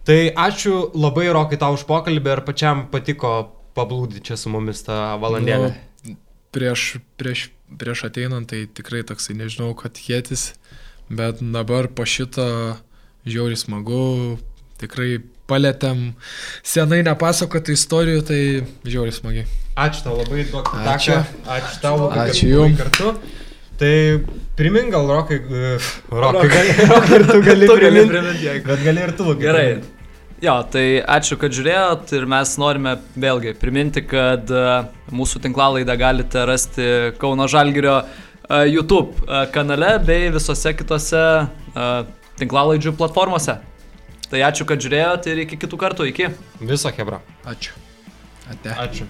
Tai 0.08 0.18
ačiū 0.46 0.86
labai 0.96 1.28
Rokai 1.34 1.60
tau 1.60 1.76
už 1.76 1.84
pokalbį 1.84 2.32
ir 2.38 2.44
pačiam 2.46 2.86
patiko 2.92 3.36
pablūdį 3.76 4.24
čia 4.24 4.40
su 4.40 4.48
mumis 4.54 4.84
tą 4.86 4.96
valandėlę. 5.20 5.72
Nu, 6.06 6.16
prieš, 6.56 6.88
prieš, 7.20 7.48
prieš 7.76 8.06
ateinant, 8.08 8.48
tai 8.48 8.64
tikrai 8.70 9.02
toksai 9.04 9.36
nežinau, 9.36 9.74
kad 9.76 9.98
tikėtis, 9.98 10.54
bet 11.12 11.42
dabar 11.42 11.90
po 11.92 12.06
šito 12.08 12.46
žiauri 13.26 13.58
smagu, 13.58 14.38
tikrai 14.80 15.18
palėtėm 15.50 16.12
senai 16.66 17.02
nepasakotų 17.06 17.76
istorijų, 17.76 18.22
tai 18.26 18.40
žiauri 18.86 19.14
smagiai. 19.14 19.46
Ačiū 19.76 20.06
tau 20.06 20.16
labai, 20.18 20.46
duok 20.50 20.70
Ačiū. 20.94 21.18
Ačiū 21.44 21.82
tau, 21.82 22.06
Ačiū 22.10 22.52
buvai 22.52 22.70
jum. 22.70 22.78
kartu. 22.78 23.12
Tai 23.76 23.92
primink 24.56 24.88
gal 24.94 25.10
Rokai, 25.12 25.36
uh, 25.44 25.90
Rokai, 26.08 26.48
gali, 26.48 26.78
Rokai 26.88 27.18
ir 27.18 27.26
tu 27.28 27.42
gali 27.44 27.68
Tu 27.68 27.76
primint, 27.76 28.08
primint, 28.08 28.64
bet 28.70 28.82
gali 28.86 29.04
ir 29.04 29.12
tu. 29.18 29.34
Gerai. 29.36 29.66
primint. 29.74 29.92
Jo, 30.44 30.58
tai 30.68 31.00
ačiū, 31.00 31.38
kad 31.40 31.54
žiūrėjot 31.56 32.10
ir 32.12 32.26
mes 32.28 32.50
norime 32.60 32.98
vėlgi 33.16 33.54
priminti, 33.56 34.02
kad 34.04 34.50
e, 34.52 34.64
mūsų 35.16 35.40
tinklalaidą 35.46 35.94
galite 35.96 36.42
rasti 36.44 36.88
Kauno 37.16 37.46
Žalgirio 37.48 37.94
e, 38.02 38.58
YouTube 38.68 39.16
e, 39.24 39.46
kanale 39.54 39.94
bei 40.04 40.28
visose 40.34 40.74
kitose 40.76 41.22
e, 41.40 41.86
tinklalaidžių 42.36 42.92
platformose. 43.00 43.56
Tai 44.30 44.40
ačiū, 44.42 44.66
kad 44.66 44.82
žiūrėjot 44.82 45.28
ir 45.30 45.44
iki 45.44 45.58
kitų 45.62 45.78
kartų. 45.78 46.08
Iki. 46.10 46.30
Viso 46.66 46.90
Hebra. 46.90 47.20
Ačiū. 47.46 47.76
Ate. 48.50 48.74
Ačiū. 48.86 49.06